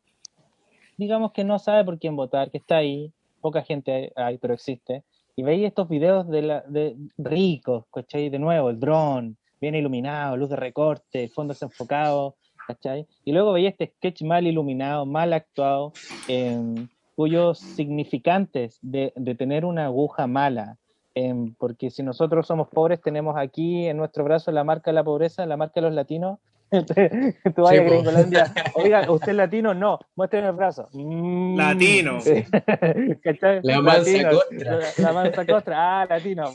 digamos 0.96 1.32
que 1.32 1.44
no 1.44 1.58
sabe 1.58 1.84
por 1.84 1.98
quién 1.98 2.16
votar, 2.16 2.50
que 2.50 2.58
está 2.58 2.76
ahí, 2.76 3.12
poca 3.40 3.62
gente 3.62 4.12
hay, 4.16 4.38
pero 4.38 4.54
existe, 4.54 5.04
y 5.36 5.42
veis 5.42 5.66
estos 5.66 5.88
videos 5.88 6.28
de, 6.28 6.42
la, 6.42 6.60
de 6.62 6.96
ricos, 7.18 7.84
¿cachai? 7.92 8.30
De 8.30 8.38
nuevo, 8.38 8.70
el 8.70 8.78
dron, 8.78 9.36
bien 9.60 9.74
iluminado, 9.74 10.36
luz 10.36 10.50
de 10.50 10.56
recorte, 10.56 11.28
fondos 11.28 11.60
enfocados, 11.62 12.34
¿cachai? 12.66 13.06
Y 13.24 13.32
luego 13.32 13.52
veis 13.52 13.70
este 13.70 13.92
sketch 13.96 14.22
mal 14.22 14.46
iluminado, 14.46 15.04
mal 15.04 15.32
actuado, 15.32 15.92
cuyos 17.16 17.58
significantes 17.58 18.78
de, 18.82 19.12
de 19.16 19.34
tener 19.34 19.64
una 19.64 19.86
aguja 19.86 20.26
mala, 20.26 20.78
Em, 21.14 21.54
porque 21.54 21.90
si 21.90 22.02
nosotros 22.02 22.46
somos 22.46 22.68
pobres, 22.68 23.00
tenemos 23.00 23.36
aquí 23.36 23.86
en 23.86 23.96
nuestro 23.96 24.24
brazo 24.24 24.50
la 24.50 24.64
marca 24.64 24.90
de 24.90 24.96
la 24.96 25.04
pobreza, 25.04 25.46
la 25.46 25.56
marca 25.56 25.74
de 25.76 25.82
los 25.82 25.94
latinos, 25.94 26.38
Tú 27.54 27.62
vayas 27.62 27.84
a 27.84 27.88
Gringolandia, 27.88 28.54
oiga, 28.74 29.10
¿usted 29.10 29.30
es 29.30 29.36
latino? 29.36 29.74
No, 29.74 29.98
muéstrame 30.16 30.48
el 30.48 30.54
brazo. 30.54 30.88
Mm. 30.92 31.56
Latino. 31.56 32.18
¿Cachai? 33.22 33.60
La 33.62 33.80
mansa 33.80 34.10
Latino. 34.10 34.30
costra. 34.30 34.76
La, 34.76 34.86
la 34.98 35.12
mansa 35.12 35.46
costra. 35.46 36.02
Ah, 36.02 36.06
latino. 36.06 36.54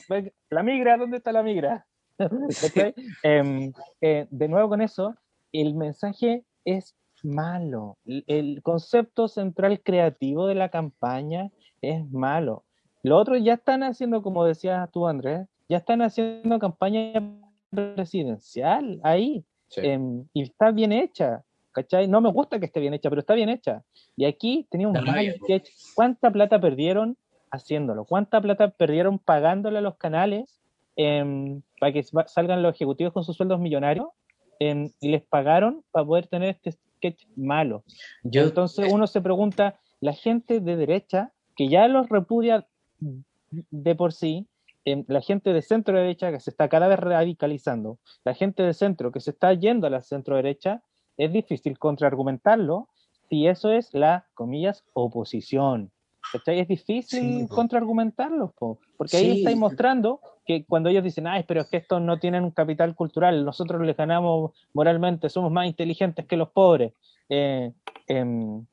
La 0.49 0.63
migra, 0.63 0.97
¿dónde 0.97 1.17
está 1.17 1.31
la 1.31 1.43
migra? 1.43 1.85
¿Cachai? 2.17 2.93
Em, 3.23 3.71
eh, 4.01 4.27
de 4.29 4.47
nuevo 4.47 4.69
con 4.69 4.81
eso, 4.81 5.15
el 5.53 5.75
mensaje 5.75 6.43
es 6.65 6.95
malo. 7.23 7.97
El 8.05 8.61
concepto 8.61 9.27
central 9.27 9.81
creativo 9.81 10.47
de 10.47 10.55
la 10.55 10.69
campaña 10.69 11.49
es 11.81 12.09
malo. 12.11 12.65
Los 13.09 13.21
otros 13.21 13.39
ya 13.43 13.53
están 13.55 13.81
haciendo, 13.83 14.21
como 14.21 14.45
decías 14.45 14.89
tú, 14.91 15.07
Andrés, 15.07 15.47
ya 15.67 15.77
están 15.77 16.01
haciendo 16.03 16.59
campaña 16.59 17.13
presidencial 17.71 18.99
ahí. 19.03 19.43
Sí. 19.67 19.81
em, 19.83 20.25
y 20.33 20.43
está 20.43 20.71
bien 20.71 20.91
hecha. 20.91 21.43
¿Cachai? 21.71 22.07
No 22.07 22.21
me 22.21 22.31
gusta 22.31 22.59
que 22.59 22.65
esté 22.65 22.79
bien 22.79 22.93
hecha, 22.95 23.09
pero 23.09 23.19
está 23.19 23.35
bien 23.35 23.49
hecha. 23.49 23.83
Y 24.15 24.25
aquí 24.25 24.65
tenía 24.71 24.87
un. 24.87 24.93
¿Cuánta 25.95 26.31
plata 26.31 26.59
perdieron 26.59 27.15
haciéndolo? 27.51 28.05
¿Cuánta 28.05 28.41
plata 28.41 28.69
perdieron 28.71 29.19
pagándole 29.19 29.77
a 29.77 29.81
los 29.81 29.95
canales 29.97 30.59
em, 30.95 31.61
para 31.79 31.93
que 31.93 32.01
sa- 32.03 32.27
salgan 32.27 32.63
los 32.63 32.73
ejecutivos 32.75 33.13
con 33.13 33.23
sus 33.23 33.37
sueldos 33.37 33.59
millonarios? 33.59 34.07
Em, 34.59 34.89
y 34.99 35.09
les 35.09 35.21
pagaron 35.23 35.83
para 35.91 36.05
poder 36.05 36.27
tener 36.27 36.49
este 36.49 36.71
sketch 36.71 37.25
malo. 37.35 37.83
Yo, 38.23 38.43
Entonces 38.43 38.91
uno 38.91 39.05
se 39.07 39.21
pregunta, 39.21 39.79
la 40.01 40.13
gente 40.13 40.59
de 40.59 40.75
derecha, 40.75 41.31
que 41.55 41.69
ya 41.69 41.87
los 41.87 42.09
repudia 42.09 42.65
de 43.71 43.95
por 43.95 44.13
sí, 44.13 44.47
em, 44.85 45.03
la 45.07 45.21
gente 45.21 45.53
de 45.53 45.61
centro 45.61 45.97
derecha 45.97 46.31
que 46.31 46.39
se 46.39 46.49
está 46.49 46.69
cada 46.69 46.87
vez 46.87 46.99
radicalizando, 46.99 47.99
la 48.23 48.33
gente 48.33 48.63
de 48.63 48.73
centro 48.73 49.11
que 49.11 49.19
se 49.19 49.31
está 49.31 49.53
yendo 49.53 49.87
a 49.87 49.89
la 49.89 50.01
centro 50.01 50.35
derecha, 50.35 50.81
es 51.17 51.33
difícil 51.33 51.77
contraargumentarlo 51.77 52.87
si 53.29 53.47
eso 53.47 53.71
es 53.71 53.93
la, 53.93 54.25
comillas, 54.33 54.83
oposición. 54.93 55.91
¿Cachai? 56.31 56.59
Es 56.59 56.67
difícil 56.67 57.47
Sí, 57.47 57.47
po, 58.57 58.79
porque 58.97 59.17
ahí 59.17 59.25
Sí. 59.25 59.37
estáis 59.39 59.57
mostrando 59.57 60.19
que 60.45 60.63
cuando 60.65 60.89
ellos 60.89 61.03
dicen, 61.03 61.27
ay, 61.27 61.43
pero 61.47 61.61
es 61.61 61.67
que 61.67 61.77
estos 61.77 62.01
no 62.01 62.19
tienen 62.19 62.43
un 62.43 62.51
capital 62.51 62.93
cultural, 62.95 63.43
nosotros 63.45 63.81
les 63.81 63.97
ganamos 63.97 64.51
moralmente, 64.73 65.29
somos 65.29 65.51
más 65.51 65.65
inteligentes 65.67 66.25
que 66.25 66.37
los 66.37 66.49
pobres. 66.49 66.93
Eh, 67.29 67.71
em, 68.07 68.65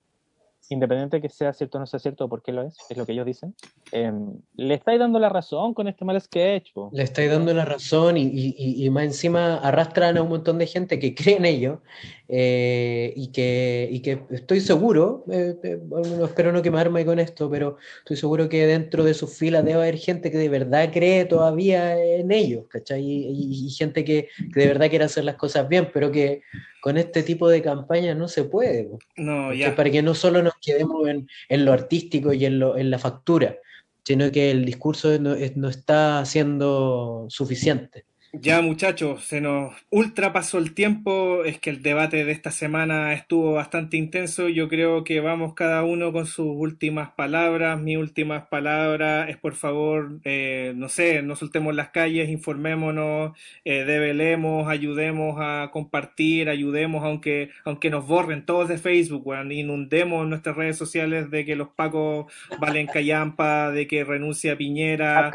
independiente 0.68 1.18
de 1.18 1.22
que 1.22 1.28
sea 1.28 1.52
cierto 1.52 1.78
o 1.78 1.80
no 1.80 1.86
sea 1.86 2.00
cierto, 2.00 2.24
o 2.24 2.28
por 2.28 2.42
qué 2.42 2.52
lo 2.52 2.62
es, 2.62 2.76
es 2.88 2.96
lo 2.96 3.06
que 3.06 3.12
ellos 3.12 3.26
dicen, 3.26 3.54
em, 3.92 4.32
le 4.56 4.74
estáis 4.74 4.98
dando 4.98 5.18
la 5.18 5.28
razón 5.28 5.74
con 5.74 5.86
este 5.88 6.04
mal 6.04 6.20
sketch. 6.20 6.72
po. 6.72 6.90
Le 6.92 7.02
estáis 7.04 7.30
dando 7.30 7.54
la 7.54 7.64
razón 7.64 8.16
y, 8.16 8.22
y- 8.24 8.54
y- 8.58 8.84
y 8.84 8.90
más 8.90 9.04
encima 9.04 9.56
arrastran 9.58 10.16
a 10.16 10.22
un 10.22 10.28
montón 10.28 10.58
de 10.58 10.66
gente 10.66 10.98
que 10.98 11.14
cree 11.34 11.36
en 11.36 11.44
ello 11.44 11.82
eh, 12.28 13.12
y, 13.16 13.28
que, 13.28 13.88
y 13.90 14.00
que 14.00 14.22
estoy 14.30 14.60
seguro, 14.60 15.24
eh, 15.30 15.54
eh, 15.62 15.78
bueno, 15.80 16.24
espero 16.24 16.50
no 16.52 16.62
quemarme 16.62 17.04
con 17.06 17.18
esto, 17.20 17.48
pero 17.48 17.76
estoy 17.98 18.16
seguro 18.16 18.48
que 18.48 18.66
dentro 18.66 19.04
de 19.04 19.14
sus 19.14 19.36
filas 19.36 19.64
debe 19.64 19.78
haber 19.80 19.96
gente 19.98 20.30
que 20.30 20.38
de 20.38 20.48
verdad 20.48 20.90
cree 20.92 21.24
todavía 21.26 21.96
en 22.02 22.32
ellos, 22.32 22.64
¿cachai? 22.68 23.02
Y, 23.02 23.26
y- 23.28 23.66
y 23.66 23.70
gente 23.70 24.04
que, 24.04 24.28
que 24.52 24.60
de 24.60 24.66
verdad 24.66 24.90
quiere 24.90 25.04
hacer 25.04 25.24
las 25.24 25.36
cosas 25.36 25.68
bien, 25.68 25.90
pero 25.92 26.10
que 26.10 26.42
con 26.80 26.96
este 26.96 27.22
tipo 27.22 27.48
de 27.48 27.62
campaña 27.62 28.14
no 28.14 28.28
se 28.28 28.44
puede. 28.44 28.84
po. 28.84 28.98
No, 29.16 29.52
ya. 29.52 29.74
Para 29.74 29.90
que 29.90 30.02
no 30.02 30.14
solo 30.14 30.42
nos 30.42 30.52
quedemos 30.60 31.08
en, 31.08 31.28
en 31.48 31.64
lo 31.64 31.72
artístico 31.72 32.32
y 32.32 32.44
en, 32.44 32.58
lo- 32.58 32.76
en 32.76 32.90
la 32.90 32.98
factura, 32.98 33.56
sino 34.04 34.30
que 34.30 34.50
el 34.50 34.64
discurso 34.64 35.18
no, 35.18 35.34
no 35.56 35.68
está 35.68 36.24
siendo 36.24 37.26
suficiente. 37.28 38.04
Ya 38.38 38.60
muchachos, 38.60 39.24
se 39.24 39.40
nos 39.40 39.74
ultra 39.90 40.32
pasó 40.32 40.58
el 40.58 40.74
tiempo, 40.74 41.42
es 41.44 41.58
que 41.58 41.70
el 41.70 41.82
debate 41.82 42.24
de 42.24 42.32
esta 42.32 42.50
semana 42.50 43.14
estuvo 43.14 43.54
bastante 43.54 43.96
intenso, 43.96 44.48
yo 44.48 44.68
creo 44.68 45.04
que 45.04 45.20
vamos 45.20 45.54
cada 45.54 45.84
uno 45.84 46.12
con 46.12 46.26
sus 46.26 46.46
últimas 46.46 47.12
palabras, 47.12 47.80
mis 47.80 47.96
últimas 47.96 48.46
palabras 48.48 49.30
es 49.30 49.38
por 49.38 49.54
favor, 49.54 50.20
eh, 50.24 50.74
no 50.76 50.90
sé, 50.90 51.22
no 51.22 51.34
soltemos 51.34 51.74
las 51.74 51.88
calles, 51.90 52.28
informémonos, 52.28 53.32
eh, 53.64 53.84
develemos, 53.84 54.68
ayudemos 54.68 55.36
a 55.40 55.70
compartir, 55.72 56.50
ayudemos 56.50 57.04
aunque, 57.04 57.50
aunque 57.64 57.88
nos 57.88 58.06
borren 58.06 58.44
todos 58.44 58.68
de 58.68 58.76
Facebook, 58.76 59.26
weón, 59.26 59.50
inundemos 59.50 60.26
nuestras 60.26 60.56
redes 60.56 60.76
sociales 60.76 61.30
de 61.30 61.46
que 61.46 61.56
los 61.56 61.68
pacos 61.68 62.30
valen 62.60 62.86
callampa, 62.86 63.70
de 63.70 63.86
que 63.86 64.04
renuncia 64.04 64.56
Piñera. 64.56 65.30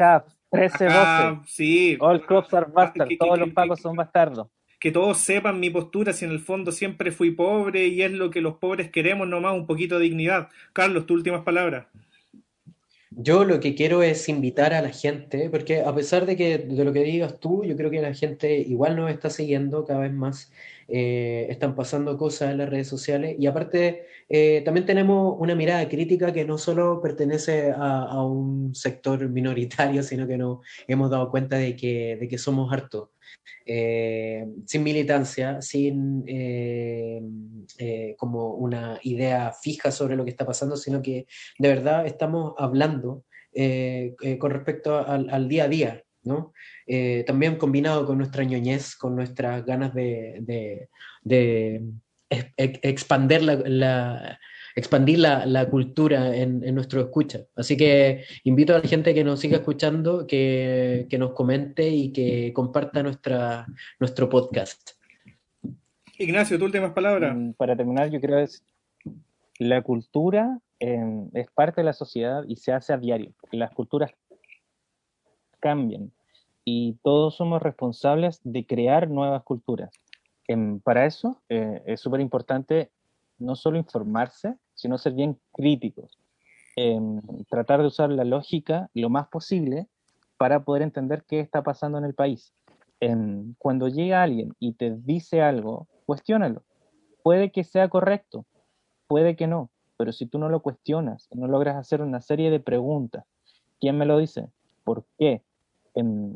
13-12, 0.52 0.84
Acá, 0.86 1.42
sí, 1.46 1.96
all 1.98 2.24
cops 2.26 2.52
are 2.52 2.66
bastards, 2.70 3.08
que- 3.08 3.16
que- 3.16 3.16
todos 3.16 3.34
que- 3.38 3.44
los 3.46 3.54
pagos 3.54 3.78
que- 3.78 3.82
son 3.82 3.96
bastardos. 3.96 4.48
que 4.78 4.90
todos 4.92 5.16
sepan 5.18 5.58
mi 5.60 5.70
postura, 5.70 6.12
si 6.12 6.24
en 6.24 6.32
el 6.32 6.40
fondo 6.40 6.72
siempre 6.72 7.10
fui 7.10 7.30
pobre 7.30 7.86
y 7.86 8.02
es 8.02 8.12
lo 8.12 8.30
que 8.30 8.40
los 8.40 8.56
pobres 8.56 8.90
queremos 8.90 9.26
nomás, 9.28 9.54
un 9.54 9.66
poquito 9.66 9.96
de 9.98 10.04
dignidad. 10.04 10.48
Carlos, 10.72 11.06
tus 11.06 11.16
últimas 11.18 11.42
palabras. 11.42 11.86
Yo 13.16 13.44
lo 13.44 13.60
que 13.60 13.74
quiero 13.74 14.02
es 14.02 14.28
invitar 14.28 14.72
a 14.72 14.80
la 14.82 14.90
gente, 14.90 15.50
porque 15.50 15.80
a 15.80 15.94
pesar 15.94 16.24
de 16.26 16.36
que 16.36 16.58
de 16.58 16.84
lo 16.84 16.92
que 16.92 17.02
digas 17.04 17.38
tú, 17.40 17.64
yo 17.64 17.76
creo 17.76 17.90
que 17.90 18.00
la 18.00 18.14
gente 18.14 18.56
igual 18.58 18.96
nos 18.96 19.10
está 19.10 19.28
siguiendo 19.28 19.84
cada 19.84 20.00
vez 20.00 20.12
más, 20.12 20.50
eh, 20.88 21.46
están 21.50 21.74
pasando 21.74 22.16
cosas 22.16 22.50
en 22.52 22.58
las 22.58 22.68
redes 22.68 22.88
sociales 22.88 23.36
y 23.38 23.46
aparte 23.46 24.06
eh, 24.28 24.62
también 24.64 24.86
tenemos 24.86 25.36
una 25.38 25.54
mirada 25.54 25.88
crítica 25.88 26.32
que 26.32 26.44
no 26.44 26.58
solo 26.58 27.00
pertenece 27.02 27.72
a, 27.76 28.22
un 28.24 28.74
sector 28.74 29.28
minoritario, 29.28 30.02
sino 30.02 30.26
que 30.26 30.38
nos 30.38 30.60
hemos 30.86 31.10
dado 31.10 31.30
cuenta 31.30 31.56
de 31.56 31.76
que, 31.76 32.16
de 32.18 32.28
que 32.28 32.38
somos 32.38 32.72
hartos. 32.72 33.08
Eh, 33.66 34.46
sin 34.66 34.82
militancia, 34.82 35.60
sin 35.62 36.24
eh, 36.26 37.22
eh, 37.78 38.14
como 38.18 38.54
una 38.54 38.98
idea 39.02 39.52
fija 39.52 39.90
sobre 39.90 40.16
lo 40.16 40.24
que 40.24 40.30
está 40.30 40.46
pasando, 40.46 40.76
sino 40.76 41.02
que 41.02 41.26
de 41.58 41.68
verdad 41.68 42.06
estamos 42.06 42.54
hablando 42.58 43.24
con 44.38 44.50
respecto 44.50 44.96
al, 45.06 45.46
día 45.46 45.64
a 45.64 45.68
día, 45.68 46.02
¿no? 46.22 46.54
También 47.26 47.56
combinado 47.56 48.06
con 48.06 48.16
nuestra 48.16 48.44
ñoñez, 48.44 48.96
con 48.96 49.14
nuestras 49.14 49.66
ganas 49.66 49.92
de, 49.94 50.38
de, 50.40 50.88
la- 53.66 54.38
expandir 54.74 55.18
la, 55.18 55.46
la 55.46 55.68
cultura 55.68 56.34
en, 56.36 56.64
en 56.64 56.74
nuestro 56.74 57.00
escucha. 57.00 57.40
Así 57.56 57.76
que 57.76 58.24
invito 58.44 58.74
a 58.74 58.78
la 58.78 58.88
gente 58.88 59.14
que 59.14 59.24
nos 59.24 59.40
siga 59.40 59.58
escuchando, 59.58 60.26
que, 60.26 61.06
que 61.08 61.18
nos 61.18 61.32
comente 61.32 61.88
y 61.88 62.12
que 62.12 62.52
comparta 62.52 63.02
nuestra, 63.02 63.66
nuestro 64.00 64.28
podcast. 64.28 64.90
Ignacio, 66.18 66.58
tus 66.58 66.66
últimas 66.66 66.92
palabras. 66.92 67.34
Mm, 67.36 67.52
Para 67.52 67.76
terminar, 67.76 68.10
yo 68.10 68.20
creo 68.20 68.38
es 68.38 68.64
la 69.58 69.82
cultura 69.82 70.58
eh, 70.80 71.28
es 71.34 71.48
parte 71.52 71.80
de 71.80 71.84
la 71.84 71.92
sociedad 71.92 72.42
y 72.48 72.56
se 72.56 72.72
hace 72.72 72.92
a 72.92 72.98
diario. 72.98 73.32
Las 73.52 73.70
culturas 73.70 74.10
cambian 75.60 76.10
y 76.64 76.94
todos 77.04 77.36
somos 77.36 77.62
responsables 77.62 78.40
de 78.42 78.66
crear 78.66 79.08
nuevas 79.08 79.44
culturas. 79.44 79.90
Em, 80.48 80.80
para 80.80 81.06
eso 81.06 81.40
eh, 81.48 81.82
es 81.86 82.00
súper 82.00 82.20
importante 82.20 82.90
no 83.38 83.54
solo 83.54 83.78
informarse, 83.78 84.56
sino 84.82 84.98
ser 84.98 85.12
bien 85.12 85.38
críticos. 85.52 86.18
Em, 86.74 87.20
tratar 87.48 87.80
de 87.80 87.86
usar 87.86 88.10
la 88.10 88.24
lógica 88.24 88.90
lo 88.94 89.10
más 89.10 89.28
posible 89.28 89.86
para 90.38 90.64
poder 90.64 90.82
entender 90.82 91.22
qué 91.28 91.38
está 91.38 91.62
pasando 91.62 91.98
en 91.98 92.04
el 92.04 92.14
país. 92.14 92.52
Em, 92.98 93.54
cuando 93.58 93.86
llega 93.86 94.24
alguien 94.24 94.54
y 94.58 94.72
te 94.72 94.90
dice 94.90 95.40
algo, 95.40 95.86
cuestiónalo. 96.04 96.64
Puede 97.22 97.52
que 97.52 97.62
sea 97.62 97.88
correcto, 97.88 98.44
puede 99.06 99.36
que 99.36 99.46
no, 99.46 99.70
pero 99.96 100.10
si 100.10 100.26
tú 100.26 100.38
no 100.38 100.48
lo 100.48 100.62
cuestionas, 100.62 101.28
no 101.32 101.46
logras 101.46 101.76
hacer 101.76 102.02
una 102.02 102.20
serie 102.20 102.50
de 102.50 102.58
preguntas, 102.58 103.24
¿quién 103.80 103.96
me 103.96 104.06
lo 104.06 104.18
dice? 104.18 104.48
¿Por 104.82 105.04
qué? 105.16 105.42
Em, 105.94 106.34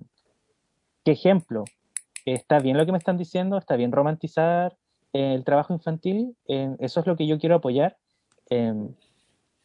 ¿Qué 1.04 1.12
ejemplo? 1.12 1.64
¿Está 2.24 2.60
bien 2.60 2.76
lo 2.76 2.86
que 2.86 2.92
me 2.92 2.98
están 2.98 3.18
diciendo? 3.18 3.58
¿Está 3.58 3.74
bien 3.74 3.90
romantizar 3.90 4.76
eh, 5.12 5.34
el 5.34 5.42
trabajo 5.42 5.72
infantil? 5.72 6.36
Eso 6.46 7.00
es 7.00 7.06
lo 7.06 7.16
que 7.16 7.26
yo 7.26 7.38
quiero 7.40 7.56
apoyar. 7.56 7.96
Em, 8.50 8.94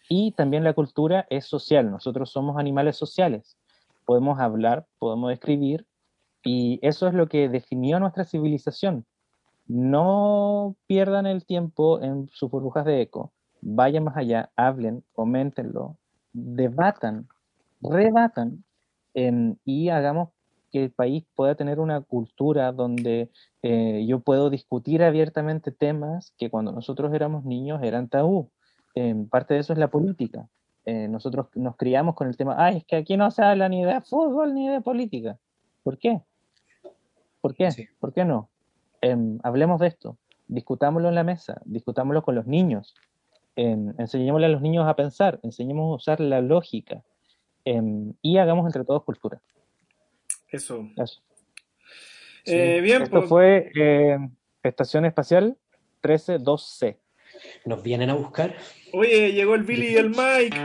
y 0.09 0.31
también 0.31 0.63
la 0.63 0.73
cultura 0.73 1.25
es 1.29 1.45
social. 1.45 1.89
Nosotros 1.91 2.31
somos 2.31 2.57
animales 2.57 2.97
sociales. 2.97 3.57
Podemos 4.05 4.39
hablar, 4.39 4.87
podemos 4.99 5.31
escribir, 5.31 5.85
y 6.43 6.79
eso 6.81 7.07
es 7.07 7.13
lo 7.13 7.27
que 7.27 7.49
definió 7.49 7.99
nuestra 7.99 8.25
civilización. 8.25 9.05
No 9.67 10.75
pierdan 10.87 11.25
el 11.27 11.45
tiempo 11.45 12.01
en 12.01 12.27
sus 12.29 12.49
burbujas 12.49 12.85
de 12.85 13.01
eco. 13.01 13.31
Vayan 13.61 14.03
más 14.03 14.17
allá, 14.17 14.51
hablen, 14.55 15.03
coméntenlo, 15.13 15.97
debatan, 16.33 17.27
rebatan 17.81 18.63
em, 19.13 19.55
y 19.65 19.89
hagamos 19.89 20.29
que 20.71 20.85
el 20.85 20.91
país 20.91 21.25
pueda 21.35 21.55
tener 21.55 21.79
una 21.79 22.01
cultura 22.01 22.71
donde 22.71 23.29
eh, 23.61 24.05
yo 24.07 24.21
puedo 24.21 24.49
discutir 24.49 25.03
abiertamente 25.03 25.71
temas 25.71 26.33
que 26.37 26.49
cuando 26.49 26.71
nosotros 26.71 27.13
éramos 27.13 27.45
niños 27.45 27.83
eran 27.83 28.09
tabú. 28.09 28.49
Parte 29.29 29.53
de 29.53 29.59
eso 29.61 29.73
es 29.73 29.79
la 29.79 29.89
política. 29.89 30.47
Eh, 30.85 31.07
nosotros 31.07 31.47
nos 31.55 31.75
criamos 31.75 32.15
con 32.15 32.27
el 32.27 32.35
tema, 32.35 32.55
ay, 32.57 32.77
es 32.77 32.85
que 32.85 32.95
aquí 32.95 33.15
no 33.15 33.29
se 33.29 33.43
habla 33.43 33.69
ni 33.69 33.85
de 33.85 34.01
fútbol 34.01 34.53
ni 34.55 34.67
de 34.67 34.81
política. 34.81 35.37
¿Por 35.83 35.97
qué? 35.97 36.21
¿Por 37.39 37.55
qué? 37.55 37.71
Sí. 37.71 37.87
¿Por 37.99 38.13
qué 38.13 38.25
no? 38.25 38.49
em, 39.01 39.39
hablemos 39.43 39.79
de 39.79 39.87
esto, 39.87 40.17
discutámoslo 40.47 41.09
en 41.09 41.15
la 41.15 41.23
mesa, 41.23 41.61
discutámoslo 41.65 42.23
con 42.23 42.35
los 42.35 42.45
niños, 42.45 42.95
em, 43.55 43.93
enseñémosle 43.97 44.45
a 44.45 44.49
los 44.49 44.61
niños 44.61 44.87
a 44.87 44.95
pensar, 44.95 45.39
enseñemos 45.43 45.91
a 45.91 45.95
usar 45.95 46.19
la 46.19 46.41
lógica 46.41 47.03
em, 47.65 48.13
y 48.21 48.37
hagamos 48.37 48.65
entre 48.65 48.83
todos 48.85 49.03
cultura. 49.03 49.41
Eso. 50.49 50.87
Eso. 50.97 51.21
Eh, 52.45 52.81
bien, 52.81 53.03
Esto 53.03 53.17
pues, 53.19 53.29
fue 53.29 53.71
eh, 53.75 54.17
Estación 54.63 55.05
Espacial 55.05 55.57
132C. 56.01 56.97
¿Nos 57.65 57.83
vienen 57.83 58.09
a 58.09 58.15
buscar? 58.15 58.55
oye, 58.93 59.31
llegó 59.33 59.55
el 59.55 59.63
Billy 59.63 59.93
y 59.93 59.97
el 59.97 60.09
Mike. 60.09 60.57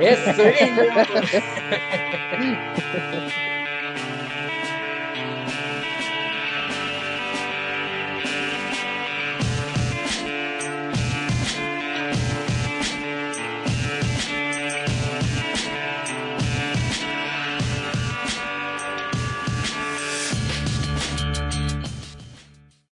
¡Eso, 0.00 0.42
niño! 0.42 0.82